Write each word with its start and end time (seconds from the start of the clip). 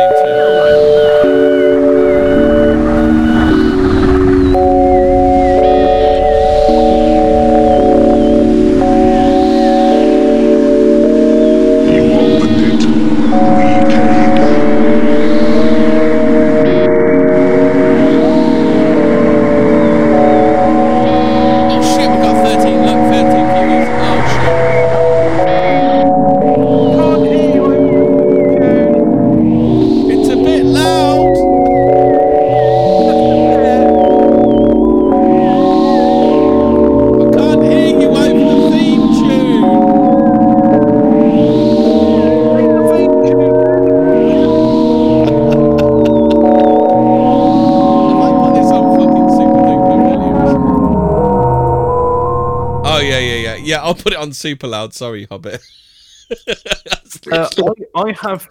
theme 0.00 0.24
tune. 0.24 0.39
I'll 53.90 53.96
put 53.96 54.12
it 54.12 54.20
on 54.20 54.32
super 54.32 54.68
loud. 54.68 54.94
Sorry, 54.94 55.26
Hobbit. 55.26 55.60
Uh, 57.32 57.48
I, 57.96 58.00
I 58.02 58.12
have, 58.12 58.48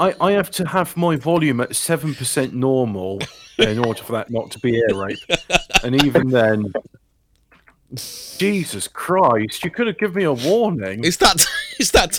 I, 0.00 0.14
I 0.20 0.32
have 0.32 0.50
to 0.50 0.66
have 0.66 0.96
my 0.96 1.14
volume 1.14 1.60
at 1.60 1.76
seven 1.76 2.12
percent 2.12 2.52
normal 2.52 3.20
in 3.56 3.78
order 3.78 4.02
for 4.02 4.14
that 4.14 4.30
not 4.30 4.50
to 4.50 4.58
be 4.58 4.74
ear 4.74 4.88
rape, 4.94 5.20
and 5.84 5.94
even 6.02 6.28
then, 6.28 6.72
Jesus 7.94 8.88
Christ, 8.88 9.64
you 9.64 9.70
could 9.70 9.86
have 9.86 9.96
given 9.96 10.16
me 10.16 10.24
a 10.24 10.32
warning. 10.32 11.04
Is 11.04 11.18
that 11.18 11.46
is 11.78 11.90
that? 11.92 12.18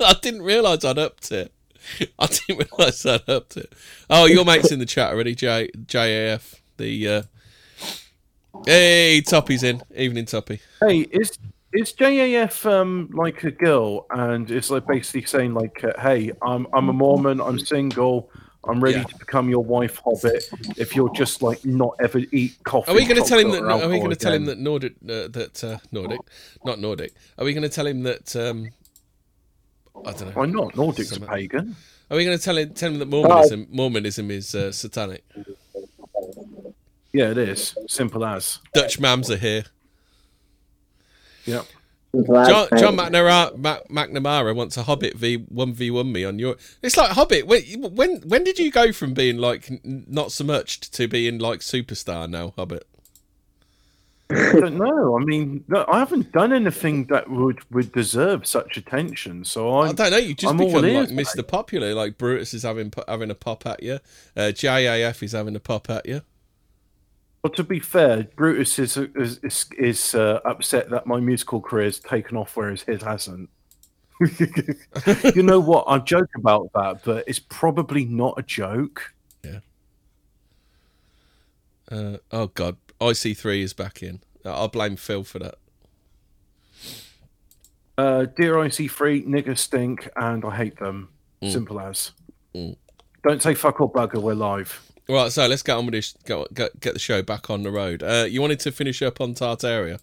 I 0.00 0.16
didn't 0.20 0.42
realise 0.42 0.84
I'd 0.84 0.98
upped 0.98 1.30
it. 1.30 1.52
I 2.18 2.26
didn't 2.26 2.68
realise 2.72 3.06
I'd 3.06 3.28
upped 3.28 3.56
it. 3.56 3.72
Oh, 4.10 4.24
your 4.24 4.44
mate's 4.44 4.72
in 4.72 4.80
the 4.80 4.86
chat 4.86 5.12
already. 5.12 5.36
J 5.36 5.70
JAF. 5.86 6.56
The 6.76 7.08
uh... 7.08 7.22
hey, 8.66 9.20
Toppy's 9.20 9.62
in. 9.62 9.80
Evening, 9.94 10.26
Toppy. 10.26 10.58
Hey, 10.80 11.02
is 11.02 11.38
is 11.72 11.92
JAF 11.92 12.66
um 12.70 13.08
like 13.12 13.44
a 13.44 13.50
girl, 13.50 14.06
and 14.10 14.50
it's 14.50 14.70
like 14.70 14.86
basically 14.86 15.24
saying 15.26 15.54
like, 15.54 15.82
uh, 15.84 15.92
hey, 16.00 16.32
I'm 16.42 16.66
I'm 16.72 16.88
a 16.88 16.92
Mormon, 16.92 17.40
I'm 17.40 17.58
single. 17.58 18.30
I'm 18.64 18.80
ready 18.80 18.98
Yeah. 18.98 19.04
to 19.04 19.18
become 19.18 19.50
your 19.50 19.64
wife, 19.64 19.98
Hobbit. 20.04 20.44
If 20.76 20.94
you're 20.94 21.12
just 21.14 21.42
like 21.42 21.64
not 21.64 21.96
ever 22.00 22.20
eat 22.30 22.54
coffee, 22.62 22.92
Are 22.92 22.94
we 22.94 23.04
going 23.04 23.20
to 23.20 23.28
tell 23.28 23.40
him 23.40 23.50
that? 23.50 23.64
Are 23.64 23.88
we 23.88 23.98
going 23.98 24.10
to 24.10 24.16
tell 24.16 24.32
him 24.32 24.44
that 24.44 24.58
Nordic? 24.58 24.92
Uh, 25.02 25.26
that 25.28 25.64
uh, 25.64 25.78
Nordic, 25.90 26.20
not 26.64 26.78
Nordic. 26.78 27.12
Are 27.38 27.44
we 27.44 27.54
going 27.54 27.64
to 27.64 27.68
tell 27.68 27.86
him 27.88 28.04
that? 28.04 28.36
Um, 28.36 28.68
I 30.06 30.12
don't 30.12 30.28
know. 30.28 30.30
Why 30.34 30.46
not? 30.46 30.76
Nordic's 30.76 31.16
a 31.16 31.20
pagan. 31.20 31.74
Are 32.08 32.16
we 32.16 32.24
going 32.24 32.38
to 32.38 32.42
tell 32.44 32.56
him 32.56 32.72
tell 32.72 32.92
him 32.92 33.00
that 33.00 33.08
Mormonism 33.08 33.66
Mormonism 33.70 34.30
is 34.30 34.54
uh, 34.54 34.70
satanic? 34.70 35.24
Yeah, 37.12 37.30
it 37.30 37.38
is. 37.38 37.74
Simple 37.88 38.24
as. 38.24 38.60
Dutch 38.74 39.00
mams 39.00 39.28
are 39.28 39.36
here. 39.36 39.64
Yeah. 41.44 41.62
John, 42.14 42.68
John 42.76 42.96
McNamara, 42.96 43.56
Mac, 43.56 43.88
McNamara 43.88 44.54
wants 44.54 44.76
a 44.76 44.82
Hobbit 44.82 45.16
v 45.16 45.36
one 45.48 45.72
v 45.72 45.90
one 45.90 46.12
me 46.12 46.24
on 46.24 46.38
your. 46.38 46.56
It's 46.82 46.96
like 46.96 47.10
Hobbit. 47.12 47.46
When 47.46 47.62
when 47.94 48.20
when 48.20 48.44
did 48.44 48.58
you 48.58 48.70
go 48.70 48.92
from 48.92 49.14
being 49.14 49.38
like 49.38 49.70
not 49.82 50.30
so 50.30 50.44
much 50.44 50.80
to 50.90 51.08
being 51.08 51.38
like 51.38 51.60
superstar 51.60 52.28
now, 52.28 52.52
Hobbit? 52.56 52.86
I 54.30 54.52
don't 54.52 54.76
know. 54.76 55.18
I 55.18 55.24
mean, 55.24 55.64
no, 55.68 55.84
I 55.88 55.98
haven't 55.98 56.32
done 56.32 56.52
anything 56.52 57.06
that 57.06 57.30
would 57.30 57.60
would 57.70 57.92
deserve 57.92 58.46
such 58.46 58.76
attention. 58.76 59.44
So 59.44 59.70
I 59.74 59.88
I'm, 59.88 59.94
don't 59.94 60.10
know. 60.10 60.18
You 60.18 60.34
just 60.34 60.52
I'm 60.52 60.60
all 60.60 60.68
become 60.68 60.94
like 60.94 61.08
Mr. 61.08 61.46
Popular. 61.46 61.94
Like 61.94 62.18
Brutus 62.18 62.52
is 62.52 62.62
having 62.62 62.92
having 63.08 63.30
a 63.30 63.34
pop 63.34 63.66
at 63.66 63.82
you. 63.82 64.00
Uh, 64.36 64.52
JAF 64.52 65.22
is 65.22 65.32
having 65.32 65.56
a 65.56 65.60
pop 65.60 65.88
at 65.88 66.06
you. 66.06 66.22
Well, 67.42 67.52
to 67.54 67.64
be 67.64 67.80
fair, 67.80 68.24
Brutus 68.36 68.78
is 68.78 68.96
is 68.96 69.38
is, 69.42 69.66
is 69.76 70.14
uh, 70.14 70.40
upset 70.44 70.90
that 70.90 71.06
my 71.06 71.18
musical 71.18 71.60
career 71.60 71.86
has 71.86 71.98
taken 71.98 72.36
off, 72.36 72.56
whereas 72.56 72.82
his 72.82 73.02
hasn't. 73.02 73.50
you 75.34 75.42
know 75.42 75.58
what? 75.58 75.84
I 75.88 75.98
joke 75.98 76.30
about 76.36 76.70
that, 76.74 77.02
but 77.04 77.24
it's 77.26 77.40
probably 77.40 78.04
not 78.04 78.38
a 78.38 78.42
joke. 78.42 79.12
Uh, 81.92 82.16
oh 82.30 82.46
God, 82.46 82.76
IC3 83.00 83.62
is 83.62 83.74
back 83.74 84.02
in. 84.02 84.20
I'll 84.46 84.68
blame 84.68 84.96
Phil 84.96 85.24
for 85.24 85.38
that. 85.40 85.56
Uh, 87.98 88.24
Dear 88.24 88.54
IC3, 88.54 89.26
nigger 89.26 89.58
stink, 89.58 90.08
and 90.16 90.42
I 90.44 90.56
hate 90.56 90.78
them. 90.78 91.10
Simple 91.42 91.80
as. 91.80 92.12
Mm. 92.54 92.76
Don't 93.24 93.42
say 93.42 93.54
fuck 93.54 93.80
or 93.80 93.92
bugger. 93.92 94.22
We're 94.22 94.34
live. 94.34 94.91
Right, 95.12 95.30
so 95.30 95.46
let's 95.46 95.62
get 95.62 95.76
on 95.76 95.84
with 95.84 95.92
this. 95.92 96.14
Get, 96.24 96.54
get, 96.54 96.80
get 96.80 96.94
the 96.94 96.98
show 96.98 97.22
back 97.22 97.50
on 97.50 97.62
the 97.62 97.70
road. 97.70 98.02
Uh, 98.02 98.26
you 98.28 98.40
wanted 98.40 98.60
to 98.60 98.72
finish 98.72 99.02
up 99.02 99.20
on 99.20 99.34
Tartaria 99.34 100.00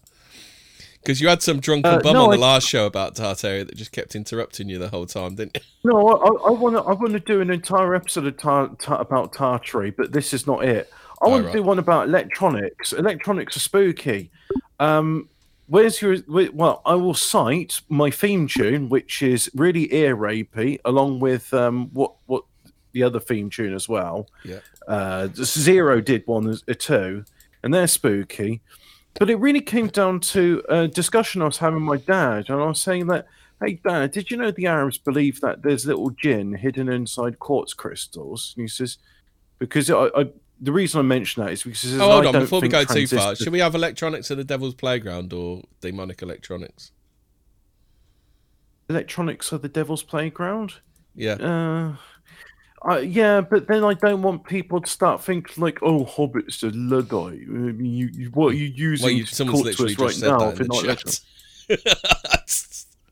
because 1.02 1.20
you 1.20 1.28
had 1.28 1.42
some 1.42 1.58
drunken 1.58 1.94
Uh, 1.94 2.00
bum 2.00 2.12
no, 2.12 2.24
on 2.24 2.30
the 2.30 2.36
I- 2.36 2.40
last 2.40 2.68
show 2.68 2.86
about 2.86 3.16
Tartaria 3.16 3.66
that 3.66 3.74
just 3.76 3.90
kept 3.90 4.14
interrupting 4.14 4.68
you 4.68 4.78
the 4.78 4.88
whole 4.88 5.06
time, 5.06 5.34
didn't 5.34 5.56
you? 5.56 5.90
No, 5.90 6.08
I 6.08 6.50
want 6.50 6.76
to. 6.76 6.82
I 6.82 6.92
want 6.92 7.12
to 7.14 7.20
do 7.20 7.40
an 7.40 7.50
entire 7.50 7.94
episode 7.94 8.26
of 8.26 8.36
tar, 8.36 8.68
tar, 8.78 9.00
about 9.00 9.32
Tartary, 9.32 9.90
but 9.90 10.12
this 10.12 10.32
is 10.32 10.46
not 10.46 10.64
it. 10.64 10.92
I 11.22 11.28
want 11.28 11.46
right. 11.46 11.52
to 11.52 11.58
do 11.58 11.62
one 11.62 11.78
about 11.78 12.08
electronics. 12.08 12.92
Electronics 12.92 13.56
are 13.56 13.60
spooky. 13.60 14.30
Um, 14.78 15.28
where's 15.66 16.00
your? 16.00 16.18
Well, 16.28 16.82
I 16.86 16.94
will 16.94 17.14
cite 17.14 17.80
my 17.88 18.10
theme 18.10 18.46
tune, 18.46 18.88
which 18.88 19.22
is 19.22 19.50
really 19.54 19.92
ear 19.92 20.16
rapey, 20.16 20.78
along 20.84 21.20
with 21.20 21.52
um, 21.52 21.88
what 21.92 22.14
what 22.26 22.44
the 22.92 23.02
other 23.02 23.20
theme 23.20 23.50
tune 23.50 23.74
as 23.74 23.88
well. 23.88 24.28
Yeah. 24.44 24.60
Uh, 24.86 25.28
Zero 25.34 26.00
did 26.00 26.26
one 26.26 26.48
as 26.48 26.64
a 26.68 26.74
two, 26.74 27.24
and 27.62 27.72
they're 27.72 27.86
spooky. 27.86 28.60
But 29.18 29.28
it 29.30 29.36
really 29.36 29.60
came 29.60 29.88
down 29.88 30.20
to 30.20 30.62
a 30.68 30.88
discussion 30.88 31.42
I 31.42 31.46
was 31.46 31.58
having 31.58 31.84
with 31.86 32.00
my 32.08 32.12
dad, 32.14 32.48
and 32.48 32.60
I 32.60 32.66
was 32.66 32.80
saying 32.80 33.08
that, 33.08 33.26
hey, 33.60 33.74
dad, 33.74 34.12
did 34.12 34.30
you 34.30 34.36
know 34.36 34.50
the 34.50 34.66
Arabs 34.66 34.98
believe 34.98 35.40
that 35.40 35.62
there's 35.62 35.86
little 35.86 36.10
jinn 36.10 36.54
hidden 36.54 36.88
inside 36.88 37.38
quartz 37.38 37.74
crystals? 37.74 38.54
And 38.56 38.62
he 38.62 38.68
says, 38.68 38.98
because 39.58 39.90
I, 39.90 40.10
I 40.16 40.30
the 40.60 40.72
reason 40.72 41.00
I 41.00 41.02
mention 41.02 41.42
that 41.42 41.52
is 41.52 41.62
because 41.62 41.94
Oh, 42.00 42.10
hold 42.10 42.26
I 42.26 42.28
on. 42.28 42.40
Before 42.40 42.60
we 42.60 42.68
go 42.68 42.84
too 42.84 43.06
far, 43.06 43.34
should 43.34 43.52
we 43.52 43.60
have 43.60 43.74
electronics 43.74 44.30
at 44.30 44.36
the 44.36 44.44
Devil's 44.44 44.74
Playground 44.74 45.32
or 45.32 45.62
demonic 45.80 46.22
electronics? 46.22 46.92
electronics 48.90 49.52
are 49.52 49.58
the 49.58 49.68
devil's 49.68 50.02
playground. 50.02 50.74
Yeah. 51.14 51.34
Uh, 51.34 51.96
uh, 52.88 52.98
yeah, 52.98 53.40
but 53.40 53.66
then 53.66 53.84
I 53.84 53.94
don't 53.94 54.22
want 54.22 54.44
people 54.44 54.80
to 54.80 54.90
start 54.90 55.22
thinking 55.22 55.62
like, 55.62 55.82
"Oh, 55.82 56.04
hobbits 56.04 56.62
are 56.62 56.70
luddite." 56.72 57.40
I 57.46 57.72
mean, 57.72 57.92
you, 57.92 58.10
you, 58.12 58.30
what 58.30 58.52
are 58.52 58.56
you 58.56 58.66
using 58.66 59.04
well, 59.04 59.12
you, 59.12 59.24
to 59.24 59.34
someone's 59.34 59.76
talk 59.76 59.88
to 59.88 60.04
us 60.06 60.22
right 60.22 60.30
now? 60.30 60.48
if 60.48 60.58
you're 60.58 60.68
not 60.68 60.84
listening? 60.84 61.96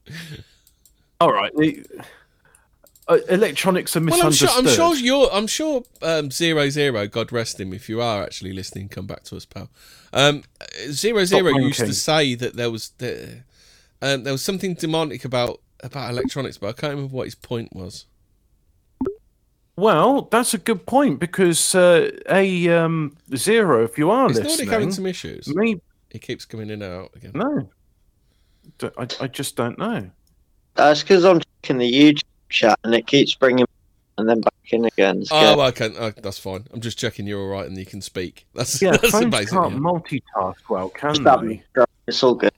All 1.21 1.33
right, 1.33 1.53
the- 1.57 1.85
uh, 3.09 3.19
electronics 3.29 3.97
are 3.97 4.01
Well, 4.01 4.23
I'm 4.23 4.33
sure. 4.33 4.49
misunderstood. 4.49 4.81
I'm 4.81 4.95
sure 4.95 5.05
you're. 5.05 5.29
I'm 5.33 5.47
sure 5.47 5.83
um, 6.03 6.31
zero 6.31 6.69
zero. 6.69 7.07
God 7.07 7.33
rest 7.33 7.59
him. 7.59 7.73
If 7.73 7.89
you 7.89 8.01
are 8.01 8.23
actually 8.23 8.53
listening, 8.53 8.89
come 8.89 9.07
back 9.07 9.25
to 9.25 9.37
us, 9.37 9.47
pal. 9.47 9.71
Um, 10.13 10.45
zero 10.91 11.25
zero 11.25 11.51
used 11.59 11.81
to 11.81 11.95
say 11.95 12.35
that 12.35 12.57
there 12.57 12.71
was 12.71 12.91
there, 12.99 13.45
um, 14.03 14.25
there 14.25 14.33
was 14.33 14.45
something 14.45 14.75
demonic 14.75 15.25
about 15.25 15.61
about 15.83 16.11
electronics, 16.11 16.59
but 16.59 16.69
I 16.69 16.73
can't 16.73 16.95
remember 16.95 17.17
what 17.17 17.27
his 17.27 17.35
point 17.35 17.75
was. 17.75 18.05
Well, 19.79 20.23
that's 20.23 20.55
a 20.55 20.59
good 20.59 20.87
point 20.87 21.21
because 21.21 21.73
uh, 21.73 22.11
a 22.29 22.69
um, 22.69 23.17
zero, 23.37 23.85
if 23.85 23.97
you 23.97 24.11
are 24.11 24.29
Is 24.29 24.37
Nordic 24.37 24.51
listening, 24.51 24.71
having 24.71 24.91
some 24.93 25.07
issues? 25.07 25.47
maybe 25.55 25.81
He 26.11 26.19
keeps 26.19 26.45
coming 26.45 26.69
in 26.71 26.83
and 26.83 26.93
out 26.93 27.11
again. 27.15 27.31
no. 27.35 27.69
D- 28.79 28.91
I, 28.99 29.07
I 29.21 29.27
just 29.29 29.55
don't 29.55 29.79
know. 29.79 30.11
That's 30.75 31.03
because 31.03 31.25
I'm 31.25 31.41
checking 31.63 31.79
the 31.79 31.91
YouTube 31.91 32.23
chat 32.49 32.77
and 32.83 32.93
it 32.95 33.07
keeps 33.07 33.35
bringing 33.37 33.67
and 34.19 34.29
then 34.29 34.41
back 34.41 34.53
in 34.71 34.85
again. 34.85 35.21
It's 35.23 35.31
Oh, 35.33 35.41
good. 35.41 35.57
well, 35.59 35.69
okay, 35.69 35.91
oh, 35.97 36.11
that's 36.23 36.39
fine. 36.41 36.67
I'm 36.73 36.81
just 36.81 36.99
checking 36.99 37.27
you're 37.29 37.41
all 37.41 37.47
right 37.49 37.67
and 37.67 37.79
you 37.79 37.87
can 37.87 38.01
speak. 38.03 38.47
That's 38.55 38.83
Yeah, 38.83 38.93
that's 38.93 39.11
phones 39.11 39.27
amazing. 39.27 39.59
can't 39.59 39.73
yeah. 39.75 39.79
multitask 39.79 40.57
well, 40.69 40.89
can 40.89 41.15
Stop 41.15 41.43
they? 41.43 41.47
me. 41.47 41.63
It's 42.09 42.23
all 42.25 42.35
good. 42.35 42.53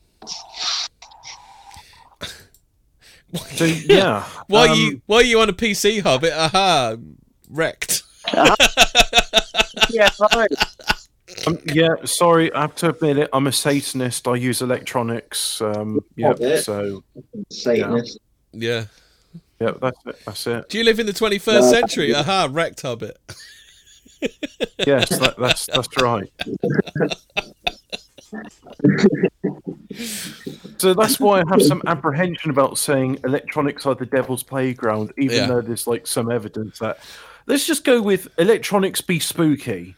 So 3.35 3.65
yeah, 3.65 4.25
Why 4.47 4.69
um, 4.69 4.79
you 4.79 5.03
why 5.07 5.17
are 5.19 5.23
you 5.23 5.41
on 5.41 5.49
a 5.49 5.53
PC 5.53 6.03
hub, 6.03 6.23
Hobbit? 6.23 6.33
Aha, 6.33 6.97
wrecked. 7.49 8.03
Yeah, 9.91 10.09
right. 10.35 10.51
Um, 11.47 11.59
yeah, 11.67 11.95
sorry, 12.05 12.53
I 12.53 12.63
have 12.63 12.75
to 12.77 12.91
admit 12.91 13.19
it. 13.19 13.29
I'm 13.33 13.47
a 13.47 13.53
Satanist. 13.53 14.29
I 14.29 14.37
use 14.37 14.63
electronics. 14.63 15.61
Um, 15.61 16.01
yeah, 16.17 16.35
Oh, 16.41 16.57
so 16.57 17.05
Satanist. 17.51 18.19
Yeah. 18.53 18.87
Yeah, 19.61 19.73
that's 19.81 19.99
it. 20.07 20.17
That's 20.25 20.47
it. 20.47 20.69
Do 20.69 20.79
you 20.79 20.85
live 20.85 21.01
in 21.01 21.07
the 21.07 21.13
21st 21.13 21.71
century? 21.71 22.15
Aha, 22.15 22.49
wrecked 22.51 22.83
Hobbit. 22.83 23.19
Yes, 24.87 25.09
that, 25.19 25.37
that's 25.39 25.65
that's 25.67 25.89
right. 26.03 26.31
So 30.79 30.95
that's 30.95 31.19
why 31.21 31.41
I 31.41 31.45
have 31.49 31.63
some 31.63 31.83
apprehension 31.87 32.51
about 32.51 32.79
saying 32.79 33.19
electronics 33.25 33.87
are 33.87 33.95
the 33.95 34.07
devil's 34.07 34.43
playground, 34.43 35.13
even 35.19 35.37
Yeah. 35.37 35.47
though 35.47 35.61
there's 35.61 35.87
like 35.87 36.07
some 36.07 36.31
evidence 36.31 36.79
that. 36.79 36.99
Let's 37.47 37.67
just 37.67 37.85
go 37.85 38.01
with 38.01 38.29
electronics 38.39 39.01
be 39.01 39.19
spooky, 39.19 39.97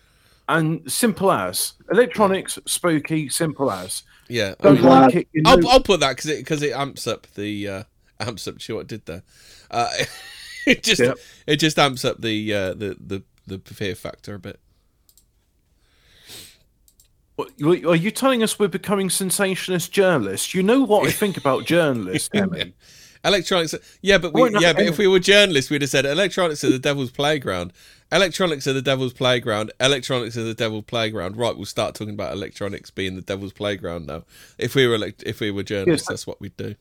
and 0.49 0.91
simple 0.91 1.31
as 1.31 1.75
electronics 1.91 2.59
spooky, 2.67 3.29
simple 3.29 3.71
as. 3.71 4.03
Yeah. 4.29 4.55
Don't 4.63 4.81
Yeah. 4.83 4.89
like 4.89 5.15
it. 5.17 5.29
You 5.33 5.43
know, 5.43 5.51
I'll, 5.51 5.69
I'll 5.69 5.83
put 5.83 6.01
that 6.01 6.17
because 6.17 6.31
it 6.31 6.39
because 6.39 6.63
it 6.63 6.73
amps 6.73 7.07
up 7.07 7.27
the 7.35 7.69
uh, 7.69 7.83
amps 8.21 8.49
up. 8.49 8.61
See 8.63 8.73
what 8.73 8.81
it 8.83 8.89
did 8.89 9.07
there? 9.07 9.23
Uh, 9.71 9.91
it 10.67 10.83
just 10.83 11.01
Yep. 11.01 11.17
it 11.47 11.57
just 11.57 11.79
amps 11.79 12.05
up 12.05 12.21
the 12.21 12.55
uh, 12.55 12.75
the 12.75 12.97
the 12.99 13.23
the 13.47 13.59
fear 13.75 13.95
factor 13.95 14.35
a 14.35 14.39
bit. 14.39 14.59
What- 17.59 17.85
Are 17.85 17.97
you 17.97 18.11
telling 18.11 18.43
us 18.43 18.59
we're 18.59 18.69
becoming 18.69 19.11
sensationalist 19.11 19.93
journalists? 19.93 20.55
You 20.55 20.63
know 20.63 20.83
what 20.83 21.07
I 21.07 21.11
think 21.23 21.37
about 21.37 21.65
journalists, 21.67 22.31
Emmy. 22.35 22.73
Electronics, 23.25 23.75
yeah, 24.01 24.19
but 24.19 24.35
we, 24.35 24.51
yeah, 24.59 24.73
but 24.73 24.83
if 24.83 24.99
we 24.99 25.07
were 25.07 25.21
journalists, 25.21 25.71
we'd 25.71 25.83
have 25.83 25.91
said 25.91 26.05
electronics 26.05 26.65
are 26.65 26.71
the 26.71 26.79
devil's 26.81 27.13
playground. 27.13 27.73
Electronics 28.11 28.67
are 28.67 28.73
the 28.73 28.83
devil's 28.83 29.13
playground. 29.13 29.71
Electronics 29.81 30.37
are 30.37 30.43
the 30.43 30.55
devil's 30.55 30.85
playground. 30.85 31.37
Right, 31.37 31.55
we'll 31.57 31.65
start 31.67 31.95
talking 31.95 32.15
about 32.15 32.33
electronics 32.33 32.91
being 32.91 33.15
the 33.15 33.23
devil's 33.23 33.53
playground 33.53 34.07
now. 34.09 34.25
If 34.59 34.75
we 34.75 34.89
were 34.89 34.97
elect- 34.97 35.23
if 35.25 35.39
we 35.39 35.53
were 35.53 35.63
journalists, 35.63 36.07
Yes. 36.07 36.13
that's 36.13 36.27
what 36.27 36.41
we'd 36.41 36.57
do. 36.57 36.75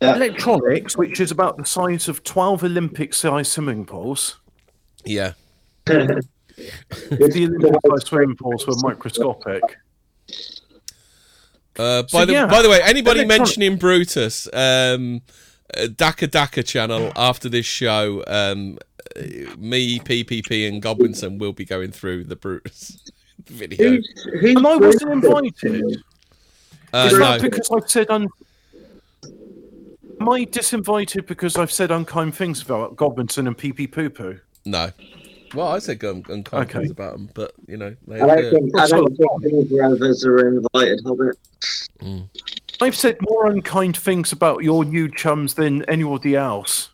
Electronics, 0.00 0.96
which 0.96 1.20
is 1.20 1.30
about 1.30 1.56
the 1.56 1.64
size 1.64 2.08
of 2.08 2.24
12 2.24 2.64
Olympic 2.64 3.14
sized 3.14 3.52
swimming 3.52 3.84
pools. 3.86 4.40
Yeah, 5.04 5.34
If 6.90 7.32
the 7.32 7.46
Olympic 7.46 8.06
swimming 8.06 8.36
pools 8.36 8.66
were 8.66 8.74
microscopic. 8.82 9.62
Uh, 11.78 12.02
by 12.02 12.06
So, 12.08 12.26
the 12.26 12.32
yeah, 12.32 12.46
by 12.46 12.62
the 12.62 12.68
way, 12.68 12.80
anybody 12.82 13.20
electronic- 13.20 13.28
mentioning 13.28 13.76
Brutus, 13.76 14.46
um, 14.52 15.22
uh, 15.76 15.86
Daka 15.96 16.26
Daka 16.26 16.62
channel 16.62 17.12
after 17.16 17.48
this 17.48 17.64
show, 17.66 18.22
um, 18.26 18.78
uh, 19.16 19.22
me, 19.56 19.98
PPP, 19.98 20.68
and 20.68 20.82
Goblinson 20.82 21.38
will 21.38 21.52
be 21.54 21.64
going 21.64 21.90
through 21.90 22.24
the 22.24 22.36
Brutus 22.36 23.10
video. 23.46 23.90
Who's, 23.92 24.26
who's 24.40 24.56
And 24.56 24.66
I 24.66 24.76
wasn't 24.76 25.12
invited. 25.12 26.02
Uh, 26.92 27.08
Is 27.10 27.18
that 27.18 27.40
no, 27.42 27.48
because 27.48 27.70
I've 27.70 27.90
said 27.90 28.10
un- 28.10 28.28
Am 30.20 30.28
I 30.28 30.44
disinvited 30.44 31.26
because 31.26 31.56
I've 31.56 31.72
said 31.72 31.90
unkind 31.90 32.34
things 32.36 32.62
about 32.62 32.94
Godwinson 32.96 33.46
and 33.48 33.56
Pee 33.58 33.72
Pee 33.72 33.86
Poo 33.86 34.10
Poo? 34.10 34.38
no. 34.66 34.90
Well, 35.54 35.68
I 35.68 35.78
said 35.78 36.02
un- 36.04 36.24
unkind 36.28 36.64
Okay. 36.70 36.78
things 36.78 36.90
about 36.90 37.12
them, 37.12 37.30
but 37.34 37.52
you 37.66 37.76
know, 37.76 37.94
they, 38.06 38.20
I 38.20 38.26
don't 38.26 38.50
think 38.50 38.78
I 38.78 38.86
don't 38.86 39.16
think 39.16 39.72
either 39.72 40.10
of 40.10 40.24
are 40.24 40.48
invited, 40.48 41.00
Hobbit. 41.04 41.36
Mm. 42.00 42.28
I've 42.80 42.96
said 42.96 43.16
more 43.20 43.46
unkind 43.46 43.96
things 43.96 44.32
about 44.32 44.62
your 44.64 44.84
new 44.84 45.08
chums 45.08 45.54
than 45.54 45.84
anybody 45.84 46.34
else. 46.36 46.88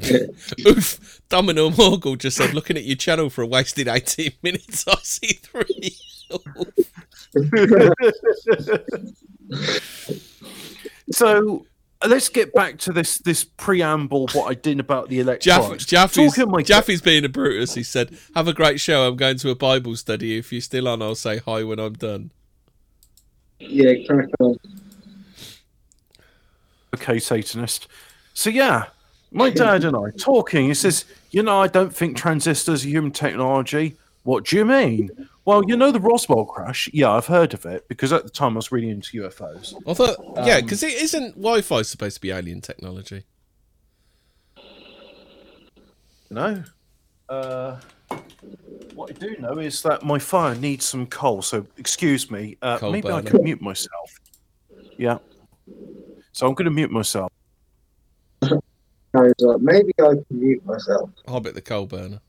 Oof, 0.66 1.20
Domino 1.28 1.68
Morgul 1.70 2.16
just 2.16 2.38
said, 2.38 2.54
looking 2.54 2.78
at 2.78 2.84
your 2.84 2.96
channel 2.96 3.28
for 3.28 3.42
a 3.42 3.46
wasted 3.46 3.86
18 3.86 4.32
minutes, 4.42 4.86
I 4.88 4.94
see 5.02 5.38
three. 5.42 5.94
So 11.12 11.66
let's 12.06 12.28
get 12.28 12.52
back 12.54 12.78
to 12.78 12.92
this 12.92 13.18
this 13.18 13.44
preamble. 13.44 14.28
What 14.32 14.50
I 14.50 14.54
did 14.54 14.80
about 14.80 15.08
the 15.08 15.16
Jaff, 15.18 15.26
electronics. 15.26 15.86
Jaffy's, 15.86 16.34
Talking 16.36 16.64
Jaffy's 16.64 17.02
being 17.02 17.24
a 17.24 17.28
Brutus. 17.28 17.74
He 17.74 17.82
said, 17.82 18.16
Have 18.34 18.48
a 18.48 18.52
great 18.52 18.80
show. 18.80 19.06
I'm 19.06 19.16
going 19.16 19.36
to 19.38 19.50
a 19.50 19.54
Bible 19.54 19.96
study. 19.96 20.38
If 20.38 20.52
you're 20.52 20.60
still 20.60 20.88
on, 20.88 21.02
I'll 21.02 21.14
say 21.14 21.38
hi 21.38 21.62
when 21.62 21.78
I'm 21.78 21.94
done. 21.94 22.30
Yeah, 23.58 23.92
crack 24.06 24.28
on. 24.40 24.56
okay, 26.94 27.18
Satanist. 27.18 27.88
So 28.32 28.48
yeah, 28.48 28.86
my 29.30 29.50
dad 29.50 29.84
and 29.84 29.96
I 29.96 30.10
talking. 30.18 30.68
He 30.68 30.74
says, 30.74 31.04
"You 31.30 31.42
know, 31.42 31.60
I 31.60 31.68
don't 31.68 31.94
think 31.94 32.16
transistors 32.16 32.84
are 32.84 32.88
human 32.88 33.12
technology." 33.12 33.96
What 34.22 34.44
do 34.44 34.56
you 34.56 34.64
mean? 34.64 35.28
Well, 35.50 35.64
you 35.66 35.76
know 35.76 35.90
the 35.90 35.98
Roswell 35.98 36.44
crash. 36.44 36.88
Yeah, 36.92 37.10
I've 37.10 37.26
heard 37.26 37.54
of 37.54 37.66
it 37.66 37.88
because 37.88 38.12
at 38.12 38.22
the 38.22 38.30
time 38.30 38.52
I 38.52 38.56
was 38.56 38.70
really 38.70 38.88
into 38.88 39.20
UFOs. 39.22 39.74
I 39.84 39.94
thought, 39.94 40.46
yeah, 40.46 40.60
because 40.60 40.84
it 40.84 40.92
isn't 40.92 41.34
Wi 41.34 41.60
Fi 41.60 41.82
supposed 41.82 42.14
to 42.14 42.20
be 42.20 42.30
alien 42.30 42.60
technology. 42.60 43.24
No. 46.30 46.62
uh, 47.28 47.80
what 48.94 49.10
I 49.10 49.14
do 49.14 49.36
know 49.40 49.58
is 49.58 49.82
that 49.82 50.04
my 50.04 50.20
fire 50.20 50.54
needs 50.54 50.84
some 50.84 51.04
coal. 51.08 51.42
So 51.42 51.66
excuse 51.78 52.30
me. 52.30 52.56
Uh, 52.62 52.78
Coal 52.78 52.92
maybe 52.92 53.10
I 53.10 53.20
can 53.20 53.42
mute 53.42 53.60
myself. 53.60 54.20
Yeah. 54.98 55.18
So 56.30 56.46
I'm 56.46 56.54
going 56.54 56.66
to 56.66 56.70
mute 56.70 56.92
myself. 56.92 57.32
Maybe 59.12 59.90
I 59.98 60.14
can 60.14 60.24
mute 60.30 60.64
myself. 60.64 61.10
Hobbit 61.26 61.54
the 61.54 61.60
coal 61.60 61.86
burner. 61.86 62.20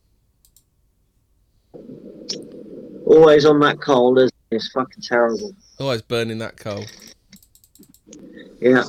Always 3.05 3.45
on 3.45 3.59
that 3.61 3.79
it? 4.17 4.31
It's 4.51 4.69
fucking 4.71 5.01
terrible. 5.01 5.55
Always 5.79 6.01
burning 6.01 6.39
that 6.39 6.57
coal. 6.57 6.85
Yeah. 8.59 8.83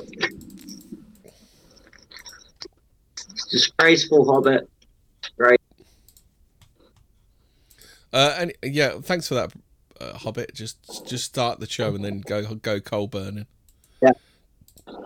Disgraceful, 3.50 4.24
Hobbit. 4.24 4.68
Great. 5.36 5.60
Uh, 8.12 8.36
and 8.38 8.52
yeah, 8.62 9.00
thanks 9.00 9.28
for 9.28 9.34
that, 9.34 9.52
uh, 10.00 10.14
Hobbit. 10.18 10.54
Just 10.54 11.06
just 11.08 11.24
start 11.24 11.60
the 11.60 11.68
show 11.68 11.94
and 11.94 12.04
then 12.04 12.20
go 12.20 12.54
go 12.56 12.80
coal 12.80 13.06
burning. 13.06 13.46
Yeah. 14.02 14.12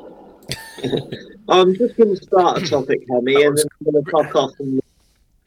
I'm 1.49 1.75
just 1.77 1.97
going 1.97 2.17
to 2.17 2.23
start 2.23 2.63
a 2.63 2.67
topic, 2.67 3.05
Hemi, 3.09 3.45
and 3.45 3.57
then 3.57 3.67
I'm 3.81 3.93
going 3.93 4.05
to 4.05 4.11
fuck 4.11 4.35
off 4.35 4.53
and 4.59 4.83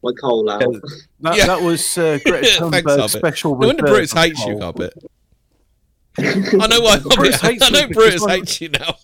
my 0.04 0.12
coal 0.20 0.50
out. 0.50 0.60
That, 1.22 1.36
Yeah. 1.38 1.48
that 1.48 1.62
was 1.62 1.98
uh, 1.98 2.20
Greta 2.26 2.48
Thunberg's 2.60 2.96
Hobbit. 2.96 3.10
special. 3.12 3.52
No 3.58 3.68
wonder 3.68 3.84
reserve 3.84 3.96
Brutus 3.96 4.14
hates 4.14 4.40
you, 4.46 4.54
coal. 4.54 4.62
Hobbit. 4.62 4.94
I 6.18 6.68
know 6.68 6.82
why. 6.82 7.00
Brutus 7.00 7.40
Hobbit, 7.42 7.42
hates 7.42 7.64
I 7.64 7.70
know 7.70 7.82
me 7.82 7.88
because 7.88 7.96
Brutus 7.96 8.26
hates 8.26 8.62
you 8.62 8.70
now. 8.70 8.96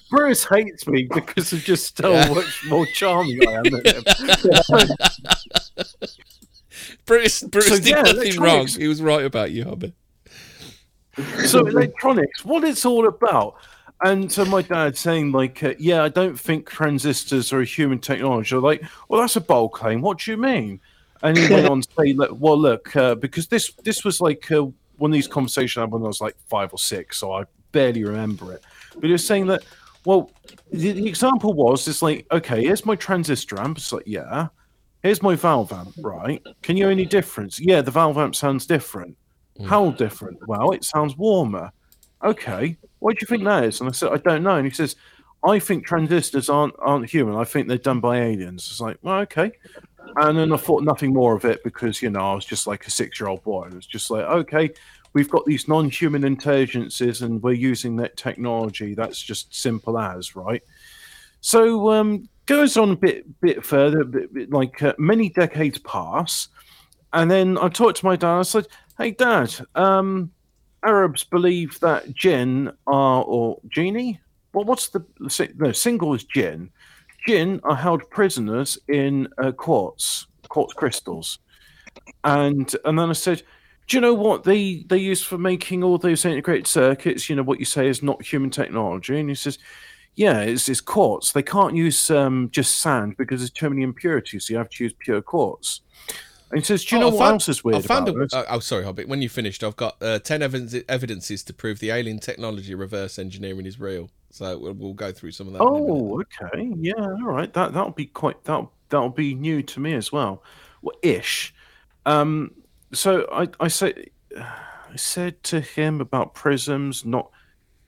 Bruce 0.10 0.44
hates 0.46 0.86
me 0.86 1.08
because 1.12 1.52
of 1.52 1.60
just 1.60 2.00
how 2.00 2.10
Yeah. 2.12 2.32
much 2.32 2.64
more 2.68 2.86
charming 2.86 3.46
I 3.46 3.52
am 3.52 3.62
than 3.64 3.84
him. 3.84 4.04
Brutus, 7.04 7.42
Brutus 7.42 7.68
So, 7.70 7.76
did 7.76 7.86
yeah, 7.86 8.02
nothing 8.02 8.40
wrong. 8.40 8.66
He 8.66 8.88
was 8.88 9.00
right 9.02 9.24
about 9.24 9.50
you, 9.52 9.64
Hobbit. 9.64 9.94
so 11.46 11.66
electronics, 11.66 12.44
what 12.44 12.64
it's 12.64 12.84
all 12.84 13.06
about. 13.06 13.54
And 14.02 14.30
so 14.30 14.44
my 14.44 14.62
dad 14.62 14.96
saying 14.96 15.32
like, 15.32 15.62
uh, 15.62 15.74
yeah, 15.78 16.02
I 16.02 16.08
don't 16.08 16.38
think 16.38 16.68
transistors 16.68 17.52
are 17.52 17.60
a 17.60 17.64
human 17.64 17.98
technology. 17.98 18.54
I'm 18.54 18.62
like, 18.62 18.82
well, 19.08 19.20
that's 19.20 19.36
a 19.36 19.40
bold 19.40 19.72
claim. 19.72 20.02
What 20.02 20.18
do 20.18 20.30
you 20.30 20.36
mean? 20.36 20.80
And 21.22 21.36
he 21.36 21.52
went 21.52 21.68
on 21.68 21.80
to 21.80 21.88
say, 21.98 22.14
well, 22.14 22.58
look, 22.58 22.94
uh, 22.94 23.14
because 23.14 23.46
this 23.48 23.72
this 23.84 24.04
was 24.04 24.20
like 24.20 24.50
uh, 24.52 24.66
one 24.98 25.10
of 25.10 25.14
these 25.14 25.26
conversations 25.26 25.78
I 25.78 25.80
had 25.82 25.92
when 25.92 26.02
I 26.02 26.06
was 26.06 26.20
like 26.20 26.36
five 26.46 26.72
or 26.74 26.78
six, 26.78 27.16
so 27.16 27.32
I 27.32 27.44
barely 27.72 28.04
remember 28.04 28.52
it. 28.52 28.62
But 28.94 29.04
he 29.04 29.12
was 29.12 29.26
saying 29.26 29.46
that, 29.46 29.64
well, 30.04 30.30
the, 30.70 30.92
the 30.92 31.08
example 31.08 31.54
was, 31.54 31.88
it's 31.88 32.02
like, 32.02 32.26
okay, 32.30 32.62
here's 32.62 32.84
my 32.84 32.96
transistor 32.96 33.58
amp. 33.58 33.78
It's 33.78 33.92
like, 33.92 34.06
yeah. 34.06 34.48
Here's 35.02 35.22
my 35.22 35.36
valve 35.36 35.72
amp, 35.72 35.94
right? 35.98 36.42
Can 36.62 36.76
you 36.76 36.84
hear 36.84 36.90
any 36.90 37.06
difference? 37.06 37.60
Yeah, 37.60 37.80
the 37.80 37.90
valve 37.90 38.18
amp 38.18 38.34
sounds 38.34 38.66
different. 38.66 39.16
How 39.64 39.90
different? 39.92 40.38
Well, 40.46 40.72
it 40.72 40.84
sounds 40.84 41.16
warmer. 41.16 41.70
Okay, 42.22 42.76
what 43.06 43.14
do 43.14 43.18
you 43.22 43.28
think 43.28 43.44
that 43.44 43.62
is? 43.62 43.80
And 43.80 43.88
I 43.88 43.92
said, 43.92 44.10
I 44.10 44.16
don't 44.16 44.42
know. 44.42 44.56
And 44.56 44.66
he 44.66 44.72
says, 44.72 44.96
I 45.46 45.60
think 45.60 45.86
transistors 45.86 46.50
aren't 46.50 46.74
aren't 46.80 47.08
human. 47.08 47.36
I 47.36 47.44
think 47.44 47.68
they're 47.68 47.78
done 47.78 48.00
by 48.00 48.18
aliens. 48.18 48.66
It's 48.68 48.80
like, 48.80 48.98
well, 49.00 49.20
okay. 49.20 49.52
And 50.16 50.36
then 50.36 50.52
I 50.52 50.56
thought 50.56 50.82
nothing 50.82 51.12
more 51.12 51.36
of 51.36 51.44
it 51.44 51.62
because 51.62 52.02
you 52.02 52.10
know 52.10 52.32
I 52.32 52.34
was 52.34 52.44
just 52.44 52.66
like 52.66 52.84
a 52.84 52.90
six 52.90 53.20
year 53.20 53.28
old 53.28 53.44
boy. 53.44 53.68
It 53.68 53.74
was 53.74 53.86
just 53.86 54.10
like, 54.10 54.24
okay, 54.24 54.70
we've 55.12 55.30
got 55.30 55.46
these 55.46 55.68
non 55.68 55.88
human 55.88 56.24
intelligences 56.24 57.22
and 57.22 57.40
we're 57.44 57.52
using 57.52 57.94
that 57.98 58.16
technology. 58.16 58.94
That's 58.94 59.22
just 59.22 59.54
simple 59.54 60.00
as 60.00 60.34
right. 60.34 60.64
So 61.42 61.92
um, 61.92 62.28
goes 62.46 62.76
on 62.76 62.90
a 62.90 62.96
bit 62.96 63.40
bit 63.40 63.64
further, 63.64 64.02
bit, 64.02 64.34
bit 64.34 64.50
like 64.50 64.82
uh, 64.82 64.94
many 64.98 65.28
decades 65.28 65.78
pass, 65.78 66.48
and 67.12 67.30
then 67.30 67.56
I 67.56 67.68
talked 67.68 67.98
to 67.98 68.04
my 68.06 68.16
dad. 68.16 68.38
I 68.40 68.42
said, 68.42 68.66
"Hey, 68.98 69.12
Dad, 69.12 69.54
um, 69.76 70.32
Arabs 70.86 71.24
believe 71.24 71.78
that 71.80 72.14
jinn 72.14 72.72
are 72.86 73.22
or 73.24 73.60
genie. 73.68 74.20
Well, 74.52 74.64
what's 74.64 74.88
the 74.88 75.04
no 75.58 75.72
single 75.72 76.14
is 76.14 76.24
jinn? 76.24 76.70
Jinn 77.26 77.60
are 77.64 77.76
held 77.76 78.08
prisoners 78.10 78.78
in 78.88 79.28
uh, 79.38 79.52
quartz 79.52 80.26
quartz 80.48 80.72
crystals, 80.72 81.40
and 82.24 82.74
and 82.84 82.98
then 82.98 83.10
I 83.10 83.14
said." 83.14 83.42
Do 83.88 83.96
you 83.96 84.00
know 84.00 84.14
what 84.14 84.42
they 84.42 84.84
they 84.88 84.98
use 84.98 85.22
for 85.22 85.38
making 85.38 85.84
all 85.84 85.96
those 85.96 86.24
integrated 86.24 86.66
circuits? 86.66 87.30
You 87.30 87.36
know 87.36 87.44
what 87.44 87.60
you 87.60 87.64
say 87.64 87.88
is 87.88 88.02
not 88.02 88.20
human 88.20 88.50
technology, 88.50 89.20
and 89.20 89.28
he 89.28 89.36
says, 89.36 89.58
Yeah, 90.16 90.40
it's, 90.40 90.68
it's 90.68 90.80
quartz. 90.80 91.30
They 91.30 91.44
can't 91.44 91.76
use 91.76 92.10
um, 92.10 92.48
just 92.50 92.78
sand 92.78 93.16
because 93.16 93.40
there's 93.40 93.52
too 93.52 93.70
many 93.70 93.82
impurities. 93.82 94.46
So 94.46 94.54
you 94.54 94.58
have 94.58 94.70
to 94.70 94.82
use 94.82 94.92
pure 94.98 95.22
quartz. 95.22 95.82
And 96.50 96.60
he 96.60 96.64
says, 96.64 96.84
"Do 96.84 96.94
you 96.96 97.02
Oh, 97.02 97.04
know 97.04 97.08
I 97.08 97.10
what 97.12 97.18
found- 97.18 97.32
else 97.34 97.48
is 97.48 97.64
weird 97.64 97.78
I 97.78 97.80
found 97.82 98.08
about 98.08 98.32
a, 98.32 98.38
oh, 98.38 98.44
oh, 98.56 98.58
sorry, 98.60 98.84
Hobbit. 98.84 99.08
When 99.08 99.20
you 99.20 99.28
finished, 99.28 99.64
I've 99.64 99.76
got 99.76 99.96
uh, 100.00 100.18
ten 100.20 100.42
evidence, 100.42 100.74
evidences 100.88 101.42
to 101.44 101.52
prove 101.52 101.80
the 101.80 101.90
alien 101.90 102.20
technology 102.20 102.74
reverse 102.74 103.18
engineering 103.18 103.66
is 103.66 103.80
real. 103.80 104.10
So 104.30 104.56
we'll, 104.58 104.72
we'll 104.74 104.92
go 104.92 105.10
through 105.12 105.32
some 105.32 105.48
of 105.48 105.54
that. 105.54 105.62
in 105.62 105.66
a 105.68 105.72
minute. 105.72 105.88
Oh, 105.90 106.20
okay. 106.44 106.70
Yeah, 106.78 106.94
all 106.94 107.32
right. 107.32 107.52
That 107.52 107.72
that'll 107.72 107.90
be 107.90 108.06
quite 108.06 108.44
that 108.44 108.64
that'll 108.90 109.08
be 109.08 109.34
new 109.34 109.62
to 109.62 109.80
me 109.80 109.94
as 109.94 110.12
well. 110.12 110.42
Well, 110.82 110.96
ish. 111.02 111.52
Um, 112.04 112.52
so 112.92 113.26
I 113.32 113.48
I 113.58 113.66
say 113.68 114.06
I 114.38 114.94
said 114.96 115.42
to 115.44 115.60
him 115.60 116.00
about 116.00 116.34
prisms, 116.34 117.04
not 117.04 117.30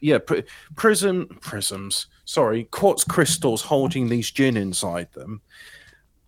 yeah, 0.01 0.19
pri- 0.19 0.45
prism 0.75 1.27
prisms. 1.41 2.07
Sorry, 2.25 2.65
quartz 2.65 3.05
crystals 3.05 3.63
holding 3.63 4.09
these 4.09 4.31
gin 4.31 4.57
inside 4.57 5.13
them. 5.13 5.41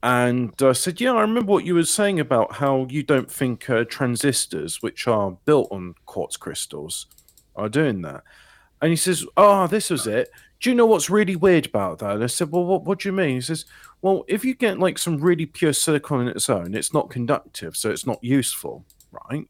And 0.03 0.55
I 0.63 0.73
said, 0.73 1.01
yeah, 1.01 1.13
I 1.13 1.21
remember 1.21 1.53
what 1.53 1.67
you 1.67 1.75
were 1.75 1.85
saying 1.85 2.21
about 2.21 2.55
how 2.55 2.87
you 2.89 3.03
don't 3.03 3.31
think 3.31 3.69
uh, 3.69 3.85
transistors, 3.85 4.81
which 4.83 5.07
are 5.07 5.33
built 5.45 5.69
on 5.71 5.95
quartz 6.07 6.37
crystals, 6.39 7.07
are 7.55 7.69
doing 7.69 8.01
that. 8.03 8.23
And 8.81 8.91
he 8.91 8.97
says, 8.97 9.27
oh, 9.37 9.67
this 9.67 9.91
was 9.91 10.07
it. 10.07 10.31
Do 10.61 10.71
you 10.71 10.77
know 10.77 10.87
what's 10.87 11.11
really 11.11 11.37
weird 11.37 11.67
about 11.67 11.99
that? 11.99 12.15
And 12.15 12.25
I 12.25 12.29
said, 12.29 12.51
well, 12.51 12.65
what, 12.65 12.85
what 12.85 13.01
do 13.01 13.09
you 13.09 13.13
mean? 13.13 13.35
He 13.35 13.41
says, 13.41 13.67
well, 14.01 14.25
if 14.27 14.45
you 14.45 14.55
get 14.55 14.79
like 14.79 14.99
some 14.99 15.19
really 15.19 15.47
pure 15.47 15.73
silicon 15.75 16.21
on 16.21 16.29
its 16.29 16.49
own, 16.49 16.75
it's 16.75 16.95
not 16.95 17.11
conductive, 17.11 17.77
so 17.77 17.91
it's 17.91 18.07
not 18.07 18.23
useful, 18.23 18.87
right? 19.29 19.47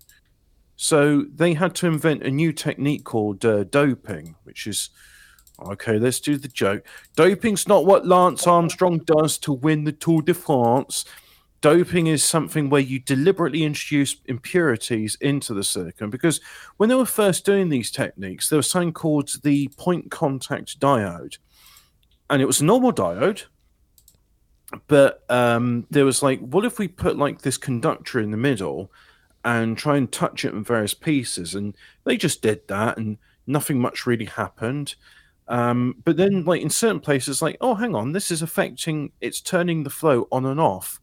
So 0.77 1.27
they 1.35 1.55
had 1.55 1.75
to 1.77 1.87
invent 1.87 2.23
a 2.23 2.31
new 2.31 2.53
technique 2.53 3.05
called 3.05 3.45
uh, 3.45 3.65
doping, 3.65 4.35
which 4.45 4.67
is 4.67 4.91
okay. 5.63 5.99
Let's 5.99 6.21
do 6.21 6.37
the 6.37 6.49
joke. 6.49 6.85
Doping's 7.17 7.69
not 7.69 7.87
what 7.87 8.07
Lance 8.07 8.47
Armstrong 8.47 8.99
does 8.99 9.39
to 9.39 9.53
win 9.53 9.85
the 9.85 9.93
Tour 9.93 10.23
de 10.23 10.35
France. 10.35 11.05
Doping 11.61 12.07
is 12.07 12.25
something 12.25 12.71
where 12.71 12.81
you 12.81 12.99
deliberately 12.99 13.65
introduce 13.65 14.17
impurities 14.25 15.17
into 15.21 15.53
the 15.53 15.63
silicon 15.63 16.09
because 16.09 16.41
when 16.79 16.89
they 16.89 16.95
were 16.95 17.05
first 17.05 17.45
doing 17.45 17.69
these 17.69 17.91
techniques, 17.91 18.49
there 18.49 18.57
was 18.57 18.71
something 18.71 18.95
called 18.95 19.31
the 19.43 19.69
point 19.77 20.11
contact 20.11 20.81
diode, 20.81 21.37
and 22.31 22.41
it 22.41 22.47
was 22.47 22.63
a 22.63 22.65
normal 22.65 22.93
diode. 22.93 23.45
But 24.87 25.25
um, 25.29 25.87
there 25.91 26.05
was 26.05 26.23
like, 26.23 26.41
what 26.41 26.65
if 26.65 26.79
we 26.79 26.89
put 26.89 27.19
like 27.19 27.43
this 27.43 27.59
conductor 27.59 28.21
in 28.21 28.31
the 28.31 28.37
middle 28.37 28.91
and 29.45 29.77
try 29.77 29.97
and 29.97 30.11
touch 30.11 30.45
it 30.45 30.55
in 30.55 30.65
various 30.65 30.95
pieces? 30.95 31.55
And 31.55 31.77
they 32.05 32.17
just 32.17 32.41
did 32.41 32.67
that, 32.69 32.97
and 32.97 33.19
nothing 33.47 33.81
much 33.81 34.07
really 34.07 34.27
happened. 34.27 34.95
Um, 35.51 35.97
but 36.05 36.17
then, 36.17 36.45
like 36.45 36.63
in 36.63 36.71
certain 36.71 37.01
places, 37.01 37.43
like, 37.43 37.57
oh, 37.61 37.75
hang 37.75 37.95
on, 37.95 38.13
this 38.13 38.31
is 38.31 38.41
affecting, 38.41 39.11
it's 39.21 39.41
turning 39.41 39.83
the 39.83 39.91
flow 39.91 40.29
on 40.31 40.47
and 40.47 40.61
off. 40.61 41.01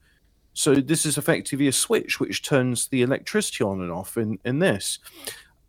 So 0.54 0.74
this 0.74 1.06
is 1.06 1.18
effectively 1.18 1.68
a 1.68 1.72
switch 1.74 2.20
which 2.20 2.42
turns 2.42 2.88
the 2.88 3.02
electricity 3.02 3.64
on 3.64 3.82
and 3.82 3.92
off 3.92 4.18
in, 4.18 4.40
in 4.46 4.58
this. 4.60 5.00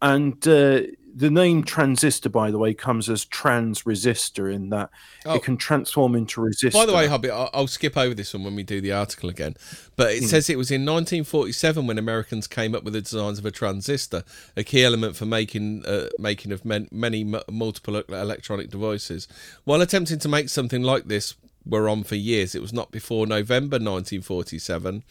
And 0.00 0.34
uh, 0.46 0.82
the 1.14 1.30
name 1.30 1.64
transistor, 1.64 2.28
by 2.28 2.52
the 2.52 2.58
way, 2.58 2.72
comes 2.74 3.08
as 3.08 3.24
trans 3.24 3.82
resistor 3.82 4.52
in 4.54 4.68
that 4.70 4.90
Oh. 5.26 5.34
it 5.34 5.42
can 5.42 5.56
transform 5.56 6.14
into 6.14 6.40
resistor. 6.40 6.72
By 6.74 6.86
the 6.86 6.94
way, 6.94 7.08
Hobbit, 7.08 7.32
I'll, 7.32 7.50
I'll 7.52 7.66
skip 7.66 7.96
over 7.96 8.14
this 8.14 8.32
one 8.32 8.44
when 8.44 8.54
we 8.54 8.62
do 8.62 8.80
the 8.80 8.92
article 8.92 9.28
again. 9.28 9.56
But 9.96 10.12
it 10.12 10.22
says 10.24 10.48
it 10.48 10.56
was 10.56 10.70
in 10.70 10.82
1947 10.82 11.86
when 11.88 11.98
Americans 11.98 12.46
came 12.46 12.74
up 12.74 12.84
with 12.84 12.92
the 12.94 13.00
designs 13.00 13.38
of 13.40 13.44
a 13.46 13.50
transistor, 13.50 14.22
a 14.56 14.62
key 14.62 14.84
element 14.84 15.16
for 15.16 15.26
making 15.26 15.84
uh, 15.84 16.08
making 16.20 16.52
of 16.52 16.64
men, 16.64 16.88
many 16.92 17.22
m- 17.22 17.42
multiple 17.50 17.96
electronic 17.96 18.70
devices. 18.70 19.26
While 19.64 19.80
attempting 19.82 20.20
to 20.20 20.28
make 20.28 20.48
something 20.48 20.82
like 20.84 21.06
this 21.08 21.34
were 21.66 21.88
on 21.88 22.04
for 22.04 22.14
years, 22.14 22.54
it 22.54 22.62
was 22.62 22.72
not 22.72 22.92
before 22.92 23.26
November 23.26 23.74
1947 23.74 25.02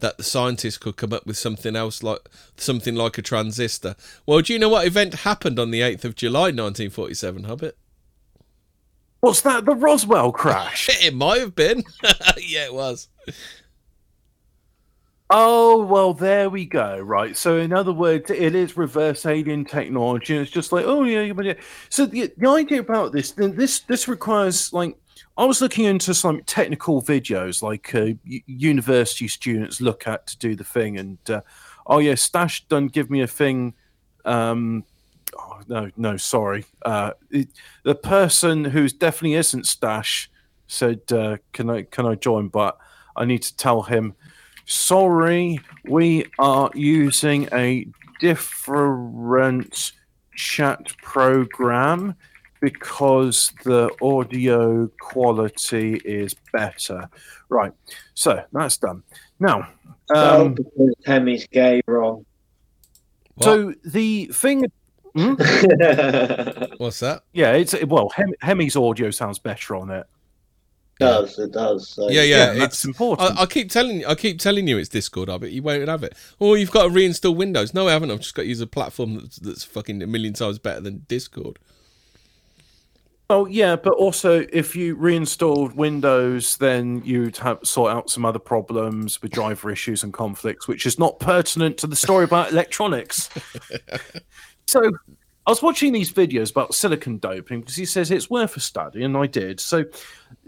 that 0.00 0.16
the 0.16 0.22
scientists 0.22 0.78
could 0.78 0.96
come 0.96 1.12
up 1.12 1.26
with 1.26 1.36
something 1.36 1.74
else 1.74 2.02
like 2.02 2.20
something 2.56 2.94
like 2.94 3.18
a 3.18 3.22
transistor. 3.22 3.96
Well, 4.26 4.40
do 4.40 4.52
you 4.52 4.58
know 4.58 4.68
what 4.68 4.86
event 4.86 5.14
happened 5.14 5.58
on 5.58 5.70
the 5.70 5.80
8th 5.80 6.04
of 6.04 6.14
July 6.14 6.50
1947, 6.50 7.44
Hobbit? 7.44 7.76
What's 9.20 9.40
that? 9.40 9.64
The 9.64 9.74
Roswell 9.74 10.32
crash? 10.32 10.88
It 11.04 11.14
might 11.14 11.40
have 11.40 11.54
been. 11.54 11.82
yeah, 12.38 12.66
it 12.66 12.74
was. 12.74 13.08
Oh, 15.30 15.84
well, 15.84 16.14
there 16.14 16.48
we 16.48 16.64
go. 16.64 16.98
Right. 16.98 17.36
So, 17.36 17.58
in 17.58 17.72
other 17.72 17.92
words, 17.92 18.30
it 18.30 18.54
is 18.54 18.76
reverse 18.76 19.26
alien 19.26 19.64
technology. 19.64 20.34
And 20.34 20.42
it's 20.42 20.50
just 20.50 20.72
like, 20.72 20.84
oh, 20.86 21.04
yeah. 21.04 21.22
yeah. 21.22 21.54
So, 21.90 22.06
the, 22.06 22.32
the 22.36 22.48
idea 22.48 22.80
about 22.80 23.12
this, 23.12 23.32
then 23.32 23.54
this, 23.54 23.80
this 23.80 24.08
requires, 24.08 24.72
like, 24.72 24.96
I 25.38 25.44
was 25.44 25.60
looking 25.60 25.84
into 25.84 26.14
some 26.14 26.42
technical 26.42 27.00
videos 27.00 27.62
like 27.62 27.94
uh, 27.94 28.08
university 28.24 29.28
students 29.28 29.80
look 29.80 30.08
at 30.08 30.26
to 30.26 30.38
do 30.38 30.56
the 30.56 30.64
thing. 30.64 30.98
And, 30.98 31.18
uh, 31.30 31.42
oh, 31.86 32.00
yeah, 32.00 32.16
Stash 32.16 32.66
done 32.66 32.88
give 32.88 33.08
me 33.08 33.20
a 33.20 33.28
thing. 33.28 33.74
Um, 34.24 34.84
oh, 35.38 35.60
no, 35.68 35.92
no, 35.96 36.16
sorry. 36.16 36.64
Uh, 36.84 37.12
it, 37.30 37.50
the 37.84 37.94
person 37.94 38.64
who's 38.64 38.92
definitely 38.92 39.34
isn't 39.34 39.68
Stash 39.68 40.28
said, 40.66 41.02
uh, 41.12 41.36
can 41.52 41.70
I, 41.70 41.82
can 41.82 42.04
I 42.04 42.16
join? 42.16 42.48
But 42.48 42.76
I 43.14 43.24
need 43.24 43.42
to 43.42 43.56
tell 43.56 43.82
him, 43.82 44.16
sorry, 44.66 45.60
we 45.84 46.26
are 46.40 46.68
using 46.74 47.48
a 47.52 47.86
different 48.18 49.92
chat 50.34 50.96
program 51.00 52.16
because 52.60 53.52
the 53.64 53.90
audio 54.02 54.88
quality 55.00 56.00
is 56.04 56.34
better. 56.52 57.08
Right, 57.48 57.72
so 58.14 58.42
that's 58.52 58.76
done. 58.78 59.02
Now, 59.40 59.68
Oh, 60.10 60.46
um, 60.46 60.54
because 60.54 60.94
Hemi's 61.06 61.46
gay 61.48 61.82
wrong. 61.86 62.24
so 63.42 63.74
the 63.84 64.26
thing, 64.32 64.64
Hmm? 65.14 65.34
What's 66.78 67.00
that? 67.00 67.22
yeah, 67.32 67.52
it's 67.52 67.74
well, 67.86 68.08
Hem- 68.10 68.34
Hemi's 68.40 68.76
audio 68.76 69.10
sounds 69.10 69.38
better 69.38 69.74
on 69.76 69.90
it. 69.90 70.06
does 71.00 71.38
it 71.38 71.52
does? 71.52 71.88
So. 71.88 72.08
Yeah, 72.10 72.22
yeah, 72.22 72.52
that's 72.54 72.74
it's 72.74 72.84
important. 72.84 73.38
I, 73.38 73.42
I 73.42 73.46
keep 73.46 73.70
telling 73.70 74.00
you, 74.00 74.06
I 74.06 74.14
keep 74.14 74.38
telling 74.38 74.66
you 74.68 74.78
it's 74.78 74.88
Discord, 74.88 75.28
but 75.28 75.50
you 75.50 75.62
won't 75.62 75.88
have 75.88 76.04
it. 76.04 76.14
Or 76.38 76.56
you've 76.56 76.70
got 76.70 76.84
to 76.84 76.88
reinstall 76.90 77.36
Windows. 77.36 77.74
No, 77.74 77.88
I 77.88 77.92
haven't. 77.92 78.10
I've 78.10 78.20
just 78.20 78.34
got 78.34 78.42
to 78.42 78.48
use 78.48 78.60
a 78.60 78.66
platform 78.66 79.14
that's, 79.16 79.36
that's 79.36 79.64
fucking 79.64 80.02
a 80.02 80.06
million 80.06 80.34
times 80.34 80.58
better 80.58 80.80
than 80.80 81.04
Discord. 81.08 81.58
Oh 83.30 83.44
yeah, 83.44 83.76
but 83.76 83.92
also 83.92 84.46
if 84.52 84.74
you 84.74 84.94
reinstalled 84.94 85.76
Windows, 85.76 86.56
then 86.56 87.02
you'd 87.04 87.36
have 87.36 87.58
sort 87.62 87.92
out 87.92 88.08
some 88.08 88.24
other 88.24 88.38
problems 88.38 89.20
with 89.20 89.32
driver 89.32 89.70
issues 89.70 90.02
and 90.02 90.14
conflicts, 90.14 90.66
which 90.66 90.86
is 90.86 90.98
not 90.98 91.20
pertinent 91.20 91.76
to 91.78 91.86
the 91.86 91.96
story 91.96 92.24
about 92.24 92.52
electronics. 92.52 93.28
so 94.66 94.80
I 95.46 95.50
was 95.50 95.62
watching 95.62 95.92
these 95.92 96.10
videos 96.10 96.50
about 96.50 96.74
silicon 96.74 97.18
doping 97.18 97.60
because 97.60 97.76
he 97.76 97.84
says 97.84 98.10
it's 98.10 98.30
worth 98.30 98.56
a 98.56 98.60
study, 98.60 99.02
and 99.02 99.14
I 99.14 99.26
did. 99.26 99.60
So 99.60 99.84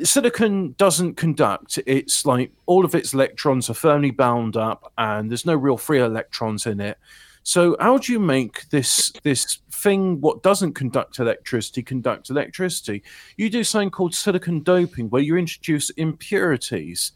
silicon 0.03 0.75
doesn't 0.79 1.17
conduct; 1.17 1.79
it's 1.85 2.25
like 2.25 2.51
all 2.65 2.87
of 2.87 2.95
its 2.95 3.13
electrons 3.13 3.69
are 3.69 3.75
firmly 3.75 4.11
bound 4.11 4.57
up, 4.57 4.91
and 4.97 5.31
there's 5.31 5.45
no 5.45 5.55
real 5.55 5.77
free 5.77 6.01
electrons 6.01 6.65
in 6.65 6.81
it. 6.81 6.97
So 7.43 7.77
how 7.81 7.99
do 7.99 8.13
you 8.13 8.21
make 8.21 8.69
this 8.71 9.13
this 9.23 9.59
thing 9.71 10.21
what 10.21 10.43
doesn't 10.43 10.75
conduct 10.75 11.19
electricity 11.19 11.83
conduct 11.83 12.31
electricity? 12.31 13.03
You 13.37 13.49
do 13.51 13.65
something 13.65 13.91
called 13.91 14.15
silicon 14.15 14.63
doping, 14.63 15.09
where 15.11 15.23
you 15.23 15.37
introduce 15.37 15.91
impurities, 15.91 17.13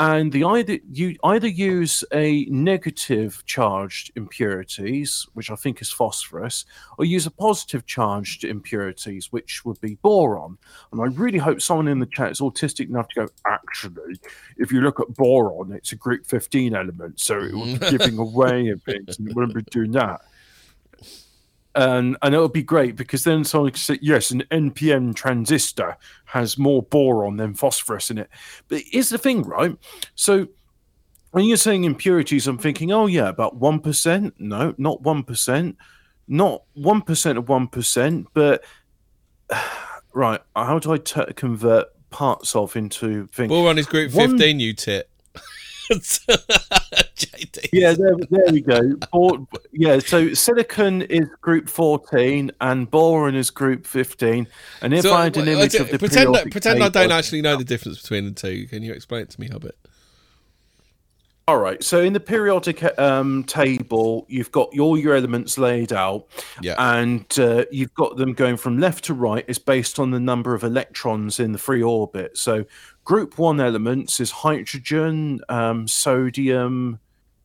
and 0.00 0.32
the 0.32 0.44
either 0.44 0.78
you 0.90 1.14
either 1.24 1.46
use 1.46 2.02
a 2.14 2.46
negative 2.46 3.42
charged 3.44 4.10
impurities, 4.16 5.26
which 5.34 5.50
I 5.50 5.56
think 5.56 5.82
is 5.82 5.90
phosphorus, 5.90 6.64
or 6.96 7.04
use 7.04 7.26
a 7.26 7.30
positive 7.30 7.84
charged 7.84 8.42
impurities, 8.44 9.30
which 9.30 9.62
would 9.66 9.78
be 9.82 9.96
boron. 9.96 10.56
And 10.90 11.02
I 11.02 11.04
really 11.04 11.36
hope 11.36 11.60
someone 11.60 11.86
in 11.86 11.98
the 11.98 12.06
chat 12.06 12.30
is 12.30 12.40
autistic 12.40 12.88
enough 12.88 13.08
to 13.10 13.26
go, 13.26 13.28
actually, 13.46 14.18
if 14.56 14.72
you 14.72 14.80
look 14.80 15.00
at 15.00 15.14
boron, 15.14 15.70
it's 15.70 15.92
a 15.92 15.96
group 15.96 16.24
15 16.24 16.74
element, 16.74 17.20
so 17.20 17.38
it 17.38 17.52
would 17.52 17.78
be 17.78 17.90
giving 17.90 18.16
away 18.26 18.70
a 18.70 18.76
bit, 18.76 19.18
and 19.18 19.28
it 19.28 19.36
wouldn't 19.36 19.54
be 19.54 19.62
doing 19.70 19.92
that. 19.92 20.22
And 21.74 22.16
and 22.22 22.34
it 22.34 22.40
would 22.40 22.52
be 22.52 22.62
great 22.64 22.96
because 22.96 23.22
then 23.24 23.44
someone 23.44 23.70
could 23.70 23.80
say, 23.80 23.98
yes, 24.02 24.30
an 24.32 24.42
NPN 24.50 25.14
transistor 25.14 25.96
has 26.24 26.58
more 26.58 26.82
boron 26.82 27.36
than 27.36 27.54
phosphorus 27.54 28.10
in 28.10 28.18
it. 28.18 28.28
But 28.68 28.82
here's 28.86 29.08
the 29.08 29.18
thing, 29.18 29.42
right? 29.42 29.76
So 30.14 30.48
when 31.30 31.44
you're 31.44 31.56
saying 31.56 31.84
impurities, 31.84 32.48
I'm 32.48 32.58
thinking, 32.58 32.90
oh 32.90 33.06
yeah, 33.06 33.28
about 33.28 33.56
one 33.56 33.80
percent. 33.80 34.34
No, 34.38 34.74
not 34.78 35.02
one 35.02 35.22
percent, 35.22 35.76
not 36.26 36.62
one 36.74 37.02
percent 37.02 37.38
of 37.38 37.48
one 37.48 37.68
percent. 37.68 38.26
But 38.34 38.64
right, 40.12 40.40
how 40.56 40.78
do 40.78 40.92
I 40.92 40.98
t- 40.98 41.32
convert 41.36 41.86
parts 42.10 42.56
of 42.56 42.74
into 42.76 43.26
things? 43.28 43.48
Boron 43.48 43.78
is 43.78 43.86
group 43.86 44.12
One- 44.12 44.30
15, 44.30 44.60
you 44.60 44.72
tit. 44.72 45.09
Yeah, 47.72 47.92
there, 47.92 48.16
there 48.30 48.52
we 48.52 48.60
go. 48.60 48.96
Bor- 49.12 49.46
yeah, 49.72 49.98
so 49.98 50.32
silicon 50.34 51.02
is 51.02 51.28
group 51.40 51.68
14 51.68 52.50
and 52.60 52.90
boron 52.90 53.34
is 53.34 53.50
group 53.50 53.86
15. 53.86 54.46
And 54.82 54.94
if 54.94 55.02
So, 55.02 55.14
I 55.14 55.24
had 55.24 55.36
an 55.36 55.48
image 55.48 55.76
uh, 55.76 55.82
of 55.82 55.90
the 55.90 55.98
pretend 55.98 56.34
that, 56.34 56.50
pretend 56.50 56.82
I 56.82 56.88
don't 56.88 57.12
actually 57.12 57.42
know 57.42 57.56
the 57.56 57.64
difference 57.64 58.00
between 58.00 58.24
the 58.24 58.32
two. 58.32 58.66
Can 58.66 58.82
you 58.82 58.92
explain 58.92 59.22
it 59.22 59.30
to 59.30 59.40
me, 59.40 59.48
Hobbit? 59.48 59.76
All 61.50 61.58
right. 61.58 61.82
So 61.82 62.00
in 62.00 62.12
the 62.12 62.20
periodic 62.20 62.96
um, 62.96 63.42
table, 63.42 64.24
you've 64.28 64.52
got 64.52 64.78
all 64.78 64.96
your 64.96 65.16
elements 65.16 65.58
laid 65.58 65.92
out, 65.92 66.28
Yeah. 66.62 66.76
and 66.78 67.26
uh, 67.40 67.64
you've 67.72 67.92
got 67.94 68.16
them 68.16 68.34
going 68.34 68.56
from 68.56 68.78
left 68.78 69.02
to 69.06 69.14
right. 69.14 69.44
Is 69.48 69.58
based 69.58 69.98
on 69.98 70.12
the 70.12 70.20
number 70.20 70.54
of 70.54 70.62
electrons 70.62 71.40
in 71.40 71.50
the 71.50 71.58
free 71.58 71.82
orbit. 71.82 72.38
So 72.38 72.66
group 73.02 73.36
one 73.36 73.58
elements 73.60 74.20
is 74.20 74.30
hydrogen, 74.30 75.40
um, 75.48 75.88
sodium, 75.88 77.00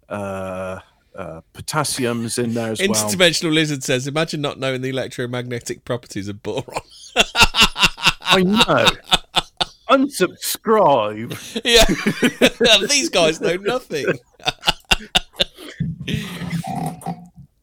uh, 0.07 0.81
uh, 1.15 1.41
potassium's 1.53 2.37
in 2.37 2.53
there 2.53 2.73
as 2.73 2.79
well. 2.79 2.89
Interdimensional 2.89 3.55
Lizard 3.55 3.83
says, 3.83 4.05
imagine 4.05 4.39
not 4.39 4.59
knowing 4.59 4.81
the 4.81 4.89
electromagnetic 4.89 5.83
properties 5.83 6.27
of 6.27 6.43
boron. 6.43 6.63
I 8.21 8.43
know. 8.43 8.87
Unsubscribe. 9.89 11.31
yeah. 11.63 12.87
These 12.87 13.09
guys 13.09 13.41
know 13.41 13.57
nothing. 13.57 14.07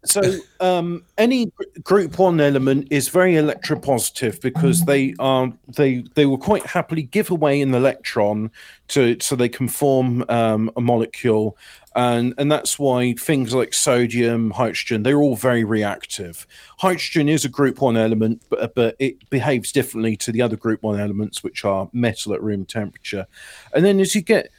So, 0.04 0.20
um, 0.58 1.04
any 1.16 1.52
group 1.84 2.18
one 2.18 2.40
element 2.40 2.88
is 2.90 3.08
very 3.08 3.34
electropositive 3.34 4.40
because 4.40 4.84
they 4.84 5.14
are 5.20 5.52
they 5.68 6.04
they 6.14 6.26
will 6.26 6.38
quite 6.38 6.66
happily 6.66 7.04
give 7.04 7.30
away 7.30 7.60
an 7.60 7.72
electron 7.72 8.50
to 8.88 9.16
so 9.20 9.36
they 9.36 9.48
can 9.48 9.68
form 9.68 10.24
um, 10.28 10.72
a 10.76 10.80
molecule, 10.80 11.56
and 11.94 12.34
and 12.38 12.50
that's 12.50 12.78
why 12.78 13.14
things 13.14 13.54
like 13.54 13.74
sodium, 13.74 14.50
hydrogen, 14.50 15.02
they're 15.02 15.22
all 15.22 15.36
very 15.36 15.64
reactive. 15.64 16.46
Hydrogen 16.78 17.28
is 17.28 17.44
a 17.44 17.48
group 17.48 17.80
one 17.80 17.96
element, 17.96 18.42
but 18.48 18.74
but 18.74 18.96
it 18.98 19.28
behaves 19.30 19.72
differently 19.72 20.16
to 20.18 20.32
the 20.32 20.42
other 20.42 20.56
group 20.56 20.82
one 20.82 21.00
elements, 21.00 21.42
which 21.42 21.64
are 21.64 21.88
metal 21.92 22.34
at 22.34 22.42
room 22.42 22.64
temperature, 22.64 23.26
and 23.74 23.84
then 23.84 24.00
as 24.00 24.14
you 24.14 24.22
get, 24.22 24.50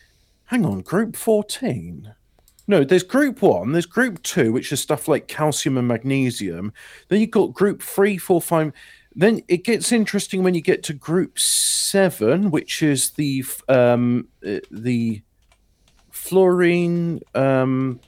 hang 0.46 0.66
on, 0.66 0.82
group 0.82 1.16
fourteen. 1.16 2.13
No, 2.66 2.86
there's 2.86 3.04
group 3.04 3.42
one, 3.42 3.74
there's 3.74 3.86
group 3.86 4.24
two, 4.24 4.54
which 4.54 4.72
is 4.72 4.80
stuff 4.80 5.10
like 5.10 5.28
calcium 5.28 5.78
and 5.78 5.88
magnesium. 5.88 6.72
Then 7.10 7.20
you've 7.20 7.32
got 7.32 7.54
group 7.54 7.82
three, 7.82 8.18
four, 8.18 8.42
five. 8.42 8.72
Then 9.16 9.44
it 9.48 9.66
gets 9.66 9.92
interesting 9.92 10.44
when 10.44 10.56
you 10.56 10.62
get 10.62 10.82
to 10.84 10.94
group 10.94 11.38
seven, 11.38 12.52
which 12.52 12.82
is 12.82 13.12
the 13.12 13.44
um, 13.68 14.28
uh, 14.48 14.60
the 14.72 15.22
fluorine, 16.24 17.22
um, 17.36 18.00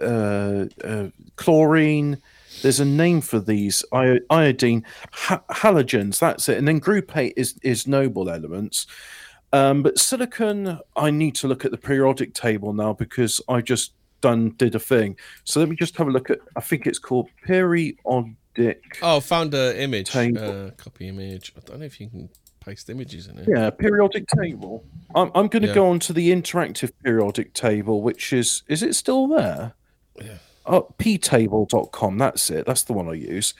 uh, 0.00 0.66
uh, 0.84 1.08
chlorine. 1.36 2.18
There's 2.60 2.80
a 2.80 2.84
name 2.84 3.22
for 3.22 3.40
these 3.40 3.84
iodine 3.92 4.84
ha- 5.10 5.42
halogens. 5.50 6.18
That's 6.18 6.48
it. 6.48 6.58
And 6.58 6.68
then 6.68 6.78
group 6.78 7.16
eight 7.16 7.34
is 7.36 7.58
is 7.62 7.86
noble 7.86 8.28
elements. 8.28 8.86
Um, 9.54 9.82
but 9.82 9.98
silicon, 9.98 10.78
I 10.96 11.10
need 11.10 11.34
to 11.36 11.48
look 11.48 11.64
at 11.64 11.70
the 11.70 11.78
periodic 11.78 12.34
table 12.34 12.72
now 12.72 12.92
because 12.92 13.40
I 13.48 13.60
just 13.62 13.92
done 14.20 14.50
did 14.56 14.74
a 14.74 14.78
thing. 14.78 15.16
So 15.44 15.60
let 15.60 15.68
me 15.68 15.76
just 15.76 15.96
have 15.96 16.08
a 16.08 16.10
look 16.10 16.30
at. 16.30 16.40
I 16.56 16.60
think 16.60 16.86
it's 16.86 16.98
called 16.98 17.28
periodic. 17.42 18.98
Oh, 19.02 19.20
found 19.20 19.54
a 19.54 19.80
image. 19.80 20.10
Table. 20.10 20.66
Uh, 20.66 20.70
copy 20.72 21.08
image. 21.08 21.52
I 21.56 21.60
don't 21.60 21.80
know 21.80 21.86
if 21.86 22.00
you 22.00 22.08
can 22.10 22.28
paste 22.64 22.88
images 22.90 23.26
in 23.26 23.38
it. 23.38 23.48
Yeah, 23.48 23.70
periodic 23.70 24.26
table. 24.28 24.84
I'm 25.14 25.30
I'm 25.34 25.48
going 25.48 25.62
to 25.62 25.68
Yeah. 25.68 25.74
go 25.74 25.88
on 25.90 25.98
to 26.00 26.12
the 26.12 26.30
interactive 26.30 26.92
periodic 27.04 27.54
table, 27.54 28.02
which 28.02 28.32
is 28.32 28.62
is 28.68 28.82
it 28.82 28.94
still 28.94 29.26
there? 29.28 29.74
Yeah. 30.20 30.38
Oh, 30.64 30.94
ptable.com. 30.98 32.18
That's 32.18 32.48
it. 32.50 32.66
That's 32.66 32.84
the 32.84 32.92
one 32.92 33.08
I 33.08 33.14
use. 33.14 33.52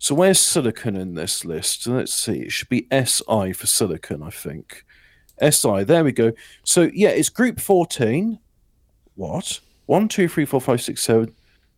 So 0.00 0.14
where's 0.14 0.40
silicon 0.40 0.96
in 0.96 1.14
this 1.14 1.44
list? 1.44 1.86
Let's 1.86 2.12
see. 2.14 2.40
It 2.40 2.52
should 2.52 2.68
be 2.68 2.86
SI 2.90 3.52
for 3.52 3.66
silicon, 3.66 4.22
I 4.22 4.30
think. 4.30 4.84
SI. 5.40 5.84
There 5.84 6.02
we 6.02 6.10
go. 6.12 6.32
So 6.64 6.90
yeah, 6.92 7.10
it's 7.10 7.28
group 7.28 7.60
14. 7.60 8.38
What? 9.14 9.60
One, 9.86 10.08
two, 10.08 10.28
three, 10.28 10.44
four, 10.44 10.60
five, 10.60 10.82
six, 10.82 11.02
seven. 11.02 11.34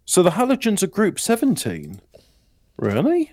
So 0.06 0.22
the 0.22 0.30
halogens 0.30 0.82
are 0.82 0.86
group 0.88 1.20
17. 1.20 2.00
Really? 2.78 3.32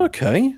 Okay. 0.00 0.54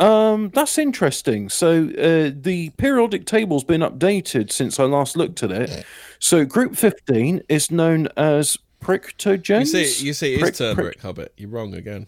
Um, 0.00 0.50
that's 0.50 0.78
interesting. 0.78 1.48
So 1.48 1.88
uh, 1.88 2.30
the 2.34 2.70
periodic 2.76 3.26
table's 3.26 3.64
been 3.64 3.80
updated 3.80 4.52
since 4.52 4.78
I 4.78 4.84
last 4.84 5.16
looked 5.16 5.42
at 5.42 5.50
it. 5.50 5.84
So 6.18 6.44
group 6.44 6.76
15 6.76 7.42
is 7.48 7.70
known 7.70 8.08
as 8.16 8.56
Prictogens. 8.80 9.74
You 9.74 9.84
see, 9.84 10.06
you 10.06 10.12
see, 10.12 10.34
it 10.34 10.40
Prick- 10.40 10.52
is 10.52 10.58
turmeric, 10.58 11.00
Hobbit. 11.00 11.32
You're 11.36 11.50
wrong 11.50 11.74
again. 11.74 12.06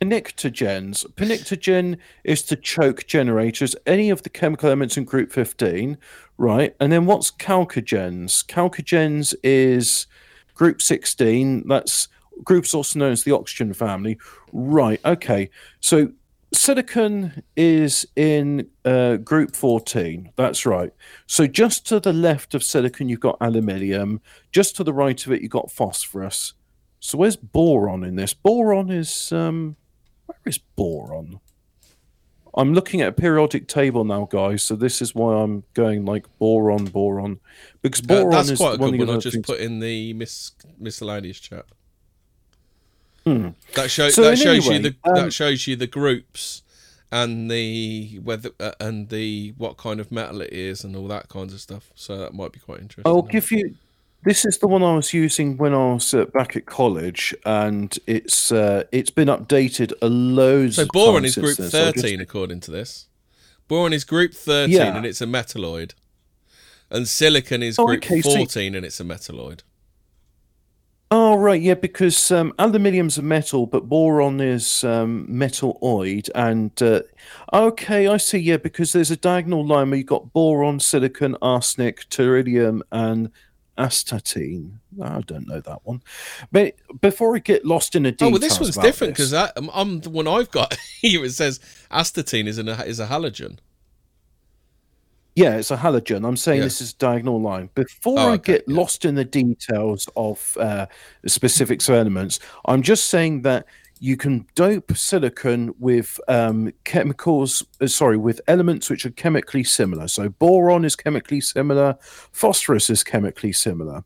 Pinictogens. 0.00 1.04
Pinictogen 1.14 1.96
is 2.22 2.42
to 2.44 2.56
choke 2.56 3.06
generators, 3.06 3.74
any 3.86 4.10
of 4.10 4.22
the 4.22 4.30
chemical 4.30 4.68
elements 4.68 4.96
in 4.96 5.04
group 5.04 5.32
15, 5.32 5.98
right? 6.36 6.74
And 6.78 6.92
then 6.92 7.06
what's 7.06 7.32
chalcogens? 7.32 8.46
Chalcogens 8.46 9.34
is 9.42 10.06
group 10.54 10.80
16. 10.80 11.66
That's 11.66 12.08
groups 12.44 12.74
also 12.74 12.98
known 12.98 13.12
as 13.12 13.24
the 13.24 13.32
oxygen 13.32 13.72
family. 13.72 14.18
Right, 14.52 15.00
okay. 15.04 15.50
So 15.80 16.12
silicon 16.52 17.42
is 17.56 18.06
in 18.16 18.68
uh, 18.84 19.16
group 19.16 19.54
14. 19.54 20.30
That's 20.36 20.64
right. 20.66 20.92
So 21.26 21.46
just 21.46 21.86
to 21.88 22.00
the 22.00 22.12
left 22.12 22.54
of 22.54 22.62
silicon, 22.62 23.08
you've 23.08 23.20
got 23.20 23.36
aluminium. 23.40 24.20
Just 24.52 24.76
to 24.76 24.84
the 24.84 24.92
right 24.92 25.24
of 25.26 25.32
it, 25.32 25.42
you've 25.42 25.50
got 25.50 25.70
phosphorus. 25.70 26.54
So 27.00 27.18
where's 27.18 27.36
boron 27.36 28.02
in 28.04 28.16
this? 28.16 28.34
Boron 28.34 28.90
is 28.90 29.30
um 29.32 29.76
where 30.26 30.38
is 30.46 30.58
boron? 30.58 31.40
I'm 32.56 32.74
looking 32.74 33.02
at 33.02 33.08
a 33.10 33.12
periodic 33.12 33.68
table 33.68 34.04
now, 34.04 34.24
guys. 34.24 34.64
So 34.64 34.74
this 34.74 35.00
is 35.00 35.14
why 35.14 35.34
I'm 35.36 35.62
going 35.74 36.04
like 36.04 36.26
boron, 36.38 36.86
boron, 36.86 37.38
because 37.82 38.00
Uh, 38.00 38.06
boron 38.08 38.30
that's 38.30 38.50
is 38.50 38.58
quite 38.58 38.74
a 38.74 38.82
one 38.82 38.90
good 38.92 39.02
of 39.02 39.08
one. 39.08 39.16
I 39.18 39.20
just 39.20 39.34
things- 39.34 39.46
put 39.46 39.60
in 39.60 39.78
the 39.78 40.12
mis- 40.14 40.52
miscellaneous 40.78 41.38
chat. 41.38 41.66
Hmm. 43.36 43.48
That 43.74 43.90
shows 43.90 44.14
So 44.14 44.22
that 44.22 44.38
shows 44.38 44.66
you 44.66 44.78
the 44.78 44.94
um, 45.04 45.14
that 45.14 45.32
shows 45.32 45.66
you 45.66 45.76
the 45.76 45.86
groups 45.86 46.62
and 47.10 47.50
the 47.50 48.20
whether 48.22 48.50
uh, 48.60 48.72
and 48.80 49.08
the 49.08 49.54
what 49.56 49.76
kind 49.76 50.00
of 50.00 50.10
metal 50.12 50.40
it 50.40 50.52
is 50.52 50.84
and 50.84 50.94
all 50.96 51.08
that 51.08 51.28
kinds 51.28 51.52
of 51.54 51.60
stuff. 51.60 51.90
So 51.94 52.16
that 52.18 52.32
might 52.34 52.52
be 52.52 52.60
quite 52.60 52.80
interesting. 52.80 53.04
I'll 53.06 53.22
give 53.22 53.50
you. 53.52 53.74
This 54.24 54.44
is 54.44 54.58
the 54.58 54.66
one 54.66 54.82
I 54.82 54.94
was 54.96 55.14
using 55.14 55.56
when 55.58 55.72
I 55.72 55.94
was 55.94 56.12
uh, 56.12 56.24
back 56.24 56.56
at 56.56 56.66
college, 56.66 57.34
and 57.46 57.96
it's 58.06 58.50
uh, 58.50 58.82
it's 58.90 59.10
been 59.10 59.28
updated 59.28 59.92
a 60.02 60.08
loads. 60.08 60.76
So 60.76 60.86
boron 60.92 61.24
is 61.24 61.36
group 61.36 61.56
then, 61.56 61.70
so 61.70 61.92
just- 61.92 61.96
thirteen 62.04 62.20
according 62.20 62.60
to 62.60 62.70
this. 62.70 63.06
Boron 63.68 63.92
is 63.92 64.04
group 64.04 64.34
thirteen 64.34 64.74
Yeah. 64.76 64.96
and 64.96 65.06
it's 65.06 65.20
a 65.20 65.26
metalloid, 65.26 65.92
and 66.90 67.06
silicon 67.06 67.62
is 67.62 67.78
Oh, 67.78 67.86
group 67.86 68.02
okay, 68.02 68.20
so- 68.20 68.34
fourteen 68.34 68.74
and 68.74 68.84
it's 68.84 68.98
a 68.98 69.04
metalloid. 69.04 69.60
Oh 71.10 71.36
right, 71.36 71.60
yeah, 71.60 71.74
because 71.74 72.30
um, 72.30 72.52
aluminium's 72.58 73.16
a 73.16 73.22
metal, 73.22 73.66
but 73.66 73.88
boron 73.88 74.42
is 74.42 74.84
um, 74.84 75.26
metalloid, 75.26 76.28
and 76.34 76.82
uh, 76.82 77.00
okay, 77.50 78.06
I 78.06 78.18
see. 78.18 78.38
Yeah, 78.38 78.58
because 78.58 78.92
there's 78.92 79.10
a 79.10 79.16
diagonal 79.16 79.64
line 79.64 79.88
where 79.88 79.96
you've 79.98 80.06
got 80.06 80.34
boron, 80.34 80.80
silicon, 80.80 81.34
arsenic, 81.40 82.06
tellurium, 82.10 82.82
and 82.92 83.30
astatine. 83.78 84.72
I 85.02 85.22
don't 85.22 85.48
know 85.48 85.60
that 85.60 85.80
one, 85.84 86.02
but 86.52 86.74
before 87.00 87.34
I 87.36 87.38
get 87.38 87.64
lost 87.64 87.94
in 87.96 88.02
the 88.02 88.14
Oh, 88.20 88.28
well, 88.28 88.38
this 88.38 88.60
one's 88.60 88.76
different 88.76 89.14
because 89.14 89.32
I'm, 89.32 89.70
I'm 89.72 90.00
the 90.00 90.10
one 90.10 90.28
I've 90.28 90.50
got 90.50 90.76
here. 91.00 91.24
It 91.24 91.32
says 91.32 91.58
astatine 91.90 92.46
is 92.46 92.58
an, 92.58 92.68
is 92.68 93.00
a 93.00 93.06
halogen. 93.06 93.58
Yeah, 95.38 95.56
it's 95.56 95.70
a 95.70 95.76
halogen. 95.76 96.26
I'm 96.26 96.36
saying 96.36 96.58
Yeah. 96.58 96.64
this 96.64 96.80
is 96.80 96.92
a 96.92 96.96
diagonal 96.96 97.40
line. 97.40 97.70
Before 97.76 98.18
Oh, 98.18 98.32
I 98.32 98.36
get 98.38 98.64
yeah. 98.66 98.74
lost 98.76 99.04
in 99.04 99.14
the 99.14 99.24
details 99.24 100.08
of 100.16 100.56
uh, 100.58 100.86
specifics 101.26 101.88
of 101.88 101.94
elements, 101.94 102.40
I'm 102.64 102.82
just 102.82 103.06
saying 103.06 103.42
that 103.42 103.64
you 104.00 104.16
can 104.16 104.46
dope 104.56 104.96
silicon 104.96 105.72
with 105.78 106.18
um, 106.26 106.72
chemicals, 106.84 107.64
uh, 107.80 107.86
sorry, 107.86 108.16
with 108.16 108.40
elements 108.48 108.90
which 108.90 109.06
are 109.06 109.10
chemically 109.12 109.62
similar. 109.62 110.08
So 110.08 110.28
boron 110.28 110.84
is 110.84 110.96
chemically 110.96 111.40
similar, 111.40 111.96
phosphorus 112.32 112.90
is 112.90 113.04
chemically 113.04 113.52
similar. 113.52 114.02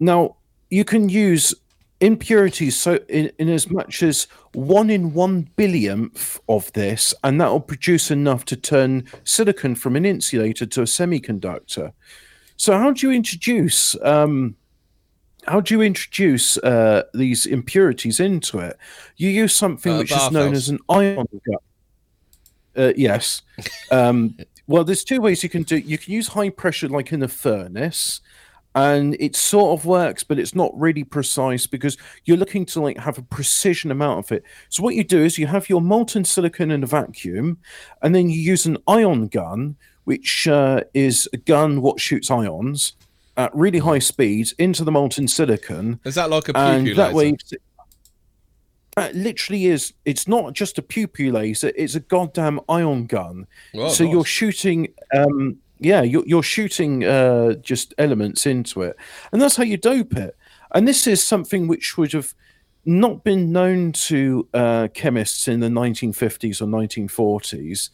Now, 0.00 0.36
you 0.70 0.84
can 0.84 1.08
use 1.08 1.54
impurities 2.00 2.76
so 2.76 2.98
in, 3.08 3.30
in 3.38 3.48
as 3.48 3.70
much 3.70 4.02
as 4.02 4.28
one 4.54 4.88
in 4.88 5.12
one 5.12 5.48
billionth 5.56 6.38
of 6.48 6.72
this 6.72 7.12
and 7.24 7.40
that 7.40 7.50
will 7.50 7.60
produce 7.60 8.10
enough 8.10 8.44
to 8.44 8.56
turn 8.56 9.04
silicon 9.24 9.74
from 9.74 9.96
an 9.96 10.04
insulator 10.04 10.64
to 10.64 10.82
a 10.82 10.84
semiconductor. 10.84 11.92
So 12.56 12.78
how 12.78 12.92
do 12.92 13.08
you 13.08 13.12
introduce 13.12 13.96
um 14.02 14.56
how 15.46 15.60
do 15.60 15.74
you 15.74 15.82
introduce 15.82 16.58
uh, 16.58 17.04
these 17.14 17.46
impurities 17.46 18.20
into 18.20 18.58
it? 18.58 18.76
You 19.16 19.30
use 19.30 19.54
something 19.54 19.94
Uh, 19.94 19.98
which 19.98 20.12
is 20.12 20.30
known 20.30 20.52
as 20.52 20.68
an 20.68 20.78
ion 20.88 21.16
gun 21.16 21.58
uh, 22.76 22.92
yes. 22.96 23.42
Um 23.90 24.36
Well, 24.68 24.84
there's 24.84 25.02
two 25.02 25.20
ways 25.22 25.42
you 25.42 25.48
can 25.48 25.62
do. 25.62 25.78
You 25.78 25.96
can 25.96 26.12
use 26.12 26.28
high 26.28 26.50
pressure, 26.50 26.88
like 26.88 27.10
in 27.10 27.22
a 27.22 27.28
furnace, 27.28 28.20
and 28.78 29.16
it 29.18 29.34
sort 29.34 29.78
of 29.78 29.86
works, 29.86 30.22
but 30.22 30.38
it's 30.38 30.54
not 30.54 30.70
really 30.78 31.02
precise 31.02 31.66
because 31.66 31.96
you're 32.24 32.36
looking 32.36 32.64
to 32.66 32.80
like 32.80 32.96
have 32.98 33.18
a 33.18 33.22
precision 33.22 33.90
amount 33.90 34.24
of 34.24 34.30
it. 34.30 34.44
So 34.68 34.84
what 34.84 34.94
you 34.94 35.02
do 35.02 35.20
is 35.22 35.36
you 35.36 35.48
have 35.48 35.68
your 35.68 35.80
molten 35.80 36.24
silicon 36.24 36.70
in 36.70 36.84
a 36.84 36.86
vacuum, 36.86 37.58
and 38.02 38.14
then 38.14 38.30
you 38.30 38.40
use 38.40 38.66
an 38.66 38.78
ion 38.86 39.26
gun, 39.26 39.76
which 40.04 40.46
uh, 40.46 40.82
is 40.94 41.28
a 41.32 41.38
gun 41.38 41.82
what 41.82 42.00
shoots 42.00 42.30
ions 42.30 42.94
at 43.36 43.54
really 43.54 43.80
high 43.80 43.98
speeds 43.98 44.52
into 44.58 44.84
the 44.84 44.92
molten 44.92 45.26
silicon, 45.26 45.98
Is 46.04 46.14
that 46.14 46.30
like 46.30 46.48
a 46.48 46.56
and 46.56 46.86
that 46.96 47.14
way. 47.14 47.36
That 48.96 49.14
literally 49.14 49.66
is. 49.66 49.92
It's 50.04 50.26
not 50.26 50.54
just 50.54 50.76
a 50.78 50.82
pew 50.82 51.08
laser. 51.30 51.70
It's 51.76 51.94
a 51.94 52.00
goddamn 52.00 52.58
ion 52.68 53.06
gun 53.06 53.46
Oh, 53.74 53.90
so 53.90 54.02
you're 54.02 54.24
shooting 54.24 54.92
um 55.14 55.58
yeah 55.80 56.02
you're, 56.02 56.24
you're 56.26 56.42
shooting 56.42 57.04
uh 57.04 57.54
just 57.54 57.94
elements 57.98 58.46
into 58.46 58.82
it. 58.82 58.96
And 59.32 59.40
that's 59.40 59.56
how 59.56 59.64
you 59.64 59.76
dope 59.76 60.16
it. 60.16 60.36
And 60.74 60.86
this 60.86 61.06
is 61.06 61.26
something 61.26 61.66
which 61.66 61.96
would 61.96 62.12
have 62.12 62.34
not 62.84 63.24
been 63.24 63.52
known 63.52 63.92
to 63.92 64.48
uh, 64.54 64.88
chemists 64.94 65.46
in 65.46 65.60
the 65.60 65.68
1950s 65.68 66.62
or 66.62 66.66
1940s 66.66 67.90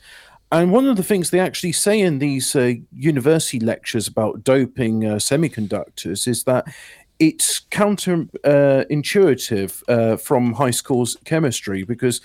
and 0.55 0.71
one 0.71 0.87
of 0.87 0.97
the 0.97 1.03
things 1.03 1.31
they 1.31 1.41
actually 1.41 1.73
say 1.73 1.99
in 2.01 2.21
these 2.21 2.55
uh, 2.55 2.75
university 2.93 3.59
lectures 3.59 4.07
about 4.07 4.45
doping 4.45 5.05
uh, 5.05 5.15
semiconductors 5.17 6.29
is 6.29 6.45
that 6.45 6.67
it's 7.19 7.59
counter 7.71 8.27
uh, 8.45 8.85
uh, 9.89 10.17
from 10.17 10.53
high 10.53 10.71
school's 10.71 11.17
chemistry 11.25 11.83
because 11.83 12.21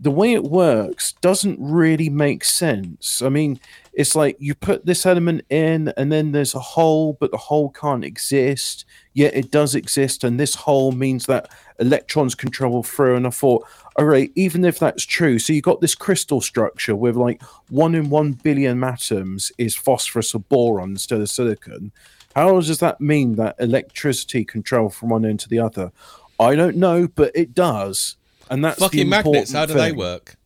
the 0.00 0.10
way 0.10 0.32
it 0.32 0.42
works 0.42 1.12
doesn't 1.20 1.58
really 1.60 2.08
make 2.08 2.44
sense. 2.44 3.22
I 3.22 3.28
mean, 3.28 3.60
it's 3.98 4.14
like 4.14 4.36
you 4.38 4.54
put 4.54 4.86
this 4.86 5.04
element 5.04 5.44
in, 5.50 5.92
and 5.96 6.12
then 6.12 6.30
there's 6.30 6.54
a 6.54 6.60
hole, 6.60 7.16
but 7.18 7.32
the 7.32 7.36
hole 7.36 7.70
can't 7.70 8.04
exist. 8.04 8.84
Yet 9.12 9.34
it 9.34 9.50
does 9.50 9.74
exist, 9.74 10.22
and 10.22 10.38
this 10.38 10.54
hole 10.54 10.92
means 10.92 11.26
that 11.26 11.50
electrons 11.80 12.36
can 12.36 12.52
travel 12.52 12.84
through. 12.84 13.16
And 13.16 13.26
I 13.26 13.30
thought, 13.30 13.66
all 13.96 14.04
right, 14.04 14.30
even 14.36 14.64
if 14.64 14.78
that's 14.78 15.04
true, 15.04 15.40
so 15.40 15.52
you 15.52 15.60
got 15.60 15.80
this 15.80 15.96
crystal 15.96 16.40
structure 16.40 16.94
with 16.94 17.16
like 17.16 17.42
one 17.70 17.96
in 17.96 18.08
one 18.08 18.34
billion 18.34 18.84
atoms 18.84 19.50
is 19.58 19.74
phosphorus 19.74 20.32
or 20.32 20.42
boron 20.42 20.90
instead 20.90 21.20
of 21.20 21.28
silicon. 21.28 21.90
How 22.36 22.52
does 22.60 22.78
that 22.78 23.00
mean 23.00 23.34
that 23.34 23.56
electricity 23.58 24.44
can 24.44 24.62
travel 24.62 24.90
from 24.90 25.08
one 25.08 25.24
end 25.24 25.40
to 25.40 25.48
the 25.48 25.58
other? 25.58 25.90
I 26.38 26.54
don't 26.54 26.76
know, 26.76 27.08
but 27.08 27.32
it 27.34 27.52
does. 27.52 28.16
And 28.48 28.64
that's 28.64 28.78
the 28.78 28.84
Fucking 28.84 29.08
magnets, 29.08 29.52
how 29.52 29.66
do 29.66 29.72
important 29.72 29.96
they 29.96 29.98
work? 29.98 30.36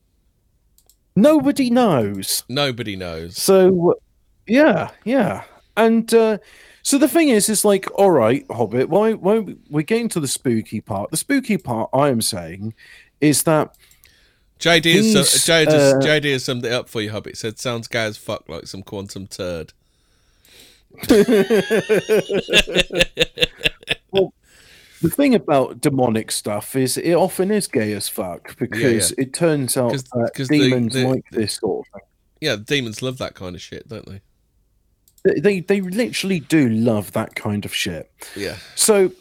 Nobody 1.14 1.70
knows. 1.70 2.44
Nobody 2.48 2.96
knows. 2.96 3.37
So, 3.37 3.98
yeah, 4.46 4.90
yeah. 5.05 5.44
And 5.77 6.12
uh, 6.14 6.38
so 6.83 6.98
the 6.98 7.09
thing 7.09 7.29
is, 7.29 7.48
it's 7.48 7.64
like, 7.64 7.87
all 7.98 8.11
right, 8.11 8.44
Hobbit, 8.51 8.88
why, 8.88 9.12
why 9.12 9.55
we're 9.70 9.83
getting 9.83 10.09
to 10.11 10.20
the 10.20 10.29
spooky 10.29 10.81
part. 10.81 11.11
The 11.11 11.16
spooky 11.16 11.59
part, 11.59 11.90
I 11.92 12.09
am 12.09 12.22
saying, 12.22 12.75
is 13.20 13.42
that 13.44 13.77
JD 14.59 14.87
is, 14.87 15.14
JD, 15.14 15.66
has, 15.66 15.94
uh, 15.94 16.01
JD 16.01 16.33
has 16.33 16.44
summed 16.44 16.64
it 16.64 16.72
up 16.72 16.88
for 16.88 17.01
you, 17.01 17.11
Hobbit. 17.11 17.37
Said, 17.37 17.59
sounds 17.59 17.88
gay 17.88 18.05
as 18.05 18.16
fuck 18.16 18.48
like 18.48 18.66
some 18.66 18.83
quantum 18.83 19.27
turd. 19.27 19.72
the 25.02 25.10
thing 25.10 25.34
about 25.34 25.80
demonic 25.80 26.30
stuff 26.30 26.74
is 26.76 26.96
it 26.96 27.12
often 27.14 27.50
is 27.50 27.66
gay 27.66 27.92
as 27.92 28.08
fuck 28.08 28.56
because 28.58 29.12
it 29.18 29.34
turns 29.34 29.76
out 29.76 29.90
'Cause- 29.90 30.04
that 30.04 30.30
'cause 30.34 30.48
demons 30.48 30.96
like 30.96 31.24
this 31.30 31.54
sort 31.58 31.86
of 31.86 31.92
thing. 31.92 32.08
Yeah, 32.40 32.56
demons 32.56 33.02
love 33.02 33.18
that 33.18 33.34
kind 33.34 33.54
of 33.54 33.60
shit, 33.60 33.86
don't 33.88 34.06
they? 34.08 34.20
They, 35.24 35.40
they 35.40 35.60
they 35.60 35.80
literally 35.80 36.40
do 36.40 36.68
love 36.68 37.12
that 37.12 37.34
kind 37.36 37.64
of 37.64 37.74
shit. 37.74 38.10
Yeah. 38.34 38.56
So 38.74 39.12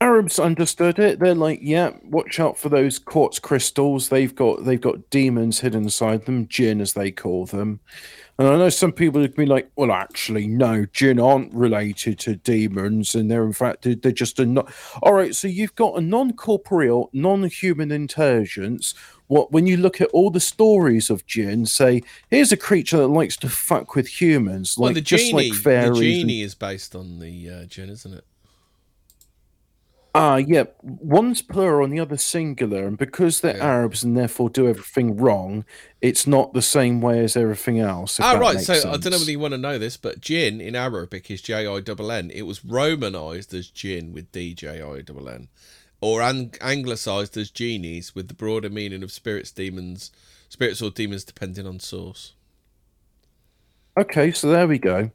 Arabs 0.00 0.38
understood 0.40 0.98
it. 0.98 1.20
They're 1.20 1.34
like, 1.34 1.60
yeah, 1.62 1.90
watch 2.02 2.40
out 2.40 2.58
for 2.58 2.68
those 2.68 2.98
quartz 2.98 3.38
crystals. 3.38 4.08
They've 4.08 4.34
got 4.34 4.64
they've 4.64 4.80
got 4.80 5.10
demons 5.10 5.60
hidden 5.60 5.84
inside 5.84 6.24
them, 6.26 6.48
jinn 6.48 6.80
as 6.80 6.94
they 6.94 7.10
call 7.10 7.46
them. 7.46 7.80
And 8.38 8.48
I 8.48 8.56
know 8.56 8.70
some 8.70 8.92
people 8.92 9.20
would 9.20 9.34
be 9.34 9.46
like, 9.46 9.70
well, 9.76 9.92
actually, 9.92 10.46
no, 10.46 10.86
jinn 10.86 11.20
aren't 11.20 11.52
related 11.52 12.18
to 12.20 12.36
demons, 12.36 13.14
and 13.14 13.30
they're 13.30 13.44
in 13.44 13.52
fact 13.52 13.82
they're 13.82 14.10
just 14.12 14.38
a 14.38 14.46
not. 14.46 14.72
All 15.02 15.12
right, 15.12 15.34
so 15.34 15.48
you've 15.48 15.74
got 15.74 15.98
a 15.98 16.00
non-corporeal, 16.00 17.10
non-human 17.12 17.92
intelligence. 17.92 18.94
What 19.26 19.52
when 19.52 19.66
you 19.66 19.76
look 19.76 20.00
at 20.00 20.08
all 20.08 20.30
the 20.30 20.40
stories 20.40 21.10
of 21.10 21.26
jinn, 21.26 21.66
say 21.66 22.02
here's 22.30 22.52
a 22.52 22.56
creature 22.56 22.98
that 22.98 23.08
likes 23.08 23.36
to 23.38 23.48
fuck 23.48 23.94
with 23.94 24.20
humans, 24.20 24.78
like 24.78 24.86
well, 24.86 24.94
the 24.94 25.00
just 25.02 25.26
genie, 25.26 25.50
like 25.50 25.58
fairies. 25.58 25.98
the 25.98 26.12
and- 26.12 26.20
genie 26.20 26.42
is 26.42 26.54
based 26.54 26.96
on 26.96 27.18
the 27.18 27.50
uh, 27.50 27.64
jinn, 27.66 27.90
isn't 27.90 28.14
it? 28.14 28.24
Ah, 30.14 30.36
yeah. 30.36 30.64
One's 30.82 31.40
plural 31.40 31.84
and 31.84 31.92
the 31.92 32.00
other 32.00 32.18
singular, 32.18 32.86
and 32.86 32.98
because 32.98 33.40
they're 33.40 33.56
Yeah. 33.56 33.64
Arabs 33.66 34.04
and 34.04 34.14
therefore 34.14 34.50
do 34.50 34.68
everything 34.68 35.16
wrong, 35.16 35.64
it's 36.02 36.26
not 36.26 36.52
the 36.52 36.60
same 36.60 37.00
way 37.00 37.24
as 37.24 37.34
everything 37.34 37.78
else. 37.78 38.20
Ah, 38.20 38.34
right. 38.34 38.60
So 38.60 38.74
I 38.74 38.98
don't 38.98 39.06
know 39.06 39.18
whether 39.18 39.30
you 39.30 39.38
want 39.38 39.52
to 39.52 39.58
know 39.58 39.78
this, 39.78 39.96
but 39.96 40.20
jinn 40.20 40.60
in 40.60 40.76
Arabic 40.76 41.30
is 41.30 41.40
J 41.40 41.66
I 41.66 41.80
double 41.80 42.12
N. 42.12 42.30
It 42.30 42.42
was 42.42 42.62
Romanized 42.62 43.54
as 43.54 43.68
jinn 43.70 44.12
with 44.12 44.30
D 44.32 44.52
J 44.52 44.82
I 44.82 45.00
double 45.00 45.30
N, 45.30 45.48
or 46.02 46.20
ang- 46.20 46.56
anglicized 46.60 47.34
as 47.38 47.50
genies 47.50 48.14
with 48.14 48.28
the 48.28 48.34
broader 48.34 48.68
meaning 48.68 49.02
of 49.02 49.10
spirits, 49.10 49.50
demons, 49.50 50.10
spirits 50.50 50.82
or 50.82 50.90
demons, 50.90 51.24
depending 51.24 51.66
on 51.66 51.80
source. 51.80 52.34
Okay, 53.96 54.30
so 54.30 54.50
there 54.50 54.66
we 54.66 54.78
go. 54.78 55.10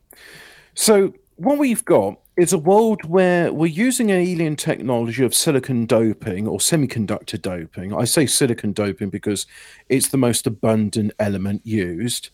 So 0.73 1.13
what 1.36 1.60
we've 1.60 1.86
got 1.86 2.19
is 2.38 2.54
a 2.54 2.58
world 2.58 3.04
where 3.06 3.52
we're 3.52 3.65
using 3.65 4.12
alien 4.12 4.56
technology 4.56 5.23
of 5.26 5.34
silicon 5.34 5.86
doping 5.88 6.47
or 6.47 6.60
semiconductor 6.60 7.41
doping. 7.41 7.93
I 7.95 8.04
say 8.06 8.28
silicon 8.28 8.73
doping 8.73 9.10
because 9.10 9.47
it's 9.89 10.10
the 10.10 10.17
most 10.17 10.45
abundant 10.45 11.13
element 11.19 11.65
used. 11.65 12.30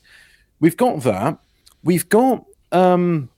We've 0.60 0.76
got 0.76 1.02
that. 1.04 1.40
We've 1.84 2.08
got 2.10 2.44
um, 2.74 3.30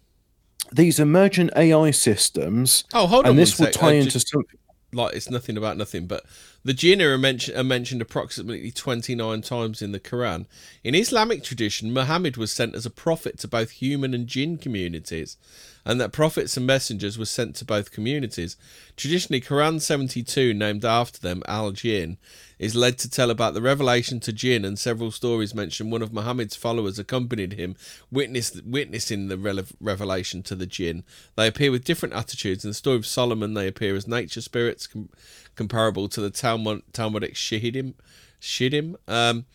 these 0.71 0.99
emergent 0.99 1.51
AI 1.55 1.91
systems, 1.91 2.83
Oh, 2.93 3.05
hold 3.05 3.25
on. 3.25 3.31
and 3.31 3.39
this 3.39 3.59
will 3.59 3.67
sec. 3.67 3.73
tie 3.75 3.89
Uh, 3.89 4.01
into 4.01 4.11
just- 4.11 4.29
something. 4.29 4.59
Like 4.95 5.15
it's 5.15 5.29
nothing 5.29 5.57
about 5.57 5.77
nothing, 5.77 6.07
but 6.07 6.25
the 6.63 6.73
jinn 6.73 7.01
are, 7.01 7.17
mention, 7.17 7.55
are 7.55 7.63
mentioned 7.63 8.01
approximately 8.01 8.71
29 8.71 9.41
times 9.41 9.81
in 9.81 9.91
the 9.91 9.99
Quran. 9.99 10.45
In 10.83 10.95
Islamic 10.95 11.43
tradition, 11.43 11.93
Muhammad 11.93 12.37
was 12.37 12.51
sent 12.51 12.73
as 12.73 12.85
a 12.85 12.89
prophet 12.89 13.37
to 13.39 13.47
both 13.47 13.71
human 13.71 14.13
and 14.13 14.27
jinn 14.27 14.57
communities, 14.57 15.37
and 15.85 16.01
that 16.01 16.11
prophets 16.11 16.57
and 16.57 16.65
messengers 16.65 17.17
were 17.17 17.25
sent 17.25 17.55
to 17.57 17.65
both 17.65 17.91
communities. 17.91 18.57
Traditionally, 18.97 19.41
Quran 19.41 19.79
72, 19.81 20.53
named 20.53 20.83
after 20.83 21.19
them, 21.19 21.43
Al 21.47 21.71
Jinn, 21.71 22.17
is 22.59 22.75
led 22.75 22.97
to 22.99 23.09
tell 23.09 23.29
about 23.29 23.53
the 23.53 23.61
revelation 23.61 24.19
to 24.21 24.33
jinn, 24.33 24.65
and 24.65 24.77
several 24.79 25.11
stories 25.11 25.53
mention 25.53 25.89
one 25.89 26.01
of 26.01 26.13
Muhammad's 26.13 26.55
followers 26.55 26.99
accompanied 26.99 27.53
him, 27.53 27.75
witnessed, 28.11 28.63
witnessing 28.65 29.27
the 29.27 29.37
revelation 29.79 30.43
to 30.43 30.55
the 30.55 30.65
jinn. 30.65 31.03
They 31.35 31.47
appear 31.47 31.71
with 31.71 31.83
different 31.83 32.15
attitudes. 32.15 32.63
In 32.63 32.71
the 32.71 32.75
story 32.75 32.97
of 32.97 33.05
Solomon, 33.05 33.53
they 33.53 33.67
appear 33.67 33.95
as 33.95 34.07
nature 34.07 34.41
spirits, 34.41 34.87
com- 34.87 35.09
comparable 35.55 36.07
to 36.09 36.21
the 36.21 36.29
Talmud, 36.29 36.83
Talmudic 36.93 37.35
Shahidim. 37.35 37.93
Shidim. 38.41 38.95
Um, 39.07 39.45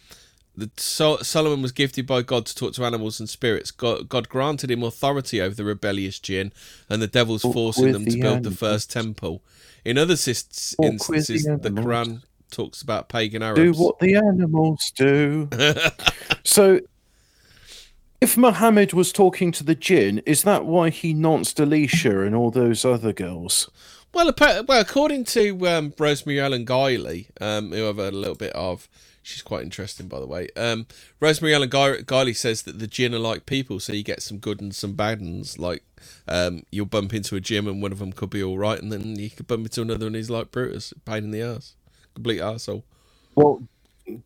the 0.57 0.71
Sol- 0.77 1.19
Solomon 1.19 1.63
was 1.63 1.73
gifted 1.73 2.07
by 2.07 2.23
God 2.23 2.45
to 2.47 2.55
talk 2.55 2.75
to 2.75 2.85
animals 2.85 3.21
and 3.21 3.29
spirits. 3.29 3.71
God, 3.71 4.09
God 4.09 4.29
granted 4.29 4.71
him 4.71 4.83
authority 4.83 5.41
over 5.41 5.55
the 5.55 5.65
rebellious 5.65 6.19
jinn 6.19 6.53
and 6.89 7.01
the 7.01 7.07
devils, 7.07 7.43
forcing 7.43 7.93
them 7.93 8.05
to 8.05 8.11
the 8.11 8.21
build 8.21 8.43
the 8.43 8.51
first 8.51 8.91
temple. 8.91 9.43
In 9.85 9.97
other 9.97 10.17
sis- 10.17 10.75
instances, 10.83 11.45
the 11.45 11.57
the 11.57 11.69
animals. 11.69 11.87
Quran 11.87 12.23
talks 12.51 12.83
about 12.83 13.09
pagan 13.09 13.43
Arabs. 13.43 13.61
do 13.61 13.73
what 13.73 13.99
the 13.99 14.15
animals 14.15 14.93
do. 14.97 15.49
so, 16.45 16.81
if 18.21 18.37
Muhammad 18.37 18.93
was 18.93 19.13
talking 19.13 19.53
to 19.53 19.65
the 19.65 19.75
jinn, 19.75 20.23
is 20.27 20.43
that 20.43 20.67
why 20.67 20.91
he 20.91 21.15
nonced 21.15 21.59
Aisha 21.59 22.27
and 22.27 22.35
all 22.35 22.51
those 22.51 22.85
other 22.85 23.13
girls? 23.13 23.71
Well, 24.13 24.33
well, 24.39 24.81
according 24.81 25.25
to 25.25 25.69
um, 25.69 25.95
Rosemary 25.97 26.41
Ellen 26.41 26.67
Guiley, 26.67 27.29
um, 27.41 27.71
who 27.71 27.89
I've 27.89 27.97
heard 27.97 28.13
a 28.13 28.17
little 28.17 28.35
bit 28.35 28.53
of, 28.55 28.89
she's 29.23 29.43
quite 29.43 29.63
interesting, 29.63 30.09
by 30.09 30.19
the 30.19 30.27
way. 30.27 30.49
Um, 30.57 30.87
Rosemary 31.21 31.55
Ellen 31.55 31.71
Guiley 31.71 32.37
says 32.37 32.63
that 32.63 32.81
the 32.81 32.89
jinn 32.89 33.15
are 33.15 33.21
like 33.21 33.47
people, 33.47 33.79
so 33.79 33.93
you 33.93 34.03
get 34.03 34.21
some 34.23 34.39
good 34.39 34.61
and 34.61 34.75
some 34.75 34.95
bad 34.95 35.21
ones. 35.21 35.59
Like 35.59 35.85
um, 36.27 36.65
you'll 36.73 36.87
bump 36.87 37.15
into 37.15 37.37
a 37.37 37.41
jinn 37.41 37.69
and 37.69 37.81
one 37.81 37.93
of 37.93 38.01
them 38.01 38.13
could 38.13 38.31
be 38.31 38.43
all 38.43 38.59
right, 38.59 38.81
and 38.81 38.93
then 38.93 39.17
you 39.17 39.31
could 39.31 39.47
bump 39.47 39.67
into 39.67 39.83
another 39.83 40.09
and 40.09 40.17
he's 40.17 40.31
like 40.31 40.51
Brutus, 40.51 40.93
pain 41.05 41.25
in 41.25 41.31
the 41.31 41.43
ass, 41.43 41.77
complete 42.14 42.40
arsehole. 42.40 42.83
Well, 43.35 43.62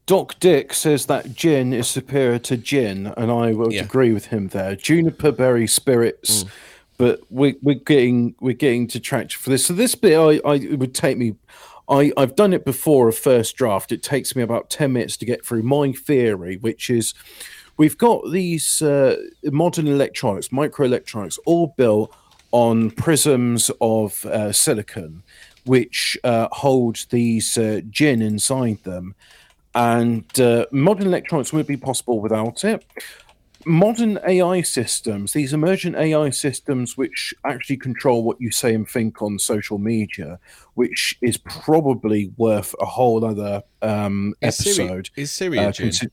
Doc 0.07 0.38
Dick 0.40 0.73
says 0.73 1.07
that 1.07 1.35
gin 1.35 1.73
is 1.73 1.88
superior 1.88 2.38
to 2.40 2.57
gin, 2.57 3.09
and 3.16 3.31
I 3.31 3.53
would 3.53 3.73
Yeah. 3.73 3.85
agree 3.85 4.12
with 4.12 4.27
him 4.27 4.49
there. 4.49 4.77
Juniper 4.77 5.31
berry 5.33 5.66
spirits, 5.66 6.44
but 6.97 7.20
we're 7.31 7.57
we're 7.62 7.75
getting 7.75 8.35
we're 8.40 8.55
getting 8.55 8.87
to 8.88 9.01
traction 9.01 9.40
for 9.40 9.51
this. 9.51 9.66
So 9.66 9.75
this 9.75 9.94
bit, 9.94 10.16
I, 10.18 10.40
I 10.49 10.55
it 10.57 10.79
would 10.79 10.94
take 10.94 11.18
me. 11.18 11.35
I, 11.87 12.12
I've 12.16 12.35
done 12.35 12.55
it 12.55 12.64
before 12.64 13.09
a 13.09 13.12
first 13.12 13.57
draft. 13.57 13.92
It 13.92 14.03
takes 14.03 14.35
me 14.35 14.42
about 14.42 14.70
10 14.70 14.90
minutes 14.94 15.18
to 15.18 15.27
get 15.27 15.44
through 15.44 15.64
my 15.64 15.92
theory, 15.92 16.57
which 16.57 16.88
is 16.88 17.12
we've 17.77 17.99
got 17.99 18.23
these 18.33 18.81
uh, 18.81 19.16
modern 19.44 19.87
electronics, 19.87 20.49
microelectronics, 20.49 21.38
all 21.44 21.75
built 21.77 22.11
on 22.53 22.90
prisms 22.90 23.70
of 23.83 24.25
uh, 24.25 24.51
silicon, 24.51 25.23
which 25.64 26.16
uh, 26.24 26.48
hold 26.53 27.05
these 27.11 27.57
uh, 27.59 27.81
gin 27.90 28.22
inside 28.22 28.83
them. 28.85 29.14
And 29.74 30.38
uh, 30.38 30.66
modern 30.70 31.07
electronics 31.07 31.53
wouldn't 31.53 31.68
be 31.68 31.77
possible 31.77 32.20
without 32.20 32.64
it. 32.64 32.85
Modern 33.66 34.18
AI 34.29 34.61
systems, 34.61 35.33
these 35.33 35.55
emergent 35.55 35.96
AI 35.96 36.29
systems, 36.31 36.98
which 36.98 37.33
actually 37.46 37.79
control 37.79 38.22
what 38.22 38.38
you 38.40 38.50
say 38.50 38.74
and 38.74 38.87
think 38.87 39.22
on 39.22 39.38
social 39.38 39.79
media, 39.79 40.38
which 40.74 41.16
is 41.22 41.38
probably 41.38 42.31
worth 42.37 42.74
a 42.79 42.85
whole 42.85 43.24
other 43.24 43.62
um, 43.81 44.35
Is 44.42 44.59
Siri, 44.59 44.85
episode. 44.87 45.11
is 45.16 45.33
Siri 45.33 45.59
a 45.59 45.68
Uh, 45.68 45.72
gin? 45.72 45.88
consi- 45.88 46.11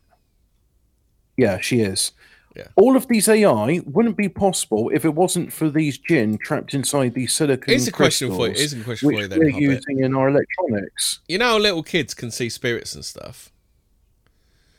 yeah, 1.38 1.60
she 1.60 1.82
is. 1.82 2.14
Yeah. 2.56 2.68
All 2.76 2.98
of 2.98 3.08
these 3.08 3.30
AI 3.30 3.80
wouldn't 3.86 4.18
be 4.18 4.28
possible 4.28 4.90
if 4.94 5.06
it 5.06 5.14
wasn't 5.16 5.54
for 5.54 5.70
these 5.70 5.98
gin 5.98 6.38
trapped 6.38 6.74
inside 6.74 7.14
these 7.14 7.32
silicon 7.34 7.72
Here's 7.72 7.88
a 7.88 7.92
question 7.94 8.28
for 8.30 8.48
you. 8.48 8.54
crystals, 8.54 8.72
Here's 8.72 8.82
a 8.82 8.86
question 8.86 9.10
for 9.10 9.16
which 9.16 9.22
you 9.24 9.28
then, 9.30 9.40
we're 9.40 9.60
using 9.72 10.04
in 10.04 10.16
our 10.16 10.28
electronics. 10.28 11.20
You 11.30 11.38
know 11.38 11.52
how 11.52 11.58
little 11.60 11.84
kids 11.84 12.14
can 12.14 12.30
see 12.30 12.50
spirits 12.50 12.94
and 12.94 13.06
stuff? 13.06 13.52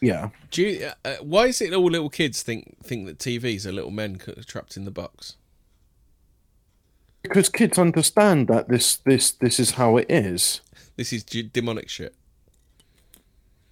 Yeah. 0.03 0.31
Do 0.51 0.63
you, 0.63 0.87
uh, 0.87 0.95
uh, 1.09 1.17
why 1.23 1.47
is 1.47 1.61
it 1.63 1.73
all 1.73 1.89
little 1.91 2.11
kids 2.11 2.43
think 2.43 2.77
think 2.85 3.07
that 3.07 3.19
TVs 3.19 3.65
are 3.65 3.73
little 3.73 3.91
men 3.93 4.19
trapped 4.47 4.77
in 4.77 4.85
the 4.85 4.91
box? 4.91 5.37
Because 7.23 7.49
kids 7.49 7.79
understand 7.79 8.49
that 8.49 8.69
this 8.69 8.97
this 8.97 9.31
this 9.31 9.61
is 9.61 9.73
how 9.73 9.97
it 9.97 10.07
is. 10.11 10.61
This 10.97 11.13
is 11.13 11.23
demonic 11.23 11.89
shit. 11.89 12.15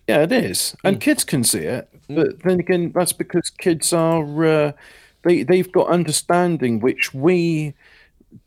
Yeah, 0.07 0.23
it 0.23 0.33
is, 0.33 0.75
and 0.85 0.97
Hmm. 0.97 1.01
kids 1.01 1.25
can 1.25 1.45
see 1.45 1.61
it. 1.61 1.89
But 2.15 2.43
then 2.43 2.61
again, 2.61 2.93
that's 2.95 3.13
because 3.13 3.51
kids 3.51 3.93
are 3.93 4.45
uh, 4.45 4.73
they 5.23 5.43
they've 5.43 5.71
got 5.71 5.89
understanding 5.89 6.81
which 6.81 7.15
we 7.15 7.75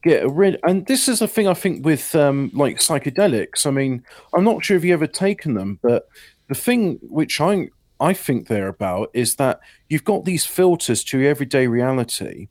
get 0.03 0.29
rid. 0.29 0.59
And 0.63 0.85
this 0.85 1.07
is 1.07 1.21
a 1.21 1.27
thing 1.27 1.47
I 1.47 1.53
think 1.53 1.85
with 1.85 2.15
um, 2.15 2.51
like 2.53 2.77
psychedelics. 2.77 3.65
I 3.65 3.71
mean, 3.71 4.03
I'm 4.33 4.43
not 4.43 4.63
sure 4.63 4.77
if 4.77 4.83
you 4.83 4.93
ever 4.93 5.07
taken 5.07 5.53
them, 5.53 5.79
but 5.81 6.07
the 6.47 6.55
thing 6.55 6.99
which 7.01 7.39
I 7.41 7.69
I 7.99 8.13
think 8.13 8.47
they're 8.47 8.67
about 8.67 9.09
is 9.13 9.35
that 9.35 9.59
you've 9.89 10.03
got 10.03 10.25
these 10.25 10.45
filters 10.45 11.03
to 11.05 11.19
your 11.19 11.29
everyday 11.29 11.67
reality, 11.67 12.47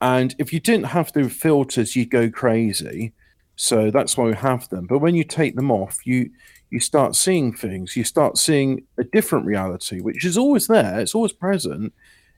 and 0.00 0.34
if 0.38 0.52
you 0.52 0.60
didn't 0.60 0.86
have 0.86 1.12
the 1.12 1.28
filters, 1.28 1.96
you'd 1.96 2.10
go 2.10 2.30
crazy. 2.30 3.12
So 3.56 3.90
that's 3.90 4.16
why 4.16 4.24
we 4.26 4.34
have 4.34 4.68
them. 4.68 4.86
But 4.86 5.00
when 5.00 5.16
you 5.16 5.24
take 5.24 5.56
them 5.56 5.72
off, 5.72 6.06
you 6.06 6.30
you 6.70 6.80
start 6.80 7.16
seeing 7.16 7.52
things. 7.52 7.96
You 7.96 8.04
start 8.04 8.38
seeing 8.38 8.84
a 8.98 9.04
different 9.04 9.46
reality, 9.46 10.00
which 10.00 10.24
is 10.24 10.36
always 10.36 10.66
there. 10.66 11.00
It's 11.00 11.14
always 11.14 11.32
present. 11.32 11.94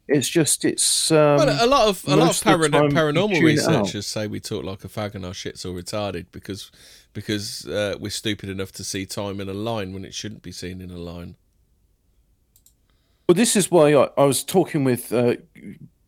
It's 0.08 0.28
just 0.28 0.64
it's. 0.64 1.10
Um, 1.10 1.36
well, 1.36 1.64
a 1.64 1.66
lot 1.66 1.88
of 1.88 2.04
a 2.06 2.10
lot 2.10 2.18
of 2.18 2.26
most 2.26 2.46
of 2.46 2.60
the 2.60 2.68
paran- 2.68 2.72
time 2.72 2.84
you 2.84 2.96
paranormal 2.96 3.34
tune 3.34 3.48
it 3.48 3.60
out. 3.60 3.82
researchers 3.82 4.06
say 4.06 4.26
we 4.26 4.40
talk 4.40 4.64
like 4.64 4.84
a 4.84 4.88
fag 4.88 5.14
and 5.14 5.24
our 5.24 5.34
shit's 5.34 5.64
all 5.64 5.74
retarded 5.74 6.26
because 6.32 6.70
because 7.12 7.66
uh, 7.66 7.96
we're 8.00 8.10
stupid 8.10 8.48
enough 8.48 8.72
to 8.72 8.84
see 8.84 9.06
time 9.06 9.40
in 9.40 9.48
a 9.48 9.54
line 9.54 9.92
when 9.92 10.04
it 10.04 10.14
shouldn't 10.14 10.42
be 10.42 10.52
seen 10.52 10.80
in 10.80 10.90
a 10.90 10.98
line. 10.98 11.36
Well, 13.28 13.36
this 13.36 13.54
is 13.54 13.70
why 13.70 13.94
I, 13.94 14.08
I 14.16 14.24
was 14.24 14.42
talking 14.42 14.84
with. 14.84 15.12
Uh, 15.12 15.36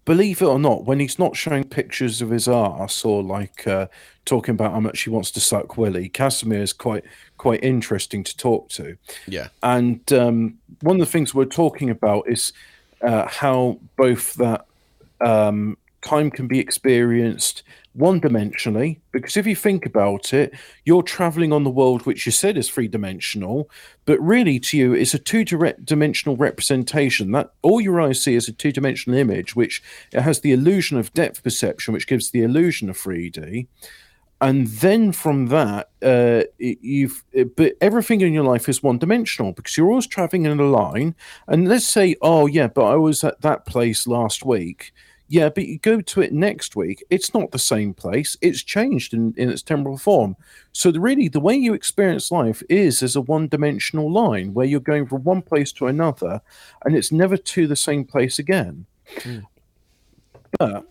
believe 0.04 0.42
it 0.42 0.46
or 0.46 0.58
not, 0.58 0.84
when 0.84 1.00
he's 1.00 1.18
not 1.18 1.36
showing 1.36 1.64
pictures 1.64 2.20
of 2.22 2.30
his 2.30 2.48
ass 2.48 3.04
or 3.04 3.22
like 3.22 3.66
uh, 3.66 3.86
talking 4.24 4.54
about 4.54 4.72
how 4.72 4.80
much 4.80 5.02
he 5.02 5.10
wants 5.10 5.30
to 5.32 5.40
suck 5.40 5.76
Willie, 5.76 6.08
Casimir 6.08 6.62
is 6.62 6.72
quite 6.72 7.04
quite 7.38 7.62
interesting 7.62 8.24
to 8.24 8.36
talk 8.36 8.68
to. 8.70 8.96
Yeah, 9.26 9.48
And 9.62 10.12
um, 10.12 10.58
one 10.80 10.96
of 10.96 11.06
the 11.06 11.12
things 11.12 11.34
we're 11.34 11.44
talking 11.44 11.90
about 11.90 12.28
is 12.28 12.52
uh, 13.02 13.26
how 13.28 13.78
both 13.96 14.34
that 14.34 14.66
um, 15.20 15.76
time 16.02 16.30
can 16.30 16.46
be 16.48 16.58
experienced 16.58 17.62
one 17.94 18.20
dimensionally, 18.20 19.00
because 19.12 19.36
if 19.36 19.46
you 19.46 19.54
think 19.54 19.84
about 19.84 20.32
it, 20.32 20.54
you're 20.84 21.02
traveling 21.02 21.52
on 21.52 21.62
the 21.62 21.70
world 21.70 22.06
which 22.06 22.24
you 22.24 22.32
said 22.32 22.56
is 22.56 22.70
three 22.70 22.88
dimensional, 22.88 23.68
but 24.06 24.18
really 24.20 24.58
to 24.58 24.78
you 24.78 24.94
it's 24.94 25.12
a 25.14 25.18
two 25.18 25.44
dimensional 25.44 26.36
representation. 26.36 27.32
That 27.32 27.52
all 27.62 27.80
your 27.80 28.00
eyes 28.00 28.22
see 28.22 28.34
is 28.34 28.48
a 28.48 28.52
two 28.52 28.72
dimensional 28.72 29.18
image, 29.18 29.54
which 29.54 29.82
it 30.12 30.22
has 30.22 30.40
the 30.40 30.52
illusion 30.52 30.98
of 30.98 31.12
depth 31.12 31.42
perception, 31.42 31.92
which 31.92 32.06
gives 32.06 32.30
the 32.30 32.42
illusion 32.42 32.88
of 32.88 32.96
3D 32.96 33.66
and 34.40 34.66
then 34.66 35.12
from 35.12 35.46
that 35.46 35.90
uh, 36.02 36.42
you've 36.58 37.22
it- 37.32 37.54
but 37.54 37.74
everything 37.80 38.20
in 38.22 38.32
your 38.32 38.44
life 38.44 38.68
is 38.68 38.82
one 38.82 38.98
dimensional 38.98 39.52
because 39.52 39.76
you're 39.76 39.88
always 39.88 40.06
traveling 40.06 40.46
in 40.46 40.58
a 40.58 40.64
line. 40.64 41.14
And 41.46 41.68
let's 41.68 41.86
say 41.86 42.16
oh 42.22 42.46
yeah 42.46 42.66
but 42.68 42.84
i 42.86 42.96
was 42.96 43.22
at 43.24 43.40
that 43.42 43.66
place 43.66 44.06
last 44.06 44.44
week 44.44 44.92
yeah 45.32 45.48
but 45.48 45.66
you 45.66 45.78
go 45.78 46.02
to 46.02 46.20
it 46.20 46.32
next 46.32 46.76
week 46.76 47.02
it's 47.08 47.32
not 47.32 47.50
the 47.50 47.58
same 47.58 47.94
place. 47.94 48.36
It's 48.40 48.62
changed 48.62 49.14
in, 49.14 49.34
in 49.36 49.48
its 49.48 49.62
temporal 49.62 49.96
form. 49.96 50.36
So 50.72 50.90
the, 50.90 51.00
really 51.00 51.28
the 51.28 51.40
way 51.40 51.54
you 51.54 51.72
experience 51.74 52.30
life 52.30 52.62
is 52.68 53.02
as 53.02 53.16
a 53.16 53.20
one 53.20 53.48
dimensional 53.48 54.10
line 54.10 54.52
where 54.52 54.66
you're 54.66 54.80
going 54.80 55.06
from 55.06 55.24
one 55.24 55.42
place 55.42 55.72
to 55.72 55.86
another 55.86 56.40
and 56.84 56.94
it's 56.94 57.12
never 57.12 57.36
to 57.36 57.66
the 57.66 57.76
same 57.76 58.04
place 58.04 58.38
again. 58.38 58.86
Hmm. 59.22 59.38
But 60.58 60.86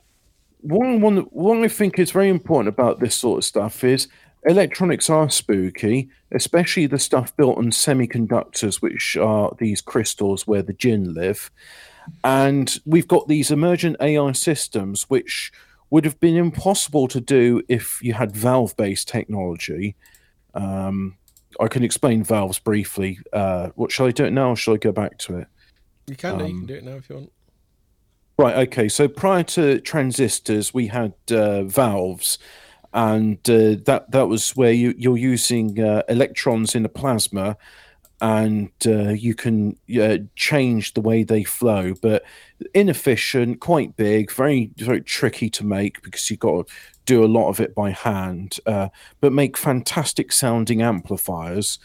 one, 0.61 1.01
one, 1.01 1.17
what 1.29 1.63
I 1.63 1.67
think 1.67 1.99
is 1.99 2.11
very 2.11 2.29
important 2.29 2.69
about 2.69 2.99
this 2.99 3.15
sort 3.15 3.39
of 3.39 3.45
stuff 3.45 3.83
is 3.83 4.07
electronics 4.45 5.09
are 5.09 5.29
spooky, 5.29 6.09
especially 6.31 6.87
the 6.87 6.97
stuff 6.97 7.35
built 7.37 7.57
on 7.57 7.69
semiconductors, 7.71 8.81
which 8.81 9.17
are 9.17 9.55
these 9.59 9.81
crystals 9.81 10.47
where 10.47 10.63
the 10.63 10.73
jinn 10.73 11.13
live. 11.13 11.51
And 12.23 12.77
we've 12.85 13.07
got 13.07 13.27
these 13.27 13.51
emergent 13.51 13.97
AI 14.01 14.31
systems, 14.33 15.03
which 15.03 15.51
would 15.89 16.05
have 16.05 16.19
been 16.19 16.37
impossible 16.37 17.07
to 17.09 17.19
do 17.21 17.61
if 17.67 18.01
you 18.01 18.13
had 18.13 18.31
valve 18.35 18.75
based 18.77 19.07
technology. 19.07 19.95
Um, 20.53 21.17
I 21.59 21.67
can 21.67 21.83
explain 21.83 22.23
valves 22.23 22.59
briefly. 22.59 23.19
Uh, 23.33 23.69
what 23.75 23.91
shall 23.91 24.07
I 24.07 24.11
do 24.11 24.25
it 24.25 24.31
now, 24.31 24.51
or 24.51 24.55
shall 24.55 24.73
I 24.73 24.77
go 24.77 24.91
back 24.91 25.17
to 25.19 25.37
it? 25.39 25.47
you 26.07 26.15
can 26.15 26.37
do. 26.37 26.45
You 26.45 26.51
Um, 26.51 26.57
can 26.59 26.67
do 26.67 26.73
it 26.75 26.83
now 26.83 26.95
if 26.95 27.09
you 27.09 27.15
want. 27.15 27.31
Right. 28.37 28.55
Okay. 28.67 28.89
So 28.89 29.07
prior 29.07 29.43
to 29.43 29.79
transistors, 29.81 30.73
we 30.73 30.87
had 30.87 31.13
uh, 31.29 31.63
valves, 31.63 32.39
and 32.93 33.37
uh, 33.49 33.75
that 33.85 34.07
that 34.11 34.27
was 34.27 34.51
where 34.55 34.71
you, 34.71 34.93
you're 34.97 35.17
using 35.17 35.79
uh, 35.79 36.03
electrons 36.09 36.73
in 36.73 36.85
a 36.85 36.89
plasma, 36.89 37.57
and 38.21 38.71
uh, 38.85 39.09
you 39.09 39.33
can 39.33 39.75
uh, 39.99 40.19
change 40.35 40.93
the 40.93 41.01
way 41.01 41.23
they 41.23 41.43
flow. 41.43 41.93
But 42.01 42.23
inefficient, 42.73 43.59
quite 43.59 43.97
big, 43.97 44.31
very 44.31 44.71
very 44.77 45.01
tricky 45.01 45.49
to 45.49 45.65
make 45.65 46.01
because 46.03 46.29
you've 46.29 46.39
got 46.39 46.67
to 46.67 46.73
do 47.05 47.25
a 47.25 47.27
lot 47.27 47.49
of 47.49 47.59
it 47.59 47.75
by 47.75 47.91
hand. 47.91 48.59
Uh, 48.65 48.89
but 49.19 49.33
make 49.33 49.57
fantastic 49.57 50.31
sounding 50.31 50.81
amplifiers. 50.81 51.79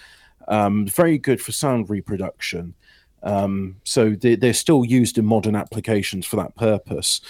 Um, 0.48 0.86
very 0.86 1.18
good 1.18 1.40
for 1.40 1.52
sound 1.52 1.90
reproduction. 1.90 2.74
Um, 3.22 3.76
so 3.82 4.10
they, 4.10 4.36
they're 4.36 4.52
still 4.52 4.84
used 4.84 5.18
in 5.18 5.24
modern 5.24 5.56
applications 5.56 6.26
for 6.26 6.36
that 6.36 6.54
purpose. 6.54 7.20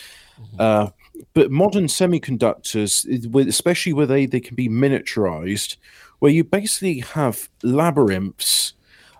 Uh, 0.58 0.88
but 1.32 1.50
modern 1.50 1.86
semiconductors, 1.86 3.06
especially 3.48 3.92
where 3.92 4.06
they, 4.06 4.26
they 4.26 4.40
can 4.40 4.54
be 4.54 4.68
miniaturized, 4.68 5.76
where 6.18 6.32
you 6.32 6.44
basically 6.44 7.00
have 7.00 7.48
labyrinths. 7.62 8.74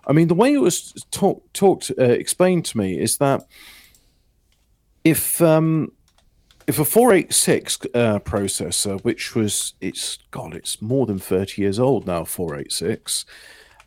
I 0.07 0.13
mean, 0.13 0.29
the 0.29 0.33
way 0.33 0.53
it 0.53 0.61
was 0.61 0.93
talk, 1.11 1.43
talked, 1.53 1.91
uh, 1.99 2.03
explained 2.03 2.65
to 2.65 2.77
me 2.77 2.97
is 2.97 3.17
that 3.17 3.41
if 5.03 5.41
um, 5.41 5.91
if 6.65 6.79
a 6.79 6.85
486 6.85 7.79
uh, 7.93 8.19
processor, 8.19 9.01
which 9.03 9.35
was 9.35 9.73
it's 9.79 10.17
God, 10.31 10.53
it's 10.53 10.81
more 10.81 11.05
than 11.05 11.19
30 11.19 11.61
years 11.61 11.79
old 11.79 12.07
now, 12.07 12.25
486. 12.25 13.25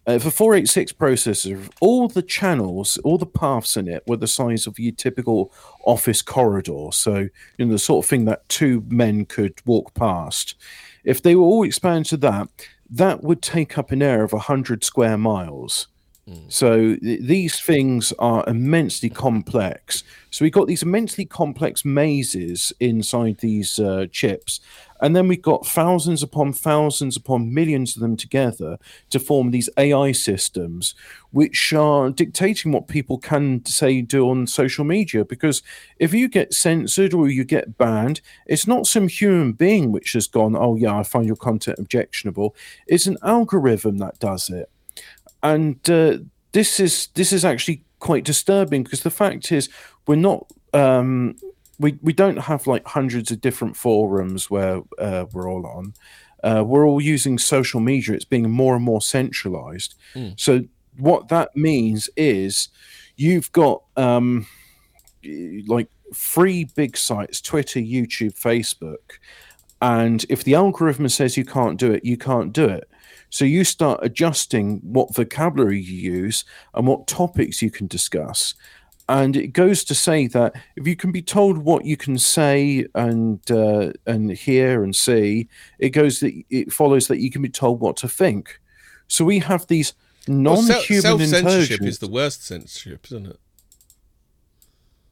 Uh, 0.08 0.12
if 0.12 0.24
a 0.24 0.30
486 0.30 0.92
processor, 0.92 1.70
all 1.80 2.08
the 2.08 2.22
channels, 2.22 2.96
all 3.04 3.18
the 3.18 3.26
paths 3.26 3.76
in 3.76 3.86
it 3.86 4.02
were 4.06 4.16
the 4.16 4.26
size 4.26 4.66
of 4.66 4.78
your 4.78 4.92
typical 4.92 5.52
office 5.84 6.22
corridor, 6.22 6.88
so 6.90 7.28
you 7.58 7.66
know 7.66 7.72
the 7.72 7.78
sort 7.78 8.04
of 8.04 8.08
thing 8.08 8.24
that 8.24 8.48
two 8.48 8.82
men 8.88 9.26
could 9.26 9.60
walk 9.66 9.92
past. 9.94 10.54
If 11.04 11.22
they 11.22 11.34
were 11.34 11.44
all 11.44 11.64
expanded 11.64 12.06
to 12.10 12.16
that, 12.18 12.48
that 12.90 13.22
would 13.22 13.42
take 13.42 13.76
up 13.78 13.90
an 13.90 14.02
area 14.02 14.24
of 14.24 14.32
100 14.32 14.84
square 14.84 15.18
miles. 15.18 15.86
So 16.48 16.96
th- 16.96 17.20
these 17.22 17.60
things 17.60 18.12
are 18.18 18.44
immensely 18.46 19.08
complex. 19.08 20.02
So 20.30 20.44
we've 20.44 20.52
got 20.52 20.68
these 20.68 20.82
immensely 20.82 21.24
complex 21.24 21.84
mazes 21.84 22.72
inside 22.78 23.38
these 23.38 23.78
uh, 23.78 24.06
chips, 24.10 24.60
and 25.00 25.16
then 25.16 25.28
we've 25.28 25.42
got 25.42 25.66
thousands 25.66 26.22
upon 26.22 26.52
thousands 26.52 27.16
upon 27.16 27.52
millions 27.52 27.96
of 27.96 28.02
them 28.02 28.16
together 28.16 28.78
to 29.10 29.18
form 29.18 29.50
these 29.50 29.70
AI 29.76 30.12
systems, 30.12 30.94
which 31.30 31.72
are 31.72 32.10
dictating 32.10 32.70
what 32.70 32.86
people 32.86 33.18
can 33.18 33.64
say 33.64 34.00
do 34.00 34.28
on 34.28 34.46
social 34.46 34.84
media. 34.84 35.24
Because 35.24 35.62
if 35.98 36.14
you 36.14 36.28
get 36.28 36.54
censored 36.54 37.14
or 37.14 37.28
you 37.28 37.44
get 37.44 37.78
banned, 37.78 38.20
it's 38.46 38.66
not 38.66 38.86
some 38.86 39.08
human 39.08 39.52
being 39.52 39.90
which 39.90 40.12
has 40.12 40.26
gone, 40.26 40.54
"Oh 40.56 40.76
yeah, 40.76 40.96
I 40.96 41.02
find 41.02 41.26
your 41.26 41.36
content 41.36 41.78
objectionable." 41.78 42.54
It's 42.86 43.06
an 43.06 43.18
algorithm 43.22 43.98
that 43.98 44.18
does 44.18 44.48
it 44.48 44.70
and 45.42 45.88
uh, 45.90 46.18
this 46.52 46.80
is 46.80 47.08
this 47.14 47.32
is 47.32 47.44
actually 47.44 47.84
quite 47.98 48.24
disturbing 48.24 48.82
because 48.82 49.02
the 49.02 49.10
fact 49.10 49.52
is 49.52 49.68
we're 50.06 50.16
not 50.16 50.46
um, 50.72 51.36
we 51.78 51.98
we 52.02 52.12
don't 52.12 52.38
have 52.38 52.66
like 52.66 52.86
hundreds 52.86 53.30
of 53.30 53.40
different 53.40 53.76
forums 53.76 54.50
where 54.50 54.82
uh, 54.98 55.26
we're 55.32 55.50
all 55.50 55.66
on. 55.66 55.94
Uh, 56.42 56.64
we're 56.64 56.86
all 56.86 57.00
using 57.00 57.38
social 57.38 57.80
media. 57.80 58.14
It's 58.14 58.24
being 58.24 58.50
more 58.50 58.74
and 58.74 58.84
more 58.84 59.02
centralized. 59.02 59.94
Mm. 60.14 60.40
So 60.40 60.64
what 60.96 61.28
that 61.28 61.54
means 61.54 62.08
is 62.16 62.68
you've 63.16 63.52
got 63.52 63.82
um, 63.96 64.46
like 65.66 65.88
three 66.14 66.64
big 66.64 66.96
sites: 66.96 67.40
Twitter, 67.40 67.80
YouTube, 67.80 68.38
Facebook. 68.38 69.18
And 69.82 70.26
if 70.28 70.44
the 70.44 70.54
algorithm 70.54 71.08
says 71.08 71.38
you 71.38 71.44
can't 71.44 71.78
do 71.78 71.90
it, 71.92 72.04
you 72.04 72.18
can't 72.18 72.52
do 72.52 72.66
it. 72.66 72.89
So 73.30 73.44
you 73.44 73.64
start 73.64 74.00
adjusting 74.02 74.80
what 74.82 75.14
vocabulary 75.14 75.80
you 75.80 75.96
use 75.96 76.44
and 76.74 76.86
what 76.86 77.06
topics 77.06 77.62
you 77.62 77.70
can 77.70 77.86
discuss. 77.86 78.54
And 79.08 79.36
it 79.36 79.48
goes 79.48 79.82
to 79.84 79.94
say 79.94 80.28
that 80.28 80.54
if 80.76 80.86
you 80.86 80.94
can 80.94 81.10
be 81.10 81.22
told 81.22 81.58
what 81.58 81.84
you 81.84 81.96
can 81.96 82.16
say 82.16 82.86
and 82.94 83.40
uh, 83.50 83.92
and 84.06 84.30
hear 84.30 84.84
and 84.84 84.94
see, 84.94 85.48
it 85.80 85.90
goes 85.90 86.20
that 86.20 86.32
it 86.48 86.72
follows 86.72 87.08
that 87.08 87.18
you 87.18 87.30
can 87.30 87.42
be 87.42 87.48
told 87.48 87.80
what 87.80 87.96
to 87.98 88.08
think. 88.08 88.60
So 89.08 89.24
we 89.24 89.40
have 89.40 89.66
these 89.66 89.94
non-human 90.28 91.02
self-censorship 91.02 91.82
is 91.82 91.98
the 91.98 92.08
worst 92.08 92.46
censorship, 92.46 93.06
isn't 93.06 93.26
it? 93.26 93.40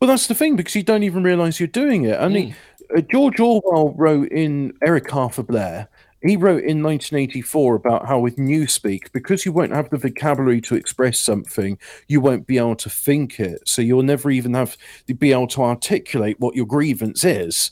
Well, 0.00 0.08
that's 0.08 0.28
the 0.28 0.34
thing 0.34 0.54
because 0.54 0.76
you 0.76 0.84
don't 0.84 1.02
even 1.02 1.24
realize 1.24 1.58
you're 1.58 1.66
doing 1.66 2.04
it. 2.04 2.20
I 2.20 2.28
mean, 2.28 2.54
uh, 2.96 3.00
George 3.00 3.40
Orwell 3.40 3.94
wrote 3.96 4.28
in 4.30 4.74
Eric 4.80 5.12
Arthur 5.12 5.42
Blair. 5.42 5.88
He 6.22 6.36
wrote 6.36 6.64
in 6.64 6.82
1984 6.82 7.76
about 7.76 8.06
how 8.06 8.18
with 8.18 8.36
Newspeak, 8.36 9.12
because 9.12 9.46
you 9.46 9.52
won't 9.52 9.72
have 9.72 9.90
the 9.90 9.98
vocabulary 9.98 10.60
to 10.62 10.74
express 10.74 11.20
something, 11.20 11.78
you 12.08 12.20
won't 12.20 12.46
be 12.46 12.58
able 12.58 12.76
to 12.76 12.90
think 12.90 13.38
it. 13.38 13.68
So 13.68 13.82
you'll 13.82 14.02
never 14.02 14.30
even 14.30 14.54
have 14.54 14.76
to 15.06 15.14
be 15.14 15.32
able 15.32 15.46
to 15.48 15.62
articulate 15.62 16.40
what 16.40 16.56
your 16.56 16.66
grievance 16.66 17.24
is. 17.24 17.70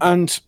And 0.00 0.40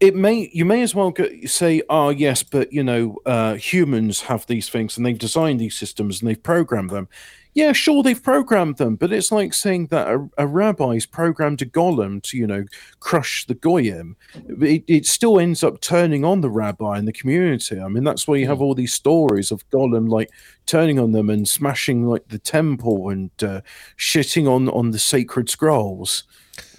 it 0.00 0.14
may 0.14 0.48
you 0.52 0.64
may 0.64 0.82
as 0.82 0.94
well 0.94 1.10
go, 1.10 1.28
say, 1.46 1.82
"Oh 1.90 2.10
yes, 2.10 2.44
but 2.44 2.72
you 2.72 2.84
know, 2.84 3.18
uh, 3.26 3.54
humans 3.54 4.22
have 4.22 4.46
these 4.46 4.68
things 4.68 4.96
and 4.96 5.04
they've 5.04 5.18
designed 5.18 5.60
these 5.60 5.76
systems 5.76 6.20
and 6.20 6.28
they've 6.28 6.42
programmed 6.42 6.90
them." 6.90 7.08
Yeah, 7.54 7.72
sure, 7.72 8.02
they've 8.02 8.22
programmed 8.22 8.76
them, 8.76 8.96
but 8.96 9.12
it's 9.12 9.32
like 9.32 9.52
saying 9.52 9.86
that 9.86 10.06
a, 10.06 10.28
a 10.38 10.46
rabbi's 10.46 11.06
programmed 11.06 11.60
a 11.62 11.66
golem 11.66 12.22
to, 12.24 12.36
you 12.36 12.46
know, 12.46 12.64
crush 13.00 13.46
the 13.46 13.54
goyim. 13.54 14.16
It, 14.60 14.84
it 14.86 15.06
still 15.06 15.40
ends 15.40 15.64
up 15.64 15.80
turning 15.80 16.24
on 16.24 16.40
the 16.40 16.50
rabbi 16.50 16.98
and 16.98 17.08
the 17.08 17.12
community. 17.12 17.80
I 17.80 17.88
mean, 17.88 18.04
that's 18.04 18.28
why 18.28 18.36
you 18.36 18.46
have 18.46 18.60
all 18.60 18.74
these 18.74 18.94
stories 18.94 19.50
of 19.50 19.68
golem 19.70 20.08
like 20.08 20.30
turning 20.66 20.98
on 20.98 21.12
them 21.12 21.30
and 21.30 21.48
smashing 21.48 22.06
like 22.06 22.28
the 22.28 22.38
temple 22.38 23.08
and 23.08 23.30
uh, 23.42 23.62
shitting 23.96 24.48
on 24.48 24.68
on 24.68 24.90
the 24.90 24.98
sacred 24.98 25.50
scrolls. 25.50 26.24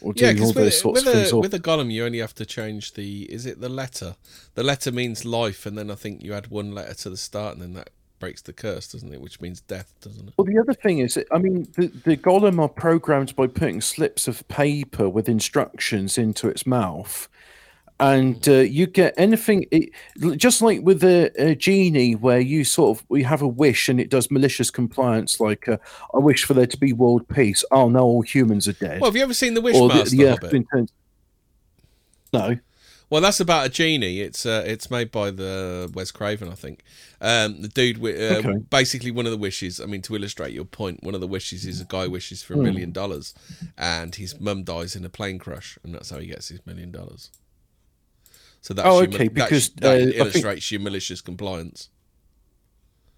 Or 0.02 0.14
Yeah, 0.16 0.32
doing 0.32 0.44
all 0.44 0.54
because 0.54 0.56
those 0.56 0.66
with, 0.66 0.74
sorts 0.74 1.06
with, 1.06 1.08
of 1.08 1.22
things. 1.22 1.32
a, 1.32 1.38
with 1.38 1.54
a 1.54 1.60
golem, 1.60 1.92
you 1.92 2.06
only 2.06 2.20
have 2.20 2.36
to 2.36 2.46
change 2.46 2.94
the. 2.94 3.24
Is 3.24 3.46
it 3.46 3.60
the 3.60 3.70
letter? 3.70 4.16
The 4.56 4.64
letter 4.64 4.92
means 4.92 5.26
life, 5.26 5.66
and 5.66 5.78
then 5.78 5.92
I 5.92 5.96
think 5.96 6.24
you 6.24 6.34
add 6.34 6.48
one 6.48 6.74
letter 6.74 6.94
to 6.94 7.10
the 7.10 7.18
start, 7.18 7.54
and 7.54 7.62
then 7.62 7.74
that 7.74 7.90
breaks 8.20 8.42
the 8.42 8.54
curse, 8.54 8.88
doesn't 8.92 9.14
it? 9.14 9.22
Which 9.22 9.40
means 9.42 9.62
death, 9.62 9.94
doesn't 10.02 10.28
it? 10.28 10.34
Well, 10.38 10.46
the 10.46 10.60
other 10.60 10.74
thing 10.74 11.00
is, 11.00 11.18
I 11.32 11.38
mean, 11.38 11.68
the, 11.76 11.88
the 11.88 12.18
golem 12.18 12.60
are 12.62 12.70
programmed 12.70 13.36
by 13.36 13.48
putting 13.48 13.82
slips 13.82 14.28
of 14.28 14.48
paper 14.48 15.10
with 15.10 15.30
instructions 15.30 16.18
into 16.18 16.48
its 16.50 16.66
mouth. 16.66 17.28
And 18.02 18.48
uh, 18.48 18.54
you 18.60 18.88
get 18.88 19.14
anything, 19.18 19.66
it, 19.72 19.90
just 20.38 20.62
like 20.62 20.80
with 20.84 21.04
a, 21.04 21.32
a 21.38 21.54
genie, 21.54 22.16
where 22.16 22.40
you 22.40 22.64
sort 22.64 22.98
of 22.98 23.06
we 23.10 23.24
have 23.24 23.42
a 23.42 23.48
wish 23.48 23.90
and 23.90 24.00
it 24.00 24.10
does 24.10 24.32
malicious 24.32 24.72
compliance, 24.72 25.42
like 25.42 25.68
uh, 25.68 25.78
I 26.14 26.20
wish 26.20 26.46
for 26.46 26.54
there 26.54 26.66
to 26.66 26.78
be 26.78 26.94
world 26.94 27.28
peace. 27.28 27.66
Oh 27.72 27.90
no, 27.90 28.00
all 28.04 28.22
humans 28.22 28.70
are 28.70 28.74
dead. 28.74 29.02
Well, 29.02 29.10
have 29.12 29.18
you 29.18 29.24
ever 29.24 29.34
seen 29.34 29.54
the 29.54 29.60
or 29.60 29.90
the, 29.90 29.96
Wishmaster 29.96 30.10
the 30.12 30.26
Earth 30.28 30.36
Hobbit? 30.36 30.52
been 30.52 30.66
turned- 30.72 30.92
No. 32.32 32.58
Well, 33.10 33.22
that's 33.22 33.40
about 33.40 33.66
a 33.66 33.70
genie. 33.70 34.20
It's 34.22 34.46
uh, 34.46 34.64
it's 34.68 34.92
made 34.92 35.12
by 35.12 35.32
the 35.32 35.90
Wes 35.96 36.12
Craven, 36.12 36.48
I 36.50 36.54
think. 36.54 36.84
Um, 37.20 37.62
the 37.64 37.68
dude, 37.68 37.98
uh, 37.98 38.38
Okay. 38.38 38.58
basically, 38.70 39.10
one 39.12 39.26
of 39.26 39.32
the 39.32 39.38
wishes. 39.38 39.82
I 39.82 39.86
mean, 39.86 40.02
to 40.04 40.16
illustrate 40.16 40.54
your 40.54 40.66
point, 40.66 41.04
one 41.04 41.16
of 41.16 41.22
the 41.22 41.28
wishes 41.28 41.66
is 41.66 41.82
a 41.82 41.86
guy 41.86 42.06
wishes 42.08 42.44
for 42.44 42.54
a 42.54 42.58
Hmm. 42.58 42.64
million 42.64 42.92
dollars, 42.92 43.34
and 43.78 44.14
his 44.14 44.40
mum 44.40 44.64
dies 44.64 44.96
in 44.96 45.04
a 45.06 45.10
plane 45.10 45.40
crash, 45.40 45.78
and 45.84 45.94
that's 45.96 46.12
how 46.12 46.20
he 46.20 46.28
gets 46.28 46.50
his 46.50 46.64
million 46.68 46.92
dollars. 46.92 47.32
So 48.62 48.74
that's 48.76 48.88
Oh, 48.88 49.02
okay, 49.04 49.28
that- 49.28 49.34
because, 49.34 49.70
that 49.78 49.96
uh, 49.96 49.98
think- 50.06 50.16
illustrates 50.16 50.72
your 50.72 50.82
malicious 50.82 51.22
compliance. 51.22 51.90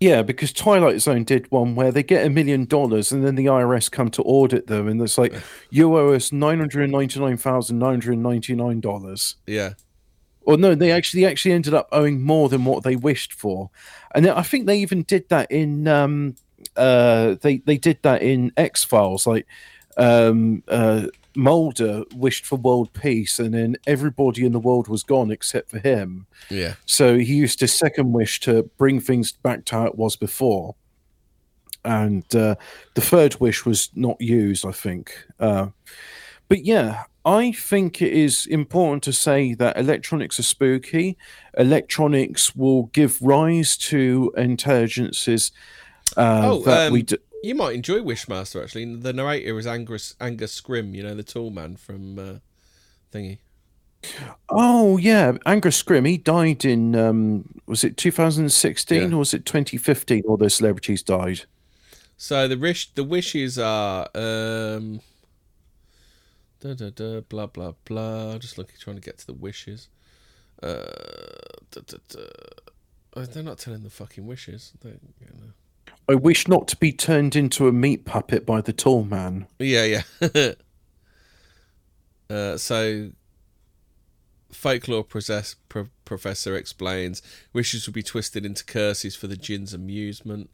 Yeah, 0.02 0.24
because 0.24 0.52
Twilight 0.52 1.00
Zone 1.00 1.24
did 1.24 1.50
one 1.52 1.76
where 1.76 1.92
they 1.92 2.02
get 2.02 2.26
a 2.26 2.30
million 2.32 2.66
dollars 2.66 3.12
and 3.12 3.24
then 3.24 3.36
the 3.36 3.46
IRS 3.46 3.90
come 3.92 4.10
to 4.12 4.24
audit 4.24 4.66
them, 4.66 4.88
and 4.88 5.00
it's 5.00 5.16
like 5.16 5.32
you 5.70 5.96
owe 5.96 6.14
us 6.14 6.32
nine 6.32 6.58
hundred 6.58 6.90
ninety 6.90 7.20
nine 7.20 7.38
thousand 7.38 7.78
nine 7.78 8.02
hundred 8.02 8.18
ninety 8.18 8.56
nine 8.56 8.82
dollars. 8.82 9.36
Yeah, 9.46 9.74
Or 10.42 10.58
no, 10.58 10.74
they 10.74 10.92
actually 10.92 11.24
actually 11.24 11.52
ended 11.54 11.76
up 11.76 11.88
owing 11.92 12.20
more 12.20 12.50
than 12.50 12.66
what 12.66 12.84
they 12.84 12.96
wished 12.96 13.32
for, 13.32 13.70
and 14.16 14.28
I 14.28 14.42
think 14.42 14.66
they 14.66 14.80
even 14.80 15.04
did 15.04 15.30
that 15.30 15.52
in 15.52 15.88
um 15.88 16.36
uh 16.76 17.36
they 17.42 17.58
they 17.58 17.78
did 17.78 18.00
that 18.02 18.24
in 18.24 18.52
X 18.58 18.84
Files 18.84 19.28
like 19.28 19.46
um 19.98 20.64
uh 20.68 21.06
Mulder 21.36 22.04
wished 22.14 22.46
for 22.46 22.58
world 22.58 22.92
peace 22.94 23.40
and 23.40 23.54
then 23.54 23.78
everybody 23.88 24.46
in 24.46 24.52
the 24.52 24.60
world 24.60 24.88
was 24.88 25.04
gone 25.04 25.32
except 25.32 25.70
for 25.70 25.80
him. 25.80 26.28
yeah. 26.50 26.74
So 26.86 27.18
he 27.18 27.36
used 27.36 27.60
his 27.60 27.74
second 27.74 28.12
wish 28.14 28.40
to 28.42 28.64
bring 28.78 29.00
things 29.00 29.32
back 29.32 29.66
to 29.66 29.76
how 29.76 29.86
it 29.86 29.96
was 29.96 30.16
before. 30.16 30.76
And 31.84 32.24
uh, 32.36 32.56
the 32.94 33.02
third 33.02 33.40
wish 33.40 33.66
was 33.66 33.90
not 33.96 34.20
used, 34.22 34.66
I 34.66 34.72
think. 34.72 35.16
Uh, 35.40 35.68
but 36.48 36.64
yeah, 36.66 37.04
I 37.26 37.54
think 37.54 38.02
it 38.02 38.12
is 38.14 38.46
important 38.48 39.04
to 39.04 39.14
say 39.14 39.54
that 39.56 39.78
electronics 39.78 40.40
are 40.40 40.44
spooky. 40.44 41.18
Electronics 41.58 42.56
will 42.56 42.84
give 42.88 43.22
rise 43.22 43.78
to 43.78 44.34
intelligences 44.38 45.52
uh, 46.18 46.42
Oh, 46.44 46.62
that 46.64 46.92
we 46.92 47.00
um, 47.00 47.06
d- 47.06 47.18
You 47.44 47.56
might 47.56 47.74
enjoy 47.76 48.00
Wishmaster 48.00 48.62
actually. 48.64 48.96
The 48.96 49.14
narrator 49.14 49.58
is 49.58 49.66
Angus 49.68 50.16
Angus 50.22 50.60
Scrimm, 50.60 50.94
you 50.94 51.04
know, 51.04 51.16
the 51.16 51.24
tall 51.24 51.50
man 51.50 51.76
from 51.76 52.20
uh, 52.20 52.34
Thingy. 53.12 53.40
Oh 54.50 54.98
yeah, 54.98 55.38
Angus 55.46 55.82
Scrimm. 55.82 56.08
He 56.08 56.18
died 56.18 56.66
in 56.66 56.96
um, 56.96 57.50
was 57.66 57.84
it 57.84 57.98
2016 57.98 59.02
Yeah. 59.10 59.16
or 59.16 59.20
was 59.20 59.34
it 59.34 59.46
2015? 59.46 60.24
All 60.28 60.38
those 60.38 60.54
celebrities 60.56 61.02
died. 61.04 61.42
So 62.18 62.48
the 62.48 62.58
wish 62.58 62.94
the 62.94 63.04
wishes 63.04 63.58
are 63.58 64.08
um 64.14 65.02
da, 66.60 66.74
da, 66.76 66.90
da, 66.92 67.22
blah 67.22 67.48
blah 67.48 67.74
blah. 67.86 68.38
Just 68.38 68.58
looking 68.58 68.76
trying 68.80 68.98
to 68.98 69.02
get 69.02 69.18
to 69.20 69.26
the 69.28 69.34
wishes. 69.34 69.88
Uh 70.62 70.84
da, 71.72 71.82
da, 71.88 71.98
da. 72.10 72.20
Oh, 73.16 73.26
they're 73.26 73.44
not 73.44 73.58
telling 73.58 73.84
the 73.84 73.90
fucking 73.90 74.26
wishes. 74.26 74.72
They, 74.82 74.90
you 74.92 75.28
know. 75.34 75.54
I 76.12 76.16
wish 76.16 76.46
not 76.46 76.68
to 76.68 76.76
be 76.76 76.92
turned 76.92 77.38
into 77.38 77.70
a 77.70 77.72
meat 77.72 78.04
puppet 78.04 78.46
by 78.46 78.60
the 78.60 78.74
tall 78.74 79.06
man. 79.06 79.48
Yeah, 79.60 80.04
yeah. 80.22 80.52
uh, 82.30 82.58
so, 82.58 83.12
folklore 84.52 85.06
possess, 85.06 85.56
pro- 85.70 85.88
professor 86.04 86.58
explains 86.58 87.22
wishes 87.54 87.88
will 87.88 87.94
be 87.94 88.04
twisted 88.04 88.46
into 88.46 88.66
curses 88.66 89.16
for 89.16 89.28
the 89.28 89.38
jinn's 89.38 89.74
amusement. 89.74 90.50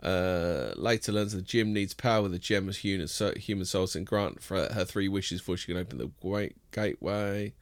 Uh, 0.00 0.74
later 0.76 1.10
learns 1.10 1.32
the 1.32 1.42
Jinn 1.42 1.72
needs 1.72 1.94
power 1.94 2.22
with 2.22 2.32
the 2.32 2.38
gem 2.38 2.68
as 2.68 2.76
human, 2.76 3.08
so, 3.08 3.32
human 3.36 3.64
souls 3.64 3.96
and 3.96 4.06
grant 4.06 4.44
for 4.44 4.72
her 4.72 4.84
three 4.84 5.08
wishes 5.08 5.40
before 5.40 5.56
she 5.56 5.72
can 5.72 5.80
open 5.80 5.98
the 5.98 6.10
great 6.22 6.54
gateway. 6.70 7.52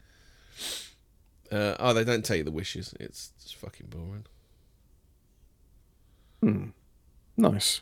Uh, 1.50 1.76
oh, 1.80 1.94
they 1.94 2.04
don't 2.04 2.26
tell 2.26 2.36
you 2.36 2.44
the 2.44 2.50
wishes. 2.50 2.92
It's 3.00 3.32
just 3.42 3.56
fucking 3.56 3.86
boring. 3.86 4.26
Hmm. 6.42 6.70
Nice. 7.36 7.80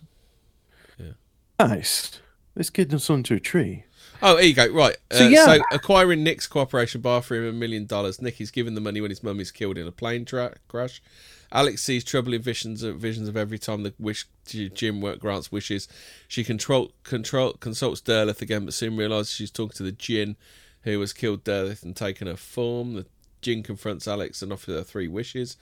Yeah. 0.99 1.13
Nice. 1.59 2.21
Let's 2.55 2.71
get 2.71 2.93
us 2.93 3.11
onto 3.11 3.35
a 3.35 3.41
tree. 3.41 3.85
Oh, 4.23 4.37
there 4.37 4.45
you 4.45 4.55
go. 4.55 4.69
Right. 4.69 4.97
Uh, 5.11 5.17
So, 5.17 5.35
so, 5.35 5.63
acquiring 5.73 6.23
Nick's 6.23 6.47
cooperation 6.47 7.01
by 7.01 7.13
offering 7.13 7.43
him 7.43 7.49
a 7.49 7.53
million 7.59 7.87
dollars. 7.87 8.21
Nick 8.21 8.41
is 8.41 8.51
given 8.51 8.75
the 8.75 8.81
money 8.81 9.01
when 9.01 9.11
his 9.11 9.23
mum 9.23 9.41
is 9.41 9.51
killed 9.51 9.79
in 9.79 9.87
a 9.87 9.93
plane 9.93 10.25
tra- 10.25 10.57
crash. 10.69 11.03
Alex 11.53 11.83
sees 11.83 12.05
troubling 12.05 12.43
visions 12.43 12.83
of 12.83 12.97
visions 12.99 13.29
of 13.29 13.37
every 13.37 13.59
time 13.59 13.83
the 13.83 13.93
wish 13.99 14.27
Jinn 14.47 15.01
grants 15.19 15.51
wishes. 15.51 15.89
She 16.29 16.45
control 16.45 16.93
control 17.03 17.55
consults 17.55 18.01
Derleth 18.01 18.41
again, 18.41 18.65
but 18.65 18.75
soon 18.75 18.97
realizes 18.97 19.33
she's 19.33 19.51
talking 19.51 19.77
to 19.77 19.83
the 19.83 19.93
Jinn 19.93 20.37
who 20.83 21.01
has 21.01 21.13
killed 21.13 21.45
Derleth 21.45 21.83
and 21.83 21.97
taken 21.97 22.27
her 22.29 22.37
form. 22.37 22.95
The 22.95 23.07
Jinn 23.43 23.63
confronts 23.63 24.07
Alex 24.07 24.43
and 24.43 24.53
offers 24.53 24.75
her 24.77 24.85
three 24.85 25.09
wishes. 25.09 25.57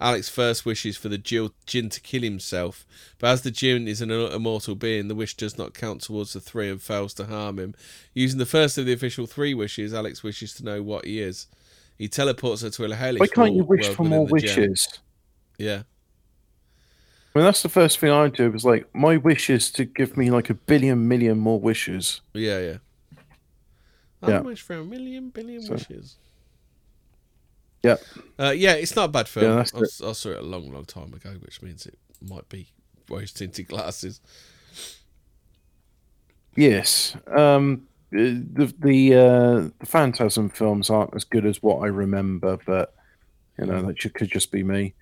Alex 0.00 0.28
first 0.30 0.64
wishes 0.64 0.96
for 0.96 1.08
the 1.10 1.18
Jinn 1.18 1.88
to 1.90 2.00
kill 2.00 2.22
himself, 2.22 2.86
but 3.18 3.28
as 3.28 3.42
the 3.42 3.50
Jinn 3.50 3.86
is 3.86 4.00
an 4.00 4.10
immortal 4.10 4.74
being, 4.74 5.08
the 5.08 5.14
wish 5.14 5.36
does 5.36 5.58
not 5.58 5.74
count 5.74 6.00
towards 6.00 6.32
the 6.32 6.40
three 6.40 6.70
and 6.70 6.80
fails 6.80 7.12
to 7.14 7.26
harm 7.26 7.58
him. 7.58 7.74
Using 8.14 8.38
the 8.38 8.46
first 8.46 8.78
of 8.78 8.86
the 8.86 8.94
official 8.94 9.26
three 9.26 9.52
wishes, 9.52 9.92
Alex 9.92 10.22
wishes 10.22 10.54
to 10.54 10.64
know 10.64 10.82
what 10.82 11.04
he 11.04 11.20
is. 11.20 11.48
He 11.98 12.08
teleports 12.08 12.62
her 12.62 12.70
to 12.70 12.84
a 12.86 12.94
hellish 12.94 13.20
Why 13.20 13.26
can't 13.26 13.54
you 13.54 13.64
wish 13.64 13.88
for 13.88 14.04
more 14.04 14.26
the 14.26 14.40
gem. 14.40 14.56
wishes? 14.70 15.00
Yeah. 15.58 15.82
I 17.34 17.38
mean, 17.38 17.44
that's 17.44 17.62
the 17.62 17.68
first 17.68 17.98
thing 17.98 18.10
I 18.10 18.28
do. 18.28 18.50
Was 18.50 18.64
like, 18.64 18.92
my 18.94 19.18
wish 19.18 19.50
is 19.50 19.70
to 19.72 19.84
give 19.84 20.16
me 20.16 20.30
like 20.30 20.48
a 20.48 20.54
billion 20.54 21.06
million 21.06 21.38
more 21.38 21.60
wishes. 21.60 22.22
Yeah, 22.32 22.58
yeah. 22.58 22.76
Yeah. 24.26 24.38
I 24.38 24.40
wish 24.40 24.62
for 24.62 24.76
a 24.76 24.84
million 24.84 25.28
billion 25.28 25.60
So- 25.62 25.74
wishes. 25.74 26.16
Yeah. 27.82 27.96
Uh, 28.38 28.50
yeah, 28.50 28.72
it's 28.74 28.94
not 28.94 29.04
a 29.06 29.12
bad 29.12 29.28
film. 29.28 29.46
Yeah, 29.46 29.64
I, 29.74 30.08
I 30.08 30.12
saw 30.12 30.28
it 30.30 30.38
a 30.38 30.42
long, 30.42 30.72
long 30.72 30.84
time 30.84 31.14
ago, 31.14 31.30
which 31.40 31.62
means 31.62 31.86
it 31.86 31.98
might 32.20 32.48
be 32.48 32.68
rose 33.08 33.32
tinted 33.34 33.68
glasses. 33.68 34.20
Yes. 36.56 37.16
Um, 37.26 37.86
the 38.10 38.74
the 38.78 39.14
uh, 39.14 39.70
the 39.78 39.86
Phantasm 39.86 40.50
films 40.50 40.90
aren't 40.90 41.14
as 41.14 41.24
good 41.24 41.46
as 41.46 41.62
what 41.62 41.78
I 41.82 41.86
remember, 41.86 42.58
but 42.66 42.94
you 43.58 43.66
know 43.66 43.82
that 43.82 43.96
ju- 43.98 44.10
could 44.10 44.30
just 44.30 44.50
be 44.50 44.62
me. 44.62 44.94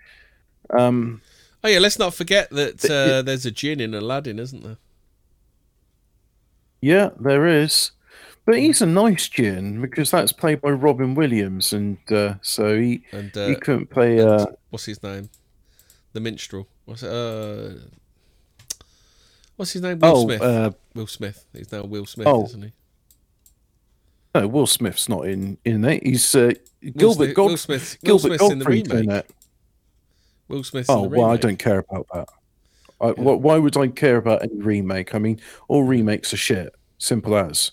Um, 0.71 1.23
Oh 1.65 1.69
yeah, 1.69 1.81
let's 1.81 1.99
not 1.99 2.15
forget 2.15 2.51
that 2.51 2.85
uh, 2.85 3.23
there's 3.23 3.45
a 3.45 3.51
jinn 3.51 3.81
in 3.81 3.93
Aladdin, 3.95 4.39
isn't 4.39 4.63
there? 4.63 4.77
yeah, 6.81 7.11
there 7.19 7.47
is, 7.47 7.91
but 8.49 8.59
he's 8.61 8.81
a 8.81 8.87
nice 8.87 9.29
Jinn 9.29 9.83
because 9.83 10.11
that's 10.11 10.33
played 10.33 10.63
by 10.63 10.71
Robin 10.71 11.15
Williams, 11.15 11.75
and 11.75 11.99
uh, 12.11 12.37
so 12.41 12.79
he 12.79 13.05
And 13.13 13.31
he 13.35 13.55
uh, 13.55 13.59
couldn't 13.59 13.91
play. 13.91 14.21
Uh, 14.21 14.47
what's 14.71 14.87
his 14.87 15.03
name? 15.03 15.29
The 16.15 16.21
minstrel. 16.21 16.67
What's 16.87 17.03
it? 17.03 17.11
Uh, 17.13 17.75
what's 19.57 19.73
his 19.73 19.83
name? 19.83 19.99
Will 19.99 20.17
oh, 20.17 20.25
Smith. 20.25 20.41
uh, 20.41 20.71
Will 20.95 21.07
Smith. 21.07 21.45
He's 21.53 21.71
now 21.71 21.83
Will 21.83 22.07
Smith, 22.07 22.27
Oh. 22.27 22.47
isn't 22.47 22.63
he? 22.63 22.73
no, 24.35 24.49
Will 24.49 24.67
Smith's 24.67 25.11
not 25.11 25.27
in 25.27 25.59
in 25.67 25.85
it. 25.85 26.03
He's 26.03 26.35
uh, 26.35 26.53
Gilbert 26.97 27.35
Smith, 27.35 27.37
Will 27.37 27.57
Smith. 27.59 27.99
Will 28.03 28.19
Gilbert 28.19 28.39
Smith's 28.39 28.51
in 28.51 28.59
the 28.61 28.65
remake. 28.65 29.27
Will 30.49 30.65
Smith's 30.65 30.89
Oh 30.89 31.05
in 31.05 31.11
the 31.11 31.19
well, 31.19 31.31
I 31.31 31.37
don't 31.37 31.59
care 31.59 31.81
about 31.81 32.07
that. 32.15 32.29
I, 32.99 33.09
wh- 33.11 33.43
Why 33.43 33.59
would 33.59 33.77
I 33.77 33.89
care 33.89 34.17
about 34.17 34.43
any 34.43 34.57
remake? 34.57 35.15
I 35.15 35.19
mean, 35.19 35.39
all 35.69 35.83
remakes 35.83 36.33
are 36.33 36.39
shit. 36.39 36.75
Simple 36.97 37.37
as. 37.37 37.73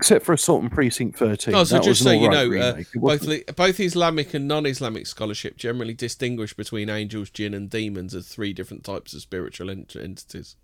Except 0.00 0.24
for 0.24 0.32
Assault 0.32 0.64
on 0.64 0.70
Precinct 0.70 1.18
13. 1.18 1.54
Oh, 1.54 1.62
so 1.62 1.74
that 1.74 1.84
just 1.84 2.02
so 2.02 2.10
you 2.10 2.28
alright 2.28 2.50
know, 2.50 2.58
uh, 2.58 2.82
both 2.94 3.54
both 3.54 3.78
Islamic 3.78 4.32
and 4.32 4.48
non-Islamic 4.48 5.06
scholarship 5.06 5.58
generally 5.58 5.92
distinguish 5.92 6.54
between 6.54 6.88
angels, 6.88 7.28
jinn, 7.28 7.52
and 7.52 7.68
demons 7.68 8.14
as 8.14 8.26
three 8.26 8.54
different 8.54 8.82
types 8.82 9.12
of 9.12 9.20
spiritual 9.20 9.68
ent- 9.68 9.94
entities. 9.94 10.56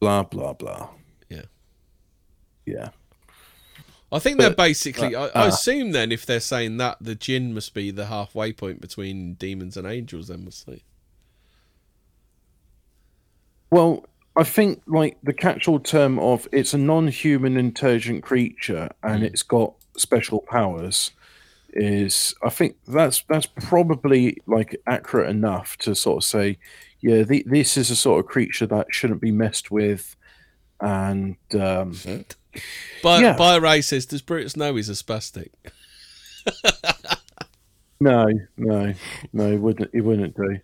blah 0.00 0.22
blah 0.22 0.54
blah. 0.54 0.88
Yeah. 1.28 1.42
Yeah. 2.64 2.88
I 4.10 4.18
think 4.18 4.38
they're 4.40 4.48
But- 4.48 4.56
basically. 4.56 5.14
I, 5.14 5.24
I 5.26 5.44
uh, 5.44 5.48
assume 5.48 5.92
then, 5.92 6.12
if 6.12 6.24
they're 6.24 6.40
saying 6.40 6.78
that, 6.78 6.96
the 6.98 7.14
jinn 7.14 7.52
must 7.52 7.74
be 7.74 7.90
the 7.90 8.06
halfway 8.06 8.54
point 8.54 8.80
between 8.80 9.34
demons 9.34 9.76
and 9.76 9.86
angels. 9.86 10.28
Then 10.28 10.46
must 10.46 10.66
they? 10.66 10.82
Well, 13.70 14.06
I 14.36 14.44
think 14.44 14.82
like 14.86 15.18
the 15.22 15.32
catch-all 15.34 15.80
term 15.80 16.18
of 16.18 16.48
it's 16.52 16.72
a 16.74 16.78
non-human 16.78 17.56
intelligent 17.56 18.22
creature 18.22 18.88
and 19.02 19.22
Mm. 19.22 19.26
it's 19.26 19.42
got 19.42 19.74
special 19.96 20.40
powers 20.40 21.10
is 21.74 22.34
I 22.42 22.48
think 22.50 22.76
that's 22.86 23.24
that's 23.28 23.46
probably 23.46 24.38
like 24.46 24.80
accurate 24.86 25.28
enough 25.30 25.76
to 25.78 25.94
sort 25.94 26.18
of 26.18 26.24
say, 26.24 26.58
yeah, 27.00 27.22
the, 27.22 27.42
this 27.46 27.76
is 27.76 27.90
a 27.90 27.96
sort 27.96 28.20
of 28.20 28.30
creature 28.30 28.66
that 28.66 28.86
shouldn't 28.90 29.20
be 29.20 29.30
messed 29.32 29.70
with, 29.70 30.16
and 30.80 31.36
um, 31.58 31.96
By 33.02 33.20
Yeah. 33.20 33.36
by 33.36 33.80
says, 33.80 34.06
does 34.06 34.22
Brutus 34.22 34.56
know 34.56 34.76
he's 34.76 34.88
a 34.88 34.92
spastic? 34.92 35.50
No, 38.00 38.26
no, 38.56 38.92
no, 39.32 39.50
he 39.52 39.56
wouldn't 39.56 39.90
He 39.94 40.00
wouldn't 40.00 40.34
do. 40.36 40.58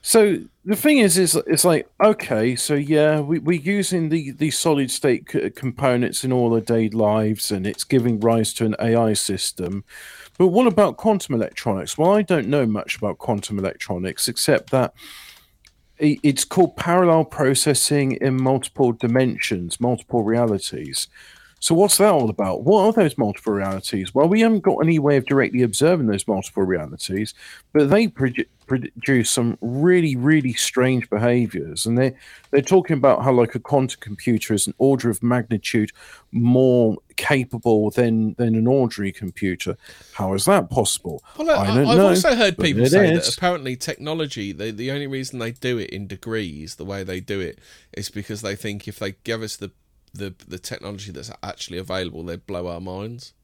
So 0.00 0.38
the 0.64 0.76
thing 0.76 0.98
is, 0.98 1.18
is 1.18 1.34
it's 1.46 1.64
like 1.64 1.88
okay, 2.02 2.54
so 2.56 2.74
yeah, 2.74 3.20
we, 3.20 3.38
we're 3.40 3.60
using 3.60 4.08
the 4.08 4.30
the 4.32 4.50
solid 4.50 4.90
state 4.90 5.30
c- 5.30 5.50
components 5.50 6.24
in 6.24 6.32
all 6.32 6.54
our 6.54 6.60
day 6.60 6.88
lives, 6.88 7.50
and 7.50 7.66
it's 7.66 7.84
giving 7.84 8.20
rise 8.20 8.54
to 8.54 8.64
an 8.64 8.76
AI 8.80 9.12
system. 9.14 9.84
But 10.38 10.48
what 10.48 10.66
about 10.68 10.96
quantum 10.96 11.34
electronics? 11.34 11.98
Well, 11.98 12.12
I 12.12 12.22
don't 12.22 12.48
know 12.48 12.64
much 12.64 12.96
about 12.96 13.18
quantum 13.18 13.58
electronics 13.58 14.28
except 14.28 14.70
that 14.70 14.94
it's 16.00 16.44
called 16.44 16.76
parallel 16.76 17.24
processing 17.24 18.12
in 18.12 18.40
multiple 18.40 18.92
dimensions, 18.92 19.80
multiple 19.80 20.22
realities. 20.22 21.08
So 21.60 21.74
what's 21.74 21.98
that 21.98 22.12
all 22.12 22.30
about? 22.30 22.62
What 22.62 22.84
are 22.84 22.92
those 22.92 23.18
multiple 23.18 23.52
realities? 23.52 24.14
Well, 24.14 24.28
we 24.28 24.40
haven't 24.40 24.60
got 24.60 24.78
any 24.78 24.98
way 24.98 25.16
of 25.16 25.26
directly 25.26 25.62
observing 25.62 26.06
those 26.06 26.26
multiple 26.28 26.62
realities, 26.62 27.34
but 27.72 27.90
they 27.90 28.06
produ- 28.06 28.46
produce 28.66 29.30
some 29.30 29.58
really, 29.60 30.14
really 30.14 30.52
strange 30.52 31.10
behaviors. 31.10 31.84
And 31.84 31.98
they 31.98 32.14
they're 32.50 32.62
talking 32.62 32.96
about 32.96 33.24
how 33.24 33.32
like 33.32 33.56
a 33.56 33.58
quantum 33.58 33.98
computer 34.00 34.54
is 34.54 34.68
an 34.68 34.74
order 34.78 35.10
of 35.10 35.22
magnitude 35.22 35.90
more 36.30 36.96
capable 37.16 37.90
than 37.90 38.34
than 38.34 38.54
an 38.54 38.68
ordinary 38.68 39.10
computer. 39.10 39.76
How 40.12 40.34
is 40.34 40.44
that 40.44 40.70
possible? 40.70 41.24
Well, 41.36 41.50
I, 41.50 41.62
I 41.62 41.66
don't 41.66 41.86
have 41.86 41.96
know, 41.96 42.08
also 42.08 42.36
heard 42.36 42.56
people 42.56 42.86
say 42.86 43.12
is. 43.12 43.26
that 43.26 43.36
apparently 43.36 43.74
technology, 43.74 44.52
they, 44.52 44.70
the 44.70 44.92
only 44.92 45.08
reason 45.08 45.40
they 45.40 45.50
do 45.52 45.78
it 45.78 45.90
in 45.90 46.06
degrees, 46.06 46.76
the 46.76 46.84
way 46.84 47.02
they 47.02 47.20
do 47.20 47.40
it, 47.40 47.58
is 47.94 48.10
because 48.10 48.42
they 48.42 48.54
think 48.54 48.86
if 48.86 49.00
they 49.00 49.12
give 49.24 49.42
us 49.42 49.56
the 49.56 49.72
the, 50.18 50.34
the 50.46 50.58
technology 50.58 51.12
that's 51.12 51.30
actually 51.42 51.78
available, 51.78 52.22
they'd 52.22 52.46
blow 52.46 52.66
our 52.68 52.80
minds. 52.80 53.34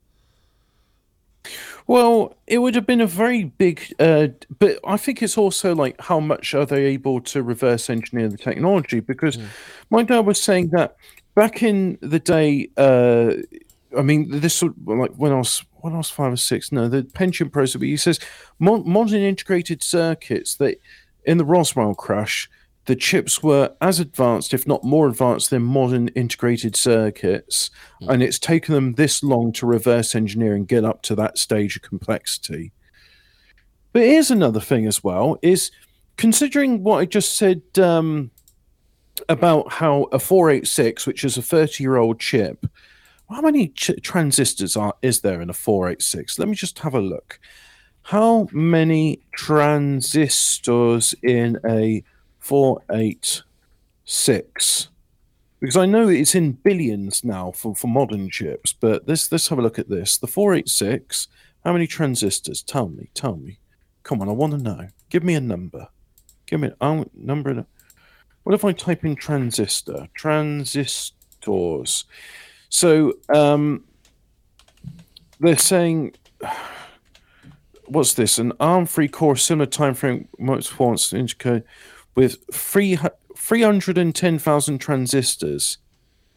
Well, 1.87 2.37
it 2.47 2.59
would 2.59 2.75
have 2.75 2.87
been 2.87 3.03
a 3.03 3.07
very 3.07 3.45
big, 3.45 3.95
uh, 3.99 4.29
but 4.59 4.79
I 4.85 4.97
think 4.97 5.23
it's 5.23 5.37
also 5.37 5.75
like 5.75 6.01
how 6.01 6.19
much 6.19 6.55
are 6.55 6.65
they 6.65 6.85
able 6.87 7.21
to 7.23 7.43
reverse 7.43 7.91
engineer 7.91 8.29
the 8.29 8.39
technology? 8.39 9.01
Because 9.01 9.39
my 9.91 10.03
dad 10.03 10.21
was 10.21 10.41
saying 10.43 10.71
that 10.71 10.97
back 11.35 11.63
in 11.63 11.99
the 12.01 12.19
day, 12.19 12.71
uh, 12.79 13.35
I 13.97 14.03
mean, 14.03 14.41
this 14.41 14.55
sort 14.55 14.73
of, 14.73 14.99
like 14.99 15.15
when 15.17 15.33
I 15.33 15.37
was 15.37 15.65
when 15.83 15.93
I 15.93 15.99
was 15.99 16.09
five 16.09 16.33
or 16.33 16.37
six. 16.37 16.73
No, 16.73 16.89
the 16.89 17.05
pension 17.05 17.51
process. 17.51 17.79
But 17.79 17.89
he 17.89 17.99
says 17.99 18.19
modern 18.59 19.21
integrated 19.21 19.83
circuits 19.83 20.55
that 20.57 20.79
in 21.27 21.37
the 21.37 21.45
Roswell 21.45 21.95
crash, 21.95 22.49
the 22.87 22.97
chips 22.97 23.43
were 23.43 23.75
as 23.81 23.99
advanced, 23.99 24.53
if 24.53 24.67
not 24.67 24.85
more 24.85 25.09
advanced, 25.09 25.51
than 25.51 25.63
modern 25.63 26.09
integrated 26.09 26.77
circuits, 26.77 27.71
and 28.03 28.23
it's 28.23 28.39
taken 28.39 28.75
them 28.75 28.95
this 28.95 29.23
long 29.23 29.53
to 29.53 29.67
reverse 29.67 30.15
engineer 30.15 30.55
and 30.55 30.69
get 30.69 30.85
up 30.85 31.03
to 31.03 31.15
that 31.15 31.39
stage 31.39 31.77
of 31.77 31.83
complexity. 31.83 32.73
But 33.93 34.03
here's 34.03 34.31
another 34.31 34.61
thing 34.61 34.87
as 34.87 35.03
well: 35.03 35.39
is 35.41 35.71
considering 36.17 36.83
what 36.83 36.99
I 36.99 37.07
just 37.07 37.37
said 37.37 37.63
um, 37.79 38.31
about 39.29 39.73
how 39.73 40.05
a 40.13 40.19
486, 40.19 41.07
which 41.07 41.25
is 41.25 41.39
a 41.39 41.43
30-year-old 41.43 42.21
chip, 42.21 42.67
how 43.31 43.41
many 43.41 43.69
ch- 43.69 43.93
transistors 44.03 44.77
are 44.77 44.95
is 45.01 45.21
there 45.21 45.41
in 45.41 45.49
a 45.49 45.55
486? 45.55 46.39
Let 46.39 46.49
me 46.49 46.55
just 46.55 46.79
have 46.81 46.95
a 46.95 47.01
look. 47.01 47.41
How 48.03 48.49
many 48.53 49.23
transistors 49.35 51.15
in 51.23 51.59
a 51.67 52.05
486? 52.45 54.89
Because 55.61 55.77
I 55.79 55.87
know 55.87 56.09
it's 56.09 56.35
in 56.35 56.53
billions 56.53 57.25
now 57.25 57.53
for, 57.53 57.75
for 57.75 57.87
modern 57.87 58.29
chips, 58.29 58.75
but 58.75 59.09
let's 59.09 59.33
let's 59.33 59.49
have 59.49 59.59
a 59.59 59.63
look 59.63 59.79
at 59.79 59.89
this. 59.89 60.19
The 60.19 60.27
486, 60.27 61.29
how 61.65 61.73
many 61.73 61.87
transistors? 61.87 62.63
Tell 62.63 62.91
me, 62.91 63.09
tell 63.15 63.37
me. 63.37 63.61
Come 64.03 64.21
on, 64.21 64.29
I 64.29 64.33
want 64.33 64.53
to 64.53 64.59
know. 64.59 64.89
Give 65.09 65.25
me 65.25 65.35
a 65.35 65.41
number. 65.41 65.89
Give 66.45 66.61
me 66.61 66.71
a 66.79 67.07
number. 67.15 67.65
What 68.43 68.55
if 68.55 68.63
I 68.63 68.73
type 68.73 69.07
in 69.07 69.17
transistor? 69.17 70.09
Transistors. 70.13 72.05
So 72.69 73.15
um, 73.35 73.85
they're 75.41 75.57
saying, 75.57 76.17
what's 77.87 78.13
this? 78.13 78.39
An 78.39 78.53
ARM3 78.61 79.11
core 79.11 79.37
similar 79.37 79.67
timeframe 79.67 80.29
most 80.39 80.69
performance 80.69 81.11
indicate 81.15 81.63
with 82.15 82.39
three 82.53 82.99
310,000 83.37 84.79
transistors 84.79 85.79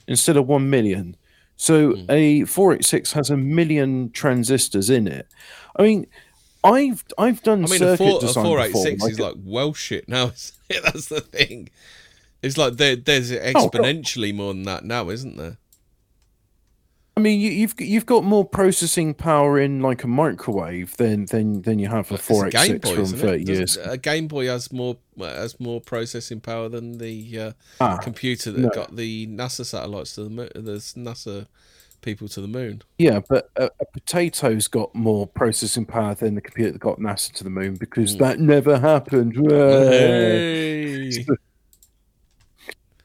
instead 0.08 0.38
of 0.38 0.48
1 0.48 0.70
million. 0.70 1.16
So 1.56 1.94
hmm. 1.94 2.06
a 2.10 2.46
486 2.46 3.14
has 3.14 3.30
a 3.30 3.38
million 3.38 4.12
transistors 4.12 4.90
in 4.90 5.08
it. 5.08 5.28
I 5.76 5.84
mean, 5.84 6.08
I've 6.64 7.04
I've 7.18 7.42
done 7.44 7.66
I 7.66 7.68
mean, 7.68 7.76
a, 7.76 7.78
circuit 7.78 7.98
four, 7.98 8.18
a 8.18 8.22
design 8.22 8.46
486 8.46 8.96
before. 8.96 9.10
is 9.10 9.20
like 9.20 9.36
well 9.44 9.74
shit 9.74 10.08
now. 10.10 10.28
That's 10.84 11.08
the 11.08 11.22
thing. 11.22 11.70
It's 12.42 12.58
like 12.58 12.78
there, 12.78 12.96
there's 12.96 13.32
oh, 13.32 13.38
exponentially 13.38 14.34
more 14.34 14.54
than 14.54 14.64
that 14.64 14.84
now, 14.84 15.10
isn't 15.10 15.38
there? 15.38 15.58
I 17.18 17.20
mean, 17.20 17.40
you, 17.42 17.50
you've 17.50 17.74
you've 17.80 18.06
got 18.06 18.24
more 18.24 18.46
processing 18.46 19.16
power 19.16 19.60
in 19.60 19.82
like 19.82 20.04
a 20.04 20.08
microwave 20.08 20.96
than 20.98 21.26
than 21.26 21.64
than 21.64 21.80
you 21.80 21.88
have 21.88 22.06
a 22.12 22.18
Game 22.18 22.20
486 22.20 22.90
Boy, 22.90 22.96
from 22.96 23.06
30 23.20 23.44
years. 23.52 23.76
A 23.78 23.98
Game 23.98 24.28
Boy 24.28 24.46
has 24.46 24.72
more 24.72 24.98
has 25.20 25.60
more 25.60 25.82
processing 25.82 26.40
power 26.42 26.70
than 26.70 27.00
the 27.00 27.40
uh, 27.40 27.52
Ah, 27.82 27.98
computer 27.98 28.52
that 28.52 28.62
no. 28.62 28.70
got 28.70 28.96
the 28.96 29.26
NASA 29.26 29.66
satellites 29.66 30.14
to 30.14 30.26
the 30.26 30.30
moon, 30.30 30.50
the 30.54 30.74
NASA 30.96 31.48
people 32.02 32.28
to 32.28 32.40
the 32.40 32.48
moon. 32.48 32.84
Yeah, 33.00 33.22
but 33.28 33.50
a, 33.56 33.72
a 33.80 33.86
potato's 33.92 34.68
got 34.68 34.94
more 34.94 35.26
processing 35.26 35.88
power 35.88 36.14
than 36.14 36.36
the 36.36 36.42
computer 36.42 36.74
that 36.74 36.80
got 36.80 37.00
NASA 37.00 37.32
to 37.34 37.44
the 37.44 37.50
moon 37.50 37.78
because 37.80 38.16
Mm. 38.16 38.20
that 38.20 38.40
never 38.40 38.78
happened. 38.78 39.34
Hey. 39.36 41.26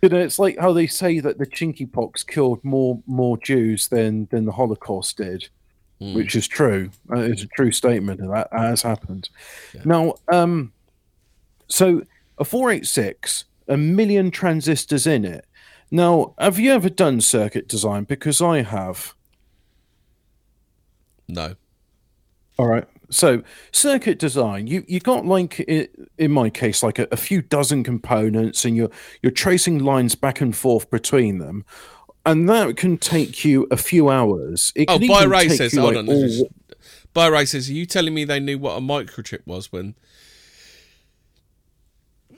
You 0.03 0.09
know, 0.09 0.18
it's 0.18 0.40
like 0.40 0.59
how 0.59 0.72
they 0.72 0.88
say 0.88 1.20
that 1.20 1.38
the 1.38 1.46
chinky 1.46 1.90
pox 1.90 2.24
killed 2.24 2.62
more 2.64 3.00
more 3.07 3.38
Jews 3.38 3.86
than 3.88 4.26
than 4.32 4.44
the 4.44 4.53
Holocaust 4.53 5.16
did, 5.16 5.48
Mm. 6.00 6.14
which 6.16 6.34
is 6.34 6.48
true. 6.48 6.90
Uh, 7.12 7.20
It's 7.20 7.44
a 7.44 7.46
true 7.46 7.70
statement, 7.70 8.18
and 8.20 8.30
that 8.32 8.48
has 8.53 8.82
happened. 8.82 9.30
Yeah. 9.72 9.82
Now, 9.84 10.14
um, 10.32 10.72
so 11.68 12.03
a 12.38 12.44
four 12.44 12.72
eight 12.72 12.86
six, 12.86 13.44
a 13.68 13.76
million 13.76 14.32
transistors 14.32 15.07
in 15.07 15.24
it. 15.24 15.46
Now, 15.92 16.34
have 16.38 16.59
you 16.59 16.72
ever 16.72 16.88
done 16.88 17.20
circuit 17.20 17.68
design? 17.68 18.03
Because 18.03 18.42
I 18.42 18.62
have. 18.62 19.14
No. 21.28 21.55
All 22.59 22.66
right. 22.66 22.88
So 23.12 23.42
circuit 23.72 24.18
design, 24.18 24.66
you 24.66 24.84
you 24.88 24.98
got 25.00 25.24
like 25.26 25.60
in 25.60 26.30
my 26.30 26.50
case, 26.50 26.82
like 26.82 26.98
a, 26.98 27.06
a 27.12 27.16
few 27.16 27.42
dozen 27.42 27.84
components, 27.84 28.64
and 28.64 28.76
you're 28.76 28.90
you're 29.22 29.32
tracing 29.32 29.78
lines 29.78 30.14
back 30.14 30.40
and 30.40 30.56
forth 30.56 30.90
between 30.90 31.38
them, 31.38 31.64
and 32.24 32.48
that 32.48 32.76
can 32.76 32.98
take 32.98 33.44
you 33.44 33.66
a 33.70 33.76
few 33.76 34.08
hours. 34.08 34.72
It 34.74 34.86
Oh, 34.88 34.98
by 34.98 35.46
says, 35.48 35.74
hold 35.74 35.94
like, 35.94 35.98
on. 35.98 36.08
all- 36.08 36.50
By 37.14 37.26
Ray 37.26 37.44
says, 37.44 37.68
are 37.68 37.74
you 37.74 37.84
telling 37.86 38.14
me 38.14 38.24
they 38.24 38.40
knew 38.40 38.58
what 38.58 38.76
a 38.78 38.80
microchip 38.80 39.46
was 39.46 39.70
when 39.70 39.94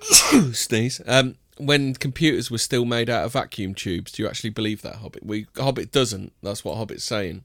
sneeze? 0.52 1.00
Um, 1.06 1.36
when 1.58 1.94
computers 1.94 2.50
were 2.50 2.58
still 2.58 2.84
made 2.84 3.08
out 3.08 3.24
of 3.24 3.32
vacuum 3.32 3.74
tubes? 3.74 4.10
Do 4.12 4.22
you 4.22 4.28
actually 4.28 4.50
believe 4.50 4.82
that, 4.82 4.96
Hobbit? 4.96 5.24
We 5.24 5.46
Hobbit 5.56 5.92
doesn't. 5.92 6.32
That's 6.42 6.64
what 6.64 6.76
Hobbit's 6.76 7.04
saying. 7.04 7.44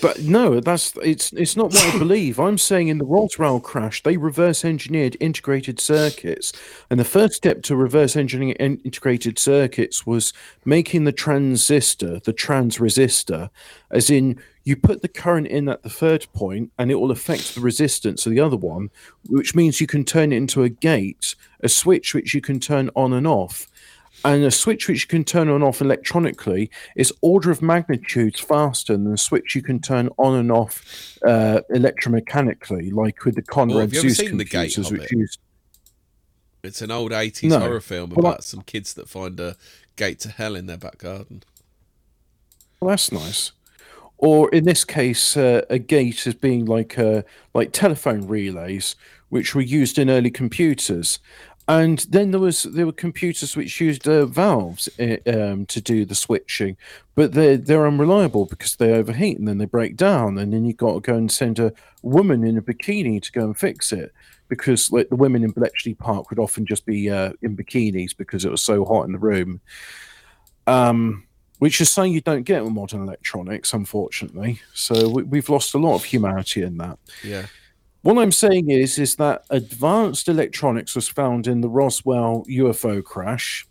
But 0.00 0.20
no, 0.20 0.60
that's 0.60 0.92
it's 1.02 1.32
it's 1.32 1.56
not 1.56 1.72
what 1.72 1.94
I 1.94 1.98
believe. 1.98 2.38
I'm 2.38 2.58
saying 2.58 2.88
in 2.88 2.98
the 2.98 3.04
Roswell 3.04 3.60
crash, 3.60 4.02
they 4.02 4.16
reverse 4.16 4.64
engineered 4.64 5.16
integrated 5.20 5.80
circuits, 5.80 6.52
and 6.90 6.98
the 6.98 7.04
first 7.04 7.34
step 7.34 7.62
to 7.62 7.76
reverse 7.76 8.16
engineering 8.16 8.56
integrated 8.84 9.38
circuits 9.38 10.06
was 10.06 10.32
making 10.64 11.04
the 11.04 11.12
transistor, 11.12 12.20
the 12.20 12.32
trans 12.32 12.78
resistor, 12.78 13.50
as 13.90 14.10
in 14.10 14.40
you 14.64 14.76
put 14.76 15.02
the 15.02 15.08
current 15.08 15.46
in 15.46 15.68
at 15.68 15.82
the 15.82 15.90
third 15.90 16.26
point, 16.32 16.72
and 16.78 16.90
it 16.90 16.94
will 16.94 17.10
affect 17.10 17.54
the 17.54 17.60
resistance 17.60 18.26
of 18.26 18.32
the 18.32 18.40
other 18.40 18.56
one, 18.56 18.90
which 19.28 19.54
means 19.54 19.80
you 19.80 19.86
can 19.86 20.04
turn 20.04 20.32
it 20.32 20.36
into 20.36 20.62
a 20.62 20.70
gate, 20.70 21.34
a 21.60 21.68
switch 21.68 22.14
which 22.14 22.34
you 22.34 22.40
can 22.40 22.58
turn 22.58 22.90
on 22.96 23.12
and 23.12 23.26
off. 23.26 23.68
And 24.24 24.42
a 24.42 24.50
switch 24.50 24.88
which 24.88 25.02
you 25.02 25.08
can 25.08 25.22
turn 25.22 25.48
on 25.48 25.56
and 25.56 25.64
off 25.64 25.82
electronically 25.82 26.70
is 26.96 27.12
order 27.20 27.50
of 27.50 27.60
magnitudes 27.60 28.40
faster 28.40 28.94
than 28.96 29.12
a 29.12 29.18
switch 29.18 29.54
you 29.54 29.60
can 29.62 29.80
turn 29.80 30.08
on 30.16 30.34
and 30.38 30.50
off 30.50 31.18
uh, 31.26 31.60
electromechanically, 31.70 32.90
like 32.92 33.24
with 33.26 33.34
the 33.34 33.42
Oh, 33.50 33.52
Konrad 33.52 33.92
you 33.92 34.00
Zuse 34.02 34.16
seen 34.16 34.38
The 34.38 34.44
Gate, 34.44 34.72
computers, 34.74 34.90
which 34.90 35.12
use 35.12 35.38
It's 36.62 36.80
an 36.80 36.90
old 36.90 37.12
80s 37.12 37.50
No. 37.50 37.58
horror 37.60 37.80
film 37.82 38.10
Well, 38.10 38.26
about 38.26 38.44
some 38.44 38.62
kids 38.62 38.94
that 38.94 39.10
find 39.10 39.38
a 39.40 39.56
gate 39.96 40.20
to 40.20 40.30
hell 40.30 40.56
in 40.56 40.64
their 40.66 40.78
back 40.78 40.96
garden. 40.98 41.42
Well, 42.80 42.88
that's 42.90 43.12
nice. 43.12 43.52
Or 44.16 44.48
in 44.54 44.64
this 44.64 44.84
case, 44.86 45.36
uh, 45.36 45.62
a 45.68 45.78
gate 45.78 46.26
as 46.26 46.34
being 46.34 46.64
like 46.64 46.98
uh, 46.98 47.22
like 47.52 47.72
telephone 47.72 48.26
relays, 48.26 48.96
which 49.28 49.54
were 49.54 49.60
used 49.60 49.98
in 49.98 50.08
early 50.08 50.30
computers. 50.30 51.18
And 51.66 52.00
then 52.10 52.30
there 52.30 52.40
was 52.40 52.64
there 52.64 52.84
were 52.84 52.92
computers 52.92 53.56
which 53.56 53.80
used 53.80 54.06
uh, 54.06 54.26
valves 54.26 54.88
uh, 55.00 55.16
um, 55.26 55.64
to 55.66 55.80
do 55.80 56.04
the 56.04 56.14
switching, 56.14 56.76
but 57.14 57.32
they're 57.32 57.56
they're 57.56 57.86
unreliable 57.86 58.44
because 58.44 58.76
they 58.76 58.92
overheat 58.92 59.38
and 59.38 59.48
then 59.48 59.56
they 59.56 59.64
break 59.64 59.96
down, 59.96 60.36
and 60.36 60.52
then 60.52 60.66
you've 60.66 60.76
got 60.76 60.92
to 60.92 61.00
go 61.00 61.14
and 61.14 61.32
send 61.32 61.58
a 61.58 61.72
woman 62.02 62.44
in 62.44 62.58
a 62.58 62.62
bikini 62.62 63.22
to 63.22 63.32
go 63.32 63.44
and 63.44 63.56
fix 63.56 63.92
it 63.92 64.12
because 64.48 64.92
like 64.92 65.08
the 65.08 65.16
women 65.16 65.42
in 65.42 65.52
Bletchley 65.52 65.94
Park 65.94 66.28
would 66.28 66.38
often 66.38 66.66
just 66.66 66.84
be 66.84 67.08
uh, 67.08 67.32
in 67.40 67.56
bikinis 67.56 68.14
because 68.14 68.44
it 68.44 68.50
was 68.50 68.62
so 68.62 68.84
hot 68.84 69.06
in 69.06 69.12
the 69.12 69.18
room. 69.18 69.60
Um, 70.66 71.26
which 71.60 71.80
is 71.80 71.90
something 71.90 72.12
you 72.12 72.20
don't 72.20 72.42
get 72.42 72.62
with 72.62 72.72
modern 72.72 73.02
electronics, 73.02 73.72
unfortunately. 73.72 74.60
So 74.74 75.08
we, 75.08 75.22
we've 75.22 75.48
lost 75.48 75.74
a 75.74 75.78
lot 75.78 75.94
of 75.94 76.04
humanity 76.04 76.62
in 76.62 76.76
that. 76.78 76.98
Yeah. 77.22 77.46
What 78.04 78.18
I'm 78.18 78.32
saying 78.32 78.68
is, 78.68 78.98
is 78.98 79.16
that 79.16 79.46
advanced 79.48 80.28
electronics 80.28 80.94
was 80.94 81.08
found 81.08 81.46
in 81.46 81.62
the 81.62 81.70
Roswell 81.70 82.44
UFO 82.50 83.02
crash, 83.02 83.66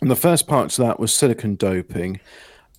and 0.00 0.08
the 0.08 0.14
first 0.14 0.46
part 0.46 0.70
to 0.70 0.82
that 0.82 1.00
was 1.00 1.12
silicon 1.12 1.56
doping. 1.56 2.20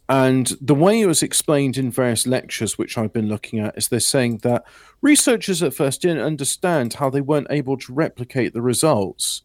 And 0.08 0.56
the 0.62 0.74
way 0.74 1.02
it 1.02 1.06
was 1.06 1.24
explained 1.24 1.78
in 1.78 1.92
various 1.92 2.26
lectures, 2.26 2.78
which 2.78 2.98
I've 2.98 3.12
been 3.12 3.28
looking 3.28 3.60
at, 3.60 3.78
is 3.78 3.90
they're 3.90 4.00
saying 4.00 4.38
that 4.44 4.64
researchers 5.02 5.62
at 5.62 5.74
first 5.74 6.04
didn't 6.04 6.24
understand 6.24 6.94
how 6.94 7.10
they 7.10 7.20
weren't 7.20 7.48
able 7.50 7.76
to 7.80 7.92
replicate 7.92 8.54
the 8.54 8.62
results. 8.62 9.42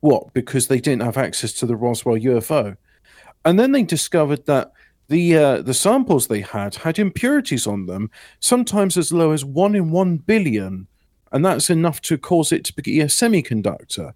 What? 0.00 0.34
Because 0.34 0.66
they 0.66 0.80
didn't 0.80 1.04
have 1.04 1.18
access 1.18 1.52
to 1.52 1.66
the 1.66 1.76
Roswell 1.76 2.16
UFO. 2.16 2.76
And 3.44 3.60
then 3.60 3.70
they 3.70 3.84
discovered 3.84 4.44
that 4.46 4.72
the 5.08 5.36
uh, 5.36 5.62
the 5.62 5.74
samples 5.74 6.26
they 6.26 6.40
had 6.40 6.74
had 6.74 6.98
impurities 6.98 7.66
on 7.66 7.86
them, 7.86 8.10
sometimes 8.40 8.96
as 8.96 9.12
low 9.12 9.32
as 9.32 9.44
one 9.44 9.74
in 9.74 9.90
one 9.90 10.18
billion, 10.18 10.86
and 11.32 11.44
that's 11.44 11.70
enough 11.70 12.00
to 12.02 12.18
cause 12.18 12.52
it 12.52 12.64
to 12.64 12.74
be 12.74 13.00
a 13.00 13.06
semiconductor. 13.06 14.12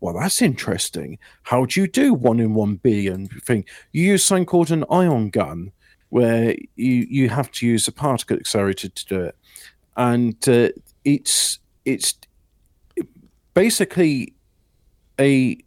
Well, 0.00 0.14
that's 0.14 0.42
interesting. 0.42 1.18
How 1.42 1.64
do 1.66 1.80
you 1.80 1.86
do 1.86 2.12
one 2.12 2.40
in 2.40 2.54
one 2.54 2.76
billion 2.76 3.28
thing? 3.28 3.64
You 3.92 4.04
use 4.04 4.24
something 4.24 4.46
called 4.46 4.70
an 4.70 4.84
ion 4.90 5.30
gun, 5.30 5.72
where 6.08 6.54
you 6.76 7.06
you 7.08 7.28
have 7.28 7.50
to 7.52 7.66
use 7.66 7.86
a 7.86 7.92
particle 7.92 8.36
accelerator 8.36 8.88
to 8.88 9.06
do 9.06 9.20
it, 9.24 9.36
and 9.96 10.48
uh, 10.48 10.70
it's 11.04 11.58
it's 11.84 12.14
basically 13.52 14.34
a 15.20 15.58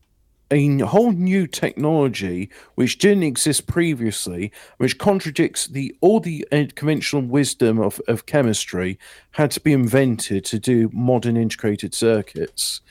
a 0.52 0.78
whole 0.80 1.12
new 1.12 1.48
technology 1.48 2.50
which 2.76 2.98
didn't 2.98 3.24
exist 3.24 3.68
previously, 3.68 4.52
which 4.78 4.98
contradicts 4.98 5.68
the 5.68 5.96
all 6.02 6.20
the 6.20 6.48
uh, 6.52 6.66
conventional 6.76 7.22
wisdom 7.22 7.80
of, 7.80 8.02
of 8.08 8.26
chemistry 8.26 8.98
had 9.32 9.52
to 9.52 9.60
be 9.60 9.74
invented 9.74 10.46
to 10.46 10.60
do 10.60 10.90
modern 10.94 11.38
integrated 11.38 11.94
circuits. 11.94 12.82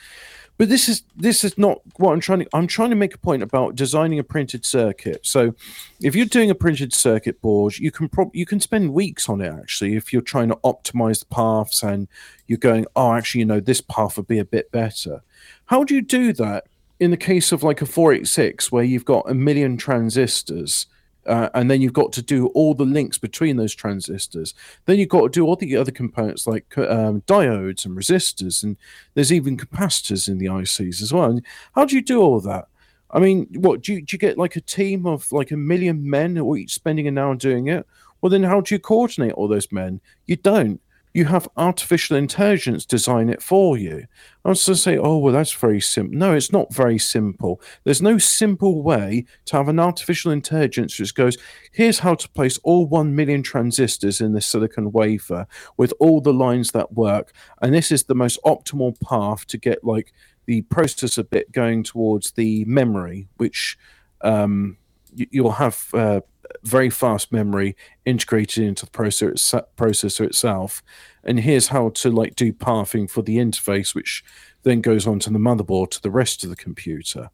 But 0.57 0.69
this 0.69 0.89
is 0.89 1.03
this 1.15 1.43
is 1.43 1.55
not 1.57 1.81
what 1.97 2.13
I'm 2.13 2.19
trying 2.19 2.39
to. 2.39 2.47
I'm 2.51 2.65
trying 2.65 2.89
to 2.89 2.95
make 2.95 3.13
a 3.13 3.19
point 3.19 3.43
about 3.43 3.75
designing 3.75 4.17
a 4.17 4.23
printed 4.23 4.65
circuit. 4.65 5.19
So, 5.23 5.53
if 6.01 6.15
you're 6.15 6.25
doing 6.25 6.49
a 6.49 6.55
printed 6.55 6.93
circuit 6.93 7.39
board, 7.41 7.77
you 7.77 7.91
can 7.91 8.09
prob- 8.09 8.35
you 8.35 8.45
can 8.45 8.59
spend 8.59 8.93
weeks 8.93 9.29
on 9.29 9.39
it. 9.39 9.53
Actually, 9.53 9.95
if 9.95 10.11
you're 10.11 10.23
trying 10.23 10.49
to 10.49 10.55
optimize 10.63 11.19
the 11.19 11.27
paths 11.27 11.83
and 11.83 12.07
you're 12.47 12.57
going, 12.57 12.87
oh, 12.95 13.13
actually, 13.13 13.39
you 13.39 13.45
know, 13.45 13.59
this 13.59 13.81
path 13.81 14.17
would 14.17 14.27
be 14.27 14.39
a 14.39 14.45
bit 14.45 14.71
better. 14.71 15.21
How 15.65 15.83
do 15.83 15.93
you 15.93 16.01
do 16.01 16.33
that 16.33 16.65
in 16.99 17.11
the 17.11 17.17
case 17.17 17.51
of 17.51 17.63
like 17.63 17.81
a 17.81 17.85
486 17.85 18.71
where 18.71 18.83
you've 18.83 19.05
got 19.05 19.29
a 19.29 19.33
million 19.33 19.77
transistors 19.77 20.87
uh, 21.25 21.49
and 21.53 21.69
then 21.69 21.81
you've 21.81 21.93
got 21.93 22.13
to 22.13 22.21
do 22.21 22.47
all 22.47 22.73
the 22.73 22.85
links 22.85 23.17
between 23.17 23.57
those 23.57 23.75
transistors 23.75 24.53
then 24.85 24.97
you've 24.97 25.09
got 25.09 25.21
to 25.21 25.29
do 25.29 25.45
all 25.45 25.55
the 25.55 25.75
other 25.75 25.91
components 25.91 26.47
like 26.47 26.77
um, 26.77 27.21
diodes 27.21 27.85
and 27.85 27.97
resistors 27.97 28.63
and 28.63 28.77
there's 29.13 29.31
even 29.31 29.57
capacitors 29.57 30.27
in 30.27 30.37
the 30.37 30.45
ics 30.45 31.01
as 31.01 31.13
well. 31.13 31.39
How 31.73 31.85
do 31.85 31.95
you 31.95 32.01
do 32.01 32.21
all 32.21 32.39
that? 32.41 32.67
I 33.11 33.19
mean 33.19 33.47
what 33.53 33.81
do 33.81 33.93
you, 33.93 34.01
do 34.01 34.15
you 34.15 34.19
get 34.19 34.37
like 34.37 34.55
a 34.55 34.61
team 34.61 35.05
of 35.05 35.31
like 35.31 35.51
a 35.51 35.57
million 35.57 36.09
men 36.09 36.35
who 36.35 36.53
are 36.53 36.57
each 36.57 36.73
spending 36.73 37.07
an 37.07 37.17
hour 37.17 37.35
doing 37.35 37.67
it? 37.67 37.85
Well 38.21 38.29
then 38.29 38.43
how 38.43 38.61
do 38.61 38.73
you 38.73 38.79
coordinate 38.79 39.33
all 39.33 39.47
those 39.47 39.71
men? 39.71 40.01
You 40.25 40.37
don't 40.37 40.81
you 41.17 41.25
have 41.25 41.49
artificial 41.57 42.15
intelligence 42.15 42.85
design 42.85 43.27
it 43.27 43.41
for 43.41 43.75
you. 43.75 44.05
I 44.45 44.49
was 44.49 44.63
to 44.65 44.75
say, 44.75 44.99
oh, 44.99 45.17
well, 45.17 45.33
that's 45.33 45.51
very 45.51 45.81
simple. 45.81 46.15
No, 46.15 46.33
it's 46.33 46.51
not 46.51 46.71
very 46.71 46.99
simple. 46.99 47.59
There's 47.83 48.03
no 48.03 48.19
simple 48.19 48.83
way 48.83 49.25
to 49.45 49.57
have 49.57 49.67
an 49.67 49.79
artificial 49.79 50.31
intelligence 50.31 50.99
which 50.99 51.15
goes, 51.15 51.35
here's 51.71 51.97
how 51.97 52.13
to 52.13 52.29
place 52.29 52.59
all 52.59 52.85
1 52.85 53.15
million 53.15 53.41
transistors 53.41 54.21
in 54.21 54.33
the 54.33 54.41
silicon 54.41 54.91
wafer 54.91 55.47
with 55.75 55.91
all 55.99 56.21
the 56.21 56.31
lines 56.31 56.69
that 56.73 56.93
work. 56.93 57.33
And 57.63 57.73
this 57.73 57.91
is 57.91 58.03
the 58.03 58.13
most 58.13 58.39
optimal 58.45 58.93
path 59.01 59.47
to 59.47 59.57
get 59.57 59.83
like 59.83 60.13
the 60.45 60.61
processor 60.69 61.27
bit 61.27 61.51
going 61.51 61.81
towards 61.81 62.33
the 62.33 62.63
memory, 62.65 63.27
which 63.37 63.75
um, 64.21 64.77
you, 65.15 65.25
you'll 65.31 65.51
have 65.53 65.83
uh, 65.95 66.21
very 66.63 66.89
fast 66.89 67.31
memory 67.31 67.75
integrated 68.05 68.63
into 68.63 68.85
the 68.85 68.91
processor, 68.91 69.63
processor 69.75 70.25
itself. 70.25 70.83
And 71.23 71.39
here's 71.39 71.67
how 71.67 71.89
to 71.89 72.11
like 72.11 72.35
do 72.35 72.53
pathing 72.53 73.07
for 73.07 73.21
the 73.21 73.37
interface, 73.37 73.93
which 73.93 74.23
then 74.63 74.81
goes 74.81 75.07
on 75.07 75.19
to 75.19 75.29
the 75.29 75.39
motherboard 75.39 75.91
to 75.91 76.01
the 76.01 76.11
rest 76.11 76.43
of 76.43 76.49
the 76.49 76.55
computer. 76.55 77.29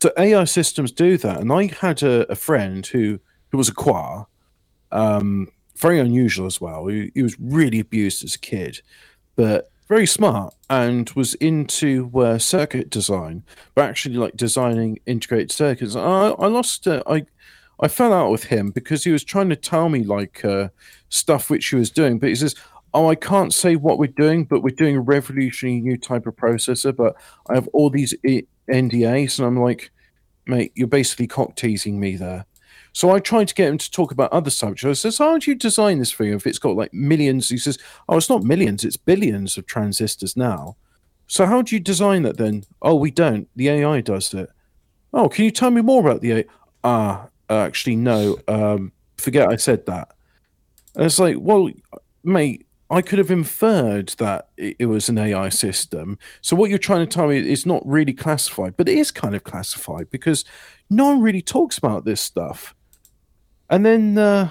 So 0.00 0.12
AI 0.16 0.44
systems 0.44 0.92
do 0.92 1.16
that. 1.18 1.40
And 1.40 1.52
I 1.52 1.66
had 1.80 2.02
a, 2.02 2.30
a 2.30 2.36
friend 2.36 2.86
who 2.86 3.18
who 3.50 3.58
was 3.58 3.68
a 3.68 3.74
quar, 3.74 4.28
um, 4.92 5.48
very 5.76 5.98
unusual 5.98 6.46
as 6.46 6.60
well. 6.60 6.86
He, 6.86 7.10
he 7.14 7.22
was 7.22 7.36
really 7.40 7.80
abused 7.80 8.24
as 8.24 8.34
a 8.34 8.38
kid, 8.38 8.80
but 9.36 9.70
very 9.88 10.06
smart 10.06 10.54
and 10.68 11.10
was 11.10 11.34
into 11.34 12.10
uh, 12.14 12.38
circuit 12.38 12.90
design, 12.90 13.42
but 13.74 13.88
actually 13.88 14.14
like 14.14 14.36
designing 14.36 15.00
integrated 15.06 15.50
circuits. 15.50 15.96
I, 15.96 16.28
I 16.28 16.46
lost, 16.46 16.86
uh, 16.86 17.02
I, 17.08 17.26
I 17.80 17.88
fell 17.88 18.12
out 18.12 18.30
with 18.30 18.44
him 18.44 18.70
because 18.70 19.04
he 19.04 19.10
was 19.10 19.24
trying 19.24 19.48
to 19.48 19.56
tell 19.56 19.88
me 19.88 20.04
like 20.04 20.44
uh, 20.44 20.68
stuff 21.08 21.48
which 21.48 21.66
he 21.68 21.76
was 21.76 21.90
doing, 21.90 22.18
but 22.18 22.28
he 22.28 22.34
says, 22.34 22.54
"Oh, 22.92 23.08
I 23.08 23.14
can't 23.14 23.54
say 23.54 23.76
what 23.76 23.98
we're 23.98 24.08
doing, 24.08 24.44
but 24.44 24.62
we're 24.62 24.74
doing 24.74 24.96
a 24.96 25.00
revolutionary 25.00 25.80
new 25.80 25.96
type 25.96 26.26
of 26.26 26.36
processor. 26.36 26.94
But 26.94 27.16
I 27.48 27.54
have 27.54 27.68
all 27.72 27.90
these 27.90 28.14
NDAs," 28.68 29.38
and 29.38 29.46
I'm 29.46 29.58
like, 29.58 29.90
"Mate, 30.46 30.72
you're 30.74 30.88
basically 30.88 31.26
cock 31.26 31.56
teasing 31.56 31.98
me 31.98 32.16
there." 32.16 32.44
So 32.92 33.10
I 33.10 33.20
tried 33.20 33.48
to 33.48 33.54
get 33.54 33.68
him 33.68 33.78
to 33.78 33.90
talk 33.90 34.10
about 34.12 34.32
other 34.32 34.50
subjects. 34.50 34.84
I 34.84 35.08
says, 35.08 35.18
"How 35.18 35.38
do 35.38 35.50
you 35.50 35.54
design 35.54 36.00
this 36.00 36.12
thing 36.12 36.32
if 36.32 36.46
it's 36.46 36.58
got 36.58 36.76
like 36.76 36.92
millions?" 36.92 37.48
He 37.48 37.58
says, 37.58 37.78
"Oh, 38.08 38.18
it's 38.18 38.30
not 38.30 38.42
millions; 38.42 38.84
it's 38.84 38.98
billions 38.98 39.56
of 39.56 39.66
transistors 39.66 40.36
now." 40.36 40.76
So 41.26 41.46
how 41.46 41.62
do 41.62 41.76
you 41.76 41.80
design 41.80 42.24
that 42.24 42.38
then? 42.38 42.64
Oh, 42.82 42.96
we 42.96 43.12
don't. 43.12 43.48
The 43.54 43.68
AI 43.68 44.00
does 44.00 44.34
it. 44.34 44.50
Oh, 45.12 45.28
can 45.28 45.44
you 45.44 45.52
tell 45.52 45.70
me 45.70 45.80
more 45.80 46.00
about 46.00 46.20
the 46.22 46.32
AI? 46.32 46.44
Ah, 46.82 47.28
actually, 47.56 47.96
no. 47.96 48.38
Um, 48.48 48.92
forget 49.18 49.48
I 49.48 49.56
said 49.56 49.86
that. 49.86 50.12
And 50.94 51.04
it's 51.04 51.18
like, 51.18 51.36
well, 51.38 51.70
mate, 52.24 52.66
I 52.90 53.02
could 53.02 53.20
have 53.20 53.30
inferred 53.30 54.08
that 54.18 54.48
it, 54.56 54.86
was 54.86 55.08
an 55.08 55.16
AI 55.16 55.48
system. 55.48 56.18
So 56.40 56.56
what 56.56 56.70
you're 56.70 56.78
trying 56.78 57.06
to 57.06 57.12
tell 57.12 57.28
me 57.28 57.38
is 57.38 57.64
not 57.64 57.86
really 57.86 58.12
classified, 58.12 58.76
but 58.76 58.88
it 58.88 58.98
is 58.98 59.12
kind 59.12 59.36
of 59.36 59.44
classified 59.44 60.10
because 60.10 60.44
no 60.90 61.06
one 61.06 61.22
really 61.22 61.42
talks 61.42 61.78
about 61.78 62.04
this 62.04 62.20
stuff. 62.20 62.74
And 63.68 63.86
then 63.86 64.18
uh, 64.18 64.50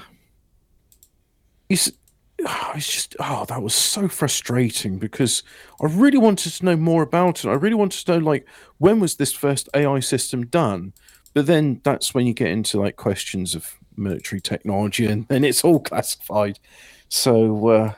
it's, 1.68 1.92
it's 2.40 2.94
just 2.94 3.18
oh, 3.20 3.44
that 3.50 3.62
was 3.62 3.76
so 3.76 4.08
frustrating 4.08 5.00
because 5.00 5.44
I 5.82 5.88
really 5.88 6.18
wanted 6.18 6.54
to 6.54 6.66
know 6.66 6.78
more 6.78 7.04
about 7.04 7.44
it. 7.44 7.50
I 7.50 7.56
really 7.56 7.76
wanted 7.76 8.06
to 8.06 8.12
know 8.14 8.26
like 8.26 8.48
when 8.78 9.02
was 9.02 9.18
this 9.18 9.34
first 9.34 9.68
AI 9.74 10.00
system 10.00 10.46
done? 10.46 10.94
But 11.34 11.46
then 11.46 11.82
that's 11.84 12.14
when 12.14 12.26
you 12.26 12.34
get 12.34 12.50
into 12.50 12.80
like 12.80 12.96
questions 12.96 13.56
of 13.56 13.76
military 13.96 14.42
technology 14.42 15.06
and 15.06 15.28
then 15.28 15.44
it's 15.44 15.64
all 15.64 15.80
classified. 15.92 16.60
So 17.10 17.68
uh, 17.68 17.94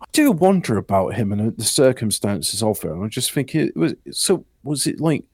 I 0.00 0.04
do 0.12 0.32
wonder 0.32 0.76
about 0.76 1.14
him 1.14 1.32
and 1.32 1.56
the 1.56 1.64
circumstances 1.64 2.62
of 2.62 2.84
it. 2.84 2.92
I 2.92 3.08
just 3.08 3.32
think 3.32 3.54
it 3.54 3.76
was 3.76 3.94
so 4.10 4.44
was 4.62 4.86
it 4.86 5.00
like 5.00 5.24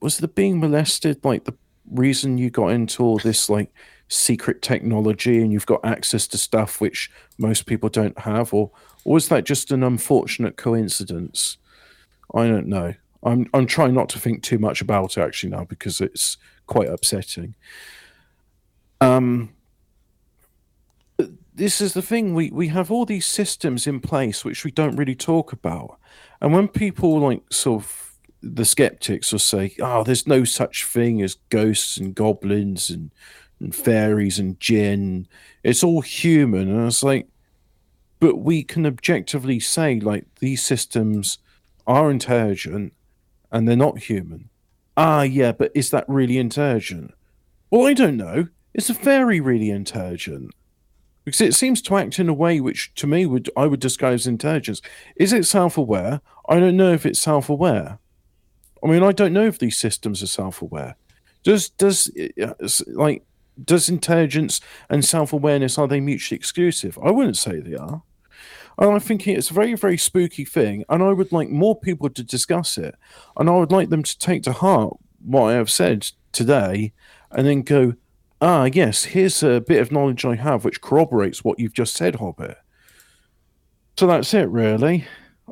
was 0.00 0.18
the 0.18 0.28
being 0.28 0.60
molested 0.60 1.24
like 1.24 1.44
the 1.44 1.54
reason 1.90 2.38
you 2.38 2.50
got 2.50 2.68
into 2.68 3.02
all 3.02 3.18
this 3.18 3.48
like 3.48 3.72
secret 4.08 4.62
technology 4.62 5.40
and 5.40 5.52
you've 5.52 5.66
got 5.66 5.84
access 5.84 6.26
to 6.28 6.38
stuff 6.38 6.80
which 6.80 7.10
most 7.38 7.66
people 7.66 7.88
don't 7.88 8.18
have 8.18 8.52
or, 8.54 8.70
or 9.04 9.14
was 9.14 9.28
that 9.28 9.44
just 9.44 9.72
an 9.72 9.82
unfortunate 9.82 10.56
coincidence 10.56 11.56
i 12.34 12.46
don't 12.46 12.66
know 12.66 12.94
i'm 13.26 13.46
i'm 13.52 13.66
trying 13.66 13.94
not 13.94 14.08
to 14.08 14.18
think 14.18 14.42
too 14.42 14.58
much 14.58 14.80
about 14.80 15.16
it 15.16 15.20
actually 15.20 15.50
now 15.50 15.64
because 15.64 16.00
it's 16.00 16.36
quite 16.66 16.88
upsetting 16.88 17.54
um 19.00 19.50
this 21.54 21.80
is 21.80 21.94
the 21.94 22.02
thing 22.02 22.34
we 22.34 22.50
we 22.50 22.68
have 22.68 22.90
all 22.90 23.04
these 23.04 23.26
systems 23.26 23.86
in 23.86 24.00
place 24.00 24.44
which 24.44 24.64
we 24.64 24.70
don't 24.70 24.96
really 24.96 25.14
talk 25.14 25.52
about 25.52 25.98
and 26.40 26.52
when 26.52 26.68
people 26.68 27.18
like 27.20 27.42
sort 27.50 27.82
of 27.82 28.12
the 28.42 28.64
skeptics 28.64 29.32
will 29.32 29.38
say 29.38 29.74
oh 29.80 30.04
there's 30.04 30.26
no 30.26 30.44
such 30.44 30.84
thing 30.84 31.20
as 31.22 31.36
ghosts 31.50 31.96
and 31.96 32.14
goblins 32.14 32.90
and 32.90 33.10
and 33.60 33.74
fairies 33.74 34.38
and 34.38 34.58
jinn. 34.60 35.26
It's 35.62 35.82
all 35.82 36.00
human. 36.00 36.70
And 36.70 36.86
it's 36.86 37.02
like, 37.02 37.28
but 38.20 38.36
we 38.38 38.62
can 38.62 38.86
objectively 38.86 39.60
say, 39.60 40.00
like, 40.00 40.26
these 40.36 40.62
systems 40.62 41.38
are 41.86 42.10
intelligent 42.10 42.92
and 43.52 43.68
they're 43.68 43.76
not 43.76 43.98
human. 43.98 44.48
Ah, 44.96 45.22
yeah, 45.22 45.52
but 45.52 45.72
is 45.74 45.90
that 45.90 46.08
really 46.08 46.38
intelligent? 46.38 47.12
Well, 47.70 47.86
I 47.86 47.94
don't 47.94 48.16
know. 48.16 48.48
Is 48.74 48.90
a 48.90 48.94
fairy 48.94 49.40
really 49.40 49.70
intelligent? 49.70 50.52
Because 51.24 51.40
it 51.40 51.54
seems 51.54 51.82
to 51.82 51.96
act 51.96 52.18
in 52.18 52.28
a 52.28 52.34
way 52.34 52.60
which, 52.60 52.94
to 52.94 53.06
me, 53.06 53.26
would 53.26 53.50
I 53.56 53.66
would 53.66 53.84
as 53.84 54.26
intelligence. 54.26 54.80
Is 55.16 55.32
it 55.32 55.44
self-aware? 55.44 56.20
I 56.48 56.60
don't 56.60 56.76
know 56.76 56.92
if 56.92 57.04
it's 57.04 57.20
self-aware. 57.20 57.98
I 58.82 58.86
mean, 58.86 59.02
I 59.02 59.12
don't 59.12 59.32
know 59.32 59.46
if 59.46 59.58
these 59.58 59.76
systems 59.76 60.22
are 60.22 60.28
self-aware. 60.28 60.96
Does 61.42 61.70
does 61.70 62.10
like 62.86 63.24
does 63.64 63.88
intelligence 63.88 64.60
and 64.90 65.04
self-awareness 65.04 65.78
are 65.78 65.88
they 65.88 66.00
mutually 66.00 66.36
exclusive 66.36 66.98
i 67.02 67.10
wouldn't 67.10 67.36
say 67.36 67.60
they 67.60 67.74
are 67.74 68.02
and 68.78 68.90
i'm 68.90 69.00
thinking 69.00 69.36
it's 69.36 69.50
a 69.50 69.54
very 69.54 69.74
very 69.74 69.96
spooky 69.98 70.44
thing 70.44 70.84
and 70.88 71.02
i 71.02 71.12
would 71.12 71.32
like 71.32 71.48
more 71.50 71.78
people 71.78 72.08
to 72.10 72.22
discuss 72.22 72.76
it 72.78 72.94
and 73.36 73.48
i 73.48 73.52
would 73.52 73.72
like 73.72 73.88
them 73.90 74.02
to 74.02 74.18
take 74.18 74.42
to 74.42 74.52
heart 74.52 74.94
what 75.24 75.44
i 75.50 75.52
have 75.54 75.70
said 75.70 76.10
today 76.32 76.92
and 77.30 77.46
then 77.46 77.62
go 77.62 77.94
ah 78.40 78.64
yes 78.64 79.04
here's 79.04 79.42
a 79.42 79.60
bit 79.60 79.80
of 79.80 79.90
knowledge 79.90 80.24
i 80.24 80.34
have 80.34 80.64
which 80.64 80.80
corroborates 80.80 81.42
what 81.44 81.58
you've 81.58 81.72
just 81.72 81.94
said 81.94 82.16
hobbit 82.16 82.58
so 83.98 84.06
that's 84.06 84.32
it 84.34 84.48
really 84.48 85.04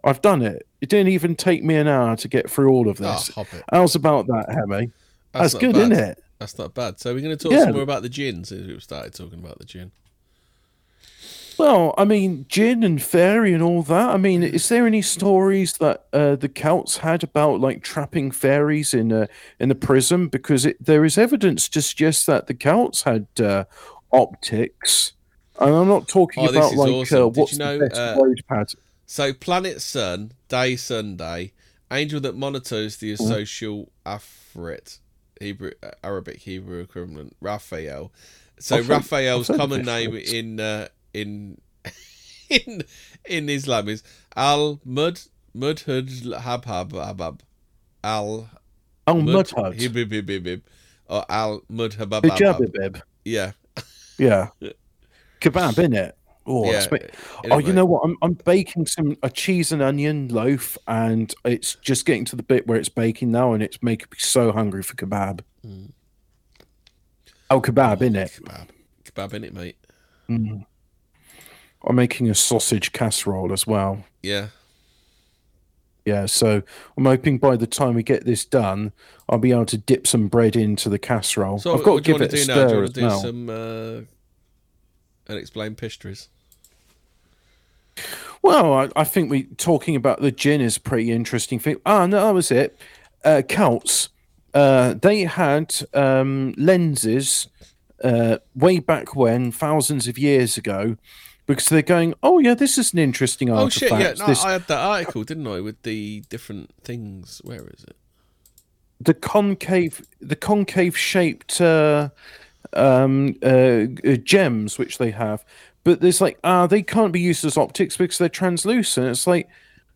i've 0.04 0.20
done 0.20 0.42
it 0.42 0.66
it 0.80 0.88
didn't 0.88 1.08
even 1.08 1.34
take 1.34 1.62
me 1.64 1.76
an 1.76 1.88
hour 1.88 2.14
to 2.16 2.28
get 2.28 2.50
through 2.50 2.70
all 2.70 2.88
of 2.88 3.00
Ah, 3.00 3.14
this 3.14 3.28
Hobbit. 3.28 3.62
how's 3.72 3.94
about 3.94 4.26
that 4.26 4.46
hemi 4.50 4.90
that's, 5.32 5.54
not 5.54 5.60
good 5.60 5.72
bad. 5.74 5.92
isn't 5.92 6.04
it 6.10 6.18
That's 6.38 6.58
not 6.58 6.74
bad. 6.74 7.00
So 7.00 7.12
we're 7.14 7.22
going 7.22 7.36
to 7.36 7.42
talk 7.42 7.52
Yeah. 7.52 7.64
some 7.64 7.72
more 7.72 7.82
about 7.82 8.02
the 8.02 8.08
jinn 8.08 8.44
since 8.44 8.66
we've 8.68 8.82
started 8.82 9.14
talking 9.14 9.38
about 9.40 9.58
the 9.58 9.64
jinn. 9.64 9.90
Well, 11.56 11.94
I 11.96 12.04
mean, 12.04 12.46
jinn 12.48 12.82
and 12.82 13.00
fairy 13.00 13.52
and 13.52 13.62
all 13.62 13.82
that. 13.84 14.10
I 14.10 14.16
mean, 14.16 14.42
is 14.42 14.68
there 14.68 14.86
any 14.86 15.02
stories 15.02 15.74
that 15.74 16.06
uh, 16.12 16.34
the 16.34 16.48
Celts 16.48 16.98
had 16.98 17.22
about 17.22 17.60
like 17.60 17.82
trapping 17.82 18.32
fairies 18.32 18.92
in 18.92 19.12
a 19.12 19.28
in 19.60 19.68
the 19.68 19.76
prism? 19.76 20.28
Because 20.28 20.66
it, 20.66 20.84
there 20.84 21.04
is 21.04 21.16
evidence 21.16 21.68
to 21.70 21.80
suggest 21.82 22.26
that 22.26 22.48
the 22.48 22.54
Celts 22.54 23.02
had 23.02 23.28
uh, 23.40 23.64
optics, 24.12 25.12
and 25.60 25.74
I'm 25.76 25.86
not 25.88 26.08
talking 26.08 26.44
Oh, 26.44 26.48
about 26.50 26.74
like 26.74 26.90
awesome. 26.90 27.22
uh, 27.22 27.28
what's 27.28 27.52
you 27.52 27.58
the 27.58 27.64
know, 27.64 27.78
best 27.78 28.00
uh, 28.00 28.16
road 28.18 28.42
pattern. 28.48 28.80
So 29.06 29.32
planet 29.32 29.80
sun, 29.80 30.32
day 30.48 30.74
Sunday, 30.74 31.52
angel 31.92 32.20
that 32.20 32.34
monitors 32.34 32.96
the 32.96 33.14
Mm-hmm. 33.14 33.28
social 33.28 33.92
afrit, 34.04 34.98
Hebrew 35.40 35.70
Arabic 36.02 36.38
Hebrew 36.38 36.80
equivalent, 36.80 37.36
Raphael. 37.40 38.12
So 38.58 38.80
Raphael's 38.80 39.48
I've 39.48 39.56
heard 39.56 39.60
of 39.60 39.70
common 39.70 39.84
name 39.84 40.14
in 40.16 40.58
uh, 40.58 40.88
in 41.14 41.60
in 42.50 42.82
in 43.24 43.48
Islam 43.48 43.88
is 43.88 44.02
Al 44.36 44.80
Mud 44.84 45.20
Mudhud 45.56 46.08
Habhab 46.40 46.90
Habab 46.90 47.40
Al 48.02 48.50
Oh, 49.06 49.20
Mud 49.20 49.48
Mudhud. 49.48 49.78
Hibibibibib 49.78 50.62
or 51.08 51.24
Al 51.28 51.60
Mudhabab. 51.70 52.22
Hijabibib. 52.22 53.02
Yeah. 53.24 53.52
Yeah. 54.18 54.48
Kebab, 55.40 55.74
innit? 55.74 56.12
Oh, 56.46 56.70
yeah. 56.70 56.86
it 56.92 57.14
Oh, 57.50 57.58
you 57.58 57.72
know 57.72 57.84
what? 57.84 58.02
I'm 58.04 58.16
I'm 58.22 58.34
baking 58.34 58.86
some 58.86 59.16
a 59.22 59.30
cheese 59.30 59.72
and 59.72 59.82
onion 59.82 60.28
loaf, 60.28 60.76
and 60.86 61.34
it's 61.44 61.74
just 61.76 62.04
getting 62.06 62.24
to 62.26 62.36
the 62.36 62.42
bit 62.42 62.66
where 62.66 62.78
it's 62.78 62.88
baking 62.88 63.30
now, 63.30 63.52
and 63.52 63.62
it's 63.62 63.82
making 63.82 64.08
me 64.12 64.18
so 64.18 64.52
hungry 64.52 64.82
for 64.82 64.94
kebab. 64.94 65.40
Mm. 65.66 65.92
Oh, 67.50 67.60
kebab, 67.60 67.98
innit? 67.98 68.40
Kebab. 68.40 68.68
Kebab 69.04 69.34
in 69.34 69.44
it, 69.44 69.54
mate. 69.54 69.76
Mm. 70.28 70.66
I'm 71.86 71.96
making 71.96 72.30
a 72.30 72.34
sausage 72.34 72.92
casserole 72.92 73.52
as 73.52 73.66
well. 73.66 74.04
Yeah. 74.22 74.48
Yeah, 76.04 76.26
so 76.26 76.62
I'm 76.96 77.04
hoping 77.06 77.38
by 77.38 77.56
the 77.56 77.66
time 77.66 77.94
we 77.94 78.02
get 78.02 78.26
this 78.26 78.44
done, 78.44 78.92
I'll 79.28 79.38
be 79.38 79.52
able 79.52 79.64
to 79.66 79.78
dip 79.78 80.06
some 80.06 80.28
bread 80.28 80.54
into 80.54 80.90
the 80.90 80.98
casserole. 80.98 81.58
So 81.58 81.72
I've 81.72 81.78
got 81.78 81.84
to 81.84 81.92
what 81.92 82.04
do 82.04 82.12
you 82.12 82.18
give 82.18 82.22
it 82.22 82.30
to 82.30 82.42
a 82.42 82.44
do 82.44 82.46
now? 82.46 82.54
Do 82.54 82.60
you 82.60 82.68
stir 82.68 82.80
want 82.80 82.94
to 82.94 83.00
do 83.00 83.06
well. 83.06 83.20
some 83.20 83.50
uh, 85.28 85.32
unexplained 85.32 85.78
pastries? 85.78 86.28
Well, 88.42 88.74
I, 88.74 88.88
I 88.96 89.04
think 89.04 89.30
we 89.30 89.44
talking 89.44 89.96
about 89.96 90.20
the 90.20 90.30
jinn 90.30 90.60
is 90.60 90.76
a 90.76 90.80
pretty 90.80 91.10
interesting 91.10 91.58
thing. 91.58 91.76
Ah, 91.86 92.06
no, 92.06 92.26
that 92.26 92.34
was 92.34 92.50
it. 92.50 92.78
Uh, 93.24 93.40
Celts, 93.48 94.10
uh, 94.52 94.94
they 95.00 95.22
had 95.22 95.74
um, 95.94 96.54
lenses 96.58 97.48
uh, 98.02 98.36
way 98.54 98.78
back 98.80 99.16
when, 99.16 99.50
thousands 99.50 100.06
of 100.06 100.18
years 100.18 100.58
ago, 100.58 100.98
because 101.46 101.68
they're 101.68 101.82
going, 101.82 102.14
oh 102.22 102.38
yeah, 102.38 102.54
this 102.54 102.78
is 102.78 102.92
an 102.92 102.98
interesting 102.98 103.50
article. 103.50 103.88
Oh 103.88 103.94
artifact. 103.94 104.02
shit! 104.02 104.18
Yeah, 104.18 104.24
no, 104.24 104.26
this, 104.28 104.44
I 104.44 104.52
had 104.52 104.66
that 104.68 104.78
article, 104.78 105.24
didn't 105.24 105.46
I, 105.46 105.60
with 105.60 105.82
the 105.82 106.22
different 106.28 106.70
things. 106.82 107.40
Where 107.44 107.66
is 107.68 107.84
it? 107.84 107.96
the 109.00 109.12
concave, 109.14 110.06
the 110.20 110.36
concave 110.36 110.96
shaped 110.96 111.60
uh, 111.60 112.08
um, 112.72 113.34
uh, 113.42 113.86
uh, 114.06 114.16
gems 114.22 114.78
which 114.78 114.96
they 114.98 115.10
have, 115.10 115.44
but 115.82 116.00
there's 116.00 116.20
like, 116.20 116.38
ah, 116.44 116.66
they 116.66 116.82
can't 116.82 117.12
be 117.12 117.20
used 117.20 117.44
as 117.44 117.58
optics 117.58 117.96
because 117.96 118.16
they're 118.18 118.28
translucent. 118.30 119.08
It's 119.08 119.26
like 119.26 119.48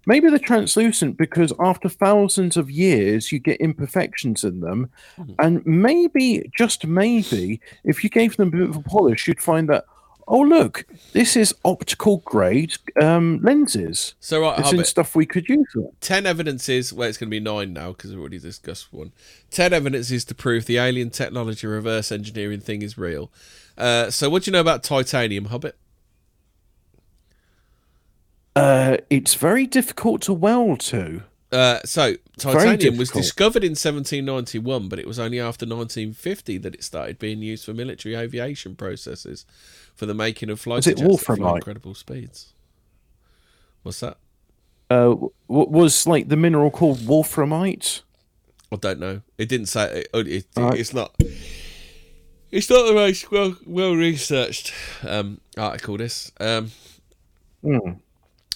maybe 0.05 0.29
they're 0.29 0.39
translucent 0.39 1.17
because 1.17 1.53
after 1.61 1.89
thousands 1.89 2.57
of 2.59 2.71
years 2.71 3.33
you 3.33 3.39
get 3.39 3.61
imperfections 3.61 4.45
in 4.45 4.61
them, 4.61 4.91
Mhm. 5.19 5.35
and 5.39 5.65
maybe 5.67 6.51
just 6.55 6.87
maybe 6.87 7.61
if 7.85 8.05
you 8.05 8.11
gave 8.11 8.37
them 8.37 8.49
a 8.49 8.51
bit 8.51 8.69
of 8.69 8.77
a 8.77 8.83
polish, 8.83 9.27
you'd 9.27 9.41
find 9.41 9.69
that. 9.71 9.85
Oh 10.29 10.41
look, 10.41 10.85
this 11.13 11.37
is 11.37 11.55
optical 11.65 12.19
grade 12.19 12.75
um, 13.01 13.41
lenses. 13.43 14.15
So 14.21 14.43
right, 14.43 14.59
It's 14.59 14.73
in 14.73 14.85
stuff 14.85 15.17
we 15.17 15.27
could 15.27 15.49
use. 15.49 15.67
ten 16.01 16.27
evidences. 16.27 16.93
Well, 16.93 17.09
it's 17.09 17.19
going 17.19 17.29
to 17.29 17.31
be 17.31 17.41
nine 17.41 17.73
now 17.73 17.93
because 17.93 18.11
we've 18.11 18.21
already 18.21 18.39
discussed 18.39 18.93
one. 18.93 19.13
Ten 19.51 19.73
evidences 19.73 20.25
to 20.27 20.35
prove 20.35 20.67
the 20.67 20.79
alien 20.79 21.11
technology 21.11 21.67
reverse 21.67 22.13
engineering 22.13 22.61
thing 22.61 22.83
is 22.83 22.97
real. 22.97 23.31
Uh, 23.77 24.11
so, 24.11 24.29
what 24.31 24.45
do 24.45 24.51
you 24.51 24.53
know 24.53 24.61
about 24.61 24.83
titanium, 24.83 25.47
Hobbit? 25.47 25.77
Uh, 28.55 28.99
it's 29.09 29.35
very 29.35 29.67
difficult 29.67 30.21
to 30.23 30.33
weld 30.33 30.81
to. 30.81 31.23
Uh, 31.51 31.79
so, 31.85 32.15
titanium 32.37 32.99
was 32.99 33.11
discovered 33.11 33.65
in 33.65 33.71
1791, 33.71 34.89
but 34.89 34.99
it 34.99 35.07
was 35.07 35.19
only 35.19 35.41
after 35.41 35.65
1950 35.65 36.59
that 36.59 36.75
it 36.75 36.85
started 36.85 37.19
being 37.19 37.41
used 37.41 37.65
for 37.65 37.73
military 37.73 38.15
aviation 38.15 38.75
processes 38.75 39.47
for 39.99 40.07
the 40.07 40.15
making 40.15 40.49
of 40.49 40.61
fighter 40.61 40.91
it 40.91 40.97
jets 40.97 41.01
that 41.01 41.09
wolframite? 41.09 41.57
incredible 41.57 41.93
speeds. 41.93 42.55
What's 43.83 43.99
that? 44.01 44.17
Uh, 44.89 45.17
was 45.49 46.07
like 46.07 46.29
the 46.29 46.37
mineral 46.37 46.71
called 46.71 46.99
wolframite? 46.99 48.03
I 48.71 48.77
don't 48.77 49.01
know. 49.01 49.23
It 49.37 49.49
didn't 49.49 49.67
say. 49.67 50.05
It, 50.15 50.27
it, 50.29 50.47
Right. 50.57 50.79
It's 50.79 50.95
not. 50.95 51.15
It's 52.51 52.71
not 52.71 52.87
the 52.87 52.95
most 52.95 53.31
well 53.31 53.57
well 53.67 53.95
researched 53.95 54.73
um, 55.03 55.41
article. 55.57 55.97
This. 55.99 56.31
Um, 56.39 56.71
Hmm. 57.63 57.95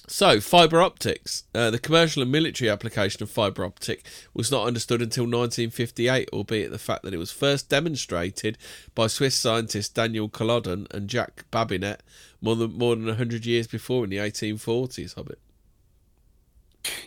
So, 0.09 0.41
fiber 0.41 0.83
optics. 0.83 1.45
Uh, 1.55 1.71
the 1.71 1.79
commercial 1.79 2.23
and 2.23 2.33
military 2.33 2.69
application 2.69 3.23
of 3.23 3.31
fiber 3.31 3.65
optic 3.65 4.05
was 4.35 4.51
not 4.51 4.67
understood 4.67 5.01
until 5.01 5.25
1958, 5.25 6.29
albeit 6.33 6.71
the 6.71 6.79
fact 6.79 7.03
that 7.05 7.15
it 7.15 7.19
was 7.19 7.31
first 7.31 7.69
demonstrated 7.69 8.59
by 8.95 9.07
Swiss 9.07 9.35
scientists 9.35 9.89
Daniel 9.89 10.29
Colladon 10.29 10.93
and 10.93 11.09
Jack 11.09 11.45
Babinet 11.51 12.03
more 12.41 12.57
than 12.57 12.77
more 12.77 12.97
than 12.97 13.07
100 13.07 13.47
years 13.47 13.67
before 13.67 14.05
in 14.05 14.11
the 14.11 14.17
1840s. 14.17 15.15
Hobbit. 15.15 15.39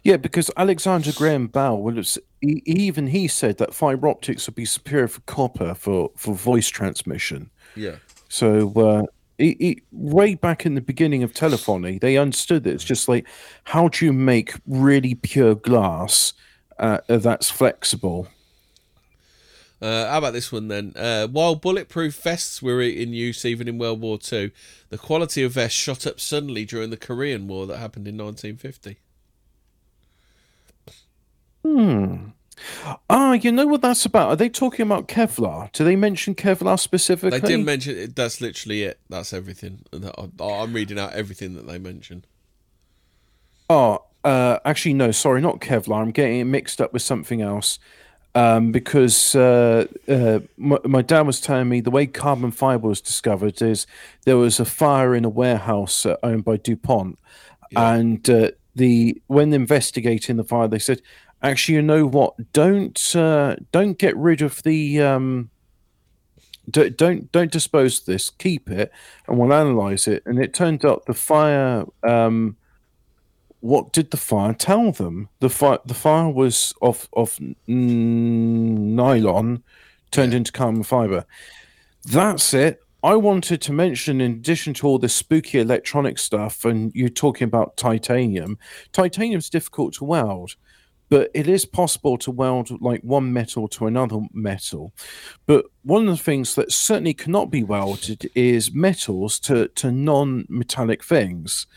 Yeah, 0.04 0.18
because 0.18 0.50
Alexander 0.56 1.12
Graham 1.12 1.48
Bell 1.48 1.78
was 1.78 2.18
he, 2.40 2.64
even 2.66 3.08
he 3.08 3.28
said 3.28 3.58
that 3.58 3.74
fiber 3.74 4.08
optics 4.08 4.48
would 4.48 4.56
be 4.56 4.66
superior 4.66 5.08
for 5.08 5.22
copper 5.22 5.74
for, 5.76 6.12
for 6.16 6.34
voice 6.34 6.70
transmission. 6.70 7.50
Yeah. 7.76 7.98
So 8.30 8.72
uh, 8.74 9.04
he, 9.38 9.56
he, 9.60 9.82
way 9.92 10.36
back 10.36 10.66
in 10.66 10.76
the 10.76 10.82
beginning 10.82 11.24
of 11.24 11.34
telephony, 11.34 11.98
they 11.98 12.18
understood 12.18 12.64
that 12.64 12.74
it's 12.74 12.84
just 12.84 13.08
like 13.08 13.28
how 13.66 13.88
do 13.90 14.06
you 14.06 14.14
make 14.14 14.54
really 14.66 15.16
pure 15.16 15.56
glass 15.56 16.34
uh, 16.80 17.00
that's 17.08 17.50
flexible. 17.50 18.28
Uh, 19.82 20.10
how 20.10 20.20
about 20.20 20.34
this 20.34 20.52
one 20.52 20.68
then? 20.70 20.94
Uh, 20.96 21.28
while 21.28 21.56
bulletproof 21.56 22.16
vests 22.16 22.62
were 22.62 22.82
in 22.82 23.14
use 23.14 23.44
even 23.46 23.68
in 23.68 23.78
World 23.78 24.02
War 24.02 24.18
II, 24.32 24.52
the 24.90 24.98
quality 24.98 25.44
of 25.44 25.52
vests 25.52 25.78
shot 25.78 26.08
up 26.08 26.20
suddenly 26.20 26.66
during 26.66 26.90
the 26.90 26.98
Korean 26.98 27.48
War 27.48 27.68
that 27.68 27.78
happened 27.78 28.08
in 28.08 28.18
1950. 28.18 28.98
Hmm. 31.64 32.30
Ah, 33.10 33.34
you 33.34 33.52
know 33.52 33.68
what 33.68 33.82
that's 33.82 34.06
about? 34.06 34.30
Are 34.30 34.36
they 34.36 34.50
talking 34.50 34.86
about 34.86 35.08
Kevlar? 35.08 35.72
Do 35.74 35.84
they 35.84 35.96
mention 35.96 36.36
Kevlar 36.36 36.80
specifically? 36.80 37.40
They 37.40 37.48
didn't 37.48 37.66
mention 37.66 37.98
it. 37.98 38.16
That's 38.16 38.40
literally 38.42 38.84
it. 38.84 39.00
That's 39.10 39.34
everything. 39.34 39.82
I'm 40.40 40.74
reading 40.74 41.00
out 41.00 41.14
everything 41.14 41.56
that 41.56 41.68
they 41.68 41.78
mention. 41.78 42.26
Oh, 43.70 44.04
uh, 44.24 44.60
actually, 44.66 44.94
no, 44.94 45.12
sorry, 45.12 45.42
not 45.42 45.60
Kevlar. 45.60 46.02
I'm 46.02 46.12
getting 46.12 46.40
it 46.40 46.46
mixed 46.46 46.80
up 46.82 46.94
with 46.94 47.02
something 47.02 47.42
else. 47.42 47.80
Um, 48.34 48.74
because 48.74 49.34
uh, 49.34 49.86
uh, 50.10 50.40
my, 50.58 50.78
my 50.84 51.02
dad 51.02 51.22
was 51.22 51.40
telling 51.40 51.70
me 51.70 51.80
the 51.80 51.90
way 51.90 52.06
carbon 52.06 52.52
fiber 52.52 52.90
was 52.90 53.00
discovered 53.00 53.62
is 53.62 53.88
there 54.26 54.36
was 54.36 54.60
a 54.60 54.66
fire 54.66 55.16
in 55.16 55.24
a 55.24 55.30
warehouse 55.30 56.06
uh, 56.06 56.18
owned 56.22 56.44
by 56.44 56.58
DuPont, 56.58 57.18
Yeah. 57.72 57.94
and 57.94 58.30
uh, 58.30 58.52
the 58.76 59.22
when 59.28 59.54
investigating 59.54 60.36
the 60.36 60.44
fire, 60.44 60.68
they 60.68 60.80
said, 60.80 61.02
actually, 61.42 61.76
you 61.76 61.82
know 61.82 62.06
what? 62.06 62.54
Don't 62.54 63.16
uh, 63.16 63.56
don't 63.72 63.98
get 63.98 64.16
rid 64.18 64.42
of 64.42 64.64
the 64.64 65.02
um, 65.02 65.50
don't 66.70 66.98
don't 66.98 67.32
don't 67.32 67.52
dispose 67.52 68.00
of 68.00 68.06
this. 68.06 68.30
Keep 68.30 68.70
it, 68.70 68.92
and 69.28 69.38
we'll 69.38 69.54
analyze 69.54 70.08
it. 70.08 70.24
And 70.26 70.40
it 70.40 70.54
turned 70.54 70.86
out 70.86 71.06
the 71.06 71.14
fire. 71.14 71.86
Um, 72.08 72.58
what 73.60 73.92
did 73.94 74.12
the 74.12 74.18
fire 74.18 74.54
tell 74.54 74.92
them? 74.92 75.30
The 75.40 75.50
fire 75.50 75.80
the 75.86 75.94
fire 75.94 76.30
was 76.30 76.74
of 76.82 77.08
of 77.14 77.40
nylon 77.68 79.64
turned 80.12 80.34
into 80.34 80.52
carbon 80.52 80.84
fiber. 80.84 81.26
That's 82.06 82.54
it. 82.54 82.82
I 83.04 83.16
wanted 83.16 83.62
to 83.62 83.74
mention, 83.74 84.20
in 84.20 84.32
addition 84.32 84.74
to 84.76 84.88
all 84.88 84.98
this 84.98 85.14
spooky 85.14 85.60
electronic 85.60 86.18
stuff, 86.18 86.66
and 86.66 86.92
you're 86.96 87.10
talking 87.10 87.46
about 87.46 87.78
titanium. 87.78 88.58
Titanium's 88.94 89.50
difficult 89.50 89.94
to 89.96 90.06
weld, 90.06 90.56
but 91.10 91.30
it 91.34 91.48
is 91.48 91.66
possible 91.66 92.18
to 92.18 92.32
weld 92.32 92.82
like 92.82 93.02
one 93.02 93.32
metal 93.32 93.68
to 93.70 93.88
another 93.88 94.22
metal. 94.34 94.94
But 95.46 95.66
one 95.84 96.08
of 96.08 96.18
the 96.18 96.24
things 96.24 96.56
that 96.56 96.72
certainly 96.72 97.14
cannot 97.14 97.52
be 97.52 97.64
welded 97.64 98.30
is 98.36 98.74
metals 98.74 99.40
to 99.42 99.68
to 99.70 99.92
non-metallic 99.92 101.04
things. 101.04 101.68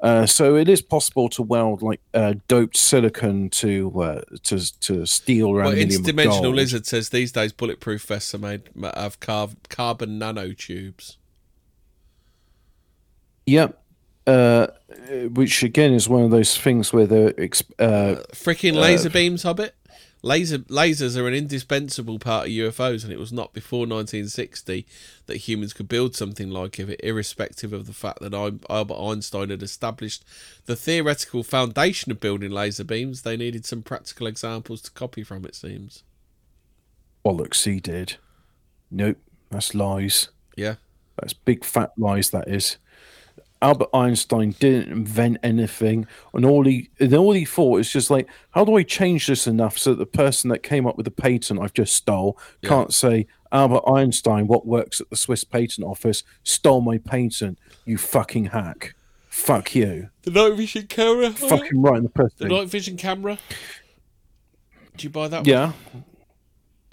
Uh, 0.00 0.26
so 0.26 0.54
it 0.54 0.68
is 0.68 0.80
possible 0.80 1.28
to 1.28 1.42
weld 1.42 1.82
like 1.82 2.00
uh, 2.14 2.34
doped 2.46 2.76
silicon 2.76 3.50
to 3.50 4.00
uh, 4.00 4.20
to 4.44 4.80
to 4.80 5.04
steel 5.06 5.48
or 5.48 5.62
Well, 5.62 5.72
Interdimensional. 5.72 6.54
Lizard 6.54 6.86
says 6.86 7.08
these 7.08 7.32
days 7.32 7.52
bulletproof 7.52 8.02
vests 8.04 8.32
are 8.34 8.38
made 8.38 8.70
of 8.80 9.18
car- 9.18 9.48
carbon 9.68 10.20
nanotubes. 10.20 11.16
Yep. 13.46 13.82
Uh, 14.28 14.66
which 15.32 15.62
again 15.62 15.94
is 15.94 16.06
one 16.06 16.22
of 16.22 16.30
those 16.30 16.54
things 16.54 16.92
where 16.92 17.06
the 17.06 17.34
exp- 17.38 17.72
uh, 17.78 18.20
Freaking 18.32 18.74
laser 18.74 19.08
beams, 19.08 19.42
Hobbit. 19.42 19.74
Laser 20.20 20.58
lasers 20.58 21.16
are 21.16 21.28
an 21.28 21.32
indispensable 21.32 22.18
part 22.18 22.46
of 22.48 22.52
UFOs, 22.52 23.04
and 23.04 23.12
it 23.12 23.18
was 23.18 23.32
not 23.32 23.54
before 23.54 23.86
1960 23.86 24.84
that 25.26 25.36
humans 25.36 25.72
could 25.72 25.88
build 25.88 26.14
something 26.14 26.50
like 26.50 26.78
it, 26.78 27.00
irrespective 27.02 27.72
of 27.72 27.86
the 27.86 27.92
fact 27.94 28.20
that 28.20 28.34
Albert 28.34 29.00
Einstein 29.00 29.48
had 29.48 29.62
established 29.62 30.24
the 30.66 30.76
theoretical 30.76 31.42
foundation 31.42 32.10
of 32.10 32.20
building 32.20 32.50
laser 32.50 32.84
beams. 32.84 33.22
They 33.22 33.36
needed 33.36 33.64
some 33.64 33.82
practical 33.82 34.26
examples 34.26 34.82
to 34.82 34.90
copy 34.90 35.22
from. 35.22 35.46
It 35.46 35.54
seems. 35.54 36.02
bollocks 37.24 37.64
he 37.64 37.78
did. 37.80 38.16
Nope, 38.90 39.18
that's 39.50 39.74
lies. 39.74 40.28
Yeah. 40.56 40.74
That's 41.16 41.32
big 41.32 41.64
fat 41.64 41.92
lies. 41.96 42.30
That 42.30 42.48
is. 42.48 42.76
Albert 43.60 43.88
Einstein 43.92 44.50
didn't 44.60 44.92
invent 44.92 45.38
anything, 45.42 46.06
and 46.32 46.44
all 46.44 46.64
he 46.64 46.90
and 47.00 47.12
all 47.14 47.32
he 47.32 47.44
thought 47.44 47.80
is 47.80 47.90
just 47.90 48.10
like, 48.10 48.28
how 48.50 48.64
do 48.64 48.76
I 48.76 48.82
change 48.84 49.26
this 49.26 49.46
enough 49.46 49.76
so 49.78 49.90
that 49.90 49.98
the 49.98 50.06
person 50.06 50.48
that 50.50 50.62
came 50.62 50.86
up 50.86 50.96
with 50.96 51.04
the 51.04 51.10
patent 51.10 51.60
I've 51.60 51.74
just 51.74 51.94
stole 51.96 52.38
Yeah. 52.62 52.68
can't 52.68 52.94
say 52.94 53.26
Albert 53.50 53.82
Einstein, 53.88 54.46
what 54.46 54.66
works 54.66 55.00
at 55.00 55.10
the 55.10 55.16
Swiss 55.16 55.42
Patent 55.42 55.86
Office, 55.86 56.22
stole 56.44 56.80
my 56.80 56.98
patent. 56.98 57.58
You 57.84 57.98
fucking 57.98 58.46
hack. 58.46 58.94
Fuck 59.28 59.74
you. 59.74 60.10
The 60.22 60.30
night 60.30 60.54
vision 60.54 60.86
camera. 60.86 61.30
Fucking 61.30 61.80
right 61.82 61.96
in 61.96 62.02
the 62.04 62.08
press. 62.10 62.32
The 62.36 62.48
night 62.48 62.68
vision 62.68 62.96
camera. 62.96 63.38
Do 64.96 65.04
you 65.04 65.10
buy 65.10 65.28
that? 65.28 65.38
one? 65.38 65.44
Yeah. 65.46 65.72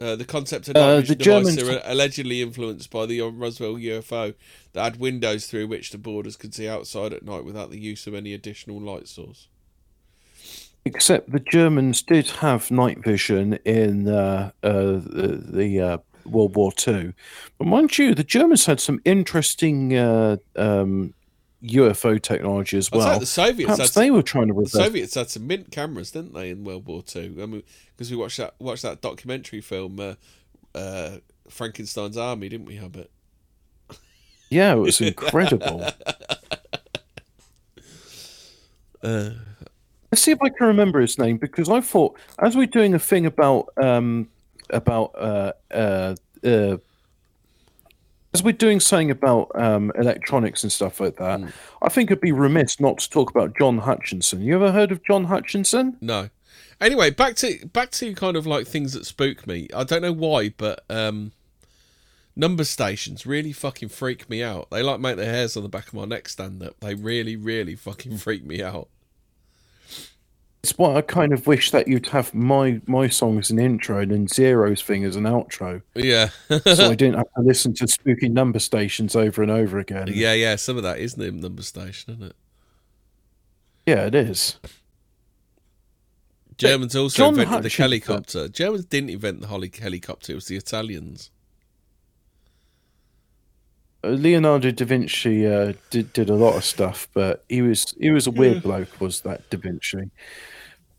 Uh, 0.05 0.15
the 0.15 0.25
concept 0.25 0.67
of 0.67 0.75
night 0.75 0.81
Uh, 0.81 0.99
vision 0.99 1.17
the 1.17 1.23
devices 1.23 1.55
Germans- 1.55 1.69
are 1.69 1.91
allegedly 1.91 2.41
influenced 2.43 2.91
by 2.91 3.07
the 3.07 3.21
Roswell 3.21 3.73
UFO 3.79 4.35
that 4.73 4.83
had 4.83 4.99
windows 4.99 5.47
through 5.47 5.65
which 5.65 5.89
the 5.89 5.97
boarders 5.97 6.35
could 6.35 6.53
see 6.53 6.67
outside 6.67 7.11
at 7.11 7.23
night 7.25 7.43
without 7.43 7.71
the 7.71 7.79
use 7.79 8.05
of 8.05 8.13
any 8.13 8.31
additional 8.33 8.79
light 8.79 9.07
source. 9.07 9.47
Except 10.85 11.31
the 11.31 11.39
Germans 11.39 12.03
did 12.03 12.27
have 12.29 12.69
night 12.69 13.03
vision 13.03 13.57
in 13.65 14.07
uh, 14.07 14.51
uh, 14.61 14.71
the, 14.71 15.43
the 15.51 15.81
uh, 15.81 15.97
World 16.23 16.55
War 16.55 16.71
Two, 16.71 17.13
but 17.57 17.65
mind 17.65 17.97
you, 17.97 18.13
the 18.13 18.23
Germans 18.23 18.67
had 18.67 18.79
some 18.79 19.01
interesting 19.05 19.95
uh, 19.97 20.37
um, 20.55 21.15
UFO 21.63 22.21
technology 22.21 22.77
as 22.77 22.91
well. 22.91 23.07
like 23.07 23.19
the 23.19 23.25
Soviets 23.25 23.71
Perhaps 23.71 23.95
had 23.95 24.03
they 24.03 24.11
were 24.11 24.21
trying 24.21 24.47
to 24.47 24.53
the. 24.53 24.67
Soviets 24.67 25.15
had 25.15 25.29
some 25.29 25.47
mint 25.47 25.71
cameras, 25.71 26.11
didn't 26.11 26.33
they, 26.33 26.49
in 26.49 26.63
World 26.63 26.85
War 26.85 27.01
Two? 27.01 27.37
I 27.41 27.45
mean, 27.45 27.63
because 27.95 28.11
we 28.11 28.17
watched 28.17 28.37
that 28.37 28.55
watched 28.59 28.83
that 28.83 29.01
documentary 29.01 29.61
film, 29.61 29.99
uh, 29.99 30.15
uh, 30.75 31.17
Frankenstein's 31.49 32.17
Army, 32.17 32.49
didn't 32.49 32.67
we? 32.67 32.75
Have 32.75 32.95
it? 32.95 33.11
Yeah, 34.49 34.73
it 34.73 34.77
was 34.77 35.01
incredible. 35.01 35.85
Uh, 39.03 39.31
Let's 40.15 40.23
see 40.23 40.31
if 40.31 40.41
I 40.41 40.47
can 40.47 40.67
remember 40.67 41.01
his 41.01 41.19
name 41.19 41.35
because 41.35 41.67
I 41.69 41.81
thought 41.81 42.17
as 42.39 42.55
we're 42.55 42.67
doing 42.67 42.93
a 42.93 42.99
thing 42.99 43.25
about 43.25 43.67
um, 43.75 44.29
about 44.69 45.11
uh, 45.15 45.51
uh, 45.71 46.15
uh, 46.41 46.77
as 48.35 48.43
we're 48.43 48.51
doing 48.53 48.79
something 48.79 49.11
about 49.11 49.49
um, 49.55 49.91
electronics 49.95 50.63
and 50.63 50.71
stuff 50.71 50.99
like 50.99 51.15
that, 51.15 51.39
Mm. 51.39 51.51
I 51.81 51.89
think 51.89 52.11
it'd 52.11 52.21
be 52.21 52.31
remiss 52.31 52.79
not 52.79 52.97
to 52.99 53.09
talk 53.09 53.29
about 53.29 53.57
John 53.57 53.77
Hutchinson. 53.79 54.41
You 54.41 54.55
ever 54.55 54.71
heard 54.71 54.91
of 54.91 55.03
John 55.03 55.25
Hutchinson? 55.25 55.97
no. 56.01 56.29
Anyway, 56.81 57.09
back 57.09 57.35
to 57.37 57.65
back 57.67 57.89
to 57.91 58.13
kind 58.13 58.35
of 58.35 58.45
like 58.45 58.67
things 58.67 58.91
that 58.93 59.05
spook 59.05 59.47
me. 59.47 59.69
I 59.73 59.85
don't 59.85 60.01
know 60.01 60.11
why, 60.11 60.49
but 60.49 60.83
um, 60.89 61.31
Number 62.35 62.65
stations 62.65 63.25
really 63.25 63.53
fucking 63.53 63.87
freak 63.89 64.29
me 64.29 64.43
out. 64.43 64.69
They 64.69 64.83
like 64.83 64.99
make 64.99 65.15
the 65.15 65.25
hairs 65.25 65.55
on 65.55 65.63
the 65.63 65.69
back 65.69 65.87
of 65.87 65.93
my 65.93 66.03
neck 66.03 66.27
stand 66.27 66.61
up. 66.61 66.75
They 66.81 66.93
really, 66.93 67.37
really 67.37 67.75
fucking 67.75 68.17
freak 68.17 68.43
me 68.45 68.61
out. 68.61 68.89
It's 70.65 70.77
why 70.79 70.95
I 70.95 71.01
kind 71.01 71.31
of 71.31 71.45
wish 71.45 71.69
that 71.69 71.87
you'd 71.87 72.07
have 72.07 72.33
my 72.33 72.81
my 72.87 73.07
song 73.07 73.37
as 73.37 73.51
an 73.51 73.59
intro 73.59 73.99
and 73.99 74.09
then 74.11 74.27
Zero's 74.27 74.81
thing 74.81 75.03
as 75.05 75.15
an 75.15 75.25
outro, 75.25 75.83
Yeah. 75.93 76.29
so 76.49 76.89
I 76.89 76.95
didn't 77.01 77.15
have 77.17 77.31
to 77.37 77.41
listen 77.43 77.75
to 77.75 77.87
spooky 77.87 78.29
number 78.29 78.57
stations 78.57 79.15
over 79.15 79.43
and 79.43 79.51
over 79.51 79.77
again. 79.77 80.07
yeah, 80.11 80.33
yeah. 80.33 80.55
Some 80.55 80.75
of 80.77 80.81
that 80.83 80.97
is 80.97 81.13
the 81.13 81.31
number 81.31 81.61
station, 81.61 82.13
isn't 82.15 82.23
it? 82.31 82.35
yeah, 83.85 84.07
it 84.07 84.15
is. 84.15 84.57
Germans 86.57 86.95
also 86.95 87.15
John 87.17 87.29
invented 87.33 87.51
the 87.51 87.55
Hutchinson- 87.69 87.81
helicopter. 87.83 88.47
Germans 88.47 88.85
didn't 88.85 89.11
invent 89.11 89.41
the 89.41 89.47
holi- 89.47 89.71
helicopter. 89.79 90.31
It 90.31 90.35
was 90.35 90.47
the 90.47 90.55
Italians. 90.55 91.29
Uh, 94.03 94.09
Leonardo 94.09 94.71
da 94.71 94.85
Vinci 94.85 95.45
uh, 95.45 95.73
did 95.91 96.11
did 96.13 96.29
a 96.29 96.35
lot 96.35 96.55
of 96.55 96.63
stuff, 96.63 97.07
but 97.13 97.43
he 97.49 97.61
was 97.61 97.93
he 97.99 98.09
was 98.09 98.25
a 98.25 98.31
weird 98.31 98.63
bloke. 98.63 98.99
Was 98.99 99.21
that 99.21 99.47
da 99.49 99.57
Vinci? 99.57 100.09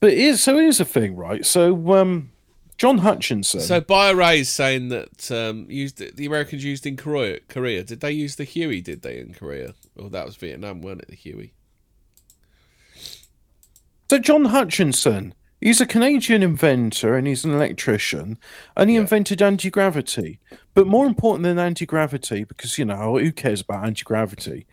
But 0.01 0.12
it 0.12 0.18
is 0.18 0.42
so 0.42 0.57
here's 0.59 0.78
the 0.78 0.84
thing, 0.84 1.16
right? 1.16 1.44
So 1.44 1.94
um, 1.94 2.30
John 2.78 2.99
Hutchinson. 2.99 3.61
So 3.61 3.80
BioRay 3.80 4.40
is 4.40 4.49
saying 4.51 4.88
that 4.90 5.30
um, 5.30 5.66
used 5.70 5.99
the 6.16 6.26
Americans 6.26 6.62
used 6.64 6.86
in 6.86 6.97
Korea. 6.97 7.40
Korea 7.49 7.82
did 7.82 8.01
they 8.01 8.12
use 8.12 8.36
the 8.36 8.44
Huey? 8.44 8.80
Did 8.80 9.03
they 9.03 9.18
in 9.18 9.32
Korea? 9.32 9.74
Or 9.97 10.11
that 10.11 10.26
was 10.26 10.36
Vietnam, 10.36 10.82
weren't 10.82 11.01
it? 11.03 11.09
The 11.09 11.16
Huey. 11.16 11.53
So 14.11 14.18
John 14.18 14.47
Hutchinson, 14.47 15.34
he's 15.61 15.80
a 15.80 15.86
Canadian 15.86 16.42
inventor 16.42 17.16
and 17.16 17.26
he's 17.26 17.44
an 17.44 17.53
electrician, 17.53 18.38
and 18.76 18.88
he 18.88 18.97
Yeah. 18.97 19.03
invented 19.03 19.42
anti 19.42 19.70
gravity. 19.70 20.38
But 20.74 20.86
more 20.86 21.07
important 21.07 21.42
than 21.44 21.59
anti 21.59 21.86
gravity, 21.86 22.44
because 22.44 22.78
you 22.78 22.84
know 22.84 23.18
who 23.18 23.32
cares 23.32 23.62
about 23.62 23.84
anti 23.84 24.03
gravity? 24.05 24.66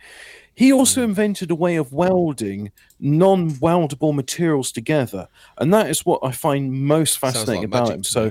He 0.54 0.72
also 0.72 1.02
invented 1.02 1.50
a 1.50 1.54
way 1.54 1.76
of 1.76 1.92
welding 1.92 2.70
non-weldable 3.00 4.14
materials 4.14 4.70
together, 4.70 5.28
and 5.58 5.74
that 5.74 5.90
is 5.90 6.06
what 6.06 6.20
I 6.22 6.30
find 6.30 6.72
most 6.72 7.18
fascinating 7.18 7.62
like 7.62 7.66
about 7.66 7.90
him. 7.90 8.04
So, 8.04 8.30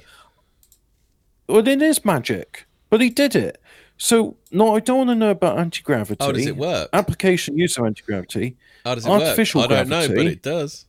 well, 1.47 1.67
it 1.67 1.81
is 1.81 2.05
magic, 2.05 2.65
but 2.89 3.01
he 3.01 3.09
did 3.09 3.35
it. 3.35 3.61
So, 3.97 4.37
no, 4.51 4.75
I 4.75 4.79
don't 4.79 4.97
want 4.99 5.09
to 5.09 5.15
know 5.15 5.29
about 5.31 5.59
anti 5.59 5.81
gravity. 5.81 6.17
Oh, 6.21 6.31
does 6.31 6.45
it 6.45 6.57
work? 6.57 6.89
Application 6.93 7.57
use 7.57 7.77
of 7.77 7.85
anti 7.85 8.03
gravity. 8.03 8.55
How 8.85 8.95
does 8.95 9.05
it 9.05 9.09
artificial 9.09 9.61
work? 9.61 9.71
I 9.71 9.75
don't 9.83 9.89
know, 9.89 10.07
but 10.07 10.25
it 10.25 10.41
does. 10.41 10.85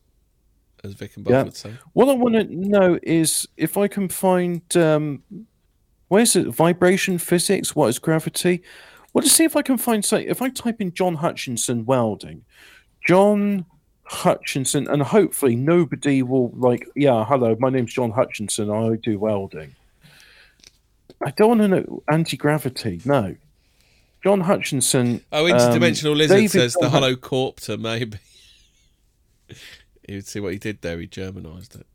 As 0.82 0.94
Vic 0.94 1.16
and 1.16 1.24
Bob 1.24 1.32
Yeah. 1.32 1.42
would 1.44 1.56
say. 1.56 1.72
What 1.94 2.08
I 2.08 2.12
want 2.12 2.34
to 2.34 2.44
know 2.44 2.98
is 3.02 3.48
if 3.56 3.76
I 3.76 3.88
can 3.88 4.08
find 4.08 4.62
um, 4.76 5.22
where's 6.08 6.36
it? 6.36 6.46
Vibration 6.48 7.18
physics. 7.18 7.74
What 7.74 7.88
is 7.88 7.98
gravity? 7.98 8.62
Well, 9.14 9.22
to 9.22 9.28
see 9.28 9.44
if 9.44 9.56
I 9.56 9.62
can 9.62 9.78
find 9.78 10.04
say 10.04 10.26
if 10.26 10.42
I 10.42 10.50
type 10.50 10.80
in 10.80 10.92
John 10.92 11.14
Hutchinson 11.14 11.86
welding, 11.86 12.44
John 13.06 13.64
Hutchinson, 14.02 14.88
and 14.88 15.02
hopefully 15.02 15.54
nobody 15.56 16.22
will 16.22 16.50
like. 16.54 16.86
Yeah, 16.96 17.24
hello, 17.24 17.56
my 17.60 17.70
name's 17.70 17.94
John 17.94 18.10
Hutchinson. 18.10 18.70
I 18.70 18.96
do 18.96 19.18
welding. 19.18 19.76
I 21.24 21.30
don't 21.30 21.48
want 21.48 21.60
to 21.60 21.68
know 21.68 22.02
anti 22.08 22.36
gravity. 22.36 23.00
No, 23.04 23.36
John 24.24 24.40
Hutchinson. 24.40 25.22
Oh, 25.30 25.46
um, 25.46 25.52
interdimensional 25.52 26.16
lizard 26.16 26.36
David 26.36 26.50
says 26.50 26.72
the 26.74 26.80
John 26.80 26.90
Hut- 26.90 27.02
hollow 27.02 27.16
corpter, 27.16 27.78
maybe. 27.78 28.18
You'd 30.08 30.26
see 30.26 30.40
what 30.40 30.52
he 30.52 30.58
did 30.58 30.82
there. 30.82 30.98
He 30.98 31.06
Germanized 31.06 31.76
it. 31.76 31.86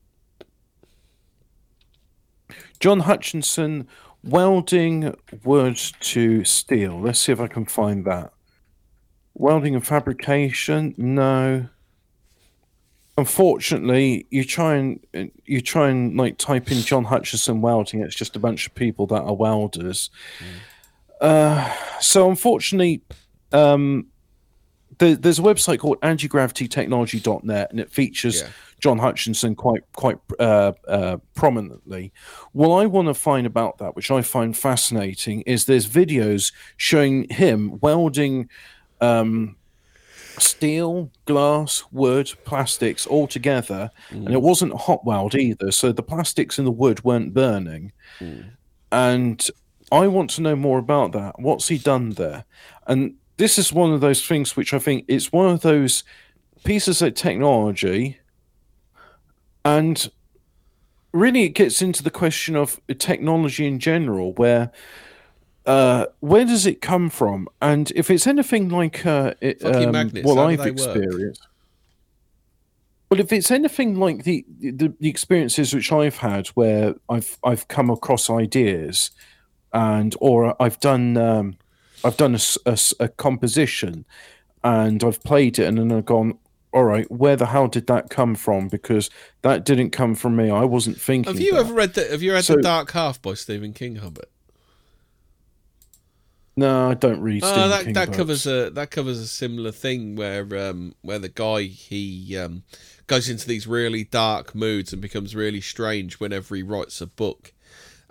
John 2.79 3.01
Hutchinson 3.01 3.87
welding 4.23 5.15
wood 5.43 5.77
to 6.01 6.43
steel. 6.43 6.99
Let's 6.99 7.19
see 7.19 7.31
if 7.31 7.39
I 7.39 7.47
can 7.47 7.65
find 7.65 8.05
that. 8.05 8.33
Welding 9.33 9.75
and 9.75 9.85
fabrication? 9.85 10.93
No. 10.97 11.67
Unfortunately, 13.17 14.25
you 14.29 14.45
try 14.45 14.75
and 14.75 15.31
you 15.45 15.59
try 15.61 15.89
and 15.89 16.15
like 16.15 16.37
type 16.37 16.71
in 16.71 16.79
John 16.79 17.03
Hutchinson 17.03 17.61
welding. 17.61 18.01
It's 18.01 18.15
just 18.15 18.35
a 18.35 18.39
bunch 18.39 18.65
of 18.67 18.75
people 18.75 19.07
that 19.07 19.21
are 19.21 19.33
welders. 19.33 20.09
Uh, 21.19 21.69
so 21.99 22.29
unfortunately, 22.29 23.01
um, 23.51 24.07
there, 24.99 25.15
there's 25.15 25.39
a 25.39 25.41
website 25.41 25.79
called 25.79 25.99
antigravitytechnology.net, 25.99 27.71
and 27.71 27.79
it 27.79 27.91
features 27.91 28.41
Yeah. 28.41 28.47
John 28.79 28.97
Hutchinson 28.97 29.55
quite 29.55 29.83
quite 29.93 30.17
uh, 30.39 30.73
uh, 30.87 31.17
prominently. 31.35 32.13
What 32.53 32.75
I 32.77 32.85
want 32.85 33.07
to 33.07 33.13
find 33.13 33.45
about 33.45 33.77
that, 33.79 33.95
which 33.95 34.11
I 34.11 34.21
find 34.21 34.55
fascinating, 34.55 35.41
is 35.41 35.65
there's 35.65 35.87
videos 35.87 36.53
showing 36.77 37.29
him 37.29 37.79
welding 37.81 38.49
um, 39.01 39.55
steel, 40.37 41.11
glass, 41.25 41.83
wood, 41.91 42.31
plastics 42.45 43.05
all 43.05 43.27
together, 43.27 43.91
and 44.25 44.33
it 44.33 44.41
wasn't 44.41 44.73
hot 44.73 45.05
weld 45.05 45.35
either. 45.35 45.71
So 45.71 45.91
the 45.91 46.03
plastics 46.03 46.57
and 46.57 46.67
the 46.67 46.71
wood 46.71 47.03
weren't 47.03 47.33
burning. 47.33 47.91
And 48.91 49.45
I 49.91 50.07
want 50.07 50.29
to 50.31 50.41
know 50.41 50.55
more 50.55 50.79
about 50.79 51.11
that. 51.13 51.39
What's 51.39 51.67
he 51.67 51.77
done 51.77 52.11
there? 52.11 52.45
And 52.87 53.15
this 53.37 53.57
is 53.57 53.73
one 53.73 53.93
of 53.93 54.01
those 54.01 54.25
things 54.25 54.55
which 54.55 54.73
I 54.73 54.79
think 54.79 55.05
it's 55.07 55.31
one 55.31 55.49
of 55.49 55.61
those 55.61 56.03
pieces 56.63 57.01
of 57.01 57.13
technology 57.13 58.19
and 59.65 60.09
really 61.11 61.43
it 61.43 61.49
gets 61.49 61.81
into 61.81 62.03
the 62.03 62.11
question 62.11 62.55
of 62.55 62.79
technology 62.97 63.65
in 63.65 63.79
general 63.79 64.33
where 64.33 64.71
uh, 65.65 66.05
where 66.19 66.45
does 66.45 66.65
it 66.65 66.81
come 66.81 67.09
from 67.09 67.47
and 67.61 67.91
if 67.95 68.09
it's 68.09 68.25
anything 68.25 68.69
like 68.69 69.05
uh, 69.05 69.33
it, 69.41 69.63
um, 69.63 69.91
magnets, 69.91 70.25
what 70.25 70.37
i've 70.37 70.59
they 70.59 70.71
work? 70.71 70.95
experienced 70.95 71.47
well 73.09 73.19
if 73.19 73.31
it's 73.31 73.51
anything 73.51 73.95
like 73.95 74.23
the, 74.23 74.45
the 74.59 74.93
the 74.99 75.09
experiences 75.09 75.73
which 75.73 75.91
i've 75.91 76.17
had 76.17 76.47
where 76.49 76.95
i've 77.09 77.37
i've 77.43 77.67
come 77.67 77.89
across 77.89 78.29
ideas 78.29 79.11
and 79.73 80.15
or 80.21 80.59
i've 80.61 80.79
done 80.79 81.17
um, 81.17 81.57
i've 82.03 82.17
done 82.17 82.37
a 82.65 83.07
composition 83.09 84.05
and 84.63 85.03
i've 85.03 85.21
played 85.23 85.59
it 85.59 85.65
and 85.65 85.77
then 85.77 85.91
i've 85.91 86.05
gone 86.05 86.37
all 86.71 86.83
right 86.83 87.09
where 87.11 87.35
the 87.35 87.47
hell 87.47 87.67
did 87.67 87.87
that 87.87 88.09
come 88.09 88.35
from 88.35 88.67
because 88.67 89.09
that 89.41 89.65
didn't 89.65 89.89
come 89.89 90.13
from 90.15 90.35
me 90.35 90.49
i 90.51 90.63
wasn't 90.63 90.99
thinking 90.99 91.31
Have 91.33 91.41
you 91.41 91.53
that. 91.53 91.59
ever 91.61 91.73
read 91.73 91.93
the 91.95 92.05
Have 92.07 92.21
you 92.21 92.33
read 92.33 92.43
So- 92.45 92.55
the 92.55 92.61
Dark 92.61 92.91
Half 92.91 93.21
by 93.21 93.33
Stephen 93.33 93.73
King, 93.73 93.95
Hobbit? 93.97 94.29
no 96.55 96.89
i 96.89 96.93
don't 96.93 97.21
read 97.21 97.43
Oh, 97.43 97.47
Stephen 97.51 97.69
that 97.69 97.83
King 97.85 97.93
that 97.93 98.05
books. 98.07 98.17
covers 98.17 98.45
a 98.47 98.69
that 98.71 98.91
covers 98.91 99.19
a 99.19 99.27
similar 99.27 99.71
thing 99.71 100.15
where 100.15 100.45
um 100.69 100.93
where 101.01 101.19
the 101.19 101.29
guy 101.29 101.63
he 101.63 102.37
um 102.37 102.63
goes 103.07 103.29
into 103.29 103.47
these 103.47 103.65
really 103.65 104.03
dark 104.03 104.53
moods 104.53 104.91
and 104.93 105.01
becomes 105.01 105.35
really 105.35 105.61
strange 105.61 106.19
whenever 106.19 106.55
he 106.55 106.61
writes 106.61 107.01
a 107.01 107.07
book. 107.07 107.53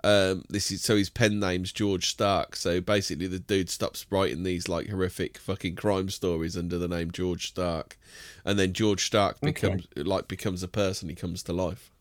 Um, 0.03 0.43
this 0.49 0.71
is 0.71 0.81
so 0.81 0.95
his 0.95 1.09
pen 1.09 1.39
name's 1.39 1.71
George 1.71 2.09
Stark. 2.09 2.55
So 2.55 2.79
basically, 2.79 3.27
the 3.27 3.39
dude 3.39 3.69
stops 3.69 4.05
writing 4.09 4.43
these 4.43 4.69
like 4.69 4.87
horrific 4.87 5.37
fucking 5.37 5.75
crime 5.75 6.09
stories 6.09 6.55
under 6.57 6.77
the 6.77 6.87
name 6.87 7.11
George 7.11 7.47
Stark, 7.47 7.97
and 8.45 8.57
then 8.57 8.73
George 8.73 9.05
Stark 9.05 9.41
becomes 9.41 9.87
like 9.95 10.27
becomes 10.27 10.63
a 10.63 10.67
person. 10.67 11.09
He 11.09 11.15
comes 11.15 11.43
to 11.43 11.53
life. 11.53 11.91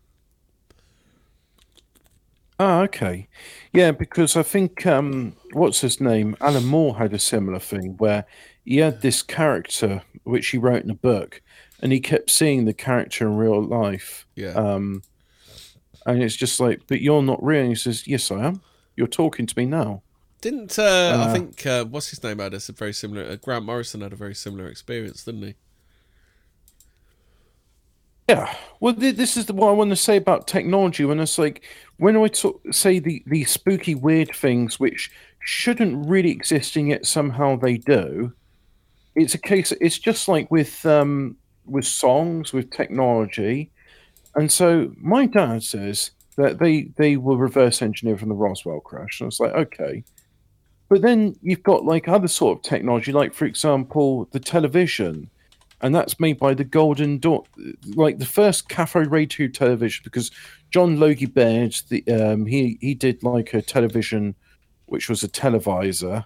Ah, 2.61 2.80
okay. 2.82 3.28
Yeah, 3.72 3.92
because 3.92 4.36
I 4.36 4.42
think 4.42 4.84
um 4.86 5.34
what's 5.53 5.80
his 5.80 6.01
name? 6.01 6.36
Alan 6.40 6.66
Moore 6.66 6.99
had 6.99 7.12
a 7.12 7.18
similar 7.18 7.61
thing 7.61 7.96
where 7.99 8.24
he 8.64 8.78
had 8.78 9.01
this 9.01 9.22
character 9.22 10.03
which 10.24 10.49
he 10.49 10.59
wrote 10.59 10.82
in 10.82 10.90
a 10.90 10.94
book 10.94 11.40
and 11.80 11.92
he 11.92 12.01
kept 12.01 12.30
seeing 12.30 12.64
the 12.64 12.74
character 12.74 13.26
in 13.28 13.36
real 13.36 13.62
life. 13.62 14.26
Yeah. 14.34 14.55
Um 14.55 15.03
and 16.09 16.22
it's 16.22 16.36
just 16.36 16.61
like, 16.61 16.82
but 16.88 17.00
you're 17.00 17.22
not 17.22 17.42
real. 17.44 17.61
And 17.62 17.70
he 17.70 17.74
says, 17.76 18.06
Yes, 18.06 18.30
I 18.30 18.46
am. 18.46 18.62
You're 18.96 19.06
talking 19.09 19.46
to 19.46 19.59
me 19.59 19.66
now. 19.66 20.02
Didn't 20.40 20.78
uh, 20.78 21.16
I 21.18 21.26
Uh, 21.26 21.32
think 21.32 21.66
uh, 21.66 21.84
what's 21.84 22.11
his 22.11 22.22
name 22.22 22.38
had 22.38 22.54
a 22.54 22.59
very 22.72 22.92
similar? 22.92 23.24
Uh, 23.24 23.36
Grant 23.36 23.64
Morrison 23.64 24.00
had 24.02 24.12
a 24.12 24.16
very 24.16 24.34
similar 24.34 24.68
experience, 24.68 25.24
didn't 25.24 25.42
he? 25.42 25.54
Yeah. 28.28 28.54
Well, 28.80 28.94
th- 28.94 29.16
this 29.16 29.36
is 29.36 29.46
the, 29.46 29.54
what 29.54 29.68
I 29.70 29.72
want 29.72 29.90
to 29.90 29.96
say 29.96 30.16
about 30.16 30.46
technology. 30.46 31.04
When 31.04 31.20
it's 31.20 31.38
like, 31.38 31.64
when 31.96 32.16
I 32.16 32.28
talk, 32.28 32.61
say 32.72 32.98
the, 32.98 33.22
the 33.26 33.44
spooky, 33.44 33.94
weird 33.94 34.34
things 34.34 34.78
which 34.78 35.11
shouldn't 35.40 36.06
really 36.09 36.30
exist 36.30 36.76
and 36.76 36.88
yet 36.88 37.06
somehow 37.06 37.56
they 37.56 37.78
do, 37.78 38.32
it's 39.16 39.34
a 39.34 39.38
case. 39.38 39.72
It's 39.80 39.98
just 39.98 40.28
like 40.28 40.50
with 40.50 40.84
um, 40.86 41.36
with 41.66 41.86
songs, 41.86 42.52
with 42.52 42.70
technology, 42.70 43.72
and 44.39 44.51
so 44.51 44.93
my 44.97 45.26
dad 45.26 45.62
says 45.62 46.12
that 46.36 46.59
they 46.59 46.91
they 46.97 47.16
were 47.16 47.36
reverse 47.36 47.82
engineered 47.82 48.20
from 48.20 48.30
the 48.30 48.34
Roswell 48.34 48.80
crash, 48.80 49.20
and 49.20 49.26
I 49.26 49.28
was 49.28 49.41
like, 49.41 49.53
okay. 49.53 50.05
But 50.89 51.03
then 51.03 51.36
you've 51.43 51.62
got 51.62 51.84
like 51.84 52.09
other 52.09 52.28
sort 52.28 52.59
of 52.59 52.62
technology, 52.62 53.12
like 53.12 53.34
for 53.34 53.45
example, 53.45 54.26
the 54.32 54.41
television 54.41 55.28
and 55.80 55.95
that's 55.95 56.18
made 56.18 56.39
by 56.39 56.55
the 56.55 56.64
Golden 56.64 57.18
Dawn, 57.18 57.43
like 57.95 58.18
the 58.18 58.26
first 58.26 58.68
cathode 58.68 59.11
ray 59.11 59.26
tube 59.26 59.55
television. 59.55 60.03
Because 60.05 60.30
John 60.70 60.99
Logie 60.99 61.26
Baird, 61.26 61.80
the 61.89 62.07
um, 62.09 62.47
he 62.47 62.78
he 62.80 62.95
did 62.95 63.22
like 63.22 63.55
a 63.55 63.62
television 63.62 64.34
which 64.86 65.09
was 65.09 65.22
a 65.22 65.28
televisor. 65.28 66.24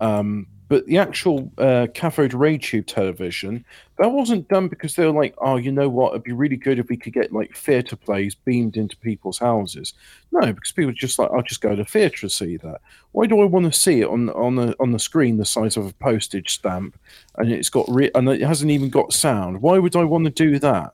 Um, 0.00 0.46
but 0.74 0.86
the 0.86 0.98
actual 0.98 1.52
uh, 1.58 1.86
cathode 1.94 2.34
ray 2.34 2.58
tube 2.58 2.88
television, 2.88 3.64
that 3.96 4.10
wasn't 4.10 4.48
done 4.48 4.66
because 4.66 4.96
they 4.96 5.06
were 5.06 5.12
like, 5.12 5.32
oh, 5.38 5.54
you 5.54 5.70
know 5.70 5.88
what? 5.88 6.10
It'd 6.10 6.24
be 6.24 6.32
really 6.32 6.56
good 6.56 6.80
if 6.80 6.88
we 6.88 6.96
could 6.96 7.12
get 7.12 7.32
like 7.32 7.56
theatre 7.56 7.94
plays 7.94 8.34
beamed 8.34 8.76
into 8.76 8.96
people's 8.96 9.38
houses. 9.38 9.94
No, 10.32 10.52
because 10.52 10.72
people 10.72 10.90
are 10.90 10.94
just 10.94 11.16
like, 11.16 11.30
I'll 11.30 11.42
just 11.42 11.60
go 11.60 11.70
to 11.70 11.76
the 11.76 11.84
theatre 11.84 12.22
to 12.22 12.28
see 12.28 12.56
that. 12.56 12.80
Why 13.12 13.26
do 13.26 13.40
I 13.40 13.44
want 13.44 13.72
to 13.72 13.80
see 13.80 14.00
it 14.00 14.08
on 14.08 14.30
on 14.30 14.56
the 14.56 14.74
on 14.80 14.90
the 14.90 14.98
screen 14.98 15.36
the 15.36 15.44
size 15.44 15.76
of 15.76 15.86
a 15.86 15.92
postage 15.92 16.52
stamp, 16.52 16.98
and 17.36 17.52
it's 17.52 17.70
got 17.70 17.86
re- 17.88 18.10
and 18.16 18.28
it 18.28 18.40
hasn't 18.40 18.72
even 18.72 18.90
got 18.90 19.12
sound? 19.12 19.62
Why 19.62 19.78
would 19.78 19.94
I 19.94 20.02
want 20.02 20.24
to 20.24 20.30
do 20.32 20.58
that? 20.58 20.92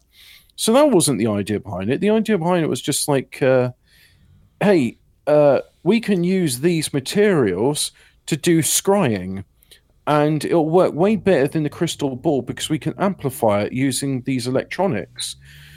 So 0.56 0.74
that 0.74 0.90
wasn't 0.90 1.20
the 1.20 1.28
idea 1.28 1.58
behind 1.58 1.88
it. 1.88 2.02
The 2.02 2.10
idea 2.10 2.36
behind 2.36 2.64
it 2.64 2.68
was 2.68 2.82
just 2.82 3.08
like, 3.08 3.40
uh, 3.40 3.70
hey, 4.60 4.98
uh, 5.26 5.60
we 5.84 6.00
can 6.00 6.22
use 6.22 6.60
these 6.60 6.92
materials 6.92 7.92
to 8.26 8.36
do 8.36 8.58
scrying 8.58 9.44
and 10.10 10.44
it'll 10.44 10.68
work 10.68 10.92
way 10.92 11.14
better 11.14 11.46
than 11.46 11.62
the 11.62 11.70
crystal 11.70 12.16
ball 12.16 12.42
because 12.42 12.68
we 12.68 12.80
can 12.80 12.92
amplify 12.98 13.62
it 13.62 13.72
using 13.72 14.22
these 14.22 14.48
electronics. 14.48 15.36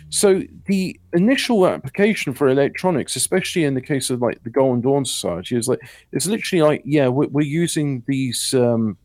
So 0.10 0.42
the 0.66 1.00
initial 1.14 1.68
application 1.68 2.34
for 2.34 2.48
electronics, 2.48 3.16
especially 3.16 3.64
in 3.64 3.76
the 3.76 3.82
case 3.82 4.10
of 4.10 4.24
like 4.24 4.44
the 4.44 4.50
Golden 4.50 4.82
Dawn 4.82 5.06
Society, 5.06 5.56
is 5.56 5.68
like 5.68 5.82
it's 6.12 6.26
literally 6.26 6.64
like 6.64 6.82
yeah, 6.84 7.10
we're, 7.10 7.28
we're 7.28 7.46
using 7.46 8.04
these, 8.08 8.56
um, 8.56 8.98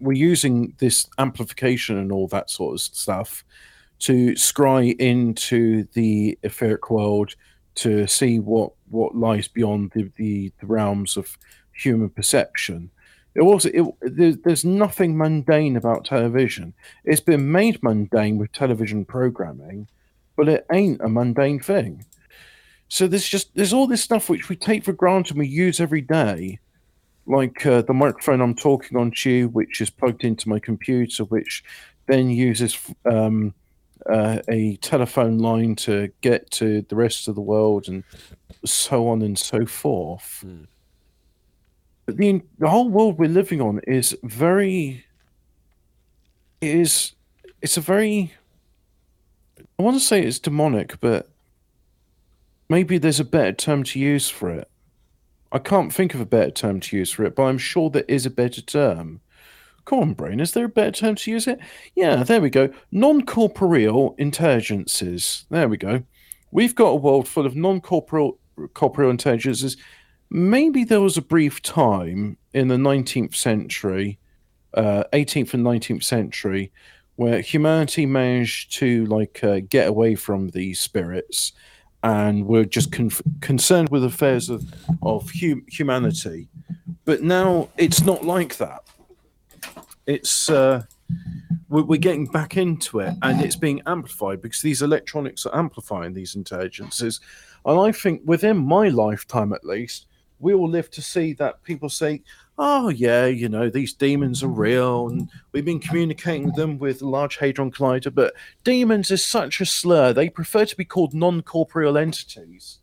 we're 0.00 0.14
using 0.14 0.74
this 0.78 1.06
amplification 1.18 1.98
and 1.98 2.10
all 2.10 2.26
that 2.28 2.48
sort 2.48 2.72
of 2.76 2.80
stuff 2.80 3.44
to 3.98 4.32
scry 4.32 4.98
into 4.98 5.84
the 5.92 6.38
etheric 6.44 6.88
world 6.88 7.34
to 7.74 8.06
see 8.06 8.38
what 8.38 8.72
what 8.88 9.14
lies 9.14 9.48
beyond 9.48 9.90
the, 9.94 10.10
the, 10.16 10.50
the 10.60 10.66
realms 10.66 11.18
of 11.18 11.36
human 11.74 12.08
perception. 12.08 12.90
It 13.40 13.44
was 13.44 13.64
it, 13.64 13.82
there's, 14.02 14.36
there's 14.44 14.64
nothing 14.66 15.16
mundane 15.16 15.74
about 15.74 16.04
television. 16.04 16.74
It's 17.06 17.22
been 17.22 17.50
made 17.50 17.82
mundane 17.82 18.36
with 18.36 18.52
television 18.52 19.06
programming, 19.06 19.88
but 20.36 20.46
it 20.46 20.66
ain't 20.70 21.00
a 21.00 21.08
mundane 21.08 21.58
thing. 21.58 22.04
So 22.88 23.06
there's 23.06 23.26
just 23.26 23.54
there's 23.54 23.72
all 23.72 23.86
this 23.86 24.02
stuff 24.02 24.28
which 24.28 24.50
we 24.50 24.56
take 24.56 24.84
for 24.84 24.92
granted 24.92 25.30
and 25.30 25.38
we 25.38 25.46
use 25.46 25.80
every 25.80 26.02
day, 26.02 26.58
like 27.24 27.64
uh, 27.64 27.80
the 27.80 27.94
microphone 27.94 28.42
I'm 28.42 28.54
talking 28.54 28.98
on 28.98 29.10
to 29.12 29.30
you, 29.30 29.48
which 29.48 29.80
is 29.80 29.88
plugged 29.88 30.22
into 30.22 30.50
my 30.50 30.58
computer, 30.58 31.24
which 31.24 31.64
then 32.08 32.28
uses 32.28 32.78
um, 33.10 33.54
uh, 34.04 34.40
a 34.50 34.76
telephone 34.82 35.38
line 35.38 35.76
to 35.76 36.12
get 36.20 36.50
to 36.50 36.82
the 36.90 36.96
rest 36.96 37.26
of 37.26 37.36
the 37.36 37.40
world, 37.40 37.88
and 37.88 38.04
so 38.66 39.08
on 39.08 39.22
and 39.22 39.38
so 39.38 39.64
forth. 39.64 40.40
Hmm. 40.42 40.64
The 42.16 42.42
whole 42.68 42.88
world 42.88 43.18
we're 43.18 43.28
living 43.28 43.60
on 43.60 43.80
is 43.86 44.16
very 44.22 45.04
it 46.60 46.74
is 46.74 47.12
it's 47.62 47.76
a 47.76 47.80
very 47.80 48.32
I 49.78 49.82
want 49.82 49.96
to 49.96 50.04
say 50.04 50.22
it's 50.22 50.38
demonic, 50.38 51.00
but 51.00 51.30
maybe 52.68 52.98
there's 52.98 53.20
a 53.20 53.24
better 53.24 53.52
term 53.52 53.82
to 53.84 53.98
use 53.98 54.28
for 54.28 54.50
it. 54.50 54.68
I 55.52 55.58
can't 55.58 55.92
think 55.92 56.14
of 56.14 56.20
a 56.20 56.26
better 56.26 56.50
term 56.50 56.80
to 56.80 56.96
use 56.96 57.10
for 57.10 57.24
it, 57.24 57.34
but 57.34 57.44
I'm 57.44 57.58
sure 57.58 57.90
there 57.90 58.04
is 58.06 58.26
a 58.26 58.30
better 58.30 58.60
term. 58.60 59.20
Come 59.86 59.98
on, 60.00 60.12
brain, 60.12 60.38
is 60.38 60.52
there 60.52 60.66
a 60.66 60.68
better 60.68 60.92
term 60.92 61.14
to 61.16 61.30
use 61.30 61.46
it? 61.46 61.58
Yeah, 61.96 62.22
there 62.22 62.40
we 62.40 62.50
go. 62.50 62.70
Non 62.92 63.24
corporeal 63.24 64.14
intelligences. 64.18 65.46
There 65.50 65.68
we 65.68 65.78
go. 65.78 66.02
We've 66.52 66.74
got 66.74 66.88
a 66.88 66.96
world 66.96 67.26
full 67.26 67.46
of 67.46 67.56
non 67.56 67.80
corporeal 67.80 68.38
corporeal 68.74 69.10
intelligences 69.10 69.76
maybe 70.30 70.84
there 70.84 71.00
was 71.00 71.16
a 71.16 71.22
brief 71.22 71.60
time 71.62 72.36
in 72.54 72.68
the 72.68 72.76
19th 72.76 73.34
century, 73.34 74.18
uh, 74.74 75.04
18th 75.12 75.54
and 75.54 75.64
19th 75.64 76.04
century, 76.04 76.72
where 77.16 77.40
humanity 77.40 78.06
managed 78.06 78.72
to 78.72 79.04
like 79.06 79.42
uh, 79.42 79.60
get 79.68 79.88
away 79.88 80.14
from 80.14 80.48
these 80.50 80.80
spirits 80.80 81.52
and 82.02 82.46
were 82.46 82.64
just 82.64 82.92
con- 82.92 83.10
concerned 83.40 83.90
with 83.90 84.04
affairs 84.04 84.48
of, 84.48 84.64
of 85.02 85.30
hu- 85.32 85.62
humanity. 85.68 86.48
But 87.04 87.22
now 87.22 87.68
it's 87.76 88.02
not 88.02 88.24
like 88.24 88.56
that. 88.56 88.84
It's 90.06 90.48
uh, 90.48 90.84
we're 91.68 91.98
getting 91.98 92.26
back 92.26 92.56
into 92.56 93.00
it, 93.00 93.14
and 93.22 93.40
it's 93.40 93.54
being 93.54 93.82
amplified 93.86 94.40
because 94.40 94.62
these 94.62 94.82
electronics 94.82 95.46
are 95.46 95.56
amplifying 95.56 96.14
these 96.14 96.34
intelligences. 96.34 97.20
And 97.64 97.78
I 97.78 97.92
think 97.92 98.22
within 98.24 98.56
my 98.56 98.88
lifetime, 98.88 99.52
at 99.52 99.64
least, 99.64 100.06
we 100.40 100.54
will 100.54 100.68
live 100.68 100.90
to 100.90 101.02
see 101.02 101.34
that 101.34 101.62
people 101.62 101.88
say, 101.88 102.22
oh, 102.58 102.88
yeah, 102.88 103.26
you 103.26 103.48
know, 103.48 103.70
these 103.70 103.92
demons 103.92 104.42
are 104.42 104.48
real. 104.48 105.08
And 105.08 105.28
we've 105.52 105.64
been 105.64 105.80
communicating 105.80 106.46
with 106.46 106.56
them 106.56 106.78
with 106.78 107.02
Large 107.02 107.36
Hadron 107.36 107.70
Collider, 107.70 108.14
but 108.14 108.34
demons 108.64 109.10
is 109.10 109.24
such 109.24 109.60
a 109.60 109.66
slur. 109.66 110.12
They 110.12 110.28
prefer 110.28 110.64
to 110.64 110.76
be 110.76 110.84
called 110.84 111.14
non 111.14 111.42
corporeal 111.42 111.96
entities. 111.96 112.78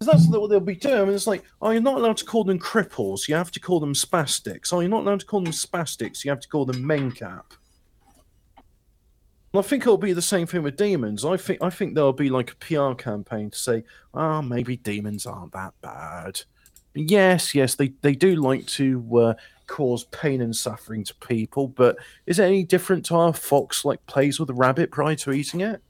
That's 0.00 0.28
what 0.28 0.50
they'll 0.50 0.60
be 0.60 0.74
doing. 0.74 1.02
And 1.02 1.12
it's 1.12 1.26
like, 1.26 1.44
oh, 1.62 1.70
you're 1.70 1.80
not 1.80 1.96
allowed 1.96 2.18
to 2.18 2.24
call 2.24 2.44
them 2.44 2.58
cripples. 2.58 3.26
You 3.26 3.36
have 3.36 3.50
to 3.52 3.60
call 3.60 3.80
them 3.80 3.94
spastics. 3.94 4.72
Oh, 4.72 4.80
you're 4.80 4.90
not 4.90 5.02
allowed 5.02 5.20
to 5.20 5.26
call 5.26 5.42
them 5.42 5.52
spastics. 5.52 6.24
You 6.24 6.30
have 6.30 6.40
to 6.40 6.48
call 6.48 6.66
them 6.66 6.82
mencap. 6.82 7.44
I 9.54 9.62
think 9.62 9.82
it'll 9.82 9.98
be 9.98 10.12
the 10.12 10.22
same 10.22 10.46
thing 10.46 10.62
with 10.62 10.76
demons. 10.76 11.24
I 11.24 11.36
think 11.36 11.62
I 11.62 11.70
think 11.70 11.94
there'll 11.94 12.12
be 12.12 12.28
like 12.28 12.52
a 12.52 12.56
PR 12.56 12.94
campaign 12.94 13.50
to 13.50 13.58
say, 13.58 13.84
"Oh, 14.12 14.42
maybe 14.42 14.76
demons 14.76 15.26
aren't 15.26 15.52
that 15.52 15.74
bad." 15.80 16.42
Yes, 16.94 17.54
yes, 17.54 17.74
they 17.74 17.88
they 18.02 18.14
do 18.14 18.36
like 18.36 18.66
to 18.66 19.18
uh, 19.18 19.34
cause 19.66 20.04
pain 20.04 20.40
and 20.40 20.54
suffering 20.54 21.04
to 21.04 21.14
people, 21.16 21.68
but 21.68 21.96
is 22.26 22.38
it 22.38 22.44
any 22.44 22.64
different 22.64 23.04
to 23.06 23.14
how 23.14 23.28
a 23.28 23.32
fox 23.32 23.84
like 23.84 24.04
plays 24.06 24.40
with 24.40 24.50
a 24.50 24.54
rabbit 24.54 24.90
prior 24.90 25.14
to 25.16 25.32
eating 25.32 25.60
it? 25.60 25.82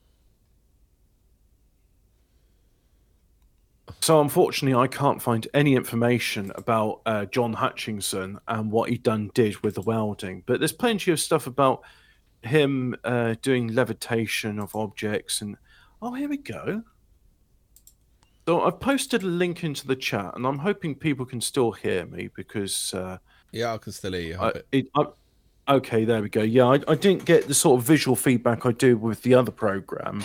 So 4.00 4.20
unfortunately, 4.20 4.78
I 4.78 4.86
can't 4.86 5.22
find 5.22 5.48
any 5.54 5.74
information 5.74 6.52
about 6.56 7.00
uh, 7.06 7.24
John 7.26 7.54
Hutchinson 7.54 8.38
and 8.48 8.70
what 8.70 8.90
he 8.90 8.98
done 8.98 9.30
did 9.32 9.62
with 9.62 9.76
the 9.76 9.82
welding, 9.82 10.42
but 10.44 10.58
there's 10.60 10.72
plenty 10.72 11.10
of 11.10 11.20
stuff 11.20 11.46
about 11.46 11.82
him 12.46 12.94
uh, 13.04 13.34
doing 13.42 13.68
levitation 13.68 14.58
of 14.58 14.74
objects 14.74 15.40
and 15.40 15.56
oh 16.02 16.12
here 16.14 16.28
we 16.28 16.36
go. 16.36 16.82
So 18.46 18.62
i've 18.62 18.78
posted 18.78 19.22
a 19.22 19.26
link 19.26 19.64
into 19.64 19.86
the 19.86 19.96
chat 19.96 20.34
and 20.36 20.46
i'm 20.46 20.58
hoping 20.58 20.94
people 20.94 21.24
can 21.24 21.40
still 21.40 21.72
hear 21.72 22.04
me 22.04 22.28
because 22.34 22.92
uh, 22.92 23.16
Yeah, 23.52 23.72
I 23.72 23.78
can 23.78 23.92
still 23.92 24.12
hear 24.12 24.20
you. 24.20 24.36
I, 24.38 24.52
it, 24.70 24.86
I, 24.94 25.06
okay 25.68 26.04
there 26.04 26.20
we 26.20 26.28
go. 26.28 26.42
Yeah 26.42 26.66
I, 26.66 26.80
I 26.86 26.94
didn't 26.94 27.24
get 27.24 27.48
the 27.48 27.54
sort 27.54 27.80
of 27.80 27.86
visual 27.86 28.16
feedback 28.16 28.66
i 28.66 28.72
do 28.72 28.98
with 28.98 29.22
the 29.22 29.34
other 29.34 29.50
program 29.50 30.22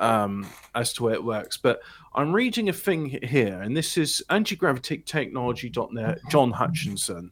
um, 0.00 0.46
as 0.74 0.92
to 0.94 1.04
where 1.04 1.14
it 1.14 1.22
works 1.24 1.56
but 1.56 1.80
i'm 2.14 2.32
reading 2.32 2.68
a 2.68 2.72
thing 2.72 3.18
here 3.22 3.62
and 3.62 3.76
this 3.76 3.96
is 3.96 4.22
antigravitictechnology.net 4.28 6.18
john 6.28 6.50
hutchinson. 6.50 7.30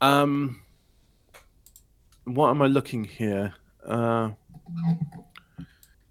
Um, 0.00 0.62
what 2.34 2.50
am 2.50 2.62
I 2.62 2.66
looking 2.66 3.04
here? 3.04 3.54
Uh, 3.86 4.30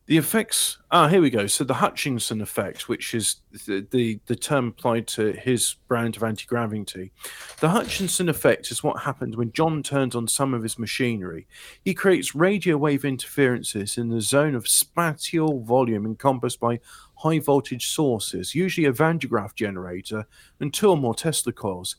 the 0.09 0.17
effects. 0.17 0.79
Ah, 0.89 1.07
here 1.07 1.21
we 1.21 1.29
go. 1.29 1.45
So 1.45 1.63
the 1.63 1.75
Hutchinson 1.75 2.41
effect, 2.41 2.89
which 2.89 3.13
is 3.13 3.41
the, 3.67 3.85
the, 3.91 4.19
the 4.25 4.35
term 4.35 4.69
applied 4.69 5.05
to 5.09 5.33
his 5.33 5.75
brand 5.87 6.17
of 6.17 6.23
anti 6.23 6.45
gravity. 6.47 7.11
The 7.59 7.69
Hutchinson 7.69 8.27
effect 8.27 8.71
is 8.71 8.83
what 8.83 9.03
happens 9.03 9.37
when 9.37 9.51
John 9.51 9.83
turns 9.83 10.15
on 10.15 10.27
some 10.27 10.55
of 10.55 10.63
his 10.63 10.79
machinery. 10.79 11.47
He 11.85 11.93
creates 11.93 12.33
radio 12.33 12.75
wave 12.75 13.05
interferences 13.05 13.99
in 13.99 14.09
the 14.09 14.19
zone 14.19 14.55
of 14.55 14.67
spatial 14.67 15.61
volume 15.61 16.07
encompassed 16.07 16.59
by 16.59 16.79
high 17.17 17.37
voltage 17.37 17.85
sources, 17.85 18.55
usually 18.55 18.87
a 18.87 18.91
Van 18.91 19.19
de 19.19 19.27
Graaff 19.27 19.53
generator 19.53 20.25
and 20.59 20.73
two 20.73 20.89
or 20.89 20.97
more 20.97 21.13
Tesla 21.13 21.53
coils. 21.53 21.97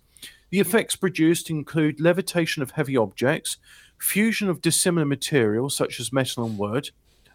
The 0.50 0.58
effects 0.58 0.96
produced 0.96 1.48
include 1.48 2.00
levitation 2.00 2.60
of 2.60 2.72
heavy 2.72 2.96
objects, 2.96 3.58
fusion 4.00 4.48
of 4.48 4.60
dissimilar 4.60 5.06
materials 5.06 5.76
such 5.76 6.00
as 6.00 6.12
metal 6.12 6.44
and 6.44 6.58
wood, 6.58 6.90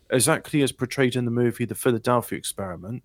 exactly 0.10 0.62
as 0.62 0.72
portrayed 0.72 1.16
in 1.16 1.26
the 1.26 1.32
movie 1.32 1.66
The 1.66 1.76
Philadelphia 1.76 2.38
Experiment. 2.38 3.04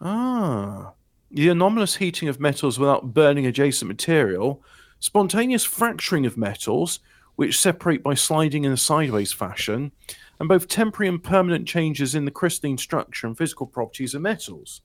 Ah, 0.00 0.92
the 1.30 1.48
anomalous 1.48 1.96
heating 1.96 2.28
of 2.28 2.38
metals 2.38 2.78
without 2.78 3.14
burning 3.14 3.46
adjacent 3.46 3.88
material, 3.88 4.62
spontaneous 5.00 5.64
fracturing 5.64 6.26
of 6.26 6.36
metals, 6.36 7.00
which 7.36 7.58
separate 7.58 8.02
by 8.02 8.14
sliding 8.14 8.64
in 8.64 8.72
a 8.72 8.76
sideways 8.76 9.32
fashion, 9.32 9.90
and 10.38 10.48
both 10.48 10.68
temporary 10.68 11.08
and 11.08 11.22
permanent 11.22 11.66
changes 11.66 12.14
in 12.14 12.24
the 12.24 12.30
crystalline 12.30 12.78
structure 12.78 13.26
and 13.26 13.36
physical 13.36 13.66
properties 13.66 14.14
of 14.14 14.22
metals. 14.22 14.82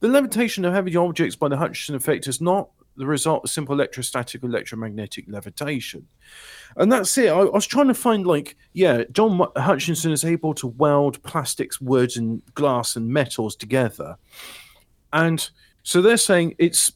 The 0.00 0.08
levitation 0.08 0.64
of 0.64 0.72
heavy 0.72 0.96
objects 0.96 1.36
by 1.36 1.48
the 1.48 1.58
Hutchinson 1.58 1.94
effect 1.94 2.26
is 2.26 2.40
not 2.40 2.70
the 2.96 3.06
result 3.06 3.44
of 3.44 3.50
simple 3.50 3.74
electrostatic 3.74 4.42
electromagnetic 4.42 5.24
levitation. 5.28 6.06
And 6.76 6.92
that's 6.92 7.16
it. 7.18 7.28
I, 7.28 7.40
I 7.40 7.44
was 7.44 7.66
trying 7.66 7.88
to 7.88 7.94
find, 7.94 8.26
like, 8.26 8.56
yeah, 8.72 9.04
John 9.12 9.40
Hutchinson 9.56 10.12
is 10.12 10.24
able 10.24 10.54
to 10.54 10.66
weld 10.66 11.22
plastics, 11.22 11.80
woods, 11.80 12.16
and 12.16 12.42
glass 12.54 12.96
and 12.96 13.08
metals 13.08 13.56
together. 13.56 14.16
And 15.12 15.48
so 15.82 16.02
they're 16.02 16.16
saying 16.16 16.54
it's 16.58 16.92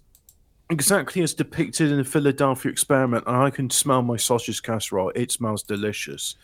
exactly 0.70 1.22
as 1.22 1.34
depicted 1.34 1.90
in 1.90 1.98
the 1.98 2.04
Philadelphia 2.04 2.70
experiment, 2.70 3.24
and 3.26 3.36
I 3.36 3.50
can 3.50 3.70
smell 3.70 4.02
my 4.02 4.16
sausage 4.16 4.62
casserole. 4.62 5.12
It 5.14 5.30
smells 5.30 5.62
delicious. 5.62 6.36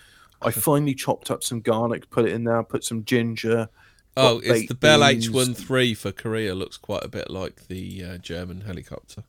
I 0.43 0.51
finally 0.51 0.95
chopped 0.95 1.31
up 1.31 1.43
some 1.43 1.61
garlic, 1.61 2.09
put 2.11 2.27
it 2.27 2.33
in 2.33 2.45
there, 2.45 2.63
put 2.63 2.83
some 2.83 3.05
ginger. 3.05 3.69
Oh, 4.17 4.41
it's 4.43 4.69
the 4.69 4.75
Bell 4.75 5.07
beans. 5.07 5.29
H13 5.29 5.97
for 5.97 6.13
Korea. 6.13 6.55
Looks 6.55 6.77
quite 6.77 7.05
a 7.05 7.09
bit 7.09 7.31
like 7.31 7.69
the 7.69 8.05
uh, 8.05 8.19
German 8.19 8.63
helicopter. 8.63 9.25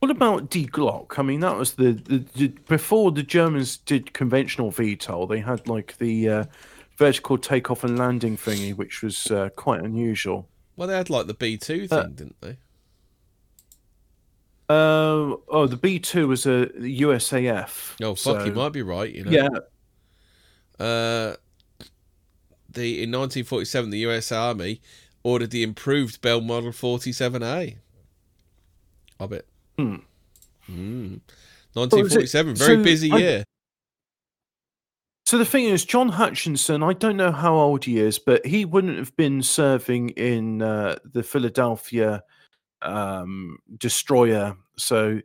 What 0.00 0.10
about 0.10 0.48
D 0.50 0.66
Glock? 0.66 1.18
I 1.18 1.22
mean, 1.22 1.40
that 1.40 1.56
was 1.56 1.72
the, 1.74 1.92
the, 1.92 2.18
the 2.36 2.48
before 2.68 3.10
the 3.10 3.22
Germans 3.22 3.78
did 3.78 4.12
conventional 4.12 4.70
VTOL. 4.70 5.28
They 5.28 5.40
had 5.40 5.66
like 5.66 5.96
the 5.98 6.28
uh, 6.28 6.44
vertical 6.96 7.36
takeoff 7.36 7.82
and 7.82 7.98
landing 7.98 8.36
thingy, 8.36 8.76
which 8.76 9.02
was 9.02 9.28
uh, 9.30 9.48
quite 9.56 9.80
unusual. 9.80 10.48
Well, 10.76 10.86
they 10.86 10.96
had 10.96 11.10
like 11.10 11.26
the 11.26 11.34
B2 11.34 11.88
thing, 11.88 11.92
Uh, 11.92 12.02
didn't 12.04 12.40
they? 12.40 12.56
Uh, 14.70 15.34
oh, 15.48 15.66
the 15.66 15.76
B 15.76 15.98
two 15.98 16.28
was 16.28 16.44
a 16.46 16.66
USAF. 16.76 17.94
Oh, 18.02 18.14
fuck, 18.14 18.46
you 18.46 18.52
might 18.52 18.72
be 18.72 18.82
right. 18.82 19.12
You 19.12 19.24
know. 19.24 19.30
Yeah, 19.30 19.48
Uh, 20.78 21.36
the 22.70 23.02
in 23.02 23.10
1947, 23.10 23.90
the 23.90 23.98
U.S. 24.00 24.30
Army 24.30 24.80
ordered 25.24 25.50
the 25.50 25.62
improved 25.62 26.20
Bell 26.20 26.40
Model 26.42 26.70
47A. 26.70 27.76
I 29.20 29.26
bet. 29.26 29.46
Hmm. 29.78 29.96
Mm. 30.68 31.20
What 31.74 31.92
was 31.92 32.12
it? 32.14 32.34
1947, 32.34 32.54
very 32.56 32.76
So, 32.76 32.82
busy 32.82 33.10
I- 33.12 33.16
year. 33.18 33.44
So 35.24 35.36
the 35.36 35.44
thing 35.44 35.64
is, 35.64 35.84
John 35.84 36.08
Hutchinson, 36.08 36.82
I 36.82 36.94
don't 36.94 37.18
know 37.18 37.30
how 37.32 37.54
old 37.54 37.84
he 37.84 37.98
is, 37.98 38.18
but 38.18 38.46
he 38.46 38.64
wouldn't 38.64 38.96
have 38.96 39.14
been 39.14 39.42
serving 39.42 40.08
in 40.10 40.62
uh, 40.62 40.96
the 41.04 41.22
Philadelphia 41.22 42.22
um, 42.80 43.58
destroyer. 43.76 44.56
So, 44.78 45.20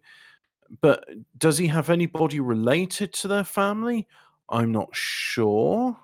but 0.82 1.06
does 1.38 1.58
he 1.58 1.68
have 1.68 1.90
anybody 1.90 2.42
related 2.42 3.14
to 3.14 3.30
their 3.30 3.46
family? 3.46 4.06
I'm 4.50 4.74
not 4.74 4.90
sure. 4.94 5.98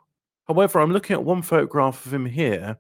However, 0.47 0.79
I'm 0.79 0.91
looking 0.93 1.15
at 1.15 1.25
one 1.25 1.41
photograph 1.41 2.05
of 2.05 2.13
him 2.13 2.25
here, 2.25 2.77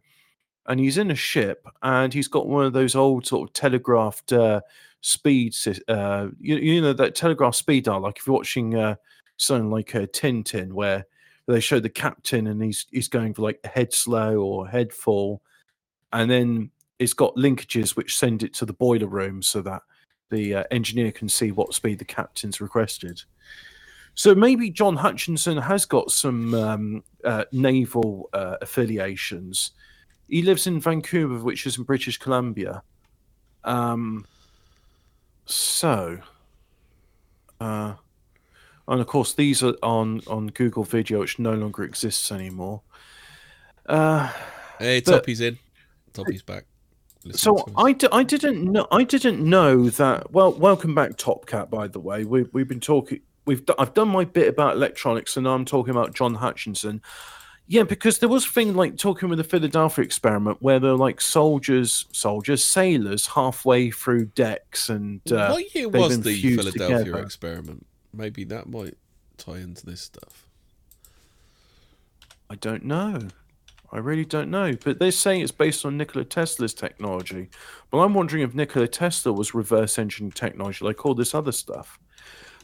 and 0.67 0.79
he's 0.79 0.97
in 0.97 1.11
a 1.11 1.15
ship, 1.15 1.67
and 1.83 2.13
he's 2.13 2.29
got 2.29 2.47
one 2.47 2.63
of 2.65 2.71
those 2.71 2.95
old 2.95 3.27
sort 3.27 3.49
of 3.49 3.53
telegraphed 3.53 4.31
uh, 4.31 4.61
speed, 5.01 5.55
uh, 5.87 6.27
you, 6.39 6.57
you 6.57 6.81
know, 6.81 6.93
that 6.93 7.15
telegraph 7.15 7.55
speed 7.55 7.85
dial, 7.85 8.01
like 8.01 8.17
if 8.17 8.27
you're 8.27 8.35
watching 8.35 8.75
uh, 8.75 8.95
something 9.37 9.69
like 9.69 9.93
a 9.93 10.07
Tintin, 10.07 10.73
where 10.73 11.05
they 11.47 11.59
show 11.59 11.79
the 11.79 11.89
captain 11.89 12.47
and 12.47 12.61
he's 12.61 12.85
he's 12.91 13.07
going 13.07 13.33
for 13.33 13.41
like 13.41 13.63
head 13.65 13.93
slow 13.93 14.37
or 14.37 14.67
head 14.67 14.93
full, 14.93 15.41
and 16.13 16.29
then 16.29 16.71
it's 16.99 17.13
got 17.13 17.35
linkages 17.35 17.95
which 17.95 18.17
send 18.17 18.43
it 18.43 18.53
to 18.53 18.65
the 18.65 18.73
boiler 18.73 19.07
room 19.07 19.41
so 19.41 19.61
that 19.61 19.81
the 20.29 20.55
uh, 20.55 20.63
engineer 20.69 21.11
can 21.11 21.29
see 21.29 21.51
what 21.51 21.73
speed 21.73 21.97
the 21.97 22.05
captain's 22.05 22.61
requested. 22.61 23.21
So 24.15 24.35
maybe 24.35 24.69
John 24.69 24.97
Hutchinson 24.97 25.57
has 25.57 25.85
got 25.85 26.11
some 26.11 26.53
um, 26.53 27.03
uh, 27.23 27.45
naval 27.51 28.29
uh, 28.33 28.57
affiliations. 28.61 29.71
He 30.27 30.41
lives 30.41 30.67
in 30.67 30.81
Vancouver, 30.81 31.39
which 31.39 31.65
is 31.65 31.77
in 31.77 31.85
British 31.85 32.17
Columbia. 32.17 32.83
Um, 33.63 34.25
so, 35.49 36.19
uh, 37.59 37.93
and 38.87 39.01
of 39.01 39.07
course, 39.07 39.33
these 39.33 39.61
are 39.63 39.73
on 39.83 40.21
on 40.27 40.47
Google 40.47 40.83
Video, 40.83 41.19
which 41.19 41.39
no 41.39 41.53
longer 41.53 41.83
exists 41.83 42.31
anymore. 42.31 42.81
Uh, 43.85 44.31
Hey, 44.79 45.01
but- 45.01 45.11
Toppy's 45.11 45.41
in. 45.41 45.57
Toppy's 46.13 46.41
back. 46.41 46.65
Listen 47.25 47.57
so. 47.57 47.65
I, 47.75 47.91
d- 47.91 48.07
I 48.13 48.23
didn't 48.23 48.63
know 48.63 48.87
I 48.91 49.03
didn't 49.03 49.41
know 49.47 49.89
that. 49.89 50.31
Well, 50.31 50.53
welcome 50.53 50.95
back, 50.95 51.17
Top 51.17 51.45
Cat. 51.45 51.69
By 51.69 51.87
the 51.89 51.99
way, 51.99 52.23
we 52.23 52.43
we've 52.53 52.67
been 52.67 52.79
talking. 52.79 53.19
We've 53.45 53.65
d- 53.65 53.73
I've 53.77 53.93
done 53.93 54.07
my 54.07 54.23
bit 54.23 54.47
about 54.47 54.75
electronics, 54.77 55.35
and 55.35 55.43
now 55.43 55.53
I'm 55.53 55.65
talking 55.65 55.91
about 55.91 56.13
John 56.13 56.35
Hutchinson. 56.35 57.01
Yeah, 57.71 57.83
because 57.83 58.17
there 58.17 58.29
was 58.29 58.47
a 58.47 58.49
thing 58.49 58.73
like 58.73 58.97
talking 58.97 59.29
with 59.29 59.37
the 59.37 59.43
Philadelphia 59.43 60.03
experiment 60.03 60.57
where 60.59 60.79
they're 60.79 60.95
like 60.95 61.21
soldiers, 61.21 62.07
soldiers, 62.11 62.63
sailors 62.63 63.27
halfway 63.27 63.91
through 63.91 64.25
decks, 64.25 64.89
and 64.89 65.21
uh, 65.31 65.51
what 65.51 65.75
year 65.75 65.87
was 65.87 66.19
the 66.21 66.41
Philadelphia 66.41 66.97
together. 66.97 67.23
experiment? 67.23 67.85
Maybe 68.11 68.43
that 68.45 68.67
might 68.67 68.97
tie 69.37 69.57
into 69.57 69.85
this 69.85 70.01
stuff. 70.01 70.47
I 72.49 72.55
don't 72.55 72.85
know. 72.85 73.27
I 73.91 73.99
really 73.99 74.25
don't 74.25 74.49
know. 74.49 74.75
But 74.83 74.97
they're 74.97 75.11
saying 75.11 75.41
it's 75.41 75.51
based 75.51 75.85
on 75.85 75.95
Nikola 75.95 76.25
Tesla's 76.25 76.73
technology. 76.73 77.49
But 77.91 77.99
I'm 77.99 78.15
wondering 78.15 78.41
if 78.41 78.55
Nikola 78.55 78.87
Tesla 78.87 79.31
was 79.31 79.53
reverse 79.53 79.99
engineering 79.99 80.31
technology 80.31 80.83
like 80.83 81.05
all 81.05 81.13
this 81.13 81.35
other 81.35 81.51
stuff. 81.51 81.99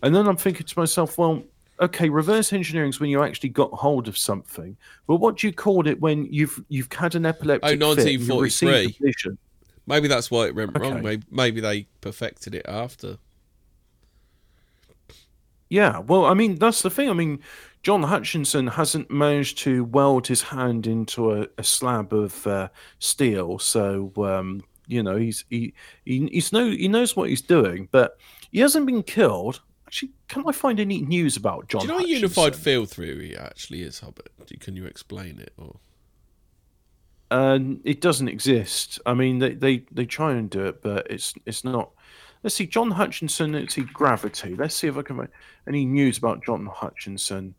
And 0.01 0.15
then 0.15 0.27
I'm 0.27 0.37
thinking 0.37 0.65
to 0.65 0.79
myself, 0.79 1.19
well, 1.19 1.43
okay, 1.79 2.09
reverse 2.09 2.53
engineering 2.53 2.89
is 2.89 2.99
when 2.99 3.09
you 3.09 3.23
actually 3.23 3.49
got 3.49 3.71
hold 3.71 4.07
of 4.07 4.17
something. 4.17 4.77
But 5.07 5.17
what 5.17 5.37
do 5.37 5.47
you 5.47 5.53
call 5.53 5.87
it 5.87 5.99
when 5.99 6.25
you've 6.31 6.63
you've 6.69 6.91
had 6.91 7.15
an 7.15 7.25
epileptic 7.25 7.63
Oh, 7.63 7.67
fit, 7.67 7.79
you 7.79 7.85
a 7.85 8.37
1943. 8.37 8.97
vision? 9.01 9.37
Maybe 9.87 10.07
that's 10.07 10.31
why 10.31 10.47
it 10.47 10.55
went 10.55 10.77
wrong. 10.77 11.03
Maybe, 11.03 11.23
maybe 11.29 11.61
they 11.61 11.87
perfected 12.01 12.55
it 12.55 12.65
after. 12.67 13.17
Yeah, 15.69 15.99
well, 15.99 16.25
I 16.25 16.33
mean, 16.33 16.55
that's 16.55 16.81
the 16.81 16.89
thing. 16.89 17.09
I 17.09 17.13
mean, 17.13 17.39
John 17.83 18.03
Hutchinson 18.03 18.67
hasn't 18.67 19.11
managed 19.11 19.57
to 19.59 19.83
weld 19.85 20.27
his 20.27 20.41
hand 20.41 20.87
into 20.87 21.33
a, 21.33 21.47
a 21.57 21.63
slab 21.63 22.13
of 22.13 22.45
uh, 22.47 22.69
steel, 22.99 23.59
so 23.59 24.11
um, 24.17 24.63
you 24.87 25.03
know 25.03 25.17
he's 25.17 25.45
he, 25.49 25.73
he 26.05 26.27
he's 26.31 26.51
no 26.51 26.69
he 26.69 26.87
knows 26.87 27.15
what 27.15 27.29
he's 27.29 27.41
doing, 27.41 27.89
but 27.91 28.17
he 28.51 28.59
hasn't 28.59 28.85
been 28.85 29.03
killed. 29.03 29.61
Actually, 29.87 30.11
can 30.27 30.43
I 30.47 30.51
find 30.51 30.79
any 30.79 31.01
news 31.01 31.37
about 31.37 31.67
John? 31.67 31.81
Do 31.81 31.87
you 31.87 31.93
know 31.93 31.99
what 31.99 32.07
unified 32.07 32.55
field 32.55 32.89
theory 32.89 33.37
actually 33.37 33.83
is, 33.83 33.99
Hubbard? 33.99 34.29
Can 34.59 34.75
you 34.75 34.85
explain 34.85 35.39
it? 35.39 35.53
Or 35.57 35.77
Um, 37.31 37.81
it 37.83 38.01
doesn't 38.01 38.27
exist. 38.27 38.99
I 39.05 39.13
mean, 39.13 39.39
they, 39.39 39.53
they, 39.53 39.85
they 39.91 40.05
try 40.05 40.33
and 40.33 40.49
do 40.49 40.65
it, 40.65 40.81
but 40.81 41.07
it's 41.09 41.33
it's 41.45 41.63
not. 41.63 41.91
Let's 42.43 42.55
see, 42.55 42.67
John 42.67 42.91
Hutchinson. 42.91 43.53
Let's 43.53 43.75
see, 43.75 43.81
gravity. 43.81 44.55
Let's 44.55 44.75
see 44.75 44.87
if 44.87 44.97
I 44.97 45.01
can 45.01 45.17
find 45.17 45.29
any 45.67 45.85
news 45.85 46.17
about 46.17 46.43
John 46.45 46.65
Hutchinson. 46.67 47.55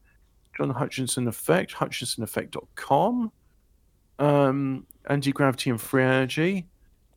John 0.57 0.71
Hutchinson 0.71 1.27
effect. 1.29 1.75
HutchinsonEffect.com. 1.75 3.33
Um, 4.19 4.87
anti 5.09 5.33
gravity 5.33 5.71
and 5.71 5.81
free 5.81 6.05
energy. 6.05 6.67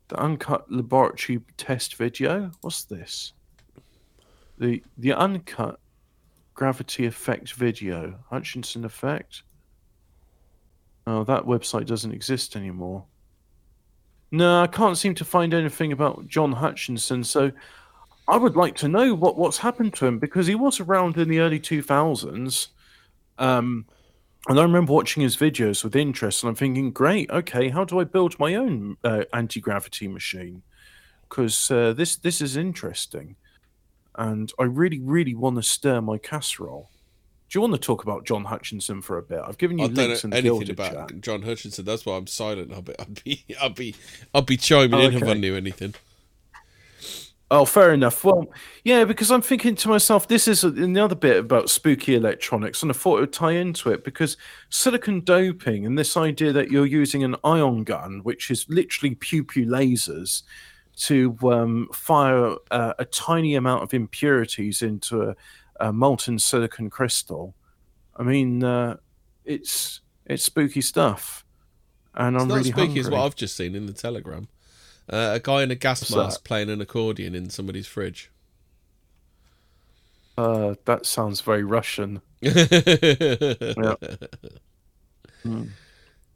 The 0.09 0.19
uncut 0.19 0.71
laboratory 0.71 1.41
test 1.57 1.95
video. 1.95 2.51
What's 2.61 2.83
this? 2.85 3.33
The 4.59 4.83
the 4.97 5.13
uncut 5.13 5.79
gravity 6.53 7.05
effect 7.05 7.53
video. 7.53 8.19
Hutchinson 8.29 8.83
effect. 8.85 9.43
Oh, 11.07 11.23
that 11.23 11.43
website 11.43 11.85
doesn't 11.85 12.11
exist 12.11 12.55
anymore. 12.55 13.05
No, 14.31 14.61
I 14.61 14.67
can't 14.67 14.97
seem 14.97 15.15
to 15.15 15.25
find 15.25 15.53
anything 15.53 15.91
about 15.91 16.27
John 16.27 16.51
Hutchinson, 16.51 17.23
so 17.23 17.51
I 18.27 18.37
would 18.37 18.55
like 18.55 18.75
to 18.75 18.87
know 18.87 19.15
what, 19.15 19.37
what's 19.37 19.57
happened 19.57 19.95
to 19.95 20.05
him 20.05 20.19
because 20.19 20.45
he 20.45 20.53
was 20.53 20.79
around 20.79 21.17
in 21.17 21.29
the 21.29 21.39
early 21.39 21.59
2000s. 21.59 22.67
Um, 23.39 23.85
and 24.47 24.59
I 24.59 24.61
remember 24.61 24.93
watching 24.93 25.23
his 25.23 25.35
videos 25.35 25.83
with 25.83 25.95
interest, 25.95 26.43
and 26.43 26.49
I'm 26.49 26.55
thinking, 26.55 26.91
great, 26.91 27.31
okay, 27.31 27.69
how 27.69 27.85
do 27.85 27.99
I 27.99 28.03
build 28.03 28.37
my 28.37 28.55
own 28.55 28.97
uh, 29.03 29.23
anti 29.33 29.59
gravity 29.59 30.07
machine? 30.07 30.61
Because 31.27 31.71
uh, 31.71 31.93
this 31.93 32.17
this 32.17 32.41
is 32.41 32.55
interesting, 32.55 33.35
and 34.19 34.51
I 34.59 34.63
really, 34.63 34.99
really 34.99 35.33
want 35.33 35.55
to 35.55 35.63
stir 35.63 36.01
my 36.01 36.17
casserole. 36.17 36.89
Do 37.49 37.57
you 37.57 37.61
want 37.61 37.73
to 37.73 37.79
talk 37.79 38.03
about 38.03 38.25
John 38.25 38.43
Hutchinson 38.43 39.01
for 39.01 39.17
a 39.17 39.23
bit? 39.23 39.39
I've 39.43 39.57
given 39.57 39.79
you 39.79 39.85
I 39.85 39.87
links 39.87 40.21
the 40.21 40.35
anything 40.35 40.69
about 40.69 41.09
chat. 41.09 41.21
John 41.21 41.41
Hutchinson. 41.41 41.85
That's 41.85 42.05
why 42.05 42.17
I'm 42.17 42.27
silent, 42.27 42.71
Hobbit. 42.71 42.97
I'd 42.99 43.23
be, 43.23 43.45
I'd 43.59 43.73
be, 43.75 43.95
I'd 44.35 44.45
be 44.45 44.57
chiming 44.57 44.99
Oh, 44.99 45.05
in 45.05 45.15
if 45.15 45.23
I 45.23 45.33
knew 45.33 45.55
anything. 45.55 45.95
Oh, 47.51 47.65
fair 47.65 47.93
enough. 47.93 48.23
Well, 48.23 48.51
yeah, 48.83 49.05
because 49.05 49.31
I'm 49.31 49.41
thinking 49.41 49.73
to 49.75 49.87
myself, 49.87 50.27
this 50.27 50.47
is 50.47 50.63
another 50.63 51.15
bit 51.15 51.37
about 51.37 51.71
spooky 51.71 52.13
electronics, 52.13 52.83
and 52.83 52.91
I 52.91 52.93
thought 52.93 53.17
it 53.17 53.21
would 53.21 53.33
tie 53.33 53.53
into 53.53 53.89
it 53.89 54.03
because 54.03 54.37
silicon 54.69 55.21
doping 55.21 55.85
and 55.87 55.97
this 55.97 56.15
idea 56.15 56.51
that 56.51 56.69
you're 56.69 56.85
using 56.85 57.23
an 57.23 57.35
ion 57.43 57.83
gun, 57.83 58.19
which 58.21 58.51
is 58.51 58.67
literally 58.69 59.15
pew 59.15 59.43
pew 59.43 59.65
lasers, 59.65 60.43
to 60.99 61.37
um, 61.43 61.87
fire 61.93 62.55
uh, 62.71 62.93
a 62.99 63.05
tiny 63.05 63.55
amount 63.55 63.83
of 63.83 63.93
impurities 63.93 64.81
into 64.81 65.21
a, 65.29 65.35
a 65.79 65.93
molten 65.93 66.37
silicon 66.39 66.89
crystal. 66.89 67.55
I 68.17 68.23
mean, 68.23 68.63
uh, 68.63 68.97
it's 69.45 70.01
it's 70.25 70.43
spooky 70.43 70.81
stuff, 70.81 71.45
and 72.15 72.35
It's 72.35 72.43
I'm 72.43 72.47
not 72.49 72.55
really 72.57 72.69
spooky 72.71 72.85
hungry. 72.87 72.99
as 73.01 73.09
what 73.09 73.21
I've 73.25 73.35
just 73.35 73.55
seen 73.55 73.75
in 73.75 73.85
the 73.85 73.93
Telegram. 73.93 74.47
Uh, 75.11 75.31
a 75.35 75.39
guy 75.39 75.63
in 75.63 75.71
a 75.71 75.75
gas 75.75 76.01
What's 76.01 76.15
mask 76.15 76.41
that? 76.43 76.47
playing 76.47 76.69
an 76.69 76.81
accordion 76.81 77.33
in 77.33 77.49
somebody's 77.49 77.87
fridge. 77.87 78.29
Uh, 80.37 80.75
that 80.85 81.05
sounds 81.05 81.41
very 81.41 81.63
Russian. 81.63 82.21
Hmm. 85.43 85.63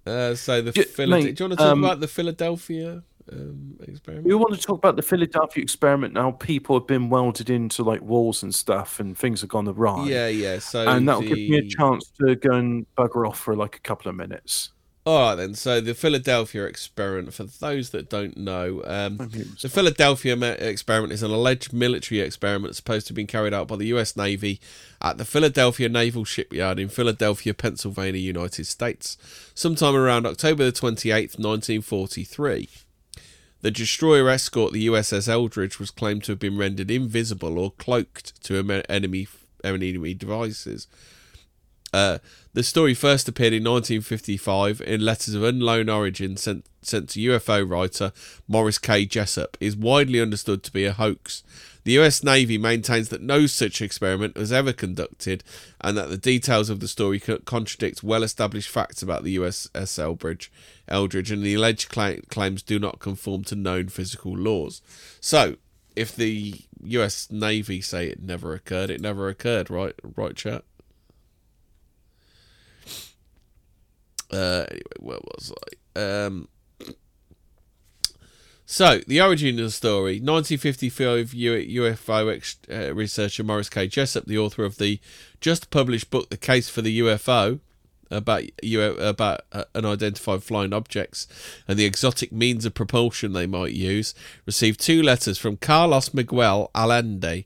Uh, 0.06 0.34
so 0.36 0.62
the 0.62 0.72
Yeah, 0.76 0.84
Philad- 0.84 1.10
mate, 1.10 1.36
do 1.36 1.44
you 1.44 1.50
want 1.50 1.60
to 1.60 1.64
talk 1.64 1.72
um, 1.74 1.84
about 1.84 2.00
the 2.00 2.08
Philadelphia 2.08 3.04
um, 3.32 3.76
experiment. 3.88 4.26
We 4.28 4.36
want 4.36 4.54
to 4.54 4.60
talk 4.62 4.78
about 4.78 4.96
the 4.96 5.02
Philadelphia 5.02 5.62
experiment 5.64 6.14
now. 6.14 6.32
People 6.32 6.78
have 6.80 6.88
been 6.88 7.10
welded 7.10 7.50
into 7.50 7.84
like 7.84 8.02
walls 8.02 8.44
and 8.44 8.54
stuff, 8.54 9.00
and 9.00 9.18
things 9.18 9.42
have 9.42 9.50
gone 9.50 9.68
awry. 9.68 10.06
Yeah, 10.08 10.28
yeah. 10.28 10.60
So 10.60 10.88
and 10.88 11.08
that'll 11.08 11.22
give 11.22 11.32
me 11.38 11.58
a 11.58 11.68
chance 11.68 12.12
to 12.20 12.36
go 12.36 12.52
and 12.54 12.86
bugger 12.98 13.28
off 13.28 13.40
for 13.40 13.56
like 13.56 13.76
a 13.76 13.80
couple 13.82 14.10
of 14.10 14.16
minutes. 14.16 14.70
All 15.06 15.20
right 15.32 15.36
then. 15.36 15.54
So 15.54 15.82
the 15.82 15.94
Philadelphia 15.94 16.64
experiment, 16.64 17.34
for 17.34 17.44
those 17.44 17.90
that 17.90 18.10
don't 18.10 18.38
know, 18.38 18.82
um, 18.86 19.18
Maybe 19.18 19.40
it 19.42 19.48
was- 19.52 19.62
the 19.62 19.68
Philadelphia 19.68 20.34
experiment 20.56 21.12
is 21.12 21.22
an 21.22 21.30
alleged 21.32 21.74
military 21.74 22.22
experiment 22.22 22.74
supposed 22.78 23.08
to 23.08 23.12
have 23.12 23.16
been 23.18 23.28
carried 23.28 23.54
out 23.54 23.68
by 23.68 23.76
the 23.76 23.88
U.S. 23.88 24.16
Navy 24.16 24.62
at 25.02 25.18
the 25.18 25.26
Philadelphia 25.26 25.90
Naval 25.90 26.24
Shipyard 26.24 26.80
in 26.80 26.88
Philadelphia, 26.88 27.54
Pennsylvania, 27.54 28.22
United 28.22 28.66
States, 28.66 29.18
sometime 29.54 29.94
around 29.94 30.26
October 30.26 30.64
the 30.64 30.72
twenty 30.72 31.12
eighth, 31.12 31.38
nineteen 31.38 31.82
forty 31.82 32.24
three. 32.24 32.70
The 33.64 33.72
destroyer 33.72 34.28
escort, 34.28 34.74
the 34.74 34.88
USS 34.88 35.30
Eldridge, 35.30 35.80
was 35.80 35.90
claimed 35.90 36.26
to 36.26 36.34
have 36.34 36.40
been 36.40 36.58
rendered 36.58 36.92
invisible 36.92 37.58
or 37.58 37.72
cloaked 37.72 38.44
to 38.44 38.58
enemy 38.90 39.28
enemy 39.64 40.14
devices. 40.14 40.86
Uh, 41.94 42.18
the 42.54 42.62
story 42.62 42.94
first 42.94 43.30
appeared 43.30 43.54
in 43.54 43.64
1955 43.64 44.82
in 44.82 45.06
letters 45.06 45.34
of 45.34 45.44
unknown 45.44 45.88
origin 45.88 46.36
sent, 46.36 46.66
sent 46.82 47.08
to 47.10 47.20
UFO 47.20 47.70
writer 47.70 48.12
Morris 48.50 48.80
K. 48.80 49.06
Jessup. 49.06 49.56
Is 49.62 49.78
widely 49.78 50.20
understood 50.20 50.62
to 50.64 50.74
be 50.74 50.84
a 50.84 50.92
hoax. 50.92 51.42
The 51.86 51.98
US 52.00 52.22
Navy 52.22 52.58
maintains 52.58 53.08
that 53.10 53.22
no 53.22 53.46
such 53.46 53.82
experiment 53.82 54.36
was 54.36 54.52
ever 54.52 54.74
conducted 54.74 55.42
and 55.80 55.98
that 55.98 56.10
the 56.10 56.18
details 56.18 56.70
of 56.70 56.82
the 56.82 56.88
story 56.90 57.20
contradict 57.20 58.04
well 58.04 58.24
established 58.24 58.70
facts 58.70 59.02
about 59.02 59.24
the 59.24 59.38
USS 59.38 60.00
Eldridge, 60.00 60.52
Eldridge 60.88 61.32
and 61.32 61.44
the 61.44 61.54
alleged 61.54 61.90
cla- 61.90 62.22
claims 62.30 62.62
do 62.62 62.80
not 62.80 63.00
conform 63.00 63.44
to 63.46 63.56
known 63.56 63.88
physical 63.88 64.36
laws. 64.36 64.82
So, 65.20 65.58
if 65.96 66.16
the 66.16 66.56
US 66.84 67.32
Navy 67.32 67.82
say 67.82 68.08
it 68.08 68.22
never 68.22 68.54
occurred, 68.54 68.90
it 68.90 69.02
never 69.02 69.30
occurred, 69.30 69.70
right? 69.70 69.96
Right, 70.16 70.36
chat? 70.36 70.64
Uh, 74.32 74.66
anyway, 74.70 74.82
where 75.00 75.20
was 75.24 75.54
I? 75.96 76.00
Um, 76.00 76.48
so, 78.66 79.02
the 79.08 79.22
origin 79.22 79.60
of 79.60 79.66
the 79.66 79.72
story 79.72 80.20
1955 80.20 81.34
U- 81.34 81.84
UFO 81.84 82.34
ex- 82.36 82.58
uh, 82.72 82.94
researcher 82.94 83.44
Morris 83.44 83.70
K. 83.70 83.88
Jessup, 83.88 84.26
the 84.26 84.38
author 84.38 84.64
of 84.64 84.78
the 84.78 85.00
just 85.40 85.70
published 85.70 86.10
book, 86.10 86.30
The 86.30 86.38
Case 86.38 86.70
for 86.70 86.82
the 86.82 87.00
UFO, 87.00 87.60
about 88.12 88.44
U- 88.64 88.82
about 88.82 89.42
uh, 89.52 89.66
unidentified 89.76 90.44
flying 90.44 90.74
objects 90.74 91.28
and 91.68 91.78
the 91.78 91.86
exotic 91.86 92.32
means 92.32 92.66
of 92.66 92.74
propulsion 92.74 93.34
they 93.34 93.48
might 93.48 93.74
use, 93.74 94.14
received 94.46 94.80
two 94.80 95.02
letters 95.02 95.38
from 95.38 95.58
Carlos 95.58 96.14
Miguel 96.14 96.70
Allende, 96.76 97.46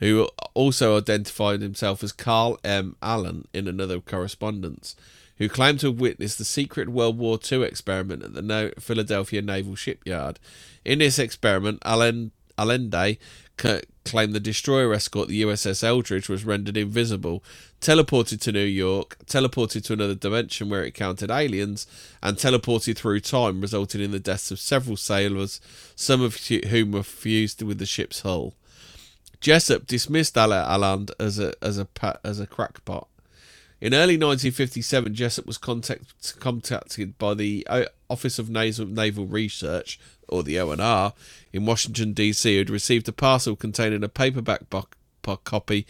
who 0.00 0.28
also 0.54 0.98
identified 0.98 1.62
himself 1.62 2.02
as 2.02 2.12
Carl 2.12 2.58
M. 2.64 2.96
Allen 3.02 3.46
in 3.52 3.66
another 3.68 4.00
correspondence, 4.00 4.96
who 5.38 5.48
claimed 5.48 5.80
to 5.80 5.88
have 5.88 6.00
witnessed 6.00 6.38
the 6.38 6.44
secret 6.44 6.88
World 6.88 7.18
War 7.18 7.38
II 7.50 7.62
experiment 7.62 8.22
at 8.22 8.34
the 8.34 8.72
Philadelphia 8.78 9.42
Naval 9.42 9.74
Shipyard. 9.74 10.38
In 10.84 10.98
this 10.98 11.18
experiment, 11.18 11.80
Allen- 11.84 12.32
Allende 12.58 13.18
claimed 14.04 14.34
the 14.34 14.40
destroyer 14.40 14.92
escort, 14.92 15.28
the 15.28 15.42
USS 15.42 15.82
Eldridge, 15.82 16.28
was 16.28 16.44
rendered 16.44 16.76
invisible, 16.76 17.42
teleported 17.80 18.40
to 18.40 18.52
New 18.52 18.64
York, 18.64 19.16
teleported 19.26 19.84
to 19.84 19.92
another 19.92 20.14
dimension 20.14 20.68
where 20.68 20.84
it 20.84 20.94
counted 20.94 21.30
aliens, 21.30 21.86
and 22.22 22.36
teleported 22.36 22.96
through 22.96 23.20
time, 23.20 23.60
resulting 23.60 24.00
in 24.00 24.10
the 24.10 24.20
deaths 24.20 24.50
of 24.50 24.60
several 24.60 24.96
sailors, 24.96 25.60
some 25.96 26.20
of 26.20 26.36
whom 26.36 26.92
were 26.92 27.02
fused 27.02 27.62
with 27.62 27.78
the 27.78 27.86
ship's 27.86 28.20
hull. 28.20 28.54
Jessup 29.40 29.86
dismissed 29.86 30.38
Ala 30.38 30.64
Allende 30.64 31.12
as 31.20 31.38
a 31.38 31.52
as 31.60 31.78
a 31.78 31.86
as 32.24 32.40
a 32.40 32.46
crackpot. 32.46 33.08
In 33.84 33.92
early 33.92 34.16
1957, 34.16 35.14
Jessup 35.14 35.44
was 35.44 35.58
contact, 35.58 36.40
contacted 36.40 37.18
by 37.18 37.34
the 37.34 37.66
uh, 37.68 37.84
Office 38.08 38.38
of 38.38 38.48
Naval, 38.48 39.26
Research, 39.26 40.00
or 40.26 40.42
the 40.42 40.56
ONR, 40.56 41.12
in 41.52 41.66
Washington 41.66 42.14
D.C., 42.14 42.50
who 42.50 42.60
had 42.60 42.70
received 42.70 43.06
a 43.10 43.12
parcel 43.12 43.56
containing 43.56 44.02
a 44.02 44.08
paperback 44.08 44.70
bo- 44.70 44.88
po- 45.20 45.36
copy 45.36 45.86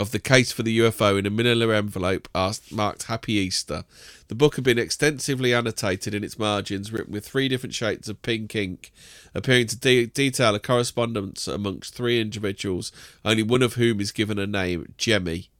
of 0.00 0.10
the 0.10 0.18
case 0.18 0.50
for 0.50 0.64
the 0.64 0.80
UFO 0.80 1.16
in 1.16 1.26
a 1.26 1.30
manila 1.30 1.76
envelope 1.76 2.28
asked, 2.34 2.72
marked 2.72 3.04
Happy 3.04 3.34
Easter. 3.34 3.84
The 4.26 4.34
book 4.34 4.56
had 4.56 4.64
been 4.64 4.76
extensively 4.76 5.54
annotated 5.54 6.16
in 6.16 6.24
its 6.24 6.40
margins, 6.40 6.90
written 6.90 7.12
with 7.12 7.24
three 7.24 7.46
different 7.46 7.72
shades 7.72 8.08
of 8.08 8.20
pink 8.20 8.56
ink, 8.56 8.90
appearing 9.32 9.68
to 9.68 9.78
de- 9.78 10.06
detail 10.06 10.56
a 10.56 10.58
correspondence 10.58 11.46
amongst 11.46 11.94
three 11.94 12.20
individuals, 12.20 12.90
only 13.24 13.44
one 13.44 13.62
of 13.62 13.74
whom 13.74 14.00
is 14.00 14.10
given 14.10 14.40
a 14.40 14.46
name, 14.48 14.92
Jemi. 14.98 15.50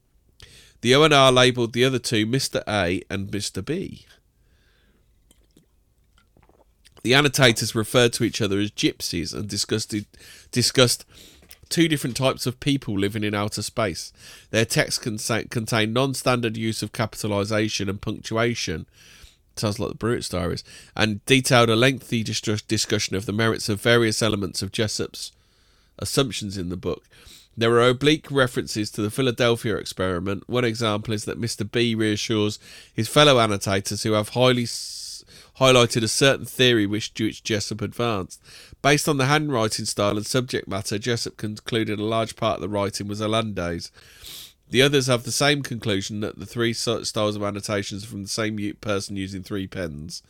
The 0.80 0.92
ONR 0.92 1.34
labelled 1.34 1.72
the 1.72 1.84
other 1.84 1.98
two 1.98 2.26
Mr. 2.26 2.62
A 2.68 3.02
and 3.10 3.30
Mr. 3.30 3.64
B. 3.64 4.06
The 7.02 7.14
annotators 7.14 7.74
referred 7.74 8.12
to 8.14 8.24
each 8.24 8.40
other 8.40 8.58
as 8.58 8.70
gypsies 8.70 9.34
and 9.34 9.48
discussed 9.48 9.94
discussed 10.50 11.04
two 11.68 11.88
different 11.88 12.16
types 12.16 12.46
of 12.46 12.60
people 12.60 12.98
living 12.98 13.24
in 13.24 13.34
outer 13.34 13.62
space. 13.62 14.12
Their 14.50 14.64
texts 14.64 14.98
contain 14.98 15.92
non-standard 15.92 16.56
use 16.56 16.82
of 16.82 16.92
capitalization 16.92 17.88
and 17.88 18.00
punctuation. 18.00 18.86
Sounds 19.56 19.78
like 19.78 19.90
the 19.90 19.96
Brutes 19.96 20.28
diaries, 20.28 20.64
and 20.96 21.24
detailed 21.26 21.68
a 21.68 21.76
lengthy 21.76 22.22
discussion 22.22 23.16
of 23.16 23.26
the 23.26 23.32
merits 23.32 23.68
of 23.68 23.80
various 23.80 24.22
elements 24.22 24.62
of 24.62 24.72
Jessup's 24.72 25.32
assumptions 25.98 26.56
in 26.56 26.68
the 26.68 26.76
book. 26.76 27.04
There 27.58 27.74
are 27.80 27.88
oblique 27.88 28.30
references 28.30 28.88
to 28.92 29.02
the 29.02 29.10
Philadelphia 29.10 29.74
experiment. 29.78 30.44
One 30.48 30.64
example 30.64 31.12
is 31.12 31.24
that 31.24 31.40
Mr. 31.40 31.68
B 31.68 31.92
reassures 31.92 32.60
his 32.94 33.08
fellow 33.08 33.40
annotators 33.40 34.04
who 34.04 34.12
have 34.12 34.28
highly 34.28 34.62
s- 34.62 35.24
highlighted 35.58 36.04
a 36.04 36.08
certain 36.08 36.46
theory 36.46 36.86
which, 36.86 37.10
which 37.18 37.42
Jessup 37.42 37.82
advanced. 37.82 38.40
Based 38.80 39.08
on 39.08 39.16
the 39.16 39.26
handwriting 39.26 39.86
style 39.86 40.16
and 40.16 40.24
subject 40.24 40.68
matter, 40.68 41.00
Jessup 41.00 41.36
concluded 41.36 41.98
a 41.98 42.04
large 42.04 42.36
part 42.36 42.58
of 42.58 42.60
the 42.60 42.68
writing 42.68 43.08
was 43.08 43.20
Allende's. 43.20 43.90
The 44.70 44.82
others 44.82 45.06
have 45.06 45.22
the 45.22 45.32
same 45.32 45.62
conclusion 45.62 46.20
that 46.20 46.38
the 46.38 46.44
three 46.44 46.74
styles 46.74 47.14
of 47.14 47.42
annotations 47.42 48.04
are 48.04 48.08
from 48.08 48.22
the 48.22 48.28
same 48.28 48.58
person 48.80 49.16
using 49.16 49.42
three 49.42 49.66
pens. 49.66 50.22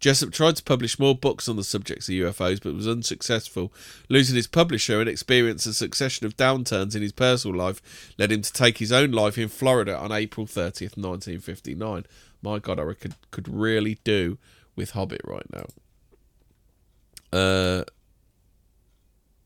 Jessup 0.00 0.32
tried 0.32 0.56
to 0.56 0.62
publish 0.62 0.98
more 0.98 1.14
books 1.14 1.48
on 1.48 1.56
the 1.56 1.64
subjects 1.64 2.08
of 2.08 2.14
UFOs, 2.14 2.62
but 2.62 2.74
was 2.74 2.88
unsuccessful. 2.88 3.72
Losing 4.08 4.36
his 4.36 4.46
publisher 4.46 5.00
and 5.00 5.08
experiencing 5.08 5.70
a 5.70 5.74
succession 5.74 6.24
of 6.26 6.36
downturns 6.36 6.96
in 6.96 7.02
his 7.02 7.12
personal 7.12 7.56
life 7.56 8.12
led 8.18 8.32
him 8.32 8.42
to 8.42 8.52
take 8.52 8.78
his 8.78 8.92
own 8.92 9.10
life 9.10 9.36
in 9.36 9.48
Florida 9.48 9.96
on 9.96 10.10
April 10.10 10.46
30th, 10.46 10.96
1959. 10.96 12.06
My 12.40 12.58
God, 12.58 12.80
I 12.80 12.94
could 12.94 13.14
could 13.30 13.48
really 13.48 13.98
do 14.04 14.38
with 14.74 14.92
Hobbit 14.92 15.20
right 15.24 15.46
now. 15.52 15.66
Uh, 17.38 17.84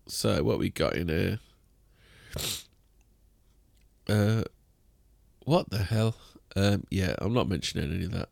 so 0.07 0.43
what 0.43 0.59
we 0.59 0.71
got 0.71 0.95
in 0.95 1.09
here? 1.09 1.39
Uh, 4.09 4.43
what 5.45 5.71
the 5.71 5.79
hell? 5.79 6.17
Um, 6.55 6.87
yeah, 6.91 7.15
I'm 7.19 7.35
not 7.35 7.49
mentioning 7.49 7.93
any 7.93 8.05
of 8.05 8.13
that. 8.13 8.29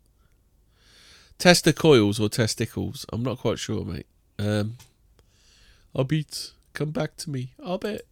Testicoils 1.38 2.20
or 2.20 2.28
testicles? 2.28 3.04
I'm 3.12 3.22
not 3.22 3.38
quite 3.38 3.58
sure, 3.58 3.84
mate. 3.84 4.06
Um, 4.38 4.76
Hobbit, 5.94 6.52
come 6.72 6.90
back 6.90 7.16
to 7.18 7.30
me. 7.30 7.52
Hobbit. 7.62 8.06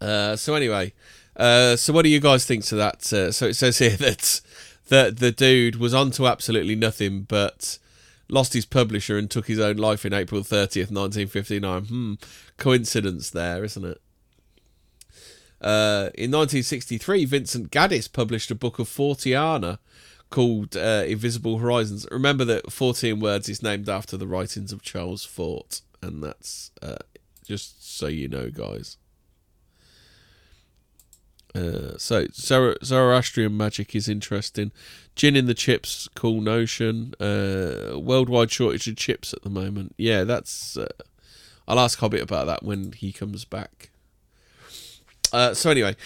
Uh, 0.00 0.36
so 0.36 0.54
anyway, 0.54 0.92
uh, 1.36 1.76
so 1.76 1.92
what 1.92 2.02
do 2.02 2.08
you 2.08 2.20
guys 2.20 2.44
think 2.44 2.64
to 2.64 2.76
that? 2.76 3.12
Uh, 3.12 3.32
so 3.32 3.46
it 3.46 3.54
says 3.54 3.78
here 3.78 3.90
that 3.96 4.40
that 4.88 5.18
the 5.18 5.32
dude 5.32 5.76
was 5.76 5.94
onto 5.94 6.26
absolutely 6.26 6.76
nothing, 6.76 7.22
but 7.22 7.78
lost 8.28 8.52
his 8.52 8.66
publisher 8.66 9.18
and 9.18 9.30
took 9.30 9.46
his 9.46 9.60
own 9.60 9.76
life 9.76 10.04
in 10.04 10.12
April 10.12 10.42
30th, 10.42 10.90
1959. 10.90 11.84
Hmm, 11.84 12.14
coincidence 12.56 13.30
there, 13.30 13.64
isn't 13.64 13.84
it? 13.84 14.00
Uh, 15.60 16.10
in 16.14 16.30
1963, 16.30 17.24
Vincent 17.24 17.70
Gaddis 17.70 18.12
published 18.12 18.50
a 18.50 18.54
book 18.54 18.78
of 18.78 18.88
Forteana 18.88 19.78
called 20.30 20.76
uh, 20.76 21.04
Invisible 21.06 21.58
Horizons. 21.58 22.06
Remember 22.10 22.44
that 22.44 22.72
14 22.72 23.20
Words 23.20 23.48
is 23.48 23.62
named 23.62 23.88
after 23.88 24.16
the 24.16 24.26
writings 24.26 24.72
of 24.72 24.82
Charles 24.82 25.24
Fort, 25.24 25.80
and 26.02 26.22
that's 26.22 26.70
uh, 26.82 26.96
just 27.46 27.96
so 27.96 28.08
you 28.08 28.28
know, 28.28 28.50
guys. 28.50 28.98
Uh, 31.54 31.96
so 31.96 32.26
Zoro- 32.32 32.74
Zoroastrian 32.82 33.56
magic 33.56 33.94
is 33.94 34.08
interesting. 34.08 34.72
Jinn 35.14 35.36
in 35.36 35.46
the 35.46 35.54
chips, 35.54 36.08
cool 36.14 36.40
notion. 36.40 37.14
Uh, 37.20 37.98
worldwide 37.98 38.50
shortage 38.50 38.88
of 38.88 38.96
chips 38.96 39.32
at 39.32 39.42
the 39.42 39.50
moment. 39.50 39.94
Yeah, 39.96 40.24
that's. 40.24 40.76
Uh, 40.76 40.88
I'll 41.68 41.78
ask 41.78 41.98
Hobbit 41.98 42.20
about 42.20 42.46
that 42.46 42.62
when 42.62 42.92
he 42.92 43.12
comes 43.12 43.44
back. 43.44 43.90
Uh, 45.32 45.54
so 45.54 45.70
anyway, 45.70 45.96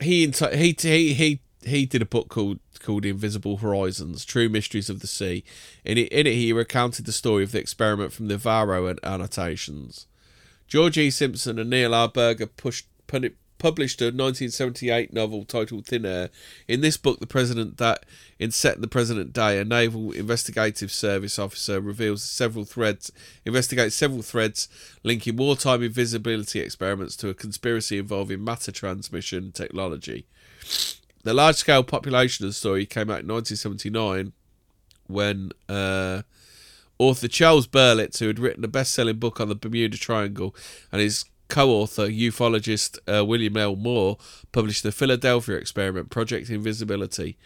he 0.00 0.26
he 0.28 0.76
he 0.78 1.14
he 1.14 1.40
he 1.64 1.86
did 1.86 2.02
a 2.02 2.06
book 2.06 2.28
called 2.28 2.58
called 2.80 3.04
Invisible 3.04 3.58
Horizons: 3.58 4.24
True 4.24 4.48
Mysteries 4.48 4.90
of 4.90 5.00
the 5.00 5.06
Sea. 5.06 5.44
In 5.84 5.98
it, 5.98 6.08
in 6.08 6.26
it, 6.26 6.34
he 6.34 6.52
recounted 6.52 7.06
the 7.06 7.12
story 7.12 7.44
of 7.44 7.52
the 7.52 7.60
experiment 7.60 8.12
from 8.12 8.28
the 8.28 8.36
Varo 8.36 8.94
annotations. 9.04 10.06
George 10.66 10.98
E. 10.98 11.10
Simpson 11.10 11.58
and 11.58 11.70
Neal 11.70 11.94
R. 11.94 12.08
Burger 12.08 12.46
pushed, 12.46 12.86
pun- 13.08 13.34
published 13.60 14.00
a 14.00 14.06
1978 14.06 15.12
novel 15.12 15.44
titled 15.44 15.86
Thin 15.86 16.04
Air. 16.04 16.30
In 16.66 16.80
this 16.80 16.96
book, 16.96 17.20
the 17.20 17.26
president 17.28 17.76
that 17.76 18.04
in 18.40 18.50
set 18.50 18.80
the 18.80 18.88
present 18.88 19.32
day, 19.32 19.60
a 19.60 19.64
naval 19.64 20.10
investigative 20.10 20.90
service 20.90 21.38
officer 21.38 21.80
reveals 21.80 22.24
several 22.24 22.64
threads, 22.64 23.12
investigates 23.44 23.94
several 23.94 24.22
threads 24.22 24.66
linking 25.04 25.36
wartime 25.36 25.84
invisibility 25.84 26.58
experiments 26.58 27.14
to 27.16 27.28
a 27.28 27.34
conspiracy 27.34 27.98
involving 27.98 28.42
matter 28.42 28.72
transmission 28.72 29.52
technology. 29.52 30.26
The 31.22 31.34
large 31.34 31.56
scale 31.56 31.84
population 31.84 32.44
of 32.44 32.50
the 32.50 32.54
story 32.54 32.86
came 32.86 33.10
out 33.10 33.22
in 33.22 33.28
1979 33.28 34.32
when 35.06 35.52
uh, 35.68 36.22
author 36.98 37.28
Charles 37.28 37.66
Berlitz, 37.66 38.18
who 38.18 38.26
had 38.26 38.38
written 38.38 38.64
a 38.64 38.68
best 38.68 38.94
selling 38.94 39.18
book 39.18 39.40
on 39.40 39.48
the 39.48 39.54
Bermuda 39.54 39.98
Triangle, 39.98 40.54
and 40.90 41.00
his 41.00 41.24
co 41.50 41.70
author, 41.70 42.08
ufologist 42.08 42.98
uh, 43.12 43.24
William 43.24 43.56
L. 43.56 43.76
Moore, 43.76 44.16
published 44.52 44.82
the 44.82 44.92
Philadelphia 44.92 45.56
Experiment 45.56 46.08
Project 46.08 46.48
Invisibility, 46.48 47.36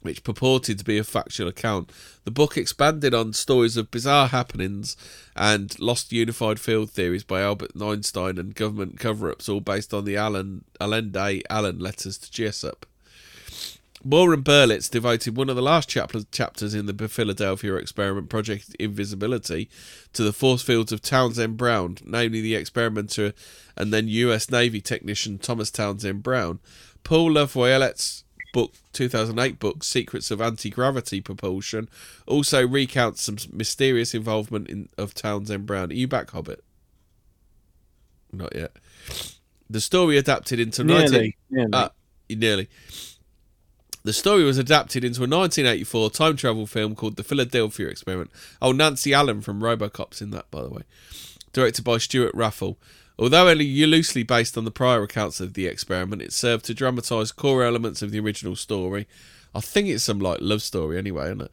which 0.00 0.24
purported 0.24 0.78
to 0.78 0.84
be 0.84 0.96
a 0.96 1.04
factual 1.04 1.48
account. 1.48 1.92
The 2.24 2.30
book 2.30 2.56
expanded 2.56 3.12
on 3.12 3.32
stories 3.32 3.76
of 3.76 3.90
bizarre 3.90 4.28
happenings 4.28 4.96
and 5.36 5.78
lost 5.78 6.12
unified 6.12 6.60
field 6.60 6.90
theories 6.90 7.24
by 7.24 7.42
Albert 7.42 7.72
Einstein 7.80 8.38
and 8.38 8.54
government 8.54 8.98
cover 8.98 9.30
ups, 9.30 9.48
all 9.48 9.60
based 9.60 9.92
on 9.92 10.04
the 10.04 10.16
Allen, 10.16 10.64
Allende 10.80 11.42
Allen 11.50 11.78
letters 11.78 12.16
to 12.18 12.30
Jessup. 12.30 12.86
Moore 14.04 14.32
and 14.32 14.44
Berlitz 14.44 14.90
devoted 14.90 15.36
one 15.36 15.50
of 15.50 15.56
the 15.56 15.62
last 15.62 15.88
chapters, 15.88 16.24
chapters 16.30 16.74
in 16.74 16.86
the 16.86 17.08
Philadelphia 17.08 17.74
experiment, 17.74 18.28
Project 18.28 18.74
Invisibility, 18.78 19.68
to 20.12 20.22
the 20.22 20.32
force 20.32 20.62
fields 20.62 20.92
of 20.92 21.02
Townsend 21.02 21.56
Brown, 21.56 21.98
namely 22.04 22.40
the 22.40 22.54
experimenter 22.54 23.32
and 23.76 23.92
then 23.92 24.08
US 24.08 24.50
Navy 24.50 24.80
technician 24.80 25.38
Thomas 25.38 25.70
Townsend 25.70 26.22
Brown. 26.22 26.60
Paul 27.02 27.32
LaViolette's 27.32 28.24
book, 28.52 28.74
2008 28.92 29.58
book, 29.58 29.84
Secrets 29.84 30.30
of 30.30 30.40
Anti-Gravity 30.40 31.20
Propulsion, 31.20 31.88
also 32.26 32.66
recounts 32.66 33.22
some 33.22 33.36
mysterious 33.52 34.14
involvement 34.14 34.68
in, 34.68 34.88
of 34.96 35.14
Townsend 35.14 35.66
Brown. 35.66 35.90
Are 35.90 35.94
you 35.94 36.08
back, 36.08 36.30
Hobbit? 36.30 36.62
Not 38.32 38.54
yet. 38.54 38.76
The 39.70 39.80
story 39.80 40.16
adapted 40.16 40.60
into 40.60 40.84
19... 40.84 41.10
Nearly, 41.10 41.36
nearly. 41.50 41.70
Ah, 41.72 41.90
nearly. 42.30 42.68
The 44.04 44.12
story 44.12 44.44
was 44.44 44.58
adapted 44.58 45.04
into 45.04 45.20
a 45.20 45.28
1984 45.28 46.10
time 46.10 46.36
travel 46.36 46.66
film 46.66 46.94
called 46.94 47.16
The 47.16 47.24
Philadelphia 47.24 47.88
Experiment. 47.88 48.30
Oh, 48.62 48.72
Nancy 48.72 49.12
Allen 49.12 49.40
from 49.40 49.60
Robocop's 49.60 50.22
in 50.22 50.30
that, 50.30 50.50
by 50.50 50.62
the 50.62 50.70
way. 50.70 50.82
Directed 51.52 51.84
by 51.84 51.98
Stewart 51.98 52.34
Raffill. 52.34 52.78
Although 53.18 53.48
only 53.48 53.84
loosely 53.84 54.22
based 54.22 54.56
on 54.56 54.64
the 54.64 54.70
prior 54.70 55.02
accounts 55.02 55.40
of 55.40 55.54
the 55.54 55.66
experiment, 55.66 56.22
it 56.22 56.32
served 56.32 56.64
to 56.66 56.74
dramatise 56.74 57.32
core 57.32 57.64
elements 57.64 58.00
of 58.00 58.12
the 58.12 58.20
original 58.20 58.54
story. 58.54 59.08
I 59.54 59.60
think 59.60 59.88
it's 59.88 60.04
some 60.04 60.20
like 60.20 60.38
love 60.40 60.62
story 60.62 60.98
anyway, 60.98 61.26
isn't 61.26 61.42
it? 61.42 61.50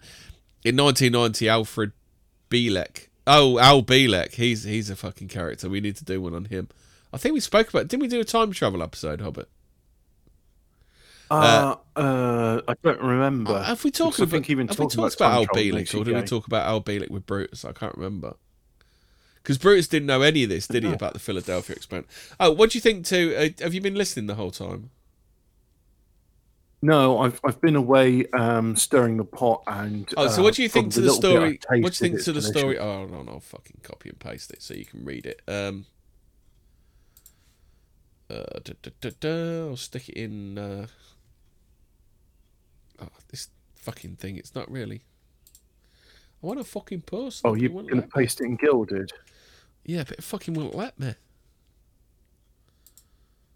In 0.64 0.78
1990, 0.78 1.50
Alfred 1.50 1.92
Bielek. 2.52 3.08
Oh, 3.26 3.58
Al 3.58 3.82
Bielek. 3.82 4.34
He's 4.36 4.64
he's 4.64 4.92
a 4.92 4.96
fucking 4.96 5.28
character. 5.30 5.68
We 5.68 5.82
need 5.82 5.96
to 5.96 6.06
do 6.06 6.22
one 6.22 6.36
on 6.36 6.46
him. 6.46 6.70
I 7.12 7.18
think 7.18 7.34
we 7.34 7.40
spoke 7.40 7.70
about. 7.70 7.88
Didn't 7.88 8.04
we 8.04 8.08
do 8.08 8.20
a 8.20 8.26
time 8.26 8.52
travel 8.52 8.84
episode, 8.84 9.22
Hobbit? 9.22 9.50
Uh, 11.32 11.76
uh, 11.96 12.62
I 12.68 12.76
don't 12.84 13.02
remember. 13.02 13.54
Uh, 13.54 13.64
have 13.64 13.84
we 13.84 13.92
talked 13.92 14.20
I 14.20 14.24
about, 14.24 14.32
think 14.32 14.50
even 14.50 14.68
have 14.68 14.78
we 14.78 14.86
talked 14.86 15.16
about 15.16 15.16
about, 15.16 15.34
Al 15.34 15.46
Bielek, 15.48 16.00
or 16.00 16.04
did 16.04 16.16
we 16.16 16.22
talk 16.22 16.48
about 16.48 16.68
Al 16.68 16.82
Bielek 16.82 17.10
with 17.10 17.26
Brutus? 17.26 17.66
I 17.66 17.72
can't 17.72 17.96
remember. 17.96 18.36
Because 19.42 19.58
Brutus 19.58 19.88
didn't 19.88 20.08
know 20.08 20.22
any 20.22 20.44
of 20.44 20.50
this, 20.50 20.68
did 20.68 20.84
he, 20.84 20.92
about 20.92 21.14
the 21.14 21.20
Philadelphia 21.20 21.76
experiment? 21.76 22.12
Oh, 22.40 22.52
what 22.52 22.72
do 22.72 22.78
you 22.78 22.82
think? 22.82 23.06
To 23.08 23.36
uh, 23.36 23.50
have 23.60 23.74
you 23.74 23.82
been 23.82 23.96
listening 23.96 24.28
the 24.28 24.36
whole 24.36 24.52
time? 24.52 24.90
No, 26.82 27.20
I've 27.20 27.40
I've 27.44 27.60
been 27.62 27.76
away 27.76 28.28
um, 28.34 28.76
stirring 28.76 29.18
the 29.18 29.26
pot 29.26 29.64
and. 29.66 30.12
Oh, 30.18 30.28
so 30.28 30.42
uh, 30.42 30.44
what 30.44 30.56
do 30.56 30.64
you 30.64 30.70
think 30.70 30.94
to 30.94 31.02
the 31.02 31.12
little 31.12 31.22
bit 31.22 31.28
I've 31.28 31.62
story? 31.62 31.82
What 31.82 31.94
do 31.94 32.06
you 32.06 32.12
think 32.12 32.24
to 32.24 32.34
the 32.34 32.42
delicious. 32.42 32.60
story? 32.60 32.80
Oh 32.80 33.06
no, 33.06 33.24
no, 33.24 33.40
fucking 33.40 33.82
copy 33.82 34.10
and 34.10 34.20
paste 34.20 34.52
it 34.52 34.62
so 34.62 34.74
you 34.74 34.86
can 34.86 35.06
read 35.06 35.26
it. 35.26 35.42
Um, 35.48 35.86
uh, 38.30 38.60
da, 38.64 38.74
da, 38.82 38.92
da, 39.02 39.10
da, 39.20 39.70
I'll 39.70 39.78
stick 39.78 40.10
it 40.10 40.18
in. 40.18 40.58
Uh, 40.58 40.88
oh, 43.02 43.08
this 43.30 43.50
fucking 43.76 44.16
thing. 44.18 44.38
It's 44.38 44.56
not 44.56 44.70
really. 44.70 45.04
I 46.44 46.48
want 46.48 46.60
to 46.60 46.64
fucking 46.64 47.02
post. 47.02 47.42
Oh, 47.46 47.56
you're 47.56 47.70
going 47.70 48.02
to 48.02 48.08
paste 48.08 48.42
it 48.42 48.46
in 48.46 48.56
Guilded? 48.56 49.12
Yeah, 49.84 50.04
but 50.04 50.18
it 50.18 50.24
fucking 50.24 50.54
won't 50.54 50.76
let 50.76 51.00
me. 51.00 51.16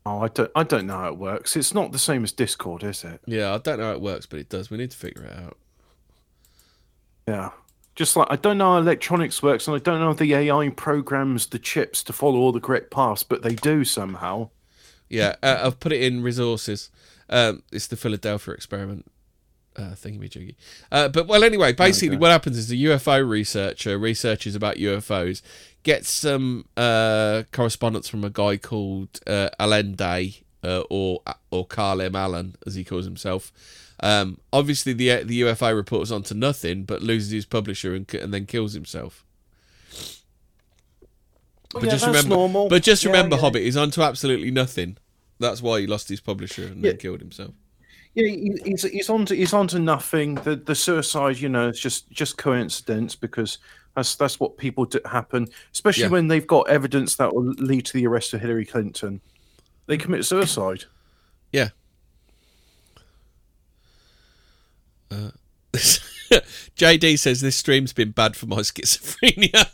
Oh, 0.06 0.22
I 0.22 0.28
don't. 0.30 0.52
I 0.56 0.64
don't 0.64 0.88
know 0.88 0.98
how 0.98 1.08
it 1.10 1.18
works. 1.18 1.56
It's 1.56 1.74
not 1.74 1.92
the 1.92 2.00
same 2.00 2.24
as 2.24 2.32
Discord, 2.32 2.84
is 2.84 3.04
it? 3.04 3.22
Yeah, 3.26 3.54
I 3.54 3.58
don't 3.58 3.80
know 3.80 3.88
how 3.88 3.92
it 3.92 4.02
works, 4.02 4.26
but 4.26 4.40
it 4.40 4.50
does. 4.50 4.70
We 4.70 4.78
need 4.78 4.92
to 4.92 4.98
figure 4.98 5.24
it 5.24 5.38
out. 5.38 5.58
Yeah. 7.28 7.52
Just 7.96 8.16
like 8.16 8.28
I 8.30 8.38
don't 8.38 8.58
know 8.58 8.72
how 8.72 8.78
electronics 8.78 9.44
works, 9.44 9.68
and 9.68 9.76
I 9.76 9.80
don't 9.80 10.00
know 10.00 10.12
if 10.12 10.18
the 10.18 10.34
AI 10.34 10.70
programs 10.70 11.48
the 11.48 11.60
chips 11.60 12.02
to 12.04 12.14
follow 12.14 12.40
all 12.40 12.52
the 12.52 12.62
correct 12.62 12.92
paths, 12.92 13.24
but 13.24 13.42
they 13.42 13.56
do 13.56 13.84
somehow. 13.84 14.50
Yeah, 15.10 15.36
uh, 15.44 15.60
I've 15.64 15.80
put 15.80 15.92
it 15.92 16.02
in 16.02 16.24
resources. 16.24 16.92
Um, 17.30 17.64
it's 17.72 17.88
the 17.88 17.98
Philadelphia 17.98 18.54
experiment 18.54 19.06
uh, 19.80 19.96
thingy 19.96 20.56
Uh, 20.92 21.08
but 21.08 21.28
well, 21.28 21.44
anyway, 21.44 21.72
basically, 21.74 22.16
Okay. 22.16 22.22
what 22.22 22.32
happens 22.32 22.58
is 22.58 22.68
the 22.68 22.86
UFO 22.86 23.28
researcher 23.28 23.98
researches 23.98 24.56
about 24.56 24.76
UFOs, 24.78 25.42
gets 25.84 26.10
some 26.12 26.66
uh, 26.76 27.44
correspondence 27.52 28.10
from 28.10 28.24
a 28.24 28.30
guy 28.30 28.58
called 28.58 29.20
uh, 29.26 29.50
Allende 29.60 30.44
uh, 30.64 30.84
or 30.90 31.22
or 31.52 31.66
Carl 31.66 32.02
M. 32.02 32.16
Allen, 32.16 32.56
as 32.68 32.76
he 32.76 32.84
calls 32.84 33.06
himself. 33.06 33.52
Um, 34.02 34.40
obviously, 34.52 34.94
the 34.94 35.24
the 35.24 35.42
UFO 35.42 35.76
reports 35.76 36.12
onto 36.12 36.34
nothing, 36.36 36.84
but 36.84 37.02
loses 37.02 37.32
his 37.32 37.46
publisher 37.46 37.96
and, 37.96 38.12
and 38.14 38.34
then 38.34 38.46
kills 38.46 38.74
himself. 38.74 39.26
But 41.72 41.84
yeah, 41.84 41.92
just 41.92 42.06
that's 42.06 42.16
remember, 42.18 42.36
normal. 42.36 42.70
but 42.70 42.82
just 42.82 43.06
remember, 43.06 43.36
yeah. 43.36 43.42
Hobbit 43.42 43.62
is 43.62 43.78
onto 43.78 44.02
absolutely 44.02 44.52
nothing. 44.52 44.98
That's 45.40 45.62
why 45.62 45.80
he 45.82 45.88
lost 45.88 46.10
his 46.10 46.20
publisher 46.20 46.64
and 46.66 46.84
then 46.84 46.98
killed 46.98 47.20
himself. 47.22 47.54
Yeah, 48.16 48.28
he, 48.28 48.58
he's 48.66 48.84
he's 48.84 49.10
on 49.10 49.26
to 49.28 49.36
he's 49.36 49.54
on 49.54 49.68
to 49.70 49.80
nothing. 49.80 50.36
The 50.36 50.56
the 50.56 50.76
suicide, 50.76 51.38
you 51.38 51.50
know, 51.50 51.70
it's 51.70 51.80
just 51.80 52.10
just 52.10 52.38
coincidence 52.38 53.16
because 53.16 53.60
that's 53.96 54.16
that's 54.16 54.40
what 54.40 54.58
people 54.58 54.86
do 54.86 55.00
happen, 55.06 55.48
especially 55.74 56.04
Yeah. 56.04 56.10
when 56.10 56.28
they've 56.28 56.46
got 56.48 56.70
evidence 56.70 57.16
that 57.18 57.34
will 57.34 57.44
lead 57.44 57.86
to 57.86 57.94
the 57.94 58.08
arrest 58.08 58.34
of 58.34 58.42
Hillary 58.42 58.66
Clinton. 58.66 59.22
They 59.86 59.98
commit 59.98 60.26
suicide. 60.26 60.86
Yeah. 61.52 61.70
Uh, 65.12 65.32
JD 65.74 67.18
says 67.18 67.42
this 67.42 67.56
stream's 67.56 67.94
been 67.94 68.12
bad 68.12 68.36
for 68.36 68.46
my 68.46 68.58
schizophrenia. 68.60 69.66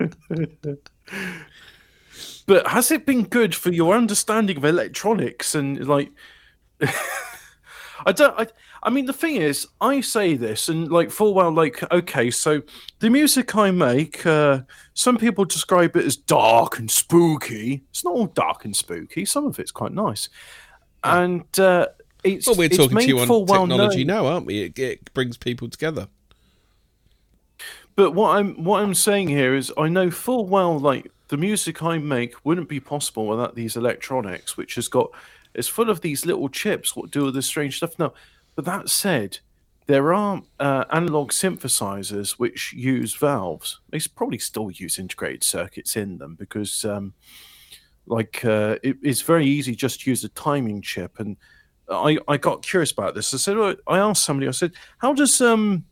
But 2.52 2.66
has 2.66 2.90
it 2.90 3.06
been 3.06 3.22
good 3.22 3.54
for 3.54 3.72
your 3.72 3.94
understanding 3.94 4.58
of 4.58 4.66
electronics 4.66 5.54
and 5.54 5.88
like? 5.88 6.12
I 8.04 8.12
don't. 8.12 8.38
I, 8.38 8.46
I 8.82 8.90
mean, 8.90 9.06
the 9.06 9.14
thing 9.14 9.36
is, 9.36 9.66
I 9.80 10.02
say 10.02 10.36
this 10.36 10.68
and 10.68 10.92
like 10.92 11.10
full 11.10 11.32
well, 11.32 11.50
like 11.50 11.82
okay, 11.90 12.30
so 12.30 12.60
the 12.98 13.08
music 13.08 13.56
I 13.56 13.70
make, 13.70 14.26
uh, 14.26 14.60
some 14.92 15.16
people 15.16 15.46
describe 15.46 15.96
it 15.96 16.04
as 16.04 16.14
dark 16.14 16.78
and 16.78 16.90
spooky. 16.90 17.84
It's 17.88 18.04
not 18.04 18.12
all 18.12 18.26
dark 18.26 18.66
and 18.66 18.76
spooky. 18.76 19.24
Some 19.24 19.46
of 19.46 19.58
it's 19.58 19.72
quite 19.72 19.92
nice, 19.92 20.28
and 21.02 21.58
uh, 21.58 21.86
it's 22.22 22.46
well, 22.46 22.56
we're 22.56 22.64
it's 22.64 22.76
talking 22.76 22.98
to 22.98 23.06
you 23.06 23.20
on 23.20 23.28
full 23.28 23.46
well 23.46 23.66
technology 23.66 24.04
now, 24.04 24.26
aren't 24.26 24.44
we? 24.44 24.64
It, 24.64 24.78
it 24.78 25.14
brings 25.14 25.38
people 25.38 25.70
together. 25.70 26.06
But 27.96 28.10
what 28.10 28.36
I'm 28.36 28.62
what 28.62 28.82
I'm 28.82 28.92
saying 28.92 29.28
here 29.28 29.54
is 29.54 29.72
I 29.78 29.88
know 29.88 30.10
full 30.10 30.44
well 30.46 30.78
like 30.78 31.10
the 31.32 31.38
music 31.38 31.82
I 31.82 31.96
make 31.96 32.34
wouldn't 32.44 32.68
be 32.68 32.78
possible 32.78 33.26
without 33.26 33.54
these 33.54 33.74
electronics, 33.78 34.58
which 34.58 34.74
has 34.74 34.86
got 34.86 35.10
it's 35.54 35.66
full 35.66 35.88
of 35.88 36.02
these 36.02 36.26
little 36.26 36.50
chips 36.50 36.94
what 36.94 37.10
do 37.10 37.24
all 37.24 37.32
this 37.32 37.46
strange 37.46 37.78
stuff. 37.78 37.98
No, 37.98 38.12
but 38.54 38.66
that 38.66 38.90
said, 38.90 39.38
there 39.86 40.12
are 40.12 40.42
uh, 40.60 40.84
analog 40.90 41.30
synthesizers 41.30 42.32
which 42.32 42.74
use 42.74 43.14
valves. 43.14 43.80
They 43.88 43.98
probably 44.14 44.40
still 44.40 44.70
use 44.70 44.98
integrated 44.98 45.42
circuits 45.42 45.96
in 45.96 46.18
them 46.18 46.34
because 46.34 46.84
um, 46.84 47.14
like 48.04 48.44
uh, 48.44 48.76
it, 48.82 48.98
it's 49.02 49.22
very 49.22 49.46
easy 49.46 49.74
just 49.74 50.02
to 50.02 50.10
use 50.10 50.22
a 50.24 50.28
timing 50.28 50.82
chip 50.82 51.18
and 51.18 51.38
I, 51.90 52.18
I 52.28 52.36
got 52.36 52.62
curious 52.62 52.92
about 52.92 53.14
this. 53.14 53.32
I 53.32 53.38
said, 53.38 53.56
"Oh," 53.56 53.74
I 53.86 53.98
asked 54.00 54.24
somebody, 54.24 54.48
I 54.48 54.50
said, 54.50 54.72
how 54.98 55.14
does 55.14 55.40
um 55.40 55.86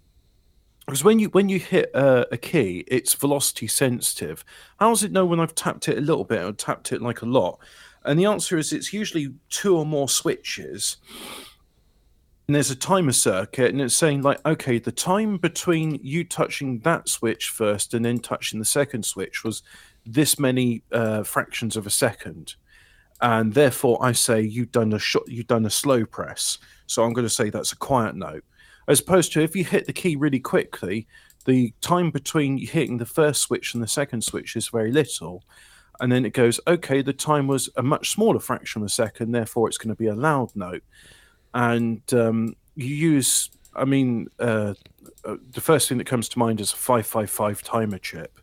because 0.91 1.05
when 1.05 1.21
you 1.21 1.29
when 1.29 1.49
you 1.49 1.61
hit 1.61 1.95
uh, 1.95 2.25
a 2.33 2.37
key, 2.37 2.83
it's 2.89 3.15
velocity 3.15 3.69
sensitive. 3.69 4.45
How 4.81 4.89
does 4.89 5.05
it 5.05 5.12
know 5.12 5.25
when 5.25 5.39
I've 5.39 5.55
tapped 5.55 5.89
it 5.89 5.99
a 5.99 6.01
little 6.01 6.25
bit 6.25 6.43
or 6.43 6.53
tapped 6.53 6.91
it 6.91 7.01
like 7.01 7.23
a 7.23 7.27
lot? 7.27 7.61
And 8.05 8.19
the 8.19 8.25
answer 8.25 8.59
is 8.59 8.73
it's 8.73 8.93
usually 8.93 9.33
two 9.51 9.77
or 9.77 9.87
more 9.87 10.09
switches. 10.09 10.97
And 12.49 12.57
there's 12.57 12.73
a 12.73 12.77
timer 12.77 13.12
circuit, 13.12 13.71
and 13.71 13.81
it's 13.81 13.95
saying, 13.95 14.23
like, 14.23 14.45
okay, 14.45 14.81
the 14.81 14.91
time 14.91 15.37
between 15.37 16.01
you 16.03 16.25
touching 16.25 16.81
that 16.81 17.09
switch 17.09 17.51
first 17.51 17.95
and 17.95 18.05
then 18.05 18.19
touching 18.19 18.59
the 18.59 18.65
second 18.65 19.05
switch 19.05 19.45
was 19.45 19.62
this 20.05 20.41
many 20.41 20.83
uh, 20.91 21.23
fractions 21.23 21.77
of 21.77 21.87
a 21.87 21.91
second. 21.91 22.57
And 23.21 23.55
therefore, 23.55 24.05
I 24.05 24.11
say 24.11 24.41
you've 24.41 24.73
done 24.73 24.93
a 24.93 24.99
shot, 24.99 25.23
you've 25.29 25.47
done 25.47 25.67
a 25.67 25.71
slow 25.71 26.05
press. 26.05 26.59
So 26.87 27.05
I'm 27.05 27.12
going 27.12 27.27
to 27.27 27.31
say 27.31 27.49
that's 27.49 27.71
a 27.71 27.77
quiet 27.77 28.17
note. 28.17 28.45
As 28.91 28.99
opposed 28.99 29.33
to 29.33 29.41
if 29.41 29.55
you 29.55 29.65
hit 29.65 29.87
the 29.87 29.93
key 29.93 30.17
really 30.17 30.41
quickly, 30.41 31.07
the 31.45 31.73
time 31.81 32.11
between 32.11 32.59
hitting 32.59 32.99
the 32.99 33.07
first 33.07 33.41
switch 33.41 33.73
and 33.73 33.83
the 33.83 33.89
second 33.89 34.25
switch 34.25 34.57
is 34.57 34.67
very 34.69 34.91
little. 34.91 35.45
And 36.01 36.11
then 36.11 36.25
it 36.25 36.33
goes, 36.33 36.59
okay, 36.67 37.01
the 37.01 37.12
time 37.12 37.47
was 37.47 37.71
a 37.77 37.85
much 37.85 38.11
smaller 38.11 38.41
fraction 38.41 38.83
of 38.83 38.87
a 38.87 38.91
second, 38.91 39.31
therefore 39.31 39.69
it's 39.69 39.79
going 39.79 39.95
to 39.95 39.99
be 39.99 40.09
a 40.09 40.15
loud 40.15 40.51
note. 40.57 40.83
And 41.55 42.03
um, 42.12 42.57
you 42.75 42.93
use, 42.93 43.51
I 43.77 43.85
mean, 43.85 44.27
uh, 44.41 44.75
uh, 45.25 45.37
the 45.53 45.61
first 45.61 45.89
thing 45.89 45.99
that 45.99 46.09
comes 46.09 46.29
to 46.31 46.39
mind 46.41 46.61
is 46.61 46.73
a 46.73 46.77
555 46.77 47.62
timer 47.62 47.99
chip. 47.99 48.41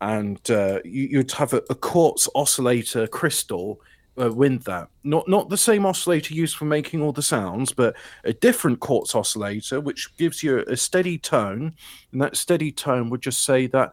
And 0.00 0.50
uh, 0.50 0.78
you, 0.82 1.08
you'd 1.10 1.32
have 1.32 1.52
a, 1.52 1.62
a 1.68 1.74
quartz 1.74 2.26
oscillator 2.34 3.06
crystal 3.06 3.82
uh, 4.20 4.32
with 4.32 4.64
that. 4.64 4.88
Not 5.04 5.28
not 5.28 5.48
the 5.48 5.56
same 5.56 5.86
oscillator 5.86 6.34
used 6.34 6.56
for 6.56 6.64
making 6.64 7.02
all 7.02 7.12
the 7.12 7.22
sounds, 7.22 7.72
but 7.72 7.96
a 8.24 8.32
different 8.32 8.80
quartz 8.80 9.14
oscillator 9.14 9.80
which 9.80 10.16
gives 10.16 10.42
you 10.42 10.64
a 10.66 10.76
steady 10.76 11.18
tone, 11.18 11.74
and 12.12 12.22
that 12.22 12.36
steady 12.36 12.72
tone 12.72 13.10
would 13.10 13.22
just 13.22 13.44
say 13.44 13.66
that. 13.68 13.92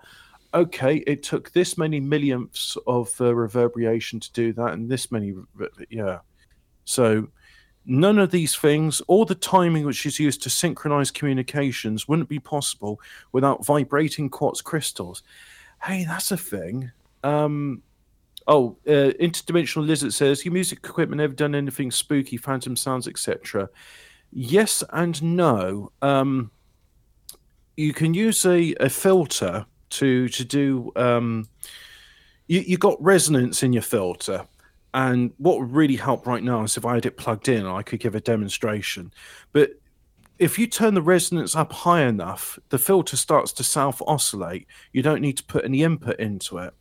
Okay, 0.53 1.03
it 1.06 1.22
took 1.22 1.52
this 1.52 1.77
many 1.77 1.99
millionths 1.99 2.77
of 2.88 3.14
uh, 3.19 3.35
reverberation 3.35 4.22
to 4.22 4.31
do 4.31 4.53
that, 4.53 4.72
and 4.72 4.89
this 4.89 5.11
many, 5.11 5.34
yeah. 5.89 6.19
So, 6.85 7.27
none 7.85 8.19
of 8.19 8.31
these 8.31 8.56
things, 8.56 9.02
or 9.07 9.26
the 9.26 9.35
timing 9.35 9.85
which 9.85 10.06
is 10.06 10.18
used 10.18 10.41
to 10.43 10.49
synchronize 10.49 11.11
communications, 11.11 12.07
wouldn't 12.07 12.30
be 12.30 12.39
possible 12.39 13.02
without 13.34 13.65
vibrating 13.65 14.30
quartz 14.30 14.61
crystals. 14.61 15.23
Hey, 15.84 16.06
that's 16.06 16.31
a 16.31 16.38
thing. 16.38 16.89
Um, 17.26 17.81
Oh, 18.47 18.77
uh, 18.88 19.11
Interdimensional 19.19 19.88
Lizard 19.88 20.13
says, 20.13 20.45
Your 20.45 20.53
music 20.53 20.80
equipment 20.84 21.22
ever 21.22 21.34
done 21.34 21.55
anything 21.55 21.89
spooky, 21.89 22.38
phantom 22.38 22.76
sounds, 22.76 23.07
etc.? 23.07 23.69
Yes 24.31 24.84
and 24.91 25.22
no. 25.23 25.91
Um, 26.01 26.51
you 27.77 27.93
can 27.93 28.13
use 28.13 28.45
a, 28.45 28.73
a 28.80 28.89
filter 28.89 29.65
to 29.91 30.30
to 30.30 30.45
do. 30.45 30.91
Um, 30.95 31.47
you 32.47 32.61
you 32.61 32.77
got 32.77 33.01
resonance 33.01 33.63
in 33.63 33.73
your 33.73 33.81
filter, 33.81 34.45
and 34.93 35.34
what 35.38 35.59
would 35.59 35.72
really 35.72 35.95
help 35.95 36.27
right 36.27 36.43
now 36.43 36.63
is 36.63 36.77
if 36.77 36.85
I 36.85 36.95
had 36.95 37.05
it 37.05 37.17
plugged 37.17 37.47
in, 37.47 37.65
I 37.65 37.81
could 37.81 37.99
give 37.99 38.15
a 38.15 38.22
demonstration. 38.22 39.11
But 39.51 39.72
if 40.38 40.59
you 40.59 40.67
turn 40.67 40.93
the 40.93 41.01
resonance 41.01 41.55
up 41.55 41.72
high 41.72 42.03
enough, 42.03 42.59
the 42.69 42.77
filter 42.77 43.17
starts 43.17 43.53
to 43.53 43.63
self 43.63 44.01
oscillate. 44.05 44.67
You 44.91 45.01
don't 45.01 45.22
need 45.22 45.38
to 45.38 45.43
put 45.43 45.65
any 45.65 45.84
input 45.84 46.19
into 46.19 46.59
it, 46.59 46.73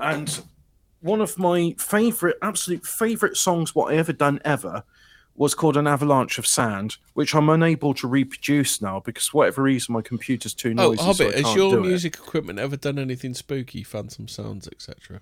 and 0.00 0.42
one 1.02 1.20
of 1.20 1.38
my 1.38 1.74
favorite, 1.78 2.36
absolute 2.42 2.86
favorite 2.86 3.36
songs 3.36 3.74
what 3.74 3.92
I 3.92 3.96
ever 3.98 4.12
done 4.12 4.40
ever 4.44 4.82
was 5.34 5.54
called 5.54 5.76
an 5.76 5.86
avalanche 5.86 6.38
of 6.38 6.46
sand, 6.46 6.96
which 7.14 7.34
I'm 7.34 7.48
unable 7.48 7.94
to 7.94 8.06
reproduce 8.06 8.80
now 8.82 9.00
because 9.00 9.26
for 9.28 9.38
whatever 9.38 9.62
reason 9.62 9.92
my 9.94 10.02
computer's 10.02 10.52
too 10.54 10.70
Oh, 10.78 10.92
noisy. 10.92 10.98
so 10.98 11.04
Hobbit, 11.04 11.34
I 11.34 11.48
has 11.48 11.54
your 11.56 11.70
do 11.72 11.78
it. 11.84 11.86
music 11.88 12.14
equipment 12.16 12.58
ever 12.58 12.76
done 12.76 12.98
anything 12.98 13.34
spooky, 13.34 13.82
phantom 13.82 14.28
sounds, 14.28 14.68
etc.? 14.68 15.20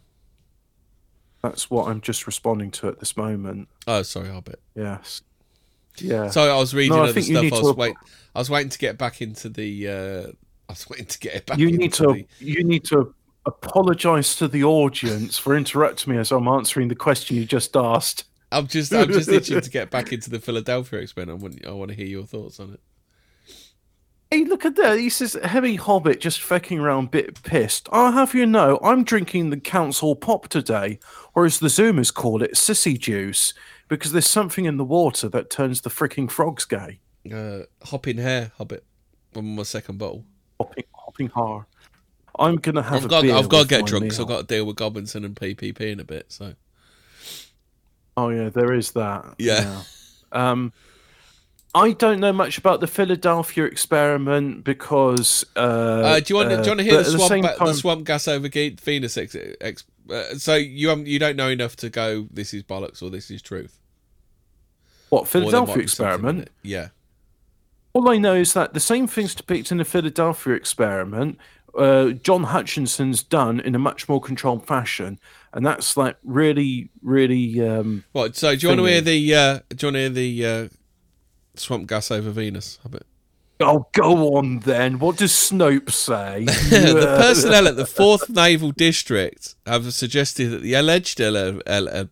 That's 1.43 1.71
what 1.71 1.89
I'm 1.89 2.01
just 2.01 2.27
responding 2.27 2.71
to 2.73 2.89
at 2.89 2.99
this 3.01 3.17
moment. 3.17 3.69
Oh, 3.87 4.03
sorry, 4.03 4.29
Hobbit. 4.29 4.61
Yes. 4.75 5.23
Yeah. 5.97 6.29
Sorry, 6.29 6.51
I 6.51 6.57
was 6.57 6.75
reading 6.75 6.97
No, 6.97 7.05
I 7.05 7.09
other 7.11 7.23
stuff. 7.23 7.37
I 7.45 7.49
was 7.51 7.61
to- 7.61 7.73
wait. 7.73 7.95
I 8.35 8.39
was 8.39 8.51
waiting 8.51 8.69
to 8.71 8.79
get 8.79 8.99
back 8.99 9.23
into 9.23 9.49
the. 9.49 9.89
Uh, 9.89 10.27
I 10.69 10.73
was 10.73 10.89
waiting 10.89 11.07
to 11.07 11.19
get 11.19 11.35
it 11.37 11.47
back. 11.47 11.59
you 11.59 11.71
need 11.77 11.93
to 11.95 12.05
The, 12.05 12.27
you 12.41 12.63
need 12.65 12.85
to 12.87 13.15
apologize 13.47 14.37
to 14.37 14.49
the 14.49 14.65
audience 14.65 15.39
for 15.39 15.57
interrupting 15.57 16.13
me 16.13 16.19
as 16.19 16.33
I'm 16.33 16.49
answering 16.49 16.89
the 16.89 16.95
question 16.95 17.37
you 17.37 17.45
just 17.45 17.77
asked. 17.77 18.25
I'm 18.53 18.67
just. 18.67 18.93
I'm 18.93 19.09
just 19.09 19.29
itching 19.29 19.61
to 19.61 19.71
get 19.79 19.91
back 19.91 20.13
into 20.13 20.31
the 20.31 20.41
Philadelphia 20.41 21.01
experiment. 21.01 21.39
I 21.39 21.43
want. 21.43 21.67
I 21.67 21.71
want 21.71 21.91
to 21.91 21.97
hear 21.97 22.07
your 22.07 22.27
thoughts 22.27 22.59
on 22.61 22.75
it. 22.75 22.81
Hey, 24.33 24.45
look 24.45 24.65
at 24.65 24.77
that. 24.77 24.97
He 25.01 25.11
says, 25.11 25.37
Heavy 25.43 25.75
Hobbit 25.75 26.21
just 26.21 26.41
fecking 26.41 26.81
around, 26.81 27.11
bit 27.11 27.43
pissed. 27.43 27.89
I'll 27.91 28.13
have 28.13 28.33
you 28.33 28.47
know, 28.47 28.79
I'm 28.81 29.03
drinking 29.03 29.51
the 29.51 29.59
Council 29.59 30.15
Pop 30.15 30.47
today, 30.47 31.01
or 31.35 31.47
as 31.47 31.59
the 31.59 31.67
Zoomers 31.67 32.15
call 32.15 32.41
it, 32.41 32.53
sissy 32.53 32.97
juice, 32.97 33.55
because 33.89 34.13
there's 34.13 34.29
something 34.29 34.67
in 34.67 34.77
the 34.77 34.85
water 34.85 35.29
that 35.31 35.51
turns 35.51 35.81
the 35.81 35.91
freaking 35.91 36.31
frogs 36.31 36.65
gay. 36.65 37.01
Uh, 37.33 37.63
hopping 37.83 38.19
hair, 38.19 38.53
Hobbit. 38.57 38.85
On 39.35 39.57
my 39.57 39.65
second 39.65 39.99
bottle. 39.99 40.25
Hopping, 40.61 40.85
hopping 40.93 41.29
hard. 41.31 41.67
I'm 42.41 42.57
going 42.57 42.75
to 42.77 42.83
have 42.83 42.95
I've 42.95 43.05
a 43.05 43.09
got. 43.09 43.23
beer 43.23 43.35
I've 43.37 43.49
got 43.49 43.63
to 43.63 43.69
get 43.69 43.87
drunk. 43.87 44.13
So 44.13 44.23
I've 44.23 44.29
got 44.29 44.49
to 44.49 44.55
deal 44.55 44.65
with 44.65 44.77
Gobinson 44.77 45.25
and 45.25 45.37
PPP 45.37 45.81
in 45.83 46.01
a 46.01 46.05
bit. 46.05 46.27
So 46.33 46.55
Oh, 48.17 48.31
yeah, 48.31 48.49
there 48.49 48.73
is 48.75 48.91
that. 48.93 49.35
Yeah. 49.39 49.61
Yeah. 50.33 50.51
Um, 50.51 50.73
I 51.75 51.93
don't 51.93 52.19
know 52.19 52.33
much 52.33 52.59
about 52.59 52.81
the 52.81 52.87
Philadelphia 52.89 53.65
experiment 53.65 54.65
because. 54.65 55.45
Uh, 55.55 55.61
Uh, 55.61 56.21
do 56.21 56.25
you 56.33 56.37
want 56.37 56.51
to, 56.51 56.57
do 56.57 56.63
you 56.63 56.69
want 56.71 56.79
to 56.79 56.85
hear 56.85 56.97
the 56.97 57.05
swamp, 57.05 57.29
same 57.29 57.43
ba- 57.43 57.57
the 57.61 57.75
swamp 57.75 58.05
gas 58.07 58.27
over 58.27 58.49
Ge- 58.49 58.79
Venus? 58.81 59.17
Ex, 59.17 59.37
ex, 59.61 59.85
uh, 60.11 60.35
so 60.37 60.57
you 60.57 60.89
haven't- 60.89 61.07
you 61.07 61.19
don't 61.21 61.37
know 61.37 61.49
enough 61.49 61.77
to 61.77 61.89
go. 61.89 62.27
This 62.33 62.53
is 62.53 62.65
bollocks 62.65 63.03
or 63.03 63.11
this 63.11 63.31
is 63.31 63.41
truth. 63.41 63.79
What, 65.11 65.23
Or 65.23 65.25
there 65.27 65.43
might 65.43 65.51
Philadelphia 65.51 65.77
be 65.83 65.87
something 65.87 66.07
in 66.07 66.13
experiment? 66.41 66.51
Yeah. 66.63 66.89
All 67.93 68.09
I 68.09 68.19
know 68.19 68.35
is 68.35 68.53
that 68.55 68.73
the 68.75 68.81
same 68.81 69.07
things 69.09 69.35
depicted 69.35 69.73
in 69.73 69.79
the 69.79 69.85
Philadelphia 69.85 70.55
experiment, 70.55 71.39
uh, 71.77 72.11
John 72.11 72.45
Hutchinson's 72.45 73.23
done 73.23 73.61
in 73.61 73.75
a 73.75 73.79
much 73.79 74.09
more 74.09 74.21
controlled 74.21 74.67
fashion, 74.67 75.19
and 75.53 75.65
that's 75.65 75.97
like 75.97 76.17
really, 76.25 76.91
really. 77.03 77.61
Um, 77.67 78.05
Right. 78.15 78.35
So 78.37 78.55
do 78.57 78.67
you 78.67 78.69
want 78.69 78.81
to 78.81 78.87
hear 78.87 79.01
the? 79.01 79.35
Uh, 79.35 79.59
do 79.71 79.87
you 79.87 79.93
want 79.93 79.95
to 79.95 80.01
hear 80.01 80.09
the 80.09 80.47
uh, 80.47 80.69
swamp 81.55 81.89
gas 81.89 82.11
over 82.11 82.31
Venus? 82.31 82.79
Hobbit? 82.83 83.07
oh, 83.61 83.87
go 83.93 84.37
on 84.37 84.61
then. 84.61 84.99
What 84.99 85.17
does 85.17 85.33
Snope 85.33 85.91
say? 85.91 86.45
the 86.45 87.17
personnel 87.21 87.69
at 87.69 87.77
the 87.77 87.87
Fourth 87.87 88.29
Naval 88.31 88.73
District 88.73 89.55
have 89.67 89.93
suggested 89.93 90.49
that 90.51 90.63
the 90.63 90.75
alleged 90.75 91.21
ele- 91.21 91.61
ele- 91.67 92.09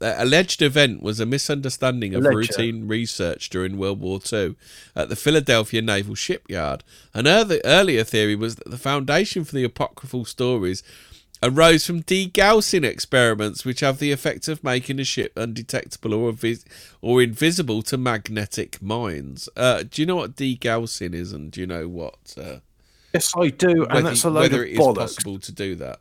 alleged 0.00 0.62
event 0.62 1.02
was 1.02 1.20
a 1.20 1.26
misunderstanding 1.26 2.14
of 2.14 2.24
routine 2.24 2.86
research 2.86 3.50
during 3.50 3.76
World 3.76 4.00
War 4.00 4.20
II 4.32 4.54
at 4.94 5.08
the 5.08 5.16
Philadelphia 5.16 5.82
Naval 5.82 6.14
Shipyard. 6.14 6.84
An 7.14 7.26
earlier 7.26 8.04
theory 8.04 8.36
was 8.36 8.56
that 8.56 8.70
the 8.70 8.78
foundation 8.78 9.44
for 9.44 9.54
the 9.54 9.64
apocryphal 9.64 10.24
stories 10.24 10.82
arose 11.42 11.84
from 11.84 12.04
degaussing 12.04 12.84
experiments 12.84 13.64
which 13.64 13.80
have 13.80 13.98
the 13.98 14.12
effect 14.12 14.46
of 14.46 14.62
making 14.62 15.00
a 15.00 15.04
ship 15.04 15.32
undetectable 15.36 16.14
or, 16.14 16.30
vis- 16.30 16.64
or 17.00 17.20
invisible 17.20 17.82
to 17.82 17.98
magnetic 17.98 18.80
mines. 18.80 19.48
Uh, 19.56 19.82
do 19.82 20.00
you 20.00 20.06
know 20.06 20.16
what 20.16 20.36
degaussing 20.36 21.14
is 21.14 21.32
and 21.32 21.50
do 21.50 21.60
you 21.60 21.66
know 21.66 21.88
what... 21.88 22.34
Uh, 22.38 22.58
yes, 23.12 23.32
I 23.36 23.48
do, 23.48 23.84
and 23.86 24.06
that's 24.06 24.22
a 24.22 24.30
load 24.30 24.42
whether 24.42 24.62
of 24.62 24.68
it 24.68 24.72
is 24.74 24.78
bollocks. 24.78 24.96
possible 24.98 25.38
to 25.40 25.50
do 25.50 25.74
that. 25.76 25.98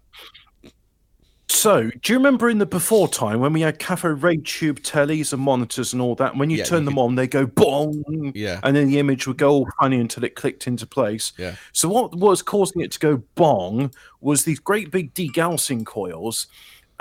So, 1.54 1.92
do 2.02 2.14
you 2.14 2.18
remember 2.18 2.50
in 2.50 2.60
the 2.60 2.66
before 2.66 3.10
time 3.10 3.42
when 3.42 3.52
we 3.52 3.60
had 3.60 3.78
cathode 3.78 4.24
ray 4.24 4.38
tube 4.38 4.80
tellies 4.80 5.34
and 5.34 5.42
monitors 5.42 5.92
and 5.92 6.02
all 6.02 6.16
that? 6.16 6.32
And 6.32 6.40
when 6.40 6.50
you 6.50 6.60
Yeah, 6.60 6.64
turn 6.64 6.80
you 6.80 6.86
them 6.86 6.94
could- 6.96 7.02
on, 7.02 7.16
they 7.16 7.28
go 7.28 7.46
bong, 7.46 8.32
Yeah. 8.34 8.62
and 8.64 8.74
then 8.76 8.88
the 8.88 9.00
image 9.00 9.28
would 9.28 9.38
go 9.38 9.50
all 9.52 9.68
funny 9.80 10.00
until 10.00 10.24
it 10.24 10.36
clicked 10.36 10.66
into 10.66 10.88
place. 10.88 11.34
Yeah. 11.38 11.56
So, 11.74 11.90
what 11.90 12.16
was 12.16 12.42
causing 12.42 12.82
it 12.82 12.92
to 12.94 13.00
go 13.00 13.18
bong 13.36 13.92
was 14.22 14.46
these 14.46 14.60
great 14.60 14.92
big 14.92 15.14
degaussing 15.14 15.86
coils. 15.86 16.48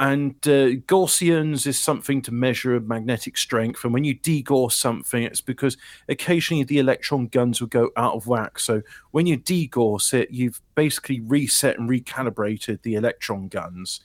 And 0.00 0.34
uh, 0.48 0.80
Gaussians 0.88 1.66
is 1.66 1.78
something 1.78 2.22
to 2.22 2.32
measure 2.32 2.80
magnetic 2.80 3.36
strength. 3.36 3.84
And 3.84 3.92
when 3.92 4.02
you 4.02 4.14
degauss 4.16 4.72
something, 4.72 5.22
it's 5.22 5.42
because 5.42 5.76
occasionally 6.08 6.64
the 6.64 6.78
electron 6.78 7.26
guns 7.26 7.60
will 7.60 7.68
go 7.68 7.90
out 7.98 8.14
of 8.14 8.26
whack. 8.26 8.58
So 8.58 8.80
when 9.10 9.26
you 9.26 9.36
degauss 9.36 10.14
it, 10.14 10.30
you've 10.30 10.60
basically 10.74 11.20
reset 11.20 11.78
and 11.78 11.88
recalibrated 11.88 12.80
the 12.80 12.94
electron 12.94 13.48
guns. 13.48 14.00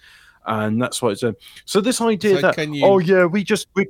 And 0.47 0.81
that's 0.81 1.01
what 1.01 1.13
it's 1.13 1.21
done. 1.21 1.35
So 1.65 1.81
this 1.81 2.01
idea 2.01 2.35
So 2.35 2.41
that, 2.41 2.67
you- 2.69 2.85
oh, 2.85 2.99
yeah, 2.99 3.25
we 3.25 3.43
just, 3.43 3.67
we, 3.73 3.87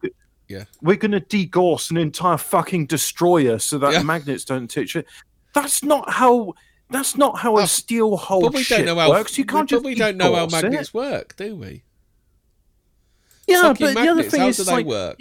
Yeah. 0.48 0.66
we're 0.82 0.96
going 0.96 1.12
to 1.12 1.22
degauss 1.22 1.92
an 1.92 1.98
entire 1.98 2.38
fucking 2.38 2.86
destroyer 2.86 3.60
so 3.60 3.78
that 3.80 3.94
Yeah. 3.94 4.04
magnets 4.04 4.46
don't 4.46 4.70
touch 4.70 4.96
it. 4.96 5.06
That's 5.54 5.84
not 5.84 6.10
how. 6.10 6.54
That's 6.92 7.18
not 7.18 7.40
how 7.40 7.58
a 7.58 7.64
oh, 7.64 7.66
steel 7.66 8.16
hull 8.16 8.42
But 8.42 8.54
we 8.54 8.64
ship 8.64 8.78
don't 8.78 8.86
know 8.86 9.02
how 9.02 9.10
works. 9.10 9.38
You 9.40 9.46
can't 9.46 9.68
but 9.68 9.78
just. 9.78 9.86
we 9.86 9.96
don't 9.96 10.18
know 10.18 10.36
how 10.36 10.46
degauss 10.46 10.60
it. 10.60 10.64
magnets 10.64 10.94
work, 10.94 11.36
do 11.36 11.56
we? 11.56 11.84
Yeah, 13.48 13.74
but 13.80 13.94
the 13.96 14.08
other 14.08 14.24
thing 14.24 14.42
how 14.42 14.48
is, 14.50 14.58
do 14.58 14.64
they 14.66 14.72
like, 14.72 14.86
work? 14.86 15.20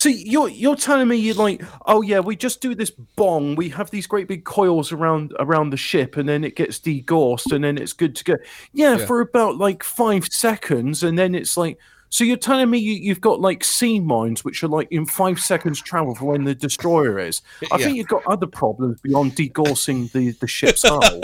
See, 0.00 0.22
you're 0.28 0.48
you're 0.48 0.76
telling 0.76 1.08
me 1.08 1.16
you're 1.16 1.34
like, 1.34 1.60
oh 1.86 2.02
yeah, 2.02 2.20
we 2.20 2.36
just 2.36 2.60
do 2.60 2.72
this 2.74 2.90
bong. 2.90 3.56
We 3.56 3.68
have 3.70 3.90
these 3.90 4.06
great 4.06 4.28
big 4.28 4.44
coils 4.44 4.92
around 4.92 5.34
around 5.40 5.70
the 5.70 5.76
ship, 5.76 6.16
and 6.16 6.28
then 6.28 6.44
it 6.44 6.54
gets 6.54 6.78
degaussed, 6.78 7.50
and 7.52 7.64
then 7.64 7.76
it's 7.76 7.92
good 7.92 8.14
to 8.16 8.24
go. 8.24 8.36
Yeah, 8.72 8.96
Yeah. 8.98 9.06
for 9.06 9.20
about 9.20 9.56
like 9.58 9.82
five 9.82 10.26
seconds, 10.26 11.02
and 11.02 11.18
then 11.18 11.34
it's 11.34 11.56
like. 11.56 11.78
So 12.10 12.24
you're 12.24 12.38
telling 12.38 12.70
me 12.70 12.78
you, 12.78 12.94
you've 12.94 13.20
got 13.20 13.38
like 13.38 13.62
sea 13.62 14.00
mines, 14.00 14.42
which 14.42 14.62
are 14.64 14.68
like 14.68 14.88
in 14.90 15.04
five 15.04 15.38
seconds 15.38 15.78
travel 15.82 16.14
from 16.14 16.28
when 16.28 16.44
the 16.44 16.54
destroyer 16.54 17.18
is. 17.18 17.42
I 17.70 17.76
Yeah. 17.76 17.84
think 17.84 17.96
you've 17.98 18.08
got 18.08 18.22
other 18.26 18.46
problems 18.46 18.98
beyond 19.02 19.32
degaussing 19.36 20.10
the 20.12 20.30
the 20.30 20.46
ship's 20.46 20.84
hull. 20.88 21.02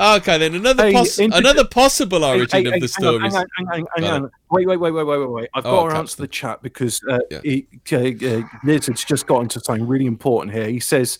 Okay, 0.00 0.38
then 0.38 0.54
another 0.54 0.84
Hey, 0.84 0.92
poss- 0.92 1.18
another 1.18 1.64
possible 1.64 2.24
origin 2.24 2.66
Hey, 2.66 2.72
of 2.72 2.80
the 2.80 2.86
story. 2.86 3.18
Hang 3.20 3.34
on, 3.34 3.46
hang 3.56 3.68
on, 3.68 3.86
hang 3.96 4.04
on. 4.04 4.30
Wait, 4.50 4.66
wait, 4.66 4.76
wait, 4.78 4.90
wait, 4.92 5.04
wait, 5.04 5.18
wait, 5.18 5.30
wait. 5.30 5.48
I've 5.54 5.66
Oh, 5.66 5.70
got 5.70 5.76
to 5.76 5.82
Captain. 5.88 6.00
answer 6.00 6.22
the 6.22 6.28
chat 6.28 6.62
because 6.62 7.00
uh, 7.10 7.18
Yeah. 7.30 7.40
he, 7.42 7.66
uh, 7.92 7.96
uh, 7.98 8.42
Lizard's 8.64 9.04
just 9.04 9.26
got 9.26 9.42
into 9.42 9.60
something 9.60 9.86
really 9.86 10.06
important 10.06 10.54
here. 10.54 10.68
He 10.68 10.80
says, 10.80 11.18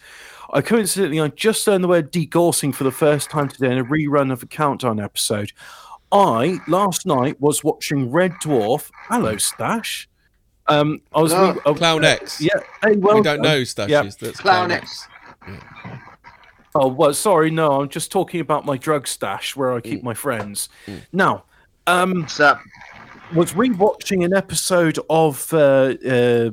I 0.52 0.62
coincidentally, 0.62 1.20
I 1.20 1.28
just 1.28 1.66
learned 1.66 1.84
the 1.84 1.88
word 1.88 2.10
degaussing 2.10 2.74
for 2.74 2.84
the 2.84 2.90
first 2.90 3.28
time 3.30 3.48
today 3.48 3.70
in 3.72 3.78
a 3.78 3.84
rerun 3.84 4.32
of 4.32 4.42
a 4.42 4.46
countdown 4.46 4.98
episode. 4.98 5.52
I, 6.10 6.58
last 6.66 7.04
night, 7.04 7.38
was 7.38 7.62
watching 7.62 8.10
Red 8.10 8.32
Dwarf. 8.42 8.90
Hello, 9.08 9.36
Stash. 9.36 10.08
Um, 10.66 11.00
I 11.14 11.20
was 11.20 11.32
No, 11.32 11.52
re- 11.52 11.60
uh, 11.66 11.74
Clown 11.74 12.04
X. 12.04 12.40
Yeah, 12.40 12.50
hey, 12.82 12.96
well 12.96 13.16
we 13.16 13.22
don't 13.22 13.42
know 13.42 13.60
Stashes. 13.60 13.88
Yeah. 13.88 14.02
That's 14.02 14.40
Clown 14.40 14.68
Clown 14.68 14.70
X. 14.72 15.06
X. 15.46 15.58
Oh, 16.74 16.88
well, 16.88 17.12
sorry, 17.14 17.50
no, 17.50 17.80
I'm 17.82 17.88
just 17.88 18.12
talking 18.12 18.40
about 18.40 18.64
my 18.64 18.76
drug 18.76 19.08
stash 19.08 19.56
where 19.56 19.72
I 19.72 19.80
Mm. 19.80 19.84
keep 19.84 20.02
my 20.02 20.14
friends. 20.14 20.68
Now, 21.12 21.44
um, 21.86 22.20
What's 22.22 22.38
up? 22.40 22.60
Was 23.34 23.52
rewatching 23.52 24.24
an 24.24 24.32
episode 24.34 24.98
of 25.10 25.52
uh, 25.52 25.56
uh, 25.58 25.94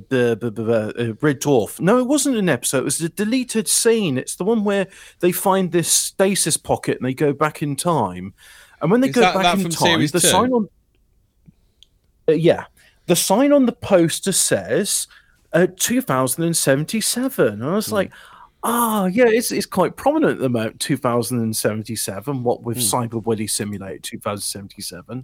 the, 0.10 0.38
the, 0.40 0.52
the 0.52 1.12
uh, 1.12 1.14
Red 1.22 1.40
Dwarf. 1.42 1.80
No, 1.80 2.00
it 2.00 2.08
wasn't 2.08 2.38
an 2.38 2.50
episode. 2.50 2.80
It 2.80 2.84
was 2.84 3.02
a 3.02 3.10
deleted 3.10 3.68
scene. 3.68 4.18
It's 4.18 4.36
the 4.36 4.44
one 4.44 4.64
where 4.64 4.88
they 5.20 5.32
find 5.32 5.72
this 5.72 5.90
stasis 5.92 6.58
pocket 6.58 6.98
and 6.98 7.06
they 7.08 7.14
go 7.14 7.32
back 7.34 7.62
in 7.62 7.76
time. 7.76 8.34
And 8.82 8.92
when 8.92 9.02
they 9.02 9.10
Is 9.10 9.16
go 9.16 9.22
that- 9.22 9.36
back 9.36 9.44
that 9.44 9.66
in 9.66 9.72
time, 9.72 10.00
the 10.02 10.08
two? 10.08 10.20
sign 10.20 10.52
on 10.52 10.68
uh, 12.28 12.32
yeah, 12.34 12.66
the 13.06 13.16
sign 13.16 13.52
on 13.54 13.66
the 13.68 13.72
poster 13.72 14.32
says 14.32 15.08
uh, 15.54 15.68
2077. 15.78 17.48
And 17.54 17.64
I 17.64 17.76
was 17.76 17.88
Hmm. 17.88 17.94
like. 17.96 18.12
Ah, 18.68 19.06
yeah, 19.06 19.28
it's 19.28 19.52
it's 19.52 19.68
quite 19.68 19.96
prominent 19.96 20.32
at 20.32 20.40
the 20.40 20.50
moment. 20.50 20.80
2077. 20.80 22.42
What 22.42 22.64
with 22.64 22.78
Hmm. 22.78 22.84
Cyber 22.84 23.24
Willy 23.24 23.46
Simulator 23.46 24.00
2077. 24.00 25.24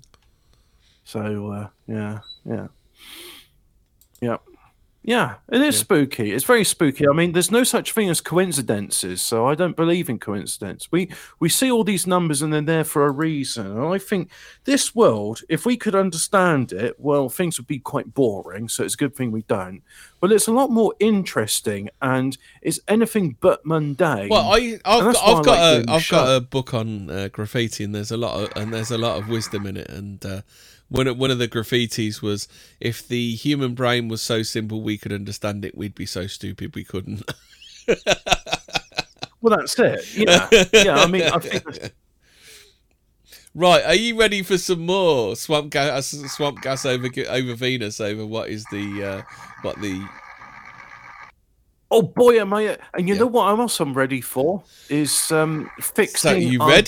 So 1.03 1.51
uh, 1.51 1.67
yeah, 1.87 2.19
yeah, 2.45 2.67
yeah, 4.21 4.37
yeah. 5.03 5.35
It 5.51 5.61
is 5.61 5.75
Yeah. 5.75 5.81
spooky. 5.81 6.31
It's 6.31 6.45
very 6.45 6.63
spooky. 6.63 7.07
I 7.07 7.13
mean, 7.13 7.31
there's 7.31 7.51
no 7.51 7.63
such 7.63 7.91
thing 7.93 8.09
as 8.09 8.21
coincidences, 8.21 9.21
so 9.21 9.47
I 9.47 9.55
don't 9.55 9.75
believe 9.75 10.09
in 10.09 10.19
coincidence. 10.19 10.91
We 10.91 11.09
we 11.39 11.49
see 11.49 11.71
all 11.71 11.83
these 11.83 12.05
numbers 12.05 12.41
and 12.41 12.53
they're 12.53 12.61
there 12.61 12.83
for 12.83 13.05
a 13.05 13.11
reason. 13.11 13.65
And 13.65 13.93
I 13.93 13.97
think 13.97 14.29
this 14.65 14.93
world, 14.95 15.41
if 15.49 15.65
we 15.65 15.75
could 15.75 15.95
understand 15.95 16.71
it, 16.71 16.99
well, 16.99 17.29
things 17.29 17.57
would 17.57 17.67
be 17.67 17.79
quite 17.79 18.13
boring. 18.13 18.69
So 18.69 18.83
it's 18.83 18.93
a 18.93 18.97
good 18.97 19.15
thing 19.15 19.31
we 19.31 19.41
don't. 19.43 19.81
But 20.19 20.31
it's 20.31 20.47
a 20.47 20.51
lot 20.51 20.69
more 20.69 20.93
interesting, 20.99 21.89
and 21.99 22.37
it's 22.61 22.79
anything 22.87 23.37
but 23.39 23.65
mundane. 23.65 24.29
Well, 24.29 24.51
I, 24.53 24.77
I've, 24.85 25.13
got, 25.13 25.27
I've 25.27 25.45
got 25.45 25.47
like 25.47 25.87
a 25.87 25.91
I've 25.91 26.07
got 26.09 26.35
a 26.35 26.41
book 26.41 26.75
on 26.75 27.09
uh, 27.09 27.29
graffiti, 27.29 27.83
and 27.83 27.95
there's 27.95 28.11
a 28.11 28.17
lot 28.17 28.39
of 28.39 28.51
and 28.55 28.71
there's 28.71 28.91
a 28.91 28.99
lot 28.99 29.17
of 29.17 29.27
wisdom 29.27 29.65
in 29.65 29.77
it. 29.77 29.89
And 29.89 30.23
uh, 30.23 30.41
one 30.91 31.07
of, 31.07 31.17
one 31.17 31.31
of 31.31 31.39
the 31.39 31.47
graffitis 31.47 32.21
was, 32.21 32.49
if 32.81 33.07
the 33.07 33.33
human 33.35 33.73
brain 33.73 34.09
was 34.09 34.21
so 34.21 34.43
simple 34.43 34.81
we 34.81 34.97
could 34.97 35.13
understand 35.13 35.63
it, 35.63 35.77
we'd 35.77 35.95
be 35.95 36.05
so 36.05 36.27
stupid 36.27 36.75
we 36.75 36.83
couldn't. 36.83 37.23
well, 39.41 39.57
that's 39.57 39.79
it. 39.79 40.17
Yeah, 40.17 40.49
yeah. 40.73 40.99
I 40.99 41.07
mean, 41.07 41.23
I 41.23 41.39
think 41.39 41.93
Right, 43.53 43.83
are 43.85 43.95
you 43.95 44.17
ready 44.17 44.43
for 44.43 44.57
some 44.57 44.85
more 44.85 45.35
swamp 45.35 45.71
gas? 45.71 46.07
Swamp 46.07 46.61
gas 46.61 46.85
over 46.85 47.09
over 47.27 47.53
Venus 47.53 47.99
over 47.99 48.25
what 48.25 48.49
is 48.49 48.65
the 48.71 49.03
uh, 49.03 49.21
what 49.61 49.79
the 49.81 50.07
Oh 51.93 52.01
boy, 52.01 52.39
am 52.39 52.53
I! 52.53 52.77
And 52.93 53.09
you 53.09 53.15
Yeah. 53.15 53.19
know 53.21 53.27
what? 53.27 53.47
I'm 53.51 53.59
also 53.59 53.85
ready 53.85 54.21
for 54.21 54.63
is 54.89 55.29
um, 55.31 55.69
fixing. 55.81 56.31
So 56.31 56.35
you 56.35 56.61
our 56.61 56.71
it. 56.71 56.87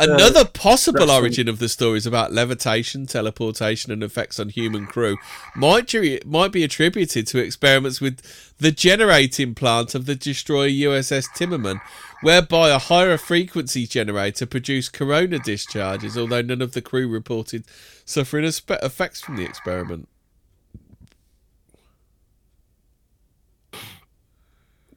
uh, 0.00 0.04
Another 0.04 0.44
possible 0.44 1.00
wrestling. 1.06 1.20
origin 1.22 1.48
of 1.48 1.60
the 1.60 1.68
story 1.68 1.98
is 1.98 2.06
about 2.06 2.32
levitation, 2.32 3.06
teleportation, 3.06 3.92
and 3.92 4.02
effects 4.02 4.40
on 4.40 4.48
human 4.48 4.86
crew. 4.86 5.16
Might 5.54 5.94
might 6.26 6.50
be 6.50 6.64
attributed 6.64 7.28
to 7.28 7.38
experiments 7.38 8.00
with 8.00 8.20
the 8.58 8.72
generating 8.72 9.54
plant 9.54 9.94
of 9.94 10.06
the 10.06 10.16
destroyer 10.16 10.68
USS 10.68 11.28
Timmerman, 11.36 11.80
whereby 12.20 12.70
a 12.70 12.78
higher 12.78 13.16
frequency 13.18 13.86
generator 13.86 14.46
produced 14.46 14.92
corona 14.92 15.38
discharges, 15.38 16.18
although 16.18 16.42
none 16.42 16.62
of 16.62 16.72
the 16.72 16.82
crew 16.82 17.06
reported 17.08 17.64
suffering 18.04 18.44
effects 18.44 19.20
from 19.20 19.36
the 19.36 19.44
experiment. 19.44 20.08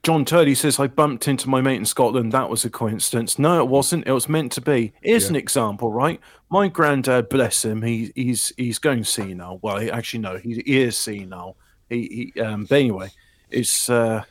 John 0.05 0.23
Turley 0.23 0.53
says 0.53 0.79
I 0.79 0.85
bumped 0.85 1.27
into 1.27 1.49
my 1.49 1.61
mate 1.61 1.77
in 1.77 1.85
Scotland. 1.85 2.31
That 2.31 2.47
was 2.47 2.63
a 2.63 2.69
coincidence. 2.69 3.39
No, 3.39 3.59
it 3.59 3.67
wasn't. 3.67 4.05
It 4.05 4.11
was 4.11 4.29
meant 4.29 4.51
to 4.51 4.61
be. 4.61 4.93
Here's 5.01 5.23
Yeah. 5.23 5.29
an 5.29 5.35
example, 5.37 5.91
right? 5.91 6.19
My 6.51 6.67
granddad, 6.67 7.27
bless 7.27 7.65
him, 7.65 7.81
he, 7.81 8.11
he's 8.13 8.53
he's 8.55 8.77
going 8.77 9.03
senile. 9.03 9.57
Well, 9.63 9.79
he, 9.79 9.89
actually 9.89 10.19
no, 10.19 10.37
he, 10.37 10.61
he 10.63 10.79
is 10.83 10.95
senile. 10.95 11.57
He, 11.89 12.31
he 12.35 12.39
um, 12.39 12.65
but 12.65 12.75
anyway, 12.81 13.09
it's 13.49 13.89
uh, 13.89 14.21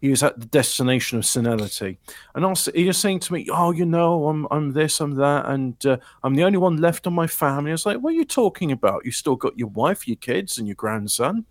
he 0.00 0.08
was 0.08 0.22
at 0.22 0.40
the 0.40 0.46
destination 0.46 1.18
of 1.18 1.26
senility, 1.26 1.98
and 2.34 2.42
also 2.46 2.72
he 2.72 2.86
was 2.86 2.96
saying 2.96 3.20
to 3.20 3.34
me, 3.34 3.46
"Oh, 3.52 3.70
you 3.70 3.84
know, 3.84 4.28
I'm 4.28 4.46
I'm 4.50 4.72
this, 4.72 4.98
I'm 4.98 5.14
that, 5.16 5.44
and 5.44 5.84
uh, 5.84 5.98
I'm 6.22 6.36
the 6.36 6.44
only 6.44 6.56
one 6.56 6.78
left 6.78 7.06
on 7.06 7.12
my 7.12 7.26
family." 7.26 7.70
I 7.70 7.74
was 7.74 7.84
like, 7.84 7.98
"What 7.98 8.14
are 8.14 8.16
you 8.16 8.24
talking 8.24 8.72
about? 8.72 9.04
You 9.04 9.12
still 9.12 9.36
got 9.36 9.58
your 9.58 9.68
wife, 9.68 10.08
your 10.08 10.16
kids, 10.16 10.56
and 10.56 10.66
your 10.66 10.76
grandson." 10.76 11.44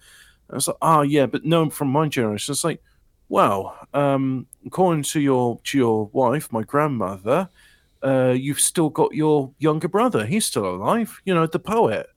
I 0.50 0.56
was 0.56 0.68
like, 0.68 0.78
"Oh 0.82 1.04
yeah, 1.04 1.28
but 1.28 1.46
no, 1.46 1.70
from 1.70 1.90
my 1.90 2.08
generation." 2.08 2.54
It's 2.54 2.64
like, 2.64 2.82
well, 3.30 3.78
um, 3.94 4.48
according 4.66 5.04
to 5.04 5.20
your 5.20 5.60
to 5.66 5.78
your 5.78 6.06
wife, 6.14 6.52
my 6.52 6.64
grandmother, 6.64 7.50
uh, 8.04 8.34
you've 8.38 8.62
still 8.62 8.90
got 8.90 9.14
your 9.14 9.52
younger 9.60 9.88
brother. 9.88 10.26
He's 10.26 10.46
still 10.46 10.66
alive. 10.66 11.22
You 11.26 11.34
know, 11.34 11.48
the 11.48 11.60
poet. 11.60 12.08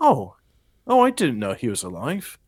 Oh, 0.00 0.36
oh, 0.86 1.00
I 1.00 1.10
didn't 1.10 1.38
know 1.38 1.54
he 1.54 1.68
was 1.68 1.82
alive. 1.82 2.38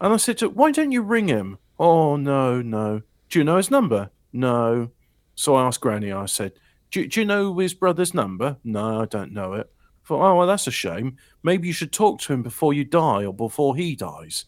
And 0.00 0.12
I 0.12 0.16
said 0.16 0.38
to, 0.38 0.48
why 0.48 0.72
don't 0.72 0.92
you 0.92 1.02
ring 1.02 1.28
him? 1.28 1.58
Oh 1.78 2.16
no, 2.16 2.60
no. 2.60 3.02
Do 3.28 3.38
you 3.38 3.44
know 3.44 3.56
his 3.56 3.70
number? 3.70 4.10
No. 4.32 4.90
So 5.34 5.54
I 5.54 5.66
asked 5.66 5.80
Granny. 5.80 6.12
I 6.12 6.26
said, 6.26 6.52
do, 6.90 7.06
do 7.06 7.20
you 7.20 7.26
know 7.26 7.56
his 7.56 7.74
brother's 7.74 8.14
number? 8.14 8.56
No, 8.62 9.00
I 9.00 9.06
don't 9.06 9.32
know 9.32 9.54
it. 9.54 9.70
I 10.04 10.06
thought, 10.06 10.22
oh 10.22 10.36
well, 10.36 10.46
that's 10.46 10.66
a 10.66 10.72
shame. 10.72 11.16
Maybe 11.42 11.66
you 11.66 11.72
should 11.72 11.92
talk 11.92 12.20
to 12.20 12.32
him 12.32 12.42
before 12.42 12.74
you 12.74 12.84
die 12.84 13.24
or 13.24 13.32
before 13.32 13.74
he 13.74 13.96
dies. 13.96 14.44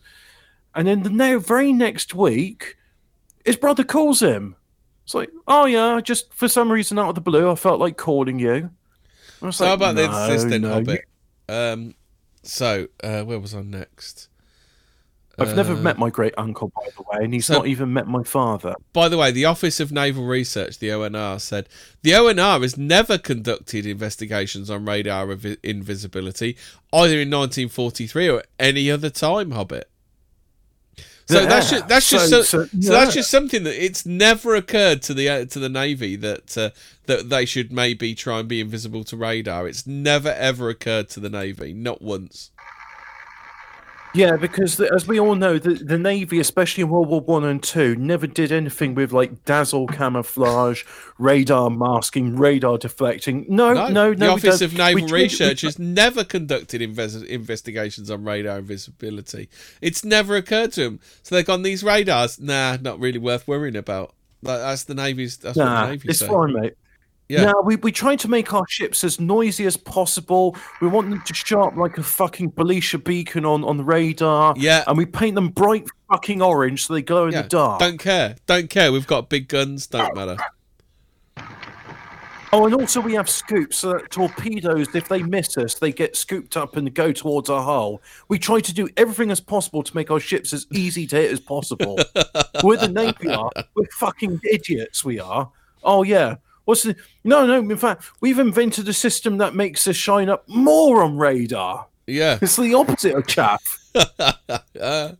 And 0.75 0.87
then 0.87 1.03
the 1.03 1.39
very 1.39 1.73
next 1.73 2.15
week, 2.15 2.77
his 3.45 3.57
brother 3.57 3.85
calls 3.85 4.21
him. 4.21 4.57
It's 5.05 5.15
like, 5.15 5.31
oh 5.47 5.67
yeah, 5.67 6.01
just 6.01 6.33
for 6.33 6.49
some 6.49 6.73
reason 6.73 6.99
out 6.99 7.11
of 7.11 7.15
the 7.15 7.21
blue, 7.21 7.51
I 7.51 7.55
felt 7.55 7.79
like 7.81 7.97
calling 7.97 8.39
you. 8.39 8.71
So 9.51 9.67
how 9.67 9.75
about 9.75 9.95
"No, 9.97 10.27
this 10.29 10.45
then, 10.45 10.63
no, 10.63 10.73
Hobbit? 10.75 11.05
Um, 11.49 11.95
so 12.43 12.89
uh, 13.03 13.23
where 13.25 13.39
was 13.39 13.55
I 13.55 13.61
next? 13.63 14.29
I've 15.39 15.57
never 15.57 15.73
Uh, 15.75 15.79
met 15.79 15.99
my 15.99 16.11
great 16.11 16.33
uncle, 16.39 16.71
by 16.77 16.89
the 16.97 17.03
way, 17.03 17.25
and 17.25 17.35
he's 17.35 17.47
so- 17.47 17.55
not 17.55 17.67
even 17.67 17.93
met 17.93 18.07
my 18.07 18.23
father. 18.23 18.75
By 18.93 19.09
the 19.09 19.19
way, 19.19 19.33
the 19.33 19.45
Office 19.47 19.81
of 19.81 19.91
Naval 19.91 20.25
Research, 20.25 20.79
the 20.79 20.91
ONR, 20.91 21.41
said 21.41 21.69
the 22.03 22.13
ONR 22.13 22.63
has 22.63 22.79
never 22.79 23.19
conducted 23.19 23.85
investigations 23.85 24.71
on 24.71 24.85
radar 24.87 25.27
invi- 25.27 25.59
invisibility, 25.65 26.57
either 26.93 27.21
in 27.21 27.31
1943 27.31 28.29
or 28.31 28.45
any 28.61 28.91
other 28.91 29.11
time, 29.11 29.51
Hobbit. 29.51 29.91
So 31.27 31.41
Yeah, 31.41 31.47
that's 31.47 31.71
just, 31.71 31.89
that's 31.89 32.11
just 32.11 32.29
so- 32.31 32.43
so, 32.43 32.65
so- 32.65 32.81
so 32.81 32.93
that's 32.93 33.15
just 33.15 33.31
something 33.31 33.63
that 33.65 33.83
it's 33.83 34.05
never 34.05 34.55
occurred 34.55 35.01
to 35.03 35.15
the 35.15 35.29
uh, 35.29 35.45
to 35.47 35.59
the 35.59 35.69
navy 35.71 36.17
that 36.17 36.57
uh, 36.59 36.71
that 37.07 37.31
they 37.31 37.45
should 37.47 37.73
maybe 37.73 38.15
try 38.15 38.41
and 38.41 38.49
be 38.49 38.61
invisible 38.61 39.05
to 39.05 39.17
radar. 39.17 39.67
It's 39.67 39.87
never 39.87 40.29
ever 40.31 40.69
occurred 40.69 41.09
to 41.11 41.21
the 41.21 41.31
navy, 41.31 41.73
not 41.73 42.03
once. 42.03 42.51
Yeah, 44.15 44.37
because 44.37 44.77
the, 44.77 44.93
as 44.95 45.09
we 45.09 45.19
all 45.19 45.35
know, 45.35 45.59
the, 45.59 45.75
the 45.75 45.99
Navy, 45.99 46.39
especially 46.39 46.83
in 46.83 46.89
World 46.91 47.09
War 47.09 47.21
One 47.21 47.45
and 47.45 47.61
Two, 47.61 47.97
never 47.97 48.29
did 48.29 48.53
anything 48.53 48.95
with 48.95 49.13
like 49.13 49.45
dazzle 49.45 49.89
camouflage, 49.89 50.85
radar 51.19 51.69
masking, 51.69 52.37
radar 52.37 52.79
deflecting. 52.79 53.45
No, 53.49 53.73
No, 53.75 53.89
no, 53.89 54.13
no. 54.13 54.15
the 54.15 54.29
Office 54.29 54.61
of 54.61 54.73
Naval 54.75 54.95
We 54.95 55.01
tried- 55.09 55.13
we 55.13 55.23
Research 55.25 55.61
tried- 55.63 55.69
has 55.69 55.79
never 55.81 56.23
conducted 56.23 56.81
inves- 56.81 57.27
investigations 57.27 58.09
on 58.11 58.23
radar 58.25 58.59
invisibility. 58.59 59.49
It's 59.81 60.05
never 60.05 60.37
occurred 60.37 60.73
to 60.75 60.85
them. 60.85 61.01
So 61.25 61.35
they've 61.35 61.45
gone 61.45 61.63
these 61.63 61.83
radars. 61.83 62.39
Nah, 62.39 62.77
not 62.81 63.01
really 63.01 63.19
worth 63.19 63.49
worrying 63.49 63.77
about. 63.77 64.15
That- 64.45 64.59
That's 64.59 64.85
the 64.85 64.95
Navy's. 64.95 65.39
That's 65.39 65.57
what 65.57 65.65
Nah, 65.65 65.87
the 65.87 65.91
Navy 65.93 66.09
it's 66.11 66.19
say. 66.21 66.29
fine, 66.29 66.53
mate. 66.53 66.75
Yeah. 67.29 67.45
No, 67.45 67.63
we, 67.65 67.77
we 67.77 67.91
try 67.91 68.17
to 68.17 68.29
make 68.29 68.53
our 68.53 68.67
ships 68.69 69.03
as 69.03 69.19
noisy 69.19 69.65
as 69.65 69.77
possible. 69.79 70.57
We 70.83 70.89
want 70.89 71.09
them 71.09 71.23
to 71.23 71.35
show 71.35 71.63
up 71.63 71.75
like 71.77 71.97
a 71.97 72.03
fucking 72.03 72.53
Belisha 72.53 73.03
beacon 73.03 73.47
on, 73.47 73.65
on 73.65 73.79
the 73.79 73.85
radar. 73.85 74.55
Yeah. 74.59 74.85
And 74.87 74.99
we 74.99 75.07
paint 75.07 75.35
them 75.35 75.49
bright 75.49 75.87
fucking 76.11 76.43
orange 76.43 76.87
so 76.87 76.93
they 76.93 77.03
glow 77.03 77.27
in 77.27 77.33
Yeah. 77.33 77.43
the 77.43 77.49
dark. 77.49 77.81
Don't 77.81 77.99
care. 77.99 78.37
Don't 78.47 78.69
care. 78.69 78.93
We've 78.93 79.07
got 79.07 79.31
big 79.31 79.49
guns. 79.49 79.87
Don't 79.87 80.15
matter. 80.15 80.37
Oh, 82.53 82.67
and 82.67 82.75
also 82.75 83.01
we 83.01 83.15
have 83.15 83.29
scoops 83.29 83.79
so 83.79 83.95
that 83.95 84.13
torpedoes, 84.13 84.95
if 84.95 85.09
they 85.09 85.25
miss 85.25 85.59
us, 85.59 85.75
they 85.75 85.91
get 85.91 86.15
scooped 86.15 86.57
up 86.57 86.77
and 86.77 86.95
go 86.95 87.11
towards 87.11 87.51
our 87.51 87.65
hull. 87.65 88.01
We 88.29 88.39
try 88.39 88.61
to 88.61 88.73
do 88.73 88.89
everything 88.97 89.33
as 89.33 89.41
possible 89.41 89.83
to 89.83 89.97
make 89.97 90.09
our 90.13 90.21
ships 90.21 90.53
as 90.53 90.65
easy 90.73 91.05
to 91.09 91.17
hit 91.17 91.33
as 91.33 91.41
possible. 91.41 91.99
We're 92.63 92.77
the 92.77 92.89
Navy 92.89 93.31
are. 93.31 93.51
We're 93.75 93.87
fucking 93.99 94.41
idiots, 94.49 95.05
we 95.05 95.19
are. 95.19 95.51
Oh, 95.83 96.05
yeah. 96.05 96.37
What's 96.65 96.83
the. 96.83 96.97
No, 97.25 97.47
no, 97.47 97.59
in 97.59 97.77
fact, 97.77 98.05
we've 98.21 98.39
invented 98.39 98.89
a 98.89 98.93
system 98.93 99.39
that 99.39 99.55
makes 99.55 99.87
us 99.87 99.97
shine 99.97 100.29
up 100.29 100.49
more 100.49 101.03
on 101.03 101.17
radar. 101.19 101.87
Yeah. 102.07 102.39
It's 102.43 102.57
the 102.57 102.75
opposite 102.75 103.15
of 103.15 103.27
chaff. 103.27 103.63
Uh, 103.95 104.33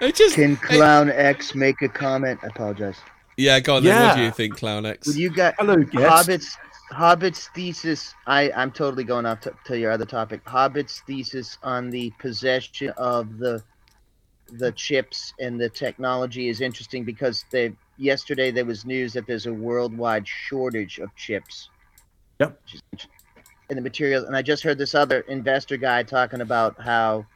it 0.00 0.14
just. 0.14 0.34
Can 0.34 0.52
it- 0.52 0.62
Clown 0.62 1.10
X 1.10 1.54
make 1.54 1.82
a 1.82 1.88
comment? 1.88 2.40
I 2.42 2.48
apologize. 2.48 2.96
yeah. 3.36 3.58
Go 3.60 3.76
on. 3.76 3.84
Then. 3.84 4.08
What 4.08 4.16
do 4.16 4.22
you 4.22 4.30
think, 4.30 4.56
Clown 4.56 4.86
X? 4.86 5.06
Would 5.08 5.16
you 5.16 5.30
get 5.30 5.54
Hello, 5.58 5.76
guest. 5.76 6.06
Hobbit's 6.06 6.56
Hobbit's 6.90 7.48
thesis? 7.54 8.14
I 8.26 8.50
I'm 8.52 8.70
totally 8.70 9.04
going 9.04 9.26
off 9.26 9.40
to, 9.42 9.54
to 9.66 9.78
your 9.78 9.90
other 9.90 10.06
topic. 10.06 10.44
Hobbit's 10.44 11.00
thesis 11.06 11.58
on 11.62 11.90
the 11.90 12.12
possession 12.18 12.90
of 12.96 13.38
the 13.38 13.62
the 14.54 14.72
chips 14.72 15.32
and 15.40 15.58
the 15.58 15.68
technology 15.68 16.48
is 16.50 16.60
interesting 16.60 17.04
because 17.04 17.46
they 17.50 17.72
yesterday 17.96 18.50
there 18.50 18.64
was 18.64 18.84
news 18.84 19.12
that 19.12 19.26
there's 19.26 19.46
a 19.46 19.52
worldwide 19.52 20.26
shortage 20.26 20.98
of 20.98 21.14
chips. 21.16 21.68
Yep. 22.40 22.60
Which 22.62 22.74
is 22.74 22.82
int- 22.92 23.06
In 23.70 23.76
the 23.76 23.82
materials, 23.82 24.24
and 24.24 24.36
I 24.36 24.42
just 24.42 24.62
heard 24.62 24.78
this 24.78 24.94
other 24.94 25.20
investor 25.20 25.76
guy 25.76 26.02
talking 26.02 26.40
about 26.40 26.80
how 26.80 27.26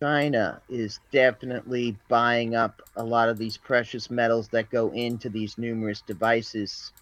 China 0.00 0.60
is 0.68 1.00
definitely 1.12 1.96
buying 2.08 2.54
up 2.54 2.82
a 2.96 3.04
lot 3.04 3.28
of 3.28 3.38
these 3.38 3.56
precious 3.56 4.10
metals 4.10 4.48
that 4.48 4.70
go 4.70 4.90
into 4.92 5.28
these 5.28 5.58
numerous 5.58 6.00
devices, 6.00 6.92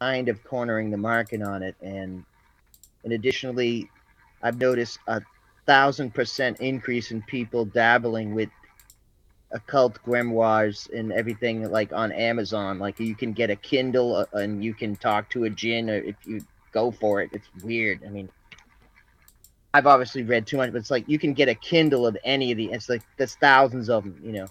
kind 0.00 0.28
of 0.28 0.42
cornering 0.44 0.90
the 0.90 0.96
market 0.96 1.42
on 1.42 1.62
it. 1.62 1.74
And 1.82 2.24
and 3.04 3.12
additionally, 3.12 3.90
I've 4.42 4.58
noticed 4.58 4.98
a 5.08 5.20
thousand 5.66 6.14
percent 6.14 6.60
increase 6.60 7.10
in 7.10 7.22
people 7.22 7.64
dabbling 7.64 8.34
with 8.34 8.50
occult 9.52 9.98
grimoires 10.04 10.92
and 10.92 11.12
everything 11.12 11.70
like 11.70 11.92
on 11.92 12.12
Amazon. 12.12 12.78
Like 12.78 13.00
you 13.00 13.14
can 13.14 13.32
get 13.32 13.50
a 13.50 13.56
Kindle 13.56 14.16
uh, 14.16 14.26
and 14.34 14.62
you 14.62 14.74
can 14.74 14.94
talk 14.96 15.30
to 15.30 15.44
a 15.44 15.50
jinn 15.50 15.88
uh, 15.88 15.94
if 15.94 16.16
you 16.26 16.40
go 16.72 16.90
for 16.90 17.22
it. 17.22 17.30
It's 17.32 17.48
weird. 17.64 18.02
I 18.04 18.10
mean, 18.10 18.28
I've 19.74 19.86
obviously 19.86 20.22
read 20.22 20.46
too 20.46 20.56
much, 20.58 20.72
but 20.72 20.78
it's 20.78 20.90
like 20.90 21.08
you 21.08 21.18
can 21.18 21.32
get 21.34 21.48
a 21.48 21.54
Kindle 21.54 22.06
of 22.06 22.16
any 22.24 22.50
of 22.52 22.56
the. 22.58 22.66
It's 22.72 22.88
like 22.88 23.02
there's 23.16 23.34
thousands 23.36 23.88
of 23.88 24.04
them, 24.04 24.20
you 24.22 24.32
know. 24.32 24.46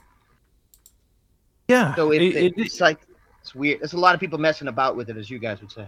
Yeah. 1.67 1.95
So 1.95 2.11
it, 2.11 2.21
it- 2.21 2.35
it- 2.35 2.45
it- 2.45 2.53
it's 2.57 2.79
like 2.81 2.99
it's 3.41 3.53
weird. 3.55 3.81
There's 3.81 3.93
a 3.93 3.99
lot 3.99 4.13
of 4.15 4.19
people 4.19 4.39
messing 4.39 4.67
about 4.67 4.95
with 4.95 5.09
it, 5.09 5.17
as 5.17 5.29
you 5.29 5.39
guys 5.39 5.61
would 5.61 5.71
say. 5.71 5.87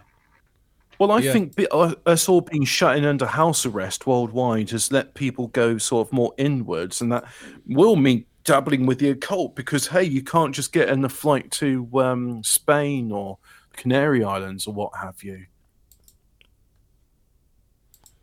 Well, 0.99 1.11
I 1.11 1.19
Yeah. 1.19 1.31
think 1.31 1.53
uh, 1.71 1.95
us 2.05 2.27
all 2.27 2.41
being 2.41 2.65
shut 2.65 2.97
in 2.97 3.05
under 3.05 3.25
house 3.25 3.65
arrest 3.65 4.05
worldwide 4.05 4.71
has 4.71 4.91
let 4.91 5.13
people 5.13 5.47
go 5.47 5.77
sort 5.77 6.07
of 6.07 6.11
more 6.13 6.33
inwards, 6.37 6.99
and 7.01 7.11
that 7.13 7.23
will 7.65 7.95
mean 7.95 8.25
dabbling 8.49 8.87
with 8.87 8.97
the 8.97 9.11
occult 9.11 9.55
because 9.55 9.85
hey, 9.85 10.03
you 10.03 10.23
can't 10.23 10.55
just 10.55 10.73
get 10.73 10.89
in 10.89 11.05
a 11.05 11.09
flight 11.09 11.51
to 11.51 11.87
um, 11.99 12.43
Spain 12.43 13.11
or 13.11 13.37
Canary 13.73 14.23
Islands 14.23 14.65
or 14.65 14.73
what 14.73 14.91
have 14.99 15.21
you. 15.21 15.45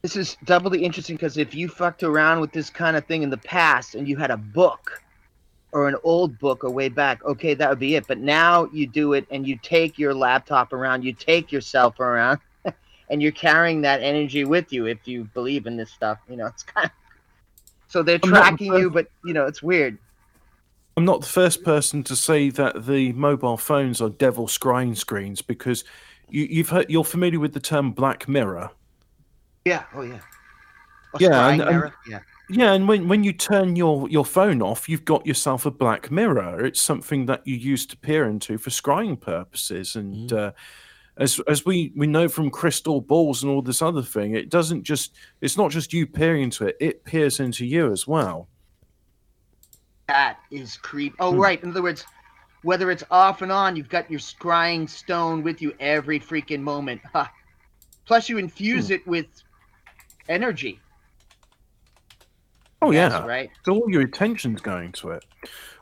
This 0.02 0.16
is 0.16 0.36
doubly 0.42 0.84
interesting 0.84 1.14
because 1.14 1.38
if 1.38 1.54
you 1.54 1.68
fucked 1.68 2.02
around 2.02 2.40
with 2.40 2.50
this 2.50 2.70
kind 2.70 2.96
of 2.96 3.06
thing 3.06 3.22
in 3.22 3.30
the 3.30 3.36
past 3.36 3.94
and 3.94 4.08
you 4.08 4.16
had 4.16 4.32
a 4.32 4.36
book 4.36 5.00
or 5.70 5.86
an 5.86 5.94
old 6.02 6.40
book 6.40 6.64
or 6.64 6.70
way 6.70 6.88
back, 6.88 7.24
okay, 7.24 7.54
that 7.54 7.70
would 7.70 7.78
be 7.78 7.94
it. 7.94 8.08
But 8.08 8.18
now 8.18 8.68
you 8.72 8.88
do 8.88 9.12
it 9.12 9.28
and 9.30 9.46
you 9.46 9.56
take 9.62 9.96
your 9.96 10.12
laptop 10.12 10.72
around, 10.72 11.04
you 11.04 11.12
take 11.12 11.52
yourself 11.52 12.00
around, 12.00 12.40
and 13.10 13.22
you're 13.22 13.30
carrying 13.30 13.80
that 13.82 14.02
energy 14.02 14.44
with 14.44 14.72
you 14.72 14.86
if 14.86 15.06
you 15.06 15.30
believe 15.34 15.68
in 15.68 15.76
this 15.76 15.92
stuff. 15.92 16.18
You 16.28 16.36
know, 16.36 16.46
it's 16.46 16.64
kind 16.64 16.86
of 16.86 16.92
so 17.86 18.02
they're 18.02 18.18
I'm 18.24 18.30
not 18.30 18.38
tracking 18.40 18.74
you, 18.74 18.90
but 18.90 19.06
you 19.24 19.32
know, 19.32 19.46
it's 19.46 19.62
weird. 19.62 19.98
I'm 20.96 21.04
not 21.04 21.20
the 21.20 21.26
first 21.26 21.62
person 21.62 22.02
to 22.04 22.16
say 22.16 22.48
that 22.50 22.86
the 22.86 23.12
mobile 23.12 23.58
phones 23.58 24.00
are 24.00 24.08
devil 24.08 24.46
scrying 24.46 24.96
screens 24.96 25.42
because 25.42 25.84
you, 26.30 26.44
you've 26.48 26.70
heard 26.70 26.88
you're 26.88 27.04
familiar 27.04 27.38
with 27.38 27.52
the 27.52 27.60
term 27.60 27.92
Black 27.92 28.26
Mirror. 28.28 28.70
Yeah. 29.66 29.84
Oh 29.94 30.02
yeah. 30.02 30.20
A 31.14 31.18
Yeah, 31.20 31.48
and- 31.48 31.60
and- 31.62 31.70
mirror? 31.70 31.94
yeah. 32.08 32.20
Yeah, 32.48 32.74
and 32.74 32.86
when, 32.86 33.08
when 33.08 33.24
you 33.24 33.32
turn 33.32 33.74
your, 33.74 34.08
your 34.08 34.24
phone 34.24 34.62
off, 34.62 34.88
you've 34.88 35.04
got 35.04 35.26
yourself 35.26 35.66
a 35.66 35.70
black 35.72 36.12
mirror. 36.12 36.64
It's 36.64 36.80
something 36.80 37.26
that 37.26 37.44
you 37.44 37.56
use 37.56 37.84
to 37.86 37.96
peer 37.96 38.24
into 38.28 38.56
for 38.56 38.70
scrying 38.70 39.20
purposes. 39.20 39.96
And 39.96 40.32
uh, 40.32 40.52
as 41.16 41.40
as 41.48 41.66
we, 41.66 41.92
we 41.96 42.06
know 42.06 42.28
from 42.28 42.50
crystal 42.50 43.00
balls 43.00 43.42
and 43.42 43.50
all 43.50 43.62
this 43.62 43.82
other 43.82 44.00
thing, 44.02 44.36
it 44.36 44.48
doesn't 44.48 44.84
just 44.84 45.16
it's 45.40 45.56
not 45.56 45.72
just 45.72 45.92
you 45.92 46.06
peering 46.06 46.44
into 46.44 46.66
it; 46.68 46.76
it 46.78 47.04
peers 47.04 47.40
into 47.40 47.66
you 47.66 47.90
as 47.90 48.06
well. 48.06 48.46
That 50.08 50.38
is 50.50 50.76
creepy. 50.76 51.16
Oh, 51.18 51.32
Hmm. 51.32 51.40
right. 51.40 51.62
In 51.62 51.70
other 51.70 51.82
words, 51.82 52.04
whether 52.62 52.90
it's 52.90 53.04
off 53.10 53.42
and 53.42 53.50
on, 53.52 53.76
you've 53.76 53.88
got 53.88 54.10
your 54.10 54.20
scrying 54.20 54.88
stone 54.88 55.42
with 55.42 55.60
you 55.60 55.72
every 55.80 56.20
freaking 56.20 56.60
moment. 56.60 57.00
Ha. 57.12 57.30
Plus, 58.06 58.28
you 58.28 58.36
Hmm. 58.36 58.44
infuse 58.44 58.90
it 58.90 59.06
with 59.06 59.26
energy. 60.28 60.80
Oh 62.82 62.90
Yes, 62.92 63.10
yeah, 63.12 63.24
right. 63.26 63.50
so 63.64 63.72
all 63.72 63.90
your 63.90 64.02
attention's 64.02 64.60
going 64.60 64.92
to 64.92 65.10
it. 65.10 65.24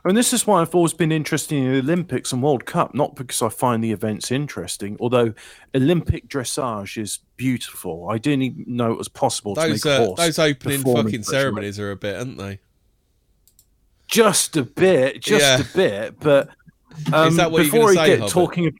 And 0.05 0.15
this 0.15 0.31
is 0.33 0.47
why 0.47 0.61
I've 0.61 0.73
always 0.73 0.93
been 0.93 1.11
interested 1.11 1.55
in 1.55 1.71
the 1.73 1.79
Olympics 1.79 2.31
and 2.31 2.41
World 2.41 2.65
Cup, 2.65 2.95
not 2.95 3.15
because 3.15 3.41
I 3.41 3.49
find 3.49 3.83
the 3.83 3.91
events 3.91 4.31
interesting, 4.31 4.95
although 4.99 5.33
Olympic 5.75 6.27
dressage 6.29 6.97
is 6.99 7.19
beautiful. 7.35 8.07
I 8.09 8.17
didn't 8.17 8.43
even 8.43 8.63
know 8.67 8.91
it 8.91 8.97
was 8.97 9.09
possible 9.09 9.55
to 9.55 9.61
Those 9.61 9.85
make 9.85 9.93
a 9.93 10.01
uh, 10.01 10.05
horse. 10.05 10.19
those 10.19 10.39
opening 10.39 10.83
fucking 10.83 11.23
such 11.23 11.33
a 11.33 11.37
way. 11.37 11.41
ceremonies 11.41 11.79
are 11.79 11.91
a 11.91 11.95
bit, 11.97 12.15
aren't 12.15 12.37
they? 12.37 12.59
Just 14.07 14.57
a 14.57 14.63
bit, 14.63 15.21
just 15.21 15.41
Yeah. 15.41 15.61
a 15.61 15.75
bit. 15.75 16.19
But 16.19 16.49
um, 17.13 17.35
that 17.37 17.51
what 17.51 17.63
you're 17.63 17.71
before 17.71 17.93
say, 17.93 18.05
get 18.07 18.19
Hobbit? 18.19 18.33
talking, 18.33 18.79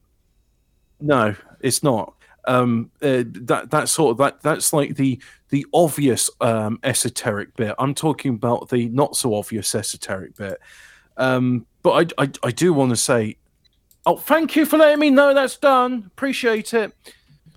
no, 1.00 1.36
it's 1.62 1.84
not. 1.84 2.14
Um, 2.48 2.92
uh, 3.02 3.24
that 3.26 3.72
that 3.72 3.90
sort 3.90 4.12
of 4.12 4.18
that 4.18 4.42
that's 4.42 4.72
like 4.72 4.96
the 4.96 5.20
the 5.50 5.66
obvious 5.74 6.30
um, 6.42 6.80
esoteric 6.84 7.56
bit. 7.56 7.74
I'm 7.80 7.96
talking 7.96 8.36
about 8.36 8.70
the 8.70 8.88
not 8.90 9.16
so 9.16 9.34
obvious 9.34 9.74
esoteric 9.74 10.36
bit. 10.36 10.60
Um, 11.18 11.66
but 11.82 12.14
I, 12.20 12.24
I 12.24 12.32
I 12.44 12.52
do 12.52 12.72
want 12.74 12.92
to 12.92 12.96
say, 12.98 13.38
oh, 14.06 14.18
thank 14.18 14.56
you 14.56 14.66
for 14.66 14.78
letting 14.78 15.00
me 15.00 15.10
know 15.10 15.34
that's 15.34 15.58
done. 15.58 16.04
Appreciate 16.08 16.74
it. 16.74 16.94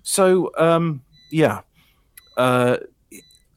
So 0.03 0.51
um, 0.57 1.03
yeah. 1.31 1.61
Uh, 2.35 2.77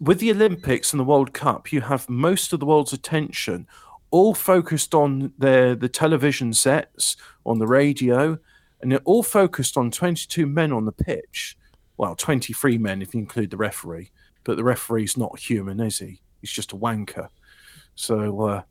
with 0.00 0.18
the 0.18 0.32
Olympics 0.32 0.92
and 0.92 0.98
the 0.98 1.04
World 1.04 1.32
Cup, 1.32 1.72
you 1.72 1.80
have 1.80 2.08
most 2.08 2.52
of 2.52 2.58
the 2.58 2.66
world's 2.66 2.92
attention 2.92 3.68
all 4.12 4.34
focused 4.34 4.94
on 4.94 5.32
their 5.38 5.74
the 5.74 5.88
television 5.88 6.52
sets, 6.52 7.16
on 7.44 7.58
the 7.58 7.66
radio, 7.66 8.38
and 8.80 8.92
they're 8.92 9.00
all 9.04 9.22
focused 9.22 9.76
on 9.76 9.90
22 9.90 10.46
men 10.46 10.72
on 10.72 10.84
the 10.84 10.92
pitch. 10.92 11.56
Well, 11.96 12.14
23 12.14 12.78
men 12.78 13.02
if 13.02 13.14
you 13.14 13.20
include 13.20 13.50
the 13.50 13.56
referee, 13.56 14.12
but 14.44 14.56
the 14.56 14.64
referee's 14.64 15.16
not 15.16 15.38
human, 15.38 15.80
is 15.80 15.98
he? 15.98 16.20
He's 16.40 16.52
just 16.52 16.72
a 16.72 16.76
wanker. 16.76 17.28
So 17.94 18.40
uh, 18.42 18.62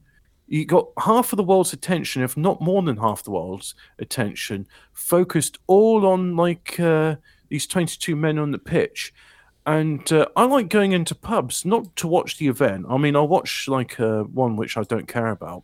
you 0.48 0.66
got 0.66 0.88
half 1.00 1.34
of 1.34 1.38
the 1.38 1.44
world's 1.44 1.74
attention, 1.74 2.24
if 2.24 2.36
not 2.36 2.62
more 2.62 2.82
than 2.82 2.98
half 2.98 3.24
the 3.24 3.32
world's 3.32 3.74
attention, 4.00 4.68
focused 4.94 5.58
all 5.68 6.06
on 6.06 6.36
like 6.36 6.80
uh, 6.80 7.16
these 7.50 7.68
22 7.68 8.16
men 8.16 8.38
on 8.38 8.52
the 8.52 8.60
pitch. 8.60 9.14
And 9.66 10.12
uh, 10.12 10.26
I 10.36 10.46
like 10.46 10.70
going 10.70 10.92
into 10.92 11.14
pubs 11.14 11.66
not 11.66 11.96
to 11.98 12.08
watch 12.08 12.38
the 12.38 12.48
event. 12.48 12.88
I 12.90 12.98
mean, 12.98 13.16
I'll 13.16 13.28
watch 13.28 13.68
like 13.68 14.00
uh, 14.00 14.24
one 14.24 14.56
which 14.56 14.76
I 14.76 14.84
don't 14.84 15.08
care 15.08 15.30
about, 15.30 15.64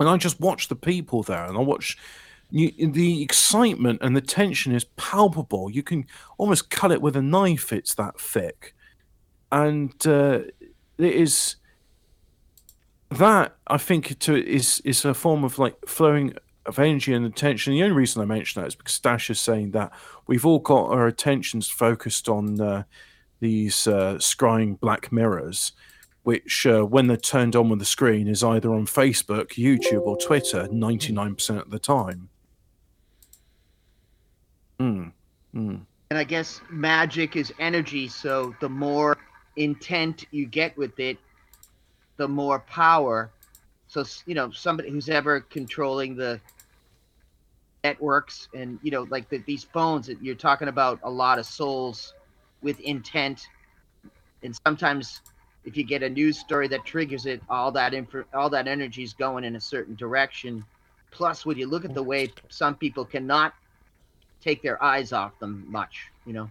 and 0.00 0.08
I 0.08 0.16
just 0.16 0.40
watch 0.40 0.66
the 0.66 0.76
people 0.76 1.22
there, 1.22 1.44
and 1.44 1.56
I 1.56 1.60
watch 1.60 1.96
you, 2.50 2.72
the 2.90 3.22
excitement 3.22 4.00
and 4.02 4.16
the 4.16 4.20
tension 4.20 4.74
is 4.74 4.84
palpable. 4.96 5.70
You 5.70 5.82
can 5.82 6.06
almost 6.38 6.70
cut 6.70 6.90
it 6.90 7.00
with 7.00 7.14
a 7.14 7.22
knife; 7.22 7.72
it's 7.72 7.94
that 7.94 8.18
thick, 8.18 8.74
and 9.52 9.94
uh, 10.06 10.40
it 10.98 11.14
is 11.14 11.56
that 13.10 13.56
I 13.68 13.78
think 13.78 14.18
to 14.20 14.34
is 14.34 14.80
is 14.84 15.04
a 15.04 15.14
form 15.14 15.44
of 15.44 15.58
like 15.58 15.76
flowing 15.86 16.34
of 16.66 16.78
energy 16.78 17.12
and 17.12 17.26
attention. 17.26 17.74
The 17.74 17.82
only 17.82 17.96
reason 17.96 18.22
I 18.22 18.24
mention 18.24 18.62
that 18.62 18.68
is 18.68 18.74
because 18.74 18.94
Stash 18.94 19.30
is 19.30 19.40
saying 19.40 19.72
that 19.72 19.92
we've 20.26 20.46
all 20.46 20.58
got 20.58 20.90
our 20.90 21.06
attentions 21.06 21.68
focused 21.68 22.28
on 22.28 22.60
uh, 22.60 22.84
these 23.40 23.86
uh, 23.86 24.14
scrying 24.14 24.78
black 24.80 25.12
mirrors, 25.12 25.72
which, 26.22 26.66
uh, 26.66 26.82
when 26.82 27.06
they're 27.06 27.16
turned 27.16 27.54
on 27.54 27.68
with 27.68 27.78
the 27.78 27.84
screen, 27.84 28.28
is 28.28 28.42
either 28.42 28.72
on 28.72 28.86
Facebook, 28.86 29.52
YouTube, 29.54 30.02
or 30.02 30.16
Twitter 30.16 30.66
99% 30.68 31.60
of 31.60 31.70
the 31.70 31.78
time. 31.78 32.28
Mm. 34.80 35.12
Mm. 35.54 35.86
and 36.10 36.18
I 36.18 36.24
guess 36.24 36.60
magic 36.68 37.36
is 37.36 37.52
energy. 37.60 38.08
So 38.08 38.56
the 38.60 38.68
more 38.68 39.16
intent 39.56 40.26
you 40.32 40.46
get 40.46 40.76
with 40.76 40.98
it, 40.98 41.16
the 42.16 42.26
more 42.26 42.58
power. 42.58 43.30
So 43.86 44.04
you 44.26 44.34
know, 44.34 44.50
somebody 44.50 44.90
who's 44.90 45.08
ever 45.08 45.40
controlling 45.40 46.16
the 46.16 46.40
networks 47.84 48.48
and 48.54 48.78
you 48.82 48.90
know, 48.90 49.06
like 49.10 49.28
the, 49.28 49.38
these 49.46 49.62
phones, 49.62 50.06
that 50.06 50.20
you're 50.22 50.34
talking 50.34 50.68
about 50.68 50.98
a 51.04 51.10
lot 51.10 51.38
of 51.38 51.46
souls 51.46 52.14
with 52.62 52.80
intent, 52.80 53.46
and 54.42 54.58
sometimes 54.66 55.20
if 55.64 55.76
you 55.76 55.84
get 55.84 56.02
a 56.02 56.08
news 56.08 56.38
story 56.38 56.66
that 56.68 56.84
triggers 56.84 57.26
it, 57.26 57.40
all 57.48 57.70
that 57.72 57.94
info, 57.94 58.24
all 58.34 58.50
that 58.50 58.66
energy 58.66 59.02
is 59.02 59.12
going 59.12 59.44
in 59.44 59.56
a 59.56 59.60
certain 59.60 59.94
direction. 59.94 60.64
Plus, 61.10 61.46
when 61.46 61.56
you 61.56 61.66
look 61.66 61.84
at 61.84 61.94
the 61.94 62.02
way 62.02 62.32
some 62.48 62.74
people 62.74 63.04
cannot 63.04 63.54
take 64.42 64.62
their 64.62 64.82
eyes 64.82 65.12
off 65.12 65.38
them 65.38 65.64
much, 65.68 66.10
you 66.26 66.32
know. 66.32 66.50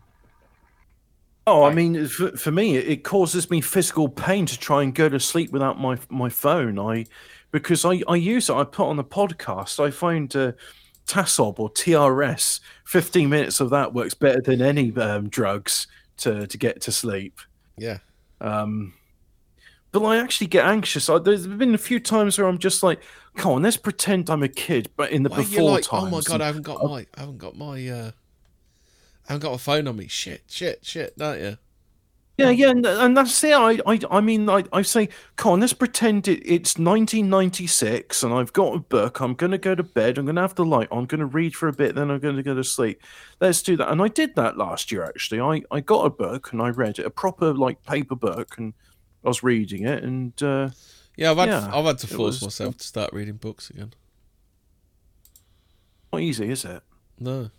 Oh, 1.45 1.65
I 1.65 1.73
mean, 1.73 2.07
for, 2.07 2.31
for 2.37 2.51
me, 2.51 2.77
it- 2.77 2.87
it 2.87 3.03
causes 3.03 3.49
me 3.51 3.59
physical 3.59 4.07
pain 4.07 4.45
to 4.45 4.57
try 4.57 4.81
and 4.81 4.95
go 4.95 5.09
to 5.09 5.19
sleep 5.19 5.51
without 5.51 5.79
my 5.79 5.97
my 6.09 6.29
phone. 6.29 6.79
I 6.79 7.05
because 7.51 7.83
I, 7.85 8.01
I 8.07 8.15
use 8.15 8.49
it. 8.49 8.53
I 8.55 8.63
put 8.63 8.87
on 8.87 8.97
a 8.97 9.03
podcast. 9.03 9.83
I 9.83 9.91
find 9.91 10.33
uh, 10.35 10.53
Tasob 11.07 11.59
or 11.59 11.69
TRS. 11.69 12.59
Fifteen 12.85 13.29
minutes 13.29 13.59
of 13.59 13.69
that 13.71 13.93
works 13.93 14.13
better 14.13 14.41
than 14.41 14.61
any 14.61 14.95
um, 14.95 15.29
drugs 15.29 15.87
to 16.17 16.47
to 16.47 16.57
get 16.57 16.81
to 16.81 16.91
sleep. 16.91 17.39
Yeah. 17.77 17.99
Um, 18.41 18.93
but 19.91 20.03
I 20.03 20.17
actually 20.17 20.47
get 20.47 20.65
anxious. 20.65 21.07
I, 21.09 21.19
there's 21.19 21.45
been 21.45 21.75
a 21.75 21.77
few 21.77 21.99
times 21.99 22.37
where 22.37 22.47
I'm 22.47 22.57
just 22.57 22.83
like, 22.83 22.99
"Come 23.35 23.51
on, 23.53 23.61
let's 23.61 23.77
pretend 23.77 24.29
I'm 24.29 24.43
a 24.43 24.47
kid." 24.47 24.89
But 24.95 25.11
in 25.11 25.23
the 25.23 25.29
Why 25.29 25.37
before 25.37 25.71
like, 25.71 25.83
times, 25.83 26.03
oh 26.07 26.09
my 26.09 26.21
god, 26.21 26.41
I 26.41 26.47
haven't 26.47 26.63
got 26.63 26.83
my, 26.83 27.05
I 27.15 27.19
haven't 27.19 27.37
got 27.37 27.55
my, 27.55 27.87
uh, 27.87 28.11
I 29.29 29.33
haven't 29.33 29.43
got 29.43 29.53
a 29.53 29.59
phone 29.59 29.87
on 29.87 29.95
me. 29.95 30.07
Shit, 30.07 30.43
shit, 30.47 30.83
shit, 30.83 31.17
don't 31.17 31.39
you? 31.39 31.57
Yeah, 32.35 32.49
yeah, 32.49 32.71
and, 32.71 32.83
and 32.83 33.15
that's 33.15 33.43
it. 33.43 33.53
I, 33.53 33.77
I, 33.85 33.99
I 34.09 34.19
mean, 34.19 34.49
I, 34.49 34.63
I 34.73 34.81
say, 34.81 35.09
come 35.35 35.51
on, 35.53 35.59
let's 35.59 35.73
pretend 35.73 36.27
it, 36.27 36.41
it's 36.43 36.79
1996 36.79 38.23
and 38.23 38.33
I've 38.33 38.51
got 38.53 38.75
a 38.75 38.79
book. 38.79 39.19
I'm 39.19 39.35
going 39.35 39.51
to 39.51 39.59
go 39.59 39.75
to 39.75 39.83
bed. 39.83 40.17
I'm 40.17 40.25
going 40.25 40.37
to 40.37 40.41
have 40.41 40.55
the 40.55 40.65
light 40.65 40.87
on. 40.91 40.99
I'm 40.99 41.05
going 41.05 41.19
to 41.19 41.27
read 41.27 41.55
for 41.55 41.67
a 41.67 41.73
bit, 41.73 41.93
then 41.93 42.09
I'm 42.09 42.19
going 42.19 42.35
to 42.35 42.41
go 42.41 42.55
to 42.55 42.63
sleep. 42.63 43.03
Let's 43.39 43.61
do 43.61 43.77
that. 43.77 43.91
And 43.91 44.01
I 44.01 44.07
did 44.07 44.35
that 44.35 44.57
last 44.57 44.91
year, 44.91 45.03
actually. 45.03 45.41
I, 45.41 45.61
I 45.69 45.79
got 45.81 46.05
a 46.05 46.09
book 46.09 46.51
and 46.53 46.61
I 46.61 46.69
read 46.69 46.97
it, 46.97 47.05
a 47.05 47.11
proper, 47.11 47.53
like, 47.53 47.83
paper 47.83 48.15
book, 48.15 48.57
and 48.57 48.73
I 49.23 49.27
was 49.27 49.43
reading 49.43 49.85
it. 49.85 50.03
And 50.03 50.33
uh, 50.41 50.69
Yeah, 51.15 51.29
I've 51.31 51.37
had, 51.37 51.49
Yeah, 51.49 51.69
I've 51.71 51.85
had 51.85 51.99
to 51.99 52.07
force 52.07 52.41
was- 52.41 52.43
myself 52.43 52.77
to 52.77 52.83
start 52.87 53.13
reading 53.13 53.35
books 53.35 53.69
again. 53.69 53.93
not 56.11 56.21
easy, 56.21 56.49
is 56.49 56.65
it? 56.65 56.81
No, 57.19 57.51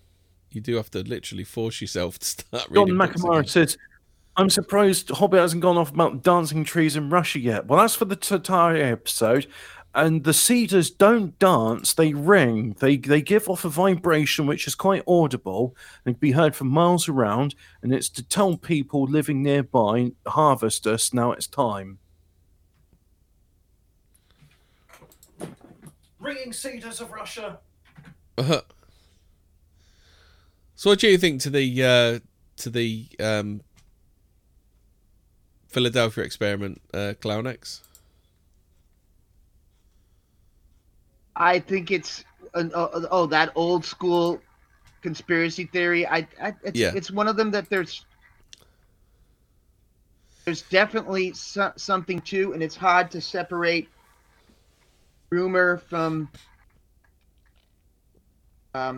you 0.50 0.60
do 0.60 0.74
have 0.76 0.90
to 0.90 0.98
literally 1.04 1.44
force 1.44 1.80
yourself 1.80 2.18
to 2.18 2.26
start 2.26 2.66
reading. 2.70 2.88
John 2.98 3.08
McNamara 3.08 3.48
says, 3.48 3.78
I'm 4.36 4.50
surprised 4.50 5.10
Hobbit 5.10 5.40
hasn't 5.40 5.62
gone 5.62 5.76
off 5.76 5.92
about 5.92 6.22
dancing 6.22 6.64
trees 6.64 6.96
in 6.96 7.08
Russia 7.08 7.38
yet. 7.38 7.66
Well, 7.66 7.78
that's 7.80 7.94
for 7.94 8.04
the 8.04 8.16
Tatari 8.16 8.82
episode. 8.82 9.46
And 9.96 10.24
the 10.24 10.34
cedars 10.34 10.90
don't 10.90 11.38
dance, 11.38 11.94
they 11.94 12.14
ring. 12.14 12.74
They 12.80 12.96
they 12.96 13.22
give 13.22 13.48
off 13.48 13.64
a 13.64 13.68
vibration 13.68 14.44
which 14.44 14.66
is 14.66 14.74
quite 14.74 15.04
audible 15.06 15.76
and 16.04 16.16
can 16.16 16.20
be 16.20 16.32
heard 16.32 16.56
for 16.56 16.64
miles 16.64 17.08
around. 17.08 17.54
And 17.80 17.94
it's 17.94 18.08
to 18.10 18.24
tell 18.24 18.56
people 18.56 19.04
living 19.04 19.40
nearby, 19.40 20.10
harvest 20.26 20.88
us, 20.88 21.14
now 21.14 21.30
it's 21.30 21.46
time. 21.46 21.98
Ringing 26.18 26.52
cedars 26.52 27.00
of 27.00 27.12
Russia. 27.12 27.60
Uh-huh. 28.36 28.62
So, 30.74 30.90
what 30.90 30.98
do 30.98 31.08
you 31.08 31.18
think 31.18 31.40
to 31.42 31.50
the 31.50 31.84
uh, 31.84 32.18
to 32.56 32.70
the 32.70 33.06
um, 33.20 33.60
Philadelphia 35.74 36.22
experiment, 36.22 36.80
uh, 36.94 37.14
Clown 37.20 37.48
X? 37.48 37.82
I 41.34 41.58
think 41.58 41.90
it's 41.90 42.24
an, 42.54 42.70
oh, 42.74 43.06
oh 43.10 43.26
that 43.26 43.50
old 43.56 43.84
school 43.84 44.40
conspiracy 45.02 45.66
theory. 45.66 46.06
I, 46.06 46.28
I 46.40 46.54
it's, 46.62 46.78
Yeah. 46.78 46.92
it's 46.94 47.10
one 47.10 47.26
of 47.26 47.36
them 47.36 47.50
that 47.50 47.68
there's 47.68 48.06
there's 50.44 50.62
definitely 50.62 51.32
so, 51.32 51.72
something 51.76 52.20
to, 52.20 52.52
and 52.52 52.62
it's 52.62 52.76
hard 52.76 53.10
to 53.10 53.20
separate 53.20 53.88
rumor 55.30 55.78
from 55.78 56.28
um, 58.74 58.96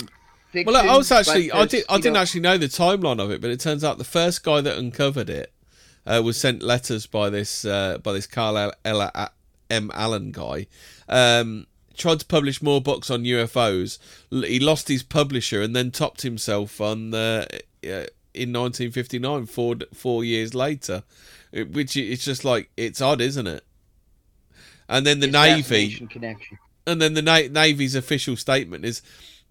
fiction. 0.51 0.75
Well, 0.75 0.91
I 0.91 0.97
was 0.97 1.11
actually 1.11 1.51
I 1.53 1.65
did 1.65 1.85
I 1.89 1.97
didn't 1.97 2.15
know- 2.15 2.21
actually 2.21 2.41
know 2.43 2.59
the 2.59 2.67
timeline 2.67 3.21
of 3.21 3.31
it, 3.31 3.41
but 3.41 3.51
it 3.51 3.61
turns 3.61 3.83
out 3.83 3.97
the 3.97 4.05
first 4.05 4.43
guy 4.43 4.61
that 4.61 4.77
uncovered 4.77 5.31
it 5.31 5.53
uh, 6.07 6.23
was 6.25 6.37
sent 6.37 6.63
letters 6.63 7.07
by 7.07 7.31
this 7.31 7.65
uh, 7.65 7.99
by 7.99 8.13
this 8.13 8.27
Carl 8.27 8.73
Ella 8.85 9.31
M 9.71 9.91
Allen 9.95 10.31
guy. 10.33 10.67
Um, 11.09 11.67
tried 11.97 12.21
to 12.21 12.27
publish 12.27 12.61
more 12.63 12.81
books 12.81 13.11
on 13.11 13.25
UFOs. 13.25 13.99
He 14.31 14.61
lost 14.61 14.89
his 14.89 15.03
publisher 15.03 15.63
and 15.63 15.75
then 15.75 15.91
topped 15.91 16.23
himself 16.23 16.81
on 16.81 17.15
uh, 17.15 17.47
uh, 17.85 18.07
in 18.35 18.53
1959, 18.53 19.47
four 19.47 19.77
four 19.95 20.25
years 20.25 20.55
later. 20.55 21.03
It- 21.53 21.71
Which 21.73 21.97
it's 21.97 22.25
just 22.25 22.45
like 22.45 22.71
it's 22.77 23.01
odd, 23.01 23.21
isn't 23.21 23.47
it? 23.47 23.65
And 24.89 25.07
then 25.07 25.21
the 25.21 25.27
the 25.27 25.33
navy, 25.33 26.07
connection. 26.11 26.59
and 26.87 27.01
then 27.03 27.15
the 27.15 27.23
Na- 27.23 27.49
Navy's 27.51 27.95
official 27.95 28.37
statement 28.37 28.85
is 28.85 29.03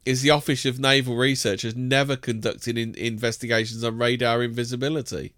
is 0.05 0.21
the 0.21 0.29
Office 0.29 0.65
of 0.65 0.79
Naval 0.79 1.15
Research 1.15 1.63
has 1.63 1.75
never 1.75 2.15
conducted 2.15 2.77
in- 2.77 2.93
investigations 2.95 3.83
on 3.83 3.97
radar 3.97 4.43
invisibility. 4.43 5.33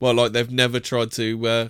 Well, 0.00 0.14
like 0.14 0.32
they've 0.32 0.50
never 0.50 0.80
tried 0.80 1.12
to, 1.12 1.46
uh, 1.46 1.68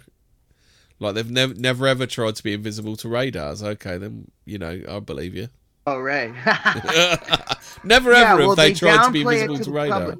like 1.01 1.15
they've 1.15 1.31
never 1.31 1.55
never 1.55 1.87
ever 1.87 2.07
tried 2.07 2.37
to 2.37 2.43
be 2.43 2.55
invisible 2.55 2.97
to 2.99 3.09
radars. 3.09 3.63
Okay, 3.63 3.99
then 3.99 4.31
you 4.45 4.59
know 4.59 4.81
I 4.89 5.01
believe 5.01 5.35
you. 5.35 5.49
Oh 5.87 5.99
right. 6.01 6.33
never 7.85 8.13
Yeah, 8.13 8.33
ever 8.33 8.37
well, 8.37 8.55
have 8.55 8.57
they, 8.57 8.71
they 8.71 8.73
tried 8.73 9.03
to 9.03 9.11
be 9.11 9.23
invisible 9.23 9.59
to 9.61 9.65
to, 9.65 9.71
radar. 9.71 10.13
public. 10.13 10.19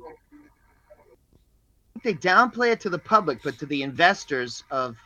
they 2.03 2.15
downplay 2.15 2.73
it 2.73 2.81
to 2.81 2.91
the 2.91 2.99
public, 2.99 3.43
but 3.43 3.59
to 3.59 3.67
the 3.67 3.83
investors 3.83 4.65
of 4.71 4.97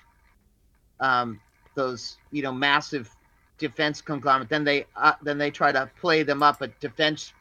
um, 1.00 1.40
those, 1.74 2.18
you 2.30 2.42
know, 2.42 2.52
massive 2.52 3.10
defense 3.58 4.00
conglomerate, 4.00 4.48
then 4.48 4.64
they 4.64 4.86
uh, 4.96 5.14
then 5.22 5.38
they 5.38 5.50
try 5.50 5.72
to 5.72 5.90
play 6.00 6.22
them 6.22 6.42
up 6.42 6.62
at 6.62 6.78
defense 6.80 7.32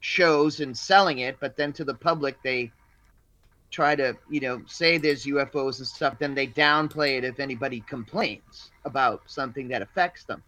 shows 0.00 0.60
and 0.60 0.76
selling 0.76 1.18
it, 1.18 1.38
but 1.40 1.56
then 1.56 1.72
to 1.74 1.84
the 1.84 1.94
public 1.94 2.40
they 2.42 2.72
try 3.70 3.94
to, 3.94 4.16
you 4.28 4.40
know, 4.40 4.62
say 4.66 4.98
there's 4.98 5.24
UFOs 5.24 5.78
and 5.78 5.86
stuff. 5.86 6.18
Then 6.18 6.34
they 6.34 6.46
downplay 6.46 7.18
it 7.18 7.24
if 7.24 7.40
anybody 7.40 7.80
complains 7.88 8.70
about 8.84 9.22
something 9.26 9.68
that 9.68 9.82
affects 9.82 10.24
them, 10.24 10.42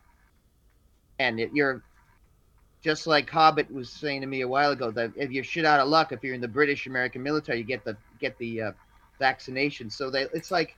and 1.19 1.39
it, 1.39 1.51
you're 1.55 1.83
just 2.83 3.07
like 3.07 3.31
Hobbit 3.31 3.73
was 3.73 3.89
saying 3.89 4.23
to 4.23 4.27
me 4.27 4.41
a 4.41 4.49
while 4.49 4.73
ago 4.73 4.91
that 4.91 5.13
if 5.17 5.31
you're 5.31 5.45
shit 5.45 5.65
out 5.65 5.81
of 5.81 5.89
luck, 5.89 6.11
if 6.13 6.23
you're 6.25 6.35
in 6.35 6.41
the 6.41 6.49
British 6.49 6.87
American 6.87 7.23
military, 7.23 7.59
you 7.59 7.65
get 7.65 7.85
the 7.85 7.97
get 8.21 8.37
the 8.39 8.63
uh, 8.63 8.73
vaccination. 9.19 9.89
So 9.89 10.11
they, 10.11 10.27
it's 10.35 10.51
like 10.51 10.77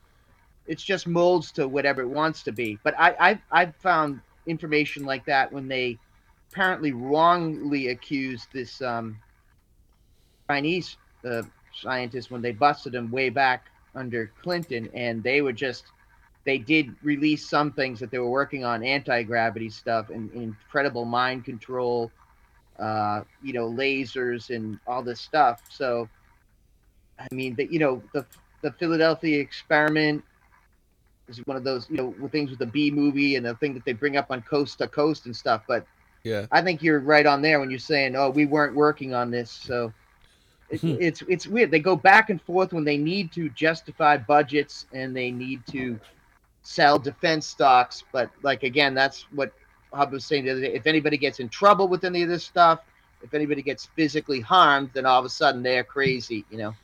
it's 0.67 0.83
just 0.83 1.07
molds 1.07 1.51
to 1.53 1.67
whatever 1.67 2.01
it 2.01 2.09
wants 2.09 2.43
to 2.43 2.51
be. 2.51 2.77
But 2.83 2.93
I 2.99 3.15
I 3.19 3.41
I've 3.51 3.75
found 3.77 4.21
information 4.45 5.03
like 5.03 5.25
that 5.25 5.51
when 5.51 5.67
they 5.67 5.97
apparently 6.51 6.91
wrongly 6.91 7.87
accused 7.87 8.47
this 8.53 8.81
um, 8.81 9.17
Chinese 10.47 10.97
uh, 11.27 11.41
scientist 11.75 12.31
when 12.31 12.41
they 12.41 12.51
busted 12.51 12.93
them 12.93 13.11
way 13.11 13.29
back 13.29 13.65
under 13.95 14.31
Clinton, 14.41 14.89
and 14.93 15.23
they 15.23 15.41
were 15.41 15.53
just 15.53 15.85
they 16.45 16.57
did 16.59 16.95
release 17.01 17.49
some 17.49 17.71
things 17.71 17.99
that 17.99 18.11
they 18.11 18.19
were 18.19 18.29
working 18.29 18.63
on 18.63 18.83
anti-gravity 18.83 19.69
stuff 19.69 20.09
and, 20.09 20.31
and 20.31 20.43
incredible 20.43 21.05
mind 21.05 21.43
control 21.43 22.11
uh, 22.79 23.21
you 23.43 23.53
know 23.53 23.69
lasers 23.69 24.55
and 24.55 24.79
all 24.85 25.01
this 25.01 25.19
stuff 25.21 25.61
so 25.69 26.07
i 27.19 27.27
mean 27.31 27.55
that 27.55 27.71
you 27.71 27.79
know 27.79 28.01
the 28.13 28.25
the 28.61 28.71
philadelphia 28.73 29.39
experiment 29.39 30.23
is 31.29 31.39
one 31.45 31.57
of 31.57 31.63
those 31.63 31.89
you 31.89 31.97
know 31.97 32.13
with 32.19 32.31
things 32.31 32.49
with 32.49 32.59
the 32.59 32.65
b 32.65 32.91
movie 32.91 33.35
and 33.37 33.45
the 33.45 33.55
thing 33.55 33.73
that 33.73 33.85
they 33.85 33.93
bring 33.93 34.17
up 34.17 34.27
on 34.29 34.41
coast 34.41 34.77
to 34.77 34.87
coast 34.87 35.25
and 35.25 35.35
stuff 35.35 35.63
but 35.67 35.85
Yeah, 36.25 36.47
I 36.51 36.61
think 36.61 36.81
you're 36.81 36.99
right 36.99 37.25
on 37.25 37.41
there 37.41 37.59
when 37.59 37.69
you're 37.69 37.79
saying, 37.79 38.15
"Oh, 38.15 38.31
we 38.31 38.45
weren't 38.47 38.75
working 38.75 39.13
on 39.13 39.29
this." 39.29 39.51
So 39.51 39.93
Hmm. 40.71 40.95
it's 40.99 41.21
it's 41.27 41.45
weird. 41.45 41.71
They 41.71 41.79
go 41.79 41.95
back 41.95 42.29
and 42.29 42.41
forth 42.41 42.73
when 42.73 42.83
they 42.83 42.97
need 42.97 43.31
to 43.33 43.49
justify 43.49 44.17
budgets 44.17 44.87
and 44.93 45.15
they 45.15 45.29
need 45.29 45.61
to 45.67 45.99
sell 46.63 46.97
defense 46.97 47.45
stocks. 47.45 48.03
But 48.11 48.31
like 48.41 48.63
again, 48.63 48.93
that's 48.95 49.27
what 49.31 49.53
Hub 49.93 50.11
was 50.11 50.25
saying 50.25 50.45
the 50.45 50.51
other 50.51 50.61
day. 50.61 50.73
If 50.73 50.87
anybody 50.87 51.17
gets 51.17 51.39
in 51.39 51.49
trouble 51.49 51.87
with 51.87 52.03
any 52.03 52.23
of 52.23 52.29
this 52.29 52.43
stuff, 52.43 52.79
if 53.21 53.33
anybody 53.33 53.61
gets 53.61 53.85
physically 53.95 54.39
harmed, 54.39 54.89
then 54.93 55.05
all 55.05 55.19
of 55.19 55.25
a 55.25 55.29
sudden 55.29 55.61
they're 55.61 55.83
crazy. 55.83 56.45
You 56.49 56.57
know, 56.57 56.75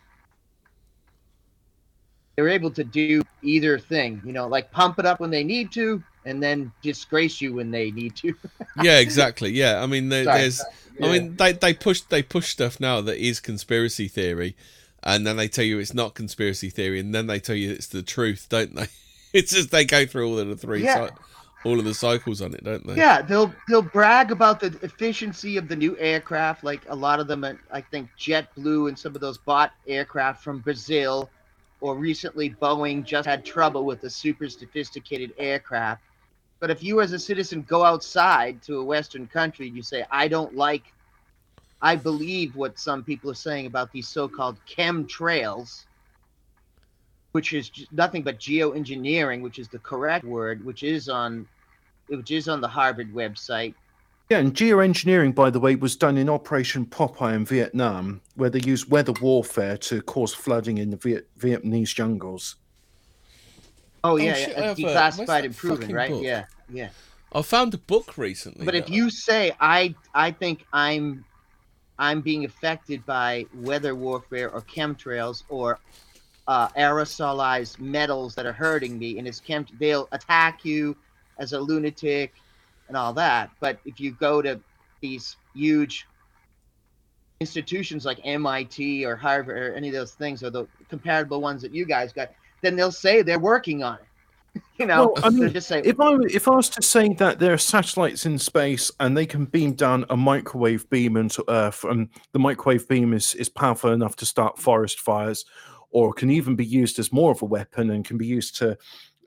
they're 2.36 2.49
able 2.49 2.72
to 2.72 2.84
do 2.84 3.24
either 3.41 3.80
thing. 3.80 4.22
You 4.24 4.32
know, 4.32 4.48
like 4.48 4.72
pump 4.72 4.99
it 4.99 5.06
up 5.06 5.20
when 5.20 5.32
they 5.32 5.44
need 5.44 5.72
to, 5.74 6.03
and 6.26 6.41
then 6.41 6.72
disgrace 6.82 7.41
you 7.41 7.56
when 7.56 7.72
they 7.72 7.91
need 7.91 8.16
to. 8.18 8.36
yeah, 8.84 8.99
exactly. 8.99 9.52
Yeah, 9.52 9.82
I 9.82 9.88
mean, 9.88 10.10
there, 10.10 10.26
Sorry. 10.26 10.41
there's. 10.41 10.62
I 11.01 11.11
mean, 11.11 11.35
they 11.35 11.53
they 11.53 11.73
push 11.73 12.01
they 12.01 12.23
push 12.23 12.49
stuff 12.49 12.80
now 12.80 13.01
that 13.01 13.18
is 13.18 13.39
conspiracy 13.39 14.07
theory, 14.07 14.55
and 15.03 15.26
then 15.26 15.38
they 15.38 15.47
tell 15.47 15.65
you 15.65 15.80
it's 15.80 15.93
not 15.93 16.13
conspiracy 16.15 16.69
theory, 16.69 16.99
and 16.99 17.13
then 17.13 17.27
they 17.27 17.39
tell 17.39 17.55
you 17.55 17.72
it's 17.72 17.88
the 17.88 18.03
truth, 18.03 18.47
don't 18.49 18.76
they? 18.76 18.88
It's 19.34 19.53
just 19.53 19.72
they 19.72 19.85
go 19.85 20.05
through 20.05 20.27
all 20.27 20.39
of 20.39 20.49
the 20.49 20.57
three, 20.57 20.84
Yeah. 20.84 21.07
cy- 21.07 21.15
all 21.63 21.80
of 21.80 21.85
the 21.85 21.93
cycles 21.93 22.41
on 22.41 22.53
it, 22.53 22.65
don't 22.65 22.85
they? 22.85 22.95
Yeah, 22.95 23.22
they'll 23.22 23.53
they'll 23.69 23.81
brag 23.81 24.30
about 24.31 24.59
the 24.59 24.77
efficiency 24.81 25.55
of 25.55 25.69
the 25.69 25.76
new 25.77 25.97
aircraft. 25.99 26.65
Like 26.65 26.81
a 26.89 26.95
lot 26.95 27.22
of 27.22 27.27
them, 27.27 27.45
I 27.72 27.80
think 27.80 28.09
JetBlue 28.19 28.89
and 28.89 28.99
some 28.99 29.15
of 29.15 29.22
those 29.22 29.38
bought 29.38 29.72
aircraft 29.88 30.43
from 30.43 30.59
Brazil, 30.59 31.30
or 31.80 31.95
recently 31.95 32.49
Boeing 32.61 33.05
just 33.05 33.26
had 33.26 33.45
trouble 33.45 33.85
with 33.85 34.03
a 34.03 34.09
super 34.09 34.49
sophisticated 34.49 35.34
aircraft. 35.38 36.01
But 36.62 36.70
if 36.70 36.84
you, 36.84 37.02
as 37.02 37.12
a 37.12 37.20
citizen, 37.20 37.64
go 37.64 37.84
outside 37.84 38.62
to 38.64 38.80
a 38.80 38.84
Western 38.84 39.26
country 39.26 39.68
and 39.68 39.76
you 39.76 39.82
say, 39.82 40.06
"I 40.12 40.28
don't 40.28 40.56
like," 40.56 40.94
I 41.82 41.96
believe 41.96 42.56
what 42.56 42.78
some 42.78 43.04
people 43.04 43.32
are 43.32 43.42
saying 43.48 43.66
about 43.66 43.92
these 43.92 44.08
so-called 44.08 44.58
chemtrails, 44.70 45.86
which 47.32 47.52
is 47.52 47.72
nothing 47.92 48.22
but 48.22 48.40
geoengineering, 48.40 49.42
which 49.42 49.58
is 49.58 49.70
the 49.70 49.80
correct 49.80 50.24
word, 50.24 50.64
which 50.64 50.84
is 50.84 51.10
on 51.10 51.48
which 52.08 52.30
is 52.30 52.48
on 52.48 52.62
the 52.62 52.68
Harvard 52.68 53.12
website. 53.12 53.74
Yeah, 54.30 54.38
and 54.38 54.54
geoengineering, 54.54 55.34
by 55.34 55.50
the 55.50 55.60
way, 55.60 55.76
was 55.76 55.96
done 55.96 56.18
in 56.18 56.30
Operation 56.30 56.86
Popeye 56.86 57.34
in 57.34 57.46
Vietnam, 57.46 58.22
where 58.36 58.52
they 58.52 58.62
used 58.62 58.90
weather 58.90 59.14
warfare 59.20 59.78
to 59.78 60.02
cause 60.04 60.34
flooding 60.34 60.78
in 60.78 60.92
the 60.92 60.98
Viet- 60.98 61.28
Vietnamese 61.40 61.96
jungles. 61.96 62.56
Oh 64.03 64.14
Oh, 64.14 64.15
yeah, 64.18 64.34
shit, 64.34 64.49
yeah 64.49 64.61
have 64.64 64.72
it's 64.72 64.80
a- 64.80 64.84
where's 64.84 64.98
declassified 65.18 65.45
and 65.45 65.56
proven, 65.56 65.94
right? 65.95 66.10
book? 66.10 66.23
Yeah, 66.23 66.45
yeah. 66.69 66.90
I 67.34 67.41
found 67.44 67.73
a 67.73 67.78
book 67.78 68.18
recently. 68.18 68.65
But 68.65 68.76
if 68.76 68.90
you 68.90 69.10
say 69.10 69.53
I, 69.60 69.95
I 70.14 70.32
think 70.32 70.65
I'm, 70.73 71.23
I'm 71.98 72.22
being 72.22 72.44
affected 72.45 73.06
by 73.06 73.45
weather 73.53 73.95
warfare 73.95 74.49
or 74.52 74.61
chemtrails 74.61 75.44
or 75.48 75.80
uh, 76.48 76.68
aerosolized 76.69 77.80
metals 77.80 78.36
that 78.36 78.45
are 78.45 78.52
hurting 78.52 78.98
me, 78.98 79.18
and 79.19 79.28
it's 79.28 79.40
chem, 79.40 79.65
they'll 79.80 80.10
attack 80.11 80.65
you 80.65 80.98
as 81.38 81.53
a 81.53 81.60
lunatic 81.60 82.34
and 82.88 82.98
all 82.98 83.14
that. 83.14 83.52
But 83.60 83.80
if 83.86 83.99
you 83.99 84.11
go 84.11 84.41
to 84.41 84.60
these 84.99 85.38
huge 85.53 86.07
institutions 87.40 88.06
like 88.06 88.19
MIT 88.23 89.06
or 89.06 89.15
Harvard 89.15 89.57
or 89.57 89.73
any 89.76 89.88
of 89.88 89.94
those 89.94 90.14
things, 90.14 90.44
or 90.44 90.49
the 90.49 90.68
comparable 90.90 91.40
ones 91.41 91.61
that 91.61 91.73
you 91.73 91.86
guys 91.86 92.11
got, 92.11 92.32
then 92.62 92.76
they'll 92.76 92.92
say 92.92 93.22
they're 93.22 93.40
working 93.40 93.84
on 93.84 93.96
it. 93.96 94.06
You 94.78 94.88
know, 94.88 95.14
Well, 95.16 95.26
I 95.26 95.30
mean, 95.30 95.54
just 95.54 95.68
say, 95.68 95.82
If 95.86 96.00
I 96.00 96.18
if 96.30 96.48
I 96.48 96.56
was 96.56 96.68
to 96.70 96.82
say 96.82 97.14
that 97.14 97.38
there 97.38 97.54
are 97.54 97.58
satellites 97.58 98.26
in 98.26 98.40
space 98.40 98.92
and 99.00 99.16
they 99.16 99.28
can 99.28 99.46
beam 99.46 99.74
down 99.74 100.06
a 100.10 100.18
microwave 100.18 100.90
beam 100.90 101.18
into 101.18 101.44
Earth, 101.48 101.84
and 101.84 102.10
the 102.34 102.40
microwave 102.40 102.88
beam 102.90 103.14
is, 103.14 103.36
is 103.36 103.48
powerful 103.48 103.92
enough 103.92 104.16
to 104.18 104.26
start 104.26 104.58
forest 104.58 105.00
fires, 105.00 105.46
or 105.92 106.12
can 106.14 106.32
even 106.32 106.56
be 106.56 106.66
used 106.66 106.98
as 107.00 107.14
more 107.14 107.32
of 107.32 107.44
a 107.44 107.46
weapon 107.46 107.92
and 107.92 108.04
can 108.04 108.18
be 108.18 108.26
used 108.26 108.58
to 108.58 108.78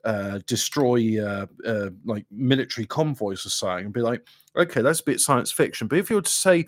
uh, 0.03 0.39
destroy 0.45 1.25
uh, 1.25 1.45
uh, 1.65 1.89
like 2.03 2.25
military 2.29 2.85
convoys 2.85 3.45
or 3.45 3.49
something, 3.49 3.85
and 3.85 3.93
be 3.93 4.01
like, 4.01 4.27
okay, 4.55 4.81
that's 4.81 4.99
a 4.99 5.05
bit 5.05 5.21
science 5.21 5.51
fiction. 5.51 5.87
But 5.87 5.99
if 5.99 6.09
you 6.09 6.17
were 6.17 6.21
to 6.21 6.29
say 6.29 6.67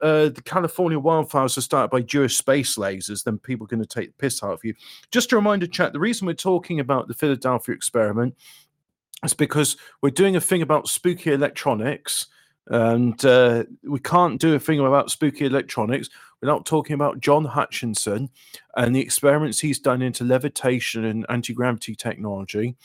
uh, 0.00 0.28
the 0.28 0.42
California 0.44 0.98
wildfires 0.98 1.56
are 1.56 1.62
started 1.62 1.90
by 1.90 2.00
Jewish 2.02 2.36
space 2.36 2.76
lasers, 2.76 3.24
then 3.24 3.38
people 3.38 3.64
are 3.64 3.68
going 3.68 3.82
to 3.82 3.86
take 3.86 4.08
the 4.08 4.18
piss 4.18 4.42
out 4.42 4.52
of 4.52 4.64
you. 4.64 4.74
Just 5.10 5.32
a 5.32 5.36
reminder, 5.36 5.66
chat. 5.66 5.92
The 5.92 6.00
reason 6.00 6.26
we're 6.26 6.34
talking 6.34 6.80
about 6.80 7.08
the 7.08 7.14
Philadelphia 7.14 7.74
experiment 7.74 8.34
is 9.24 9.34
because 9.34 9.76
we're 10.02 10.10
doing 10.10 10.36
a 10.36 10.40
thing 10.40 10.62
about 10.62 10.88
spooky 10.88 11.32
electronics, 11.32 12.26
and 12.68 13.24
uh, 13.24 13.64
we 13.84 14.00
can't 14.00 14.40
do 14.40 14.54
a 14.54 14.58
thing 14.58 14.80
about 14.80 15.10
spooky 15.10 15.46
electronics 15.46 16.08
without 16.40 16.66
talking 16.66 16.94
about 16.94 17.20
John 17.20 17.44
Hutchison 17.44 18.28
and 18.76 18.94
the 18.94 19.00
experiments 19.00 19.60
he's 19.60 19.78
done 19.78 20.02
into 20.02 20.24
levitation 20.24 21.04
and 21.04 21.24
anti 21.28 21.54
gravity 21.54 21.94
technology. 21.94 22.76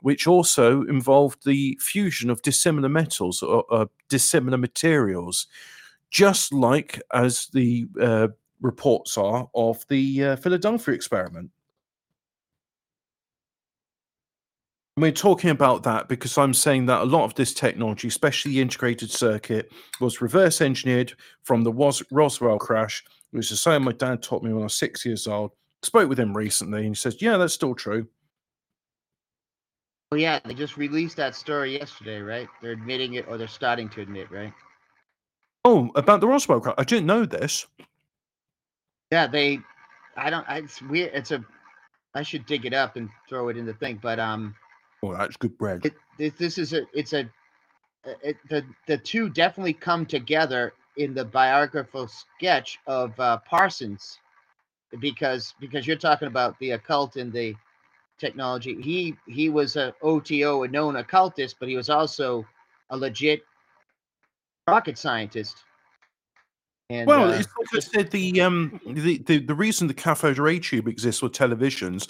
Which 0.00 0.26
also 0.26 0.82
involved 0.82 1.44
the 1.46 1.78
fusion 1.80 2.28
of 2.28 2.42
dissimilar 2.42 2.88
metals 2.88 3.42
or 3.42 3.64
uh, 3.70 3.86
dissimilar 4.10 4.58
materials, 4.58 5.46
just 6.16 6.50
like 6.50 7.02
as 7.12 7.48
the 7.52 7.86
uh, 8.00 8.28
reports 8.62 9.18
are 9.18 9.46
of 9.54 9.84
the 9.88 10.24
uh, 10.24 10.36
Philadelphia 10.36 10.94
experiment. 10.94 11.50
And 14.96 15.02
we're 15.02 15.12
talking 15.12 15.50
about 15.50 15.82
that 15.82 16.08
because 16.08 16.38
I'm 16.38 16.54
saying 16.54 16.86
that 16.86 17.02
a 17.02 17.04
lot 17.04 17.24
of 17.24 17.34
this 17.34 17.52
technology, 17.52 18.08
especially 18.08 18.52
the 18.52 18.62
integrated 18.62 19.10
circuit, 19.10 19.70
was 20.00 20.22
reverse 20.22 20.62
engineered 20.62 21.12
from 21.42 21.62
the 21.62 21.70
Was- 21.70 22.02
Roswell 22.10 22.58
crash, 22.58 23.04
which 23.32 23.52
is 23.52 23.60
something 23.60 23.84
my 23.84 23.92
dad 23.92 24.22
taught 24.22 24.42
me 24.42 24.54
when 24.54 24.62
I 24.62 24.64
was 24.64 24.74
six 24.74 25.04
years 25.04 25.26
old. 25.26 25.50
Spoke 25.82 26.08
with 26.08 26.18
him 26.18 26.34
recently, 26.34 26.78
and 26.78 26.88
he 26.88 26.94
says, 26.94 27.20
"Yeah, 27.20 27.36
that's 27.36 27.52
still 27.52 27.74
true." 27.74 28.08
Oh 30.12 30.16
yeah, 30.16 30.40
they 30.46 30.54
just 30.54 30.78
released 30.78 31.18
that 31.18 31.34
story 31.34 31.78
yesterday, 31.78 32.22
right? 32.22 32.48
They're 32.62 32.72
admitting 32.72 33.14
it, 33.14 33.28
or 33.28 33.36
they're 33.36 33.48
starting 33.48 33.90
to 33.90 34.00
admit, 34.00 34.30
right? 34.30 34.54
Oh, 35.66 35.90
about 35.96 36.20
the 36.20 36.28
Roswell 36.28 36.60
crash, 36.60 36.76
I 36.78 36.84
didn't 36.84 37.06
know 37.06 37.26
this. 37.26 37.66
Yeah, 39.10 39.26
they. 39.26 39.58
I 40.16 40.30
don't. 40.30 40.48
I, 40.48 40.58
it's 40.58 40.80
weird. 40.80 41.10
It's 41.12 41.32
a. 41.32 41.44
I 42.14 42.22
should 42.22 42.46
dig 42.46 42.66
it 42.66 42.72
up 42.72 42.94
and 42.94 43.10
throw 43.28 43.48
it 43.48 43.56
in 43.56 43.66
the 43.66 43.74
thing, 43.74 43.98
but 44.00 44.20
um, 44.20 44.54
Oh, 45.02 45.12
that's 45.12 45.36
good 45.36 45.58
bread. 45.58 45.84
it, 45.84 45.94
it 46.20 46.38
this 46.38 46.56
is 46.56 46.72
a. 46.72 46.82
It's 46.94 47.12
a. 47.14 47.28
It, 48.22 48.36
the 48.48 48.64
the 48.86 48.96
two 48.96 49.28
definitely 49.28 49.72
come 49.72 50.06
together 50.06 50.72
in 50.98 51.14
the 51.14 51.24
biographical 51.24 52.06
sketch 52.06 52.78
of 52.86 53.18
uh, 53.18 53.38
Parsons, 53.38 54.20
because 55.00 55.52
because 55.58 55.84
you're 55.84 55.96
talking 55.96 56.28
about 56.28 56.56
the 56.60 56.70
occult 56.70 57.16
and 57.16 57.32
the 57.32 57.56
technology. 58.18 58.80
He 58.80 59.16
he 59.26 59.48
was 59.48 59.74
a 59.74 59.92
OTO, 60.00 60.62
a 60.62 60.68
known 60.68 60.94
occultist, 60.94 61.56
but 61.58 61.68
he 61.68 61.74
was 61.74 61.90
also 61.90 62.46
a 62.90 62.96
legit 62.96 63.42
rocket 64.66 64.98
scientist. 64.98 65.62
And, 66.88 67.06
Well, 67.06 67.32
uh, 67.32 67.38
it's 67.38 67.48
like 67.58 67.68
I 67.74 67.78
said, 67.80 68.10
the 68.10 68.40
um 68.40 68.80
the, 68.86 69.18
the 69.18 69.38
the 69.38 69.54
reason 69.54 69.88
the 69.88 69.94
cathode 69.94 70.38
ray 70.38 70.58
tube 70.58 70.88
exists 70.88 71.22
with 71.22 71.32
televisions 71.32 72.08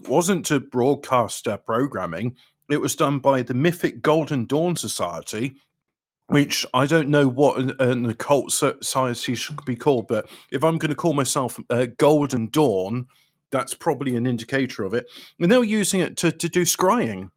wasn't 0.00 0.44
to 0.46 0.60
broadcast 0.60 1.48
uh, 1.48 1.56
programming. 1.58 2.36
It 2.70 2.80
was 2.80 2.96
done 2.96 3.18
by 3.18 3.42
the 3.42 3.54
mythic 3.54 4.02
Golden 4.02 4.44
Dawn 4.46 4.74
Society, 4.76 5.56
which 6.28 6.66
I 6.74 6.86
don't 6.86 7.08
know 7.08 7.28
what 7.28 7.58
an, 7.58 7.72
an 7.78 8.06
occult 8.06 8.52
society 8.52 9.34
should 9.34 9.64
be 9.64 9.76
called, 9.76 10.08
but 10.08 10.28
if 10.50 10.64
I'm 10.64 10.78
going 10.78 10.90
to 10.90 10.96
call 10.96 11.14
myself 11.14 11.58
uh, 11.70 11.86
Golden 11.98 12.48
Dawn, 12.48 13.06
that's 13.52 13.74
probably 13.74 14.16
an 14.16 14.26
indicator 14.26 14.82
of 14.82 14.94
it. 14.94 15.06
And 15.38 15.50
they 15.50 15.58
were 15.58 15.64
using 15.64 16.00
it 16.00 16.16
to, 16.18 16.32
to 16.32 16.48
do 16.48 16.62
scrying. 16.62 17.30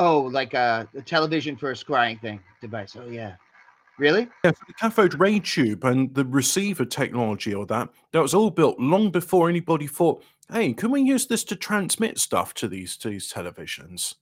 Oh, 0.00 0.22
like 0.22 0.54
a, 0.54 0.88
the 0.92 1.02
television 1.02 1.56
for 1.56 1.70
a 1.70 1.74
scrying 1.74 2.20
thing 2.20 2.40
device. 2.60 2.96
Oh 2.96 3.08
yeah, 3.08 3.36
really? 3.98 4.28
Yeah, 4.44 4.50
for 4.50 4.64
the 4.66 4.74
cathode 4.74 5.20
ray 5.20 5.38
tube 5.38 5.84
and 5.84 6.12
the 6.14 6.24
receiver 6.24 6.84
technology 6.84 7.54
or 7.54 7.64
that, 7.66 7.90
that 8.12 8.20
was 8.20 8.34
all 8.34 8.50
built 8.50 8.78
long 8.80 9.10
before 9.10 9.48
anybody 9.48 9.86
thought, 9.86 10.24
hey, 10.52 10.72
can 10.72 10.90
we 10.90 11.02
use 11.02 11.26
this 11.26 11.44
to 11.44 11.56
transmit 11.56 12.18
stuff 12.18 12.54
to 12.54 12.68
these 12.68 12.96
to 12.98 13.08
these 13.08 13.32
televisions? 13.32 14.16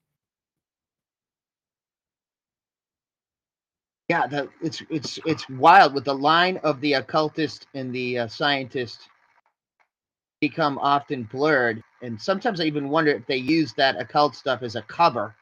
Yeah, 4.08 4.26
the, 4.26 4.50
it's 4.60 4.82
it's 4.90 5.18
it's 5.24 5.48
wild 5.48 5.94
with 5.94 6.04
the 6.04 6.14
line 6.14 6.58
of 6.64 6.82
the 6.82 6.94
occultist 6.94 7.66
and 7.72 7.94
the 7.94 8.18
uh, 8.18 8.26
scientist 8.26 9.08
become 10.42 10.76
often 10.78 11.22
blurred, 11.32 11.82
and 12.02 12.20
sometimes 12.20 12.60
I 12.60 12.64
even 12.64 12.90
wonder 12.90 13.12
if 13.12 13.26
they 13.26 13.36
use 13.36 13.72
that 13.74 13.98
occult 13.98 14.36
stuff 14.36 14.62
as 14.62 14.76
a 14.76 14.82
cover. 14.82 15.34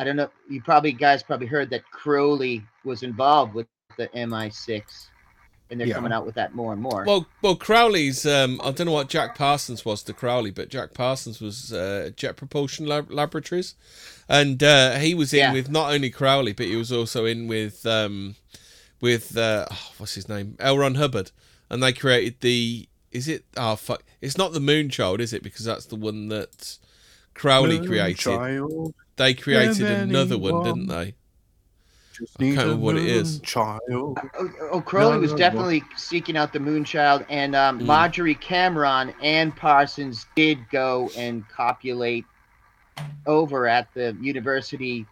I 0.00 0.04
don't 0.04 0.16
know. 0.16 0.30
You 0.48 0.62
probably 0.62 0.92
guys 0.92 1.22
probably 1.22 1.46
heard 1.46 1.68
that 1.70 1.82
Crowley 1.90 2.62
was 2.84 3.02
involved 3.02 3.52
with 3.52 3.66
the 3.98 4.08
MI6, 4.16 4.82
and 5.70 5.78
they're 5.78 5.88
Yeah. 5.88 5.94
coming 5.96 6.10
out 6.10 6.24
with 6.24 6.36
that 6.36 6.54
more 6.54 6.72
and 6.72 6.80
more. 6.80 7.04
Well, 7.06 7.26
well, 7.42 7.54
Crowley's. 7.54 8.24
Um, 8.24 8.60
I 8.64 8.70
don't 8.70 8.86
know 8.86 8.92
what 8.92 9.10
Jack 9.10 9.36
Parsons 9.36 9.84
was 9.84 10.02
to 10.04 10.14
Crowley, 10.14 10.50
but 10.50 10.70
Jack 10.70 10.94
Parsons 10.94 11.38
was 11.38 11.70
uh, 11.70 12.12
Jet 12.16 12.36
Propulsion 12.36 12.86
Lab- 12.86 13.10
Laboratories, 13.12 13.74
and 14.26 14.62
uh, 14.62 14.94
he 14.98 15.14
was 15.14 15.34
in 15.34 15.40
Yeah. 15.40 15.52
with 15.52 15.68
not 15.68 15.92
only 15.92 16.08
Crowley, 16.08 16.54
but 16.54 16.64
he 16.66 16.76
was 16.76 16.90
also 16.90 17.26
in 17.26 17.46
with 17.46 17.84
um, 17.84 18.36
with 19.02 19.36
uh, 19.36 19.66
oh, 19.70 19.92
what's 19.98 20.14
his 20.14 20.30
name, 20.30 20.56
L. 20.60 20.78
Ron 20.78 20.94
Hubbard, 20.94 21.30
and 21.68 21.82
they 21.82 21.92
created 21.92 22.36
the. 22.40 22.86
Is 23.12 23.28
it? 23.28 23.44
Oh 23.56 23.76
fuck! 23.76 24.02
It's 24.22 24.38
not 24.38 24.52
the 24.54 24.60
Moonchild, 24.60 25.18
is 25.20 25.34
it? 25.34 25.42
Because 25.42 25.66
that's 25.66 25.84
the 25.86 25.96
one 25.96 26.28
that 26.28 26.78
Crowley 27.34 27.84
created. 27.84 28.18
Child, 28.18 28.94
They 29.20 29.34
created 29.34 29.82
another 29.82 30.38
one, 30.38 30.64
didn't 30.64 30.86
they? 30.86 30.94
I 30.94 31.12
can't 32.16 32.40
need 32.40 32.58
remember 32.58 32.76
what 32.76 32.96
it 32.96 33.04
is. 33.04 33.38
Child. 33.40 33.80
Oh, 33.90 34.14
oh, 34.72 34.80
Crowley 34.80 35.18
was 35.18 35.32
no, 35.32 35.36
no. 35.36 35.38
definitely 35.38 35.82
seeking 35.94 36.38
out 36.38 36.54
the 36.54 36.58
Moonchild, 36.58 37.26
and 37.28 37.54
um, 37.54 37.80
Mm. 37.80 37.84
Marjorie 37.84 38.34
Cameron 38.34 39.12
and 39.22 39.54
Parsons 39.54 40.24
did 40.34 40.58
go 40.70 41.10
and 41.18 41.46
copulate 41.50 42.24
over 43.26 43.68
at 43.68 43.92
the 43.92 44.16
university, 44.22 45.04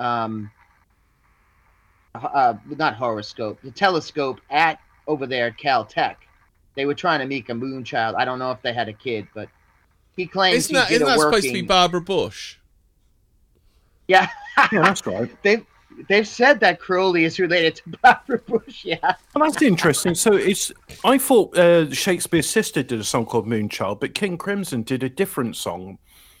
um, 0.00 0.50
uh, 2.16 2.54
not 2.76 2.94
horoscope, 2.96 3.60
the 3.62 3.70
telescope 3.70 4.40
at 4.50 4.80
over 5.06 5.28
there 5.28 5.46
at 5.46 5.58
Caltech. 5.58 6.16
They 6.74 6.86
were 6.86 6.94
trying 6.94 7.20
to 7.20 7.26
make 7.26 7.50
a 7.50 7.54
moon 7.54 7.84
child. 7.84 8.16
I 8.16 8.24
don't 8.24 8.40
know 8.40 8.50
if 8.50 8.60
they 8.62 8.72
had 8.72 8.88
a 8.88 8.92
kid, 8.92 9.28
but 9.32 9.48
he 10.16 10.26
claims 10.26 10.56
Isn't 10.70 10.74
he 10.74 10.80
that, 10.80 10.88
did 10.88 10.94
isn't 10.96 11.06
a 11.06 11.10
that 11.10 11.18
working. 11.18 11.30
supposed 11.32 11.46
to 11.46 11.52
be 11.52 11.62
Barbara 11.62 12.00
Bush? 12.00 12.56
Yeah, 14.12 14.28
Yeah, 14.72 14.82
that's 14.82 15.06
right. 15.14 15.30
they've 15.42 15.64
they've 16.08 16.26
said 16.26 16.58
that 16.60 16.80
Crowley 16.80 17.24
is 17.24 17.38
related 17.38 17.76
to 17.76 17.82
Barbara 18.02 18.38
Bush. 18.38 18.84
Yeah, 18.84 18.98
Well, 19.34 19.50
that's 19.50 19.62
interesting. 19.62 20.14
So 20.14 20.34
it's. 20.34 20.72
I 21.04 21.18
thought 21.18 21.56
uh, 21.56 21.90
Shakespeare's 21.92 22.48
sister 22.48 22.82
did 22.82 23.00
a 23.00 23.04
song 23.04 23.26
called 23.26 23.46
Moonchild, 23.46 24.00
but 24.00 24.14
King 24.14 24.36
Crimson 24.38 24.82
did 24.82 25.02
a 25.02 25.08
different 25.08 25.56
song. 25.56 25.98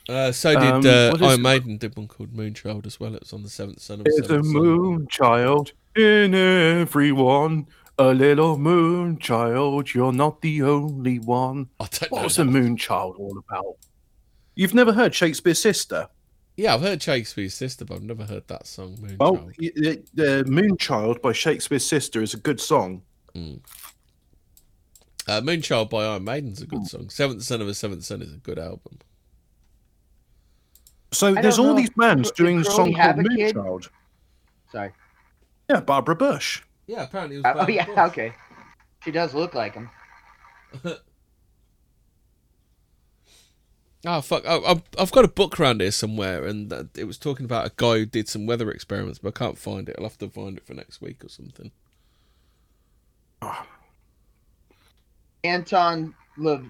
Uh, 0.08 0.32
so 0.32 0.50
did 0.58 0.62
Um, 0.62 0.82
uh, 0.86 1.26
Iron 1.26 1.40
it? 1.40 1.42
Maiden 1.42 1.76
did 1.78 1.96
one 1.96 2.08
called 2.08 2.32
Moonchild 2.32 2.86
as 2.86 2.98
well. 2.98 3.14
It 3.14 3.20
was 3.22 3.32
on 3.32 3.42
the 3.44 3.48
seventh 3.50 3.80
son 3.80 4.00
of 4.00 4.04
There's 4.04 4.18
a 4.18 4.24
Seventh 4.24 4.46
Son. 4.46 4.54
moon 4.54 5.06
in 5.96 6.34
everyone. 6.34 7.66
A 7.98 8.12
little 8.14 8.56
moon 8.58 9.18
child, 9.18 9.92
you're 9.94 10.12
not 10.14 10.40
the 10.40 10.62
only 10.62 11.18
one. 11.18 11.68
I 11.78 11.86
don't 11.92 12.10
What 12.10 12.24
was 12.24 12.36
the 12.36 12.44
moon 12.44 12.76
child 12.76 13.16
all 13.18 13.36
about? 13.46 13.76
You've 14.56 14.74
never 14.74 14.92
heard 14.94 15.14
Shakespeare's 15.14 15.60
sister? 15.60 16.08
Yeah, 16.56 16.74
I've 16.74 16.82
heard 16.82 17.02
Shakespeare's 17.02 17.54
sister, 17.54 17.84
but 17.84 17.94
I've 17.94 18.02
never 18.02 18.24
heard 18.24 18.46
that 18.48 18.66
song, 18.66 18.96
Moonchild. 18.96 19.18
Well, 19.18 19.50
the, 19.58 20.02
the 20.12 20.44
Moon 20.46 20.76
Child 20.76 21.22
by 21.22 21.32
Shakespeare's 21.32 21.86
sister 21.86 22.22
is 22.22 22.34
a 22.34 22.36
good 22.36 22.60
song. 22.60 23.02
Uh, 23.34 23.40
Moonchild 25.40 25.88
by 25.88 26.04
Iron 26.04 26.24
Maiden's 26.24 26.60
a 26.60 26.66
good 26.66 26.86
song. 26.86 27.08
Seventh 27.08 27.42
Son 27.42 27.62
of 27.62 27.68
a 27.68 27.74
Seventh 27.74 28.04
Son 28.04 28.20
is 28.20 28.34
a 28.34 28.38
good 28.38 28.58
album. 28.58 28.98
So 31.12 31.32
don't 31.32 31.42
there's 31.42 31.58
all 31.58 31.66
know. 31.66 31.76
these 31.76 31.90
bands 31.90 32.30
Did 32.30 32.42
doing 32.42 32.60
a 32.60 32.64
song 32.64 32.92
have 32.92 33.16
called 33.16 33.26
a 33.26 33.54
Moon 33.54 33.80
sorry. 34.70 34.92
Yeah, 35.70 35.80
Barbara 35.80 36.16
Bush. 36.16 36.62
Yeah, 36.86 37.04
apparently 37.04 37.36
it 37.36 37.44
was. 37.44 37.46
Uh, 37.46 37.64
oh 37.66 37.68
yeah, 37.68 37.86
Bush. 37.86 37.98
okay. 37.98 38.32
She 39.04 39.10
does 39.10 39.34
look 39.34 39.54
like 39.54 39.74
him. 39.74 39.90
Oh 44.04 44.20
fuck! 44.20 44.44
I, 44.44 44.56
I've, 44.58 44.82
I've 44.98 45.12
got 45.12 45.24
a 45.24 45.28
book 45.28 45.60
around 45.60 45.80
here 45.80 45.92
somewhere, 45.92 46.44
and 46.44 46.72
it 46.96 47.04
was 47.04 47.18
talking 47.18 47.44
about 47.44 47.66
a 47.66 47.72
guy 47.76 47.98
who 47.98 48.06
did 48.06 48.28
some 48.28 48.46
weather 48.46 48.70
experiments, 48.70 49.20
but 49.20 49.28
I 49.28 49.38
can't 49.38 49.56
find 49.58 49.88
it. 49.88 49.94
I'll 49.98 50.04
have 50.04 50.18
to 50.18 50.28
find 50.28 50.58
it 50.58 50.66
for 50.66 50.74
next 50.74 51.00
week 51.00 51.24
or 51.24 51.28
something. 51.28 51.70
Anton 55.44 56.14
Le 56.36 56.62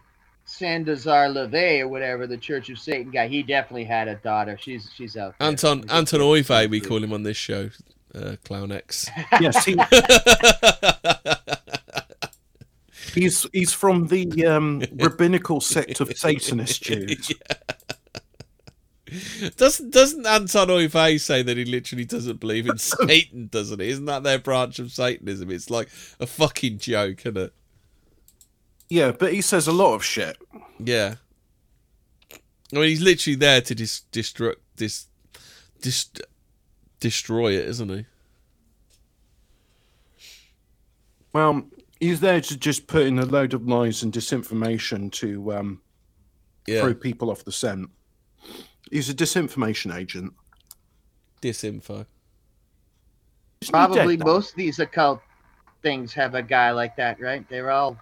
Sandazar 0.45 1.29
LaVey 1.29 1.81
or 1.81 1.89
whatever, 1.89 2.27
the 2.27 2.37
Church 2.37 2.69
of 2.71 2.79
Satan 2.79 3.11
guy, 3.11 3.29
he 3.29 3.43
definitely 3.43 3.85
had 3.85 4.09
a 4.09 4.17
daughter. 4.17 4.59
She's 4.61 4.91
she's 4.95 5.17
out 5.17 5.35
there. 5.39 5.49
Anton 5.49 5.83
She's 5.83 5.91
Anton 5.91 6.21
a- 6.21 6.25
Oy 6.25 6.43
Vey, 6.43 6.67
we 6.67 6.81
call 6.81 7.03
him 7.03 7.13
on 7.13 7.23
this 7.23 7.37
show, 7.37 7.71
uh, 8.15 8.37
Clown 8.45 8.73
X. 8.73 9.09
Yes, 9.41 9.65
he, 9.65 9.75
he's 13.15 13.47
he's 13.53 13.73
from 13.73 14.09
the 14.09 14.47
um, 14.47 14.83
rabbinical 14.95 15.61
sect 15.61 16.01
of 16.01 16.17
Satanist 16.17 16.83
Jews. 16.85 17.33
doesn't 19.57 19.91
doesn't 19.91 20.27
Anton 20.27 20.71
Oy 20.71 20.89
Vey 20.89 21.19
say 21.19 21.43
that 21.43 21.57
he 21.57 21.65
literally 21.65 22.05
doesn't 22.05 22.41
believe 22.41 22.67
in 22.67 22.79
Satan? 23.07 23.49
Doesn't 23.49 23.81
he? 23.81 23.89
Isn't 23.89 24.07
that 24.07 24.23
their 24.23 24.39
branch 24.39 24.79
of 24.79 24.91
Satanism? 24.93 25.51
It's 25.51 25.71
like 25.71 25.89
a 26.21 26.27
fucking 26.27 26.79
joke, 26.79 27.21
isn't 27.21 27.37
it? 27.37 27.53
Yeah, 28.89 29.13
but 29.13 29.33
he 29.33 29.41
says 29.41 29.67
a 29.67 29.73
lot 29.73 29.95
of 29.95 30.05
shit. 30.05 30.37
Yeah. 30.79 31.15
I 32.75 32.77
mean, 32.77 32.89
he's 32.89 33.01
literally 33.03 33.37
there 33.37 33.61
to 33.61 33.75
dis- 33.75 34.03
destruct 34.13 34.57
dis- 34.77 35.07
dis- 35.81 36.11
destroy 37.01 37.53
it, 37.53 37.69
isn't 37.69 37.89
he? 37.91 38.07
Well, 41.33 41.65
he's 42.03 42.19
there 42.19 42.41
to 42.41 42.57
just 42.57 42.89
put 42.89 43.03
in 43.07 43.17
a 43.21 43.25
load 43.25 43.55
of 43.55 43.69
lies 43.69 44.03
and 44.03 44.13
disinformation 44.13 45.11
to 45.13 45.53
um, 45.53 45.81
Yeah. 46.67 46.81
throw 46.81 46.95
people 46.95 47.31
off 47.31 47.45
the 47.45 47.53
scent. 47.53 47.91
He's 48.91 49.09
a 49.09 49.15
disinformation 49.15 49.97
agent. 49.97 50.33
Disinfo. 51.41 52.07
Isn't 53.61 53.73
Probably 53.73 54.17
dead 54.17 54.27
most 54.27 54.51
of 54.51 54.57
these 54.57 54.81
occult 54.81 55.23
things 55.83 56.13
have 56.15 56.35
a 56.35 56.43
guy 56.43 56.73
like 56.73 56.97
that, 56.97 57.21
right? 57.21 57.49
They're 57.49 57.71
all 57.71 57.97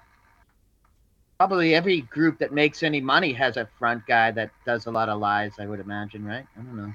probably 1.39 1.75
every 1.75 2.01
group 2.03 2.39
that 2.39 2.53
makes 2.53 2.83
any 2.83 3.03
money 3.03 3.35
has 3.35 3.59
a 3.59 3.69
front 3.79 4.07
guy 4.07 4.31
that 4.31 4.51
does 4.65 4.87
a 4.87 4.91
lot 4.91 5.11
of 5.11 5.21
lies. 5.21 5.53
I 5.59 5.67
would 5.67 5.81
imagine, 5.81 6.25
right? 6.25 6.47
I 6.57 6.61
don't 6.63 6.77
know. 6.77 6.95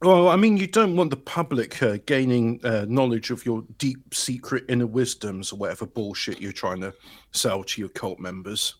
Well, 0.00 0.28
I 0.28 0.36
mean, 0.36 0.56
you 0.56 0.68
don't 0.68 0.94
want 0.94 1.10
the 1.10 1.16
public 1.16 1.82
uh, 1.82 1.98
gaining 2.06 2.60
uh, 2.64 2.86
knowledge 2.88 3.30
of 3.30 3.44
your 3.44 3.64
deep 3.78 4.14
secret 4.14 4.64
inner 4.68 4.86
wisdoms 4.86 5.52
or 5.52 5.56
whatever 5.56 5.86
bullshit 5.86 6.40
you're 6.40 6.52
trying 6.52 6.80
to 6.82 6.94
sell 7.32 7.64
to 7.64 7.80
your 7.80 7.88
cult 7.90 8.20
members. 8.20 8.76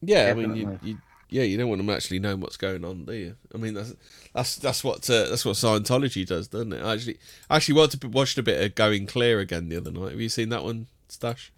Yeah, 0.00 0.30
I 0.30 0.34
mean, 0.34 0.56
you, 0.56 0.78
you, 0.82 0.98
yeah, 1.28 1.42
you 1.42 1.58
don't 1.58 1.68
want 1.68 1.78
them 1.78 1.90
actually 1.90 2.20
knowing 2.20 2.40
what's 2.40 2.56
going 2.56 2.84
on, 2.84 3.04
do 3.04 3.12
you? 3.12 3.36
I 3.54 3.58
mean, 3.58 3.74
that's 3.74 3.94
that's 4.34 4.56
that's 4.56 4.82
what 4.82 5.08
uh, 5.10 5.28
that's 5.28 5.44
what 5.44 5.56
Scientology 5.56 6.26
does, 6.26 6.48
doesn't 6.48 6.72
it? 6.72 6.82
I 6.82 6.94
actually, 6.94 7.18
I 7.50 7.56
actually 7.56 7.74
watched 7.74 7.94
a 7.94 7.98
bit, 7.98 8.10
watched 8.10 8.38
a 8.38 8.42
bit 8.42 8.62
of 8.62 8.74
Going 8.74 9.06
Clear 9.06 9.40
again 9.40 9.68
the 9.68 9.76
other 9.76 9.90
night. 9.90 10.12
Have 10.12 10.20
you 10.20 10.30
seen 10.30 10.48
that 10.48 10.64
one, 10.64 10.86
Stash? 11.08 11.52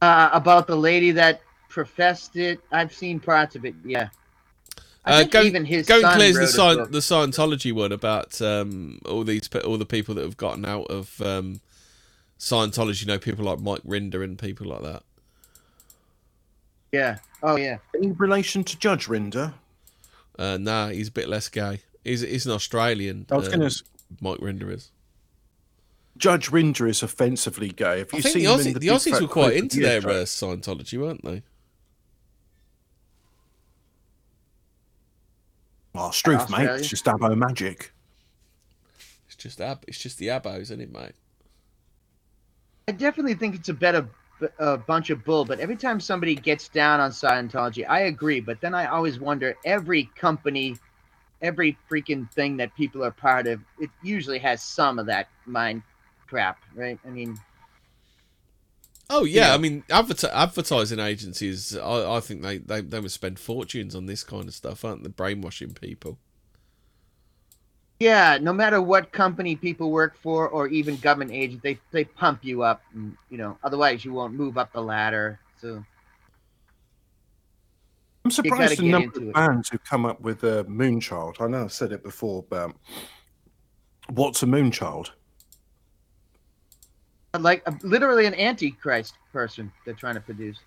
Uh, 0.00 0.30
about 0.32 0.66
the 0.68 0.76
lady 0.76 1.10
that 1.10 1.40
professed 1.68 2.36
it, 2.36 2.60
I've 2.72 2.94
seen 2.94 3.20
parts 3.20 3.56
of 3.56 3.64
it. 3.64 3.74
Yeah. 3.84 4.08
I 5.04 5.12
Uh, 5.14 5.18
think 5.20 5.30
Going, 5.32 5.46
even 5.46 5.64
his 5.64 5.86
Going 5.86 6.02
son 6.02 6.16
Clear's 6.16 6.34
the, 6.34 6.40
wrote 6.40 6.44
a 6.44 6.52
Sci- 6.52 6.74
book. 6.76 6.92
the 6.92 6.98
Scientology 6.98 7.72
one 7.72 7.92
about 7.92 8.40
um, 8.42 8.98
all 9.06 9.24
these 9.24 9.48
all 9.64 9.78
the 9.78 9.86
people 9.86 10.14
that 10.16 10.22
have 10.22 10.36
gotten 10.36 10.64
out 10.66 10.86
of 10.90 11.20
um, 11.22 11.60
Scientology. 12.38 13.00
You 13.02 13.06
know, 13.06 13.18
people 13.18 13.44
like 13.44 13.60
Mike 13.60 13.82
Rinder 13.82 14.22
and 14.22 14.38
people 14.38 14.66
like 14.66 14.82
that. 14.82 15.02
Yeah. 16.92 17.18
Oh 17.42 17.56
yeah. 17.56 17.78
In 17.94 18.14
relation 18.14 18.64
to 18.64 18.78
Judge 18.78 19.06
Rinder, 19.06 19.54
Uh, 20.38 20.58
nah, 20.60 20.88
he's 20.88 21.08
a 21.08 21.12
bit 21.12 21.28
less 21.28 21.48
gay. 21.48 21.80
He's 22.04 22.20
he's 22.20 22.46
an 22.46 22.52
Australian. 22.52 23.26
I 23.30 23.36
was 23.36 23.48
uh, 23.48 23.56
going 23.56 23.68
to. 23.70 23.82
Mike 24.20 24.38
Rinder 24.40 24.70
is. 24.72 24.90
Judge 26.16 26.50
Rinder 26.50 26.88
is 26.88 27.02
offensively 27.02 27.68
gay. 27.70 28.00
Have 28.00 28.12
you 28.12 28.18
I 28.18 28.22
think 28.22 28.32
seen 28.34 28.44
the, 28.44 28.50
him 28.52 28.58
Aussie, 28.58 28.66
in 28.66 28.72
the 28.74 28.80
Big 28.80 28.90
Aussies 28.90 29.20
were 29.22 29.28
quite 29.28 29.56
into 29.56 29.80
their 29.80 30.00
Year 30.00 30.10
uh. 30.10 30.24
Scientology, 30.24 31.00
weren't 31.00 31.24
they? 31.24 31.42
Oh, 35.94 36.10
Struth, 36.10 36.50
mate. 36.50 36.68
It's 36.70 36.88
just 36.88 37.04
Abo 37.04 37.36
magic. 37.36 37.92
It's 39.26 39.36
just 39.36 39.60
ab- 39.60 39.84
it's 39.88 39.98
just 39.98 40.18
the 40.18 40.28
abos, 40.28 40.60
isn't 40.60 40.80
it, 40.80 40.92
mate? 40.92 41.12
I 42.88 42.92
definitely 42.92 43.34
think 43.34 43.54
it's 43.54 43.68
a 43.68 43.74
better 43.74 44.08
a 44.58 44.78
bunch 44.78 45.10
of 45.10 45.24
bull. 45.24 45.44
But 45.44 45.60
every 45.60 45.76
time 45.76 46.00
somebody 46.00 46.34
gets 46.34 46.68
down 46.68 47.00
on 47.00 47.10
Scientology, 47.10 47.86
I 47.88 48.00
agree. 48.00 48.40
But 48.40 48.60
then 48.60 48.74
I 48.74 48.86
always 48.86 49.20
wonder: 49.20 49.56
every 49.64 50.10
company, 50.16 50.76
every 51.42 51.76
freaking 51.90 52.30
thing 52.32 52.56
that 52.58 52.74
people 52.76 53.04
are 53.04 53.10
part 53.10 53.46
of, 53.46 53.60
it 53.78 53.90
usually 54.02 54.38
has 54.38 54.62
some 54.62 54.98
of 54.98 55.06
that 55.06 55.28
mind 55.46 55.82
crap, 56.26 56.58
right? 56.74 56.98
I 57.06 57.10
mean, 57.10 57.38
Oh 59.12 59.24
yeah, 59.24 59.48
Yeah. 59.48 59.54
I 59.54 59.58
mean, 59.58 59.82
adver- 59.90 60.30
advertising 60.32 61.00
agencies. 61.00 61.76
I, 61.76 62.16
I 62.16 62.20
think 62.20 62.42
they, 62.42 62.58
they 62.58 62.80
they 62.80 63.00
would 63.00 63.10
spend 63.10 63.38
fortunes 63.38 63.94
on 63.94 64.06
this 64.06 64.22
kind 64.24 64.46
of 64.46 64.54
stuff, 64.54 64.84
aren't 64.84 65.02
they? 65.02 65.10
Brainwashing 65.10 65.74
people. 65.74 66.18
yeah. 67.98 68.38
No 68.40 68.52
matter 68.52 68.80
what 68.80 69.10
company 69.12 69.56
people 69.56 69.90
work 69.90 70.16
for, 70.16 70.48
or 70.48 70.68
even 70.68 70.96
government 70.96 71.32
agent, 71.32 71.62
they 71.62 71.78
they 71.90 72.04
pump 72.04 72.44
you 72.44 72.62
up, 72.62 72.82
and, 72.94 73.16
you 73.30 73.36
know. 73.36 73.58
Otherwise, 73.64 74.04
you 74.04 74.12
won't 74.12 74.32
move 74.32 74.56
up 74.56 74.72
the 74.72 74.80
ladder. 74.82 75.40
So 75.60 75.84
I'm 78.24 78.30
surprised 78.30 78.78
the 78.78 78.88
number 78.88 79.18
of 79.18 79.32
bands 79.32 79.68
who 79.70 79.78
come 79.78 80.06
up 80.06 80.20
with 80.20 80.44
a 80.44 80.64
Moonchild. 80.64 81.40
I 81.40 81.48
know 81.48 81.64
I've 81.64 81.72
said 81.72 81.92
it 81.92 82.02
before, 82.02 82.44
but 82.48 82.62
um, 82.62 82.74
what's 84.08 84.42
a 84.42 84.46
Moonchild? 84.46 85.10
Like 87.38 87.62
uh, 87.66 87.72
literally 87.82 88.26
an 88.26 88.34
antichrist 88.34 89.14
person 89.32 89.70
they're 89.84 89.94
trying 89.94 90.14
to 90.14 90.20
produce. 90.20 90.58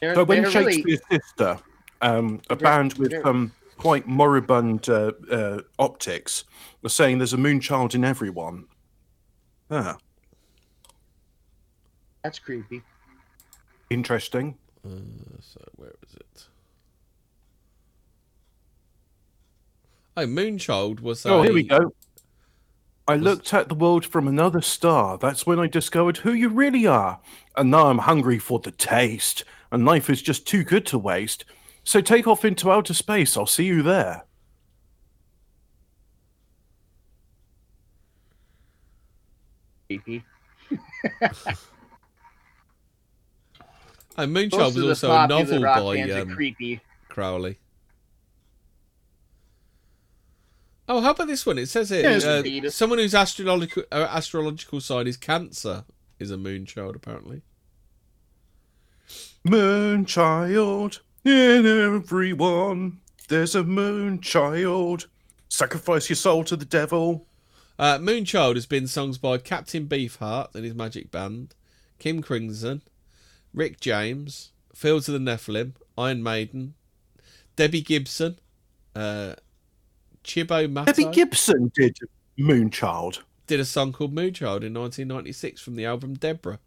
They're, 0.00 0.14
But 0.14 0.26
when 0.26 0.42
they're 0.42 0.50
really- 0.50 0.82
Shakespeare's 0.82 1.00
sister, 1.10 1.58
um, 2.00 2.40
a 2.50 2.56
band 2.56 2.94
with 2.94 3.10
they're- 3.10 3.26
um, 3.26 3.52
quite 3.76 4.06
moribund 4.06 4.88
uh, 4.88 5.12
uh, 5.30 5.60
optics, 5.78 6.44
was 6.82 6.92
saying 6.94 7.18
there's 7.18 7.32
a 7.34 7.38
Moonchild 7.38 7.94
in 7.94 8.04
everyone. 8.04 8.66
Ah, 9.70 9.96
that's 12.22 12.38
creepy. 12.38 12.82
interesting. 13.90 14.56
Uh, 14.84 14.90
so 15.40 15.60
where 15.76 15.94
is 16.06 16.14
it? 16.14 16.46
Oh, 20.16 20.26
Moonchild 20.26 21.00
was. 21.00 21.24
Oh, 21.26 21.40
a- 21.40 21.44
here 21.44 21.52
we 21.54 21.62
go. 21.64 21.92
I 23.08 23.16
looked 23.16 23.52
at 23.52 23.68
the 23.68 23.74
world 23.74 24.06
from 24.06 24.28
another 24.28 24.60
star. 24.60 25.18
That's 25.18 25.44
when 25.46 25.58
I 25.58 25.66
discovered 25.66 26.18
who 26.18 26.32
you 26.32 26.48
really 26.48 26.86
are. 26.86 27.20
And 27.56 27.70
now 27.70 27.88
I'm 27.88 27.98
hungry 27.98 28.38
for 28.38 28.58
the 28.60 28.70
taste. 28.70 29.44
and 29.72 29.84
life 29.86 30.10
is 30.10 30.20
just 30.22 30.46
too 30.46 30.62
good 30.62 30.86
to 30.86 30.98
waste. 30.98 31.44
So 31.82 32.00
take 32.00 32.26
off 32.28 32.44
into 32.44 32.70
outer 32.70 32.94
space. 32.94 33.36
I'll 33.36 33.46
see 33.46 33.64
you 33.64 33.82
there. 33.82 34.24
Creepy. 39.88 40.24
And 44.18 44.34
Moonchild 44.36 44.74
was 44.74 45.02
also 45.02 45.10
a 45.10 45.26
novel 45.26 45.62
by 45.62 46.00
um, 46.02 46.34
creepy. 46.34 46.80
Crowley. 47.08 47.58
Oh, 50.92 51.00
how 51.00 51.12
about 51.12 51.26
this 51.26 51.46
one? 51.46 51.56
It 51.56 51.70
says 51.70 51.88
here 51.88 52.02
Yes, 52.02 52.22
uh, 52.22 52.68
someone 52.68 52.98
whose 52.98 53.14
astrological 53.14 53.84
uh, 53.90 54.08
astrological 54.10 54.78
sign 54.78 55.06
is 55.06 55.16
Cancer 55.16 55.86
is 56.18 56.30
a 56.30 56.36
Moonchild, 56.36 56.94
apparently. 56.94 57.40
Moonchild 59.42 61.00
in 61.24 61.66
everyone. 61.66 63.00
There's 63.28 63.54
a 63.54 63.62
moonchild. 63.62 65.06
Sacrifice 65.48 66.10
your 66.10 66.16
soul 66.16 66.44
to 66.44 66.56
the 66.56 66.66
devil. 66.66 67.26
Uh, 67.78 67.96
Moonchild 67.96 68.56
has 68.56 68.66
been 68.66 68.86
songs 68.86 69.16
by 69.16 69.38
Captain 69.38 69.86
Beefheart 69.86 70.54
and 70.54 70.62
his 70.62 70.74
magic 70.74 71.10
band, 71.10 71.54
King 71.98 72.20
Crimson, 72.20 72.82
Rick 73.54 73.80
James, 73.80 74.52
Fields 74.74 75.08
of 75.08 75.14
the 75.14 75.20
Nephilim, 75.20 75.72
Iron 75.96 76.22
Maiden, 76.22 76.74
Debbie 77.56 77.80
Gibson, 77.80 78.38
uh, 78.94 79.36
Cibo 80.24 80.68
Matto 80.68 80.92
Debbie 80.92 81.10
Gibson 81.12 81.70
did 81.74 81.96
Moonchild. 82.38 83.20
did 83.46 83.60
a 83.60 83.64
song 83.64 83.92
called 83.92 84.14
Moonchild 84.14 84.62
in 84.64 84.74
1996 84.74 85.60
from 85.60 85.76
the 85.76 85.84
album 85.84 86.14
Deborah. 86.14 86.58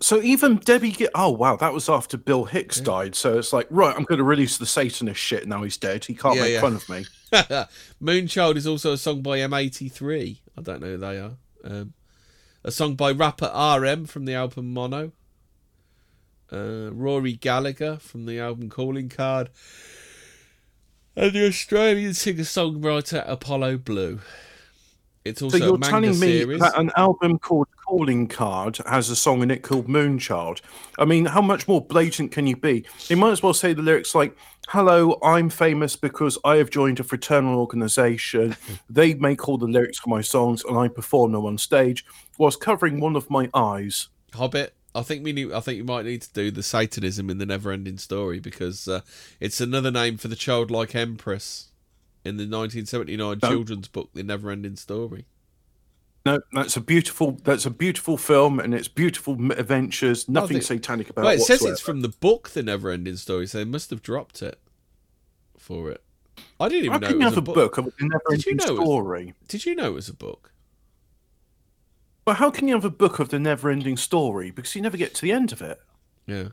So 0.00 0.20
even 0.20 0.56
Debbie, 0.56 0.96
oh 1.14 1.30
wow, 1.30 1.56
that 1.56 1.72
was 1.72 1.88
after 1.88 2.16
Bill 2.16 2.44
Hicks 2.44 2.80
died. 2.80 3.14
So 3.14 3.38
it's 3.38 3.52
like, 3.52 3.66
right, 3.70 3.94
I'm 3.96 4.04
going 4.04 4.18
to 4.18 4.24
release 4.24 4.58
the 4.58 4.66
Satanist 4.66 5.20
shit. 5.20 5.46
Now 5.46 5.62
he's 5.62 5.76
dead. 5.76 6.04
He 6.04 6.14
can't 6.14 6.36
Yeah, 6.36 6.42
make 6.42 6.52
yeah. 6.54 6.60
fun 6.60 6.74
of 6.76 6.88
me. 6.88 7.04
Moonchild 8.02 8.56
is 8.56 8.66
also 8.66 8.92
a 8.92 8.98
song 8.98 9.22
by 9.22 9.38
M83. 9.38 10.38
I 10.58 10.62
don't 10.62 10.80
know 10.80 10.88
who 10.88 10.96
they 10.98 11.18
are. 11.18 11.32
Um, 11.64 11.92
a 12.64 12.70
song 12.70 12.94
by 12.96 13.12
rapper 13.12 13.50
RM 13.54 14.06
from 14.06 14.24
the 14.24 14.34
album 14.34 14.72
Mono. 14.72 15.12
Uh, 16.52 16.90
Rory 16.92 17.32
Gallagher 17.32 17.96
from 17.96 18.26
the 18.26 18.38
album 18.40 18.68
Calling 18.68 19.08
Card. 19.08 19.48
And 21.14 21.32
the 21.32 21.46
Australian 21.46 22.14
singer-songwriter 22.14 23.24
Apollo 23.28 23.78
Blue. 23.78 24.20
It's 25.24 25.40
also 25.40 25.58
So 25.58 25.64
you're 25.64 25.74
a 25.76 25.78
manga 25.78 25.90
telling 25.90 26.20
me 26.20 26.38
series. 26.40 26.60
that 26.60 26.76
an 26.78 26.90
album 26.96 27.38
called 27.38 27.68
Calling 27.86 28.26
Card 28.26 28.78
has 28.86 29.08
a 29.08 29.14
song 29.14 29.42
in 29.42 29.50
it 29.50 29.62
called 29.62 29.86
Moonchild. 29.86 30.60
I 30.98 31.04
mean, 31.04 31.26
how 31.26 31.42
much 31.42 31.68
more 31.68 31.80
blatant 31.80 32.32
can 32.32 32.46
you 32.46 32.56
be? 32.56 32.84
You 33.08 33.16
might 33.16 33.30
as 33.30 33.42
well 33.42 33.54
say 33.54 33.72
the 33.72 33.82
lyrics 33.82 34.14
like, 34.14 34.36
Hello, 34.68 35.18
I'm 35.22 35.50
famous 35.50 35.96
because 35.96 36.38
I 36.44 36.56
have 36.56 36.70
joined 36.70 36.98
a 36.98 37.04
fraternal 37.04 37.58
organization. 37.58 38.56
they 38.90 39.14
make 39.14 39.48
all 39.48 39.58
the 39.58 39.66
lyrics 39.66 39.98
for 39.98 40.08
my 40.08 40.22
songs 40.22 40.64
and 40.64 40.78
I 40.78 40.88
perform 40.88 41.32
them 41.32 41.44
on 41.44 41.58
stage 41.58 42.04
whilst 42.38 42.60
covering 42.60 43.00
one 43.00 43.16
of 43.16 43.28
my 43.30 43.50
eyes. 43.54 44.08
Hobbit. 44.32 44.74
I 44.94 45.02
think 45.02 45.24
we 45.24 45.32
need. 45.32 45.52
I 45.52 45.60
think 45.60 45.78
you 45.78 45.84
might 45.84 46.04
need 46.04 46.22
to 46.22 46.32
do 46.32 46.50
the 46.50 46.62
Satanism 46.62 47.30
in 47.30 47.38
the 47.38 47.46
Never-Ending 47.46 47.98
Story 47.98 48.40
because 48.40 48.86
uh, 48.88 49.00
it's 49.40 49.60
another 49.60 49.90
name 49.90 50.18
for 50.18 50.28
the 50.28 50.36
childlike 50.36 50.94
empress 50.94 51.68
in 52.24 52.36
the 52.36 52.42
1979 52.44 53.38
No. 53.42 53.48
children's 53.48 53.88
book, 53.88 54.10
The 54.12 54.22
Never-Ending 54.22 54.76
Story. 54.76 55.24
No, 56.24 56.40
that's 56.52 56.76
a 56.76 56.80
beautiful. 56.80 57.32
That's 57.42 57.66
a 57.66 57.70
beautiful 57.70 58.16
film, 58.16 58.60
and 58.60 58.74
it's 58.74 58.86
beautiful 58.86 59.34
adventures. 59.52 60.28
Nothing 60.28 60.58
think- 60.58 60.64
satanic 60.64 61.10
about 61.10 61.24
Well, 61.24 61.34
it. 61.34 61.40
it 61.40 61.44
says 61.44 61.64
it's 61.64 61.80
from 61.80 62.02
the 62.02 62.10
book, 62.10 62.50
The 62.50 62.62
Never-Ending 62.62 63.16
Story, 63.16 63.46
so 63.46 63.58
they 63.58 63.64
must 63.64 63.90
have 63.90 64.02
dropped 64.02 64.42
it 64.42 64.60
for 65.58 65.90
it. 65.90 66.02
I 66.60 66.68
didn't 66.68 66.84
even 66.84 67.00
know 67.00 67.08
it 67.08 67.16
was 67.16 67.24
have 67.24 67.38
a 67.38 67.42
book. 67.42 67.54
book 67.54 67.78
of 67.78 67.84
Did 67.86 67.92
you 67.98 68.08
know 68.08 68.16
it 68.16 68.22
was- 68.28 68.44
Did 69.48 69.66
you 69.66 69.74
know 69.74 69.86
it 69.86 69.94
was 69.94 70.08
a 70.08 70.14
book? 70.14 70.51
Well, 72.24 72.36
how 72.36 72.50
can 72.50 72.68
you 72.68 72.74
have 72.74 72.84
a 72.84 72.90
book 72.90 73.18
of 73.18 73.30
the 73.30 73.38
never 73.38 73.68
ending 73.70 73.96
story? 73.96 74.50
Because 74.50 74.74
you 74.76 74.82
never 74.82 74.96
get 74.96 75.14
to 75.16 75.22
the 75.22 75.32
end 75.32 75.52
of 75.52 75.60
it. 75.60 75.80
Yeah. 76.26 76.48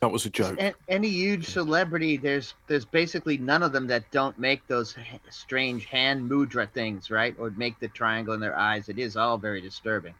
That 0.00 0.10
was 0.10 0.24
a 0.24 0.30
joke. 0.30 0.58
Any 0.88 1.08
huge 1.08 1.46
celebrity, 1.48 2.16
there's 2.16 2.54
there's 2.68 2.86
basically 2.86 3.36
none 3.36 3.62
of 3.62 3.72
them 3.72 3.86
that 3.88 4.10
don't 4.10 4.38
make 4.38 4.66
those 4.66 4.96
strange 5.28 5.84
hand 5.84 6.30
mudra 6.30 6.70
things, 6.70 7.10
right? 7.10 7.34
Or 7.38 7.50
make 7.50 7.78
the 7.80 7.88
triangle 7.88 8.32
in 8.32 8.40
their 8.40 8.58
eyes. 8.58 8.88
It 8.88 8.98
is 8.98 9.16
all 9.16 9.36
very 9.36 9.60
disturbing. 9.60 10.14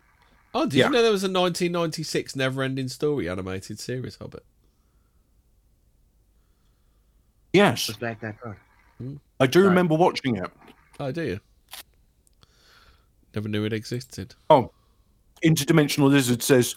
Oh, 0.53 0.65
did 0.67 0.75
Yeah. 0.75 0.87
you 0.87 0.93
know 0.93 1.03
there 1.03 1.13
was 1.13 1.25
a 1.25 1.29
1996 1.31 2.35
Never-Ending 2.37 2.89
Story 2.89 3.29
animated 3.29 3.79
series, 3.79 4.17
Hobbit? 4.17 4.45
Yes, 7.53 7.89
back 7.97 8.21
that 8.21 8.39
far. 8.41 8.59
Hmm. 8.99 9.17
I 9.39 9.47
do 9.47 9.61
Right. 9.63 9.69
remember 9.69 9.95
watching 9.95 10.37
it. 10.37 10.51
Oh, 11.01 11.11
do 11.11 11.23
you? 11.23 11.41
Never 13.35 13.49
knew 13.49 13.65
it 13.65 13.73
existed. 13.73 14.35
Oh, 14.49 14.71
Interdimensional 15.45 16.11
Lizard 16.11 16.43
says 16.43 16.77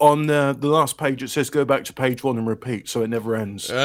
on 0.00 0.30
uh, 0.30 0.52
the 0.52 0.68
last 0.68 0.96
page 0.96 1.22
it 1.22 1.28
says 1.28 1.50
go 1.50 1.64
back 1.64 1.84
to 1.84 1.92
page 1.92 2.24
one 2.24 2.38
and 2.38 2.46
repeat, 2.46 2.88
so 2.88 3.02
it 3.02 3.10
never 3.10 3.36
ends. 3.36 3.70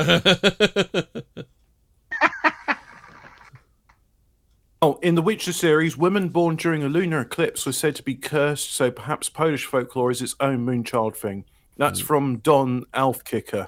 Oh, 4.82 4.98
in 5.02 5.16
the 5.16 5.22
Witcher 5.22 5.52
series, 5.52 5.98
women 5.98 6.30
born 6.30 6.56
during 6.56 6.84
a 6.84 6.88
lunar 6.88 7.20
eclipse 7.20 7.66
were 7.66 7.74
said 7.74 7.98
to 7.98 8.03
be 8.03 8.16
cursed, 8.16 8.72
so 8.72 8.90
perhaps 8.90 9.28
Polish 9.28 9.66
folklore 9.66 10.10
is 10.10 10.22
its 10.22 10.38
own 10.40 10.66
moonchild 10.66 11.18
thing. 11.18 11.44
That's 11.76 11.99
from 11.99 12.38
Don 12.38 12.86
Alfkicker. 12.94 13.68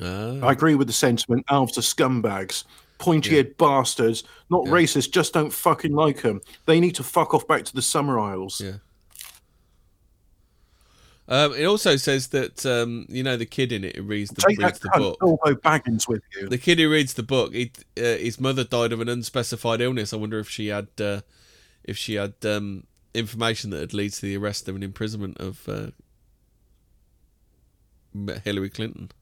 Ah. 0.00 0.38
I 0.42 0.52
agree 0.52 0.74
with 0.74 0.86
the 0.86 0.94
sentiment. 0.94 1.44
Elves 1.50 1.76
are 1.76 1.82
scumbags, 1.82 2.64
pointy-eared 3.00 3.56
bastards, 3.56 4.22
not 4.50 4.66
Yeah. 4.66 4.72
racist. 4.72 5.10
Just 5.10 5.32
don't 5.32 5.52
fucking 5.52 5.92
like 5.92 6.22
them. 6.22 6.40
They 6.66 6.78
need 6.78 6.94
to 6.94 7.02
fuck 7.02 7.34
off 7.34 7.48
back 7.48 7.64
to 7.64 7.74
the 7.74 7.82
Summer 7.82 8.20
Isles. 8.20 8.60
Yeah. 8.60 8.76
Um, 11.28 11.54
it 11.54 11.64
also 11.64 11.94
says 11.96 12.28
that 12.28 12.66
um, 12.66 13.06
you 13.08 13.22
know 13.22 13.36
the 13.36 13.46
kid 13.46 13.70
in 13.70 13.84
it 13.84 13.94
who 13.94 14.02
reads 14.02 14.30
the, 14.30 14.42
Take 14.42 14.58
reads 14.58 14.80
the 14.80 14.90
book. 14.96 15.18
Bilbo 15.20 15.54
Baggins 15.60 16.08
with 16.08 16.22
you. 16.34 16.48
The 16.48 16.58
kid 16.58 16.80
who 16.80 16.90
reads 16.90 17.14
the 17.14 17.22
book, 17.22 17.54
he, 17.54 17.70
uh, 17.96 18.18
his 18.18 18.40
mother 18.40 18.64
died 18.64 18.92
of 18.92 19.00
an 19.00 19.08
unspecified 19.08 19.80
illness. 19.80 20.12
I 20.12 20.16
wonder 20.16 20.40
if 20.40 20.48
she 20.48 20.68
had, 20.68 20.88
uh, 21.00 21.20
if 21.84 21.96
she 21.96 22.14
had 22.14 22.34
um, 22.44 22.84
information 23.14 23.70
that 23.70 23.78
would 23.78 23.94
lead 23.94 24.12
to 24.14 24.22
the 24.22 24.36
arrest 24.36 24.68
and 24.68 24.82
imprisonment 24.82 25.38
of 25.38 25.68
uh, 25.68 25.90
Hillary 28.42 28.70
Clinton. 28.70 29.12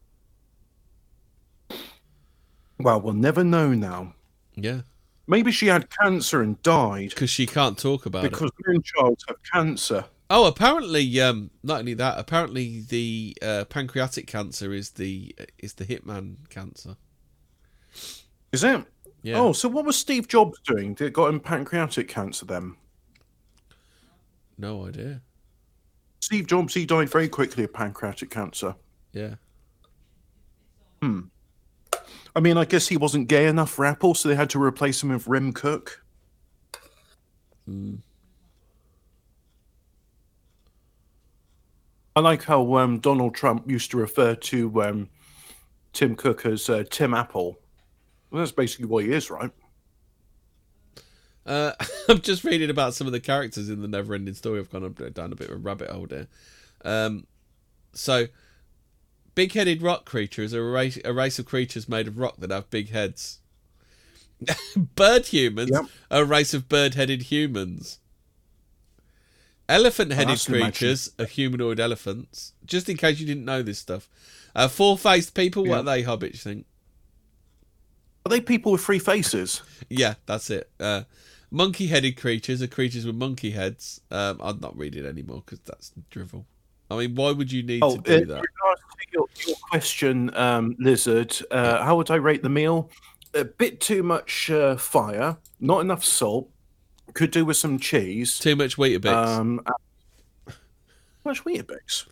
Well, 2.78 3.00
we'll 3.00 3.14
never 3.14 3.42
know 3.42 3.72
now. 3.74 4.14
Yeah, 4.54 4.80
Maybe 5.26 5.52
she 5.52 5.66
had 5.66 5.90
cancer 5.90 6.42
and 6.42 6.60
died 6.62 7.10
because 7.10 7.28
she 7.30 7.46
can't 7.46 7.76
talk 7.78 8.06
about 8.06 8.24
it. 8.24 8.30
because 8.30 8.50
moonchilds 8.66 9.20
have 9.28 9.36
cancer. 9.52 10.04
Oh, 10.30 10.46
apparently, 10.46 11.20
um, 11.20 11.50
not 11.62 11.80
only 11.80 11.94
that, 11.94 12.18
apparently 12.18 12.80
the 12.80 13.36
uh, 13.42 13.64
pancreatic 13.66 14.26
cancer 14.26 14.72
is 14.72 14.90
the 14.90 15.34
is 15.58 15.74
the 15.74 15.84
hitman 15.84 16.36
cancer. 16.48 16.96
Is 18.52 18.64
it? 18.64 18.84
Yeah. 19.22 19.38
Oh, 19.38 19.52
so 19.52 19.68
what 19.68 19.84
was 19.84 19.96
Steve 19.96 20.28
Jobs 20.28 20.58
doing? 20.64 20.94
Did 20.94 21.08
it 21.08 21.12
got 21.12 21.28
him 21.28 21.40
pancreatic 21.40 22.08
cancer 22.08 22.46
then? 22.46 22.76
No 24.56 24.86
idea. 24.86 25.20
Steve 26.20 26.46
Jobs, 26.46 26.74
he 26.74 26.86
died 26.86 27.10
very 27.10 27.28
quickly 27.28 27.64
of 27.64 27.72
pancreatic 27.72 28.30
cancer. 28.30 28.74
Yeah. 29.12 29.34
I 32.38 32.40
mean, 32.40 32.56
I 32.56 32.64
guess 32.66 32.86
he 32.86 32.96
wasn't 32.96 33.26
gay 33.26 33.48
enough 33.48 33.68
for 33.68 33.84
Apple, 33.84 34.14
so 34.14 34.28
they 34.28 34.36
had 34.36 34.48
to 34.50 34.62
replace 34.62 35.02
him 35.02 35.08
with 35.08 35.26
Rim 35.26 35.52
Cook. 35.52 36.04
I 42.14 42.20
like 42.20 42.44
how 42.44 42.76
um, 42.76 43.00
Donald 43.00 43.34
Trump 43.34 43.68
used 43.68 43.90
to 43.90 43.96
refer 43.96 44.36
to 44.36 44.82
um, 44.84 45.08
Tim 45.92 46.14
Cook 46.14 46.46
as 46.46 46.70
uh, 46.70 46.84
Tim 46.88 47.12
Apple. 47.12 47.58
Well, 48.30 48.38
that's 48.38 48.52
basically 48.52 48.86
what 48.86 49.02
he 49.04 49.10
is, 49.10 49.32
right? 49.32 49.50
Uh, 51.44 51.72
I'm 52.08 52.20
just 52.20 52.44
reading 52.44 52.70
about 52.70 52.94
some 52.94 53.08
of 53.08 53.12
the 53.12 53.18
characters 53.18 53.68
in 53.68 53.82
the 53.82 53.88
Neverending 53.88 54.36
Story. 54.36 54.60
I've 54.60 54.70
gone 54.70 54.94
down 55.12 55.32
a 55.32 55.34
bit 55.34 55.50
of 55.50 55.56
a 55.56 55.58
rabbit 55.58 55.90
hole 55.90 56.06
there. 56.06 56.28
Um, 56.84 57.26
so, 57.94 58.28
big-headed 59.38 59.80
rock 59.82 60.04
creature 60.04 60.42
is 60.42 60.52
a 60.52 60.60
race, 60.60 60.98
a 61.04 61.12
race 61.12 61.38
of 61.38 61.46
creatures 61.46 61.88
made 61.88 62.08
of 62.08 62.18
rock 62.18 62.38
that 62.38 62.50
have 62.50 62.68
big 62.70 62.90
heads. 62.90 63.38
bird 64.96 65.26
humans 65.26 65.70
Yep. 65.72 65.84
are 66.10 66.22
a 66.22 66.24
race 66.24 66.54
of 66.54 66.68
bird-headed 66.68 67.22
humans. 67.22 68.00
Elephant-headed 69.68 70.30
that's 70.30 70.44
creatures 70.44 71.12
are 71.20 71.24
humanoid 71.24 71.78
elephants. 71.78 72.52
Just 72.66 72.88
in 72.88 72.96
case 72.96 73.20
you 73.20 73.26
didn't 73.26 73.44
know 73.44 73.62
this 73.62 73.78
stuff. 73.78 74.08
Uh, 74.56 74.66
four-faced 74.66 75.34
people, 75.34 75.64
what 75.64 75.78
are 75.78 75.82
they, 75.84 76.02
hobbits 76.02 76.40
think? 76.40 76.66
Are 78.26 78.30
they 78.30 78.40
people 78.40 78.72
with 78.72 78.80
three 78.80 78.98
faces? 78.98 79.62
Yeah, 79.88 80.14
that's 80.26 80.50
it. 80.50 80.68
Uh, 80.80 81.02
Monkey-headed 81.52 82.16
creatures 82.16 82.60
are 82.60 82.66
creatures 82.66 83.06
with 83.06 83.14
monkey 83.14 83.52
heads. 83.52 84.00
Um, 84.10 84.40
I'm 84.42 84.58
not 84.58 84.76
reading 84.76 85.06
anymore 85.06 85.44
because 85.46 85.60
that's 85.60 85.92
drivel. 86.10 86.44
I 86.90 86.96
mean, 86.96 87.14
why 87.14 87.32
would 87.32 87.52
you 87.52 87.62
need 87.62 87.82
Oh, 87.82 87.96
to 87.96 88.02
do 88.02 88.14
in 88.22 88.28
that? 88.28 88.42
to 88.42 88.46
your, 89.12 89.26
your 89.46 89.56
question, 89.70 90.34
um, 90.34 90.76
Lizard, 90.78 91.36
uh, 91.50 91.84
how 91.84 91.96
would 91.96 92.10
I 92.10 92.16
rate 92.16 92.42
the 92.42 92.48
meal? 92.48 92.90
A 93.34 93.44
bit 93.44 93.80
too 93.80 94.02
much 94.02 94.50
uh, 94.50 94.76
fire, 94.76 95.36
not 95.60 95.80
enough 95.80 96.04
salt. 96.04 96.48
Could 97.14 97.30
do 97.30 97.44
with 97.44 97.56
some 97.56 97.78
cheese. 97.78 98.38
Too 98.38 98.56
much 98.56 98.76
Weetabix. 98.76 99.06
Um, 99.12 99.60
uh, 99.66 99.72
how 100.46 100.54
much 101.24 101.44
Weetabix? 101.44 102.06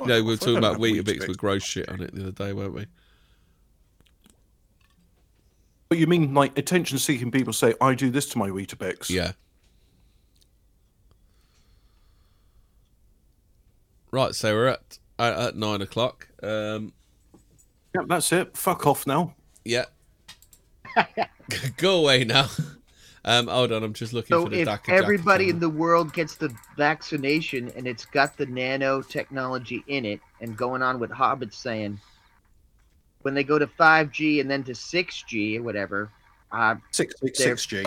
no, 0.00 0.22
we 0.22 0.32
were 0.32 0.36
talking 0.36 0.56
about 0.56 0.72
have 0.72 0.80
Weetabix 0.80 1.28
with 1.28 1.38
gross 1.38 1.62
shit 1.62 1.88
on 1.88 2.00
it 2.02 2.14
the 2.14 2.22
other 2.22 2.32
day, 2.32 2.52
weren't 2.52 2.74
we? 2.74 2.86
But 5.88 5.98
you 5.98 6.06
mean 6.06 6.34
like 6.34 6.56
attention-seeking 6.56 7.30
people 7.32 7.52
say, 7.52 7.74
"I 7.80 7.94
do 7.94 8.10
this 8.10 8.28
to 8.30 8.38
my 8.38 8.48
Weetabix"? 8.48 9.10
Yeah. 9.10 9.32
Right, 14.10 14.34
so 14.34 14.54
we're 14.54 14.66
at 14.68 14.98
at, 15.18 15.34
at 15.38 15.56
nine 15.56 15.82
o'clock. 15.82 16.28
Um, 16.42 16.92
Yep, 17.94 18.04
that's 18.06 18.32
it. 18.32 18.56
Fuck 18.56 18.86
off 18.86 19.04
now. 19.06 19.34
yeah. 19.64 19.86
Go 21.76 21.98
away 22.02 22.22
now. 22.24 22.46
Um, 23.24 23.48
hold 23.48 23.72
on, 23.72 23.82
I'm 23.82 23.92
just 23.94 24.12
looking 24.12 24.34
So 24.36 24.44
for 24.44 24.50
the 24.50 24.60
if 24.60 24.66
Daka 24.66 24.92
everybody 24.92 25.46
Jaka 25.46 25.50
in 25.50 25.58
the 25.58 25.68
world 25.68 26.12
gets 26.12 26.36
the 26.36 26.54
vaccination 26.76 27.70
and 27.76 27.86
it's 27.88 28.04
got 28.06 28.36
the 28.36 28.46
nanotechnology 28.46 29.82
in 29.88 30.04
it, 30.04 30.20
and 30.40 30.56
going 30.56 30.82
on 30.82 30.98
with 31.00 31.10
Hobbit's 31.10 31.56
saying, 31.58 32.00
when 33.22 33.34
they 33.34 33.44
go 33.44 33.58
to 33.58 33.66
5G 33.66 34.40
and 34.40 34.50
then 34.50 34.62
to 34.64 34.72
6G 34.72 35.58
or 35.58 35.62
whatever, 35.62 36.10
uh, 36.52 36.76
Six 36.92 37.14
six 37.22 37.38
six 37.38 37.66
G. 37.66 37.84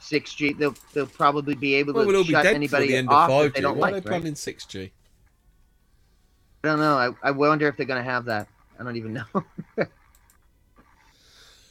6G, 0.00 0.58
they'll 0.58 0.76
they'll 0.92 1.06
probably 1.06 1.54
be 1.54 1.74
able 1.74 1.94
Well, 1.94 2.04
to 2.04 2.08
we'll 2.12 2.22
be 2.24 2.32
shut 2.32 2.44
anybody 2.46 2.88
the 2.88 2.98
of 2.98 3.08
off 3.08 3.28
that 3.30 3.34
5G. 3.50 3.54
they 3.54 3.60
don't 3.62 3.78
Why 3.78 3.88
are 3.88 3.92
like. 3.92 4.04
they 4.04 4.10
Right? 4.10 4.20
planning 4.20 4.34
6G? 4.34 4.90
I 6.64 6.68
don't 6.68 6.78
know. 6.78 6.96
I, 6.96 7.28
I 7.28 7.30
wonder 7.32 7.66
if 7.68 7.76
they're 7.76 7.86
going 7.86 8.02
to 8.02 8.10
have 8.10 8.26
that. 8.26 8.48
I 8.78 8.84
don't 8.84 8.96
even 8.96 9.12
know. 9.34 9.86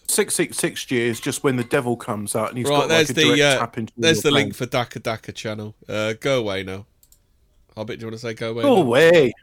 Six 0.08 0.36
six 0.36 0.58
six 0.58 0.92
years 0.92 1.22
just 1.22 1.42
when 1.42 1.56
the 1.56 1.64
devil 1.64 1.96
comes 1.96 2.36
out 2.36 2.50
and 2.50 2.58
he's 2.58 2.68
Right, 2.68 2.82
got 2.82 2.90
there's 2.90 3.10
like 3.10 3.18
a 3.18 3.22
the, 3.22 3.36
direct 3.38 3.42
uh, 3.42 3.60
tap 3.60 3.78
into 3.78 3.94
There's 3.96 4.18
your 4.18 4.32
the 4.32 4.32
link 4.32 4.56
for 4.56 4.66
Daka 4.66 5.00
Daka 5.00 5.32
channel. 5.32 5.74
Uh, 5.88 6.14
go 6.20 6.40
away 6.40 6.64
now. 6.64 6.86
Hobbit, 7.78 8.00
do 8.00 8.04
you 8.04 8.08
want 8.08 8.20
to 8.20 8.28
say 8.28 8.34
go 8.34 8.52
away? 8.52 8.64
Go 8.64 8.76
now? 8.76 8.82
away. 8.82 9.34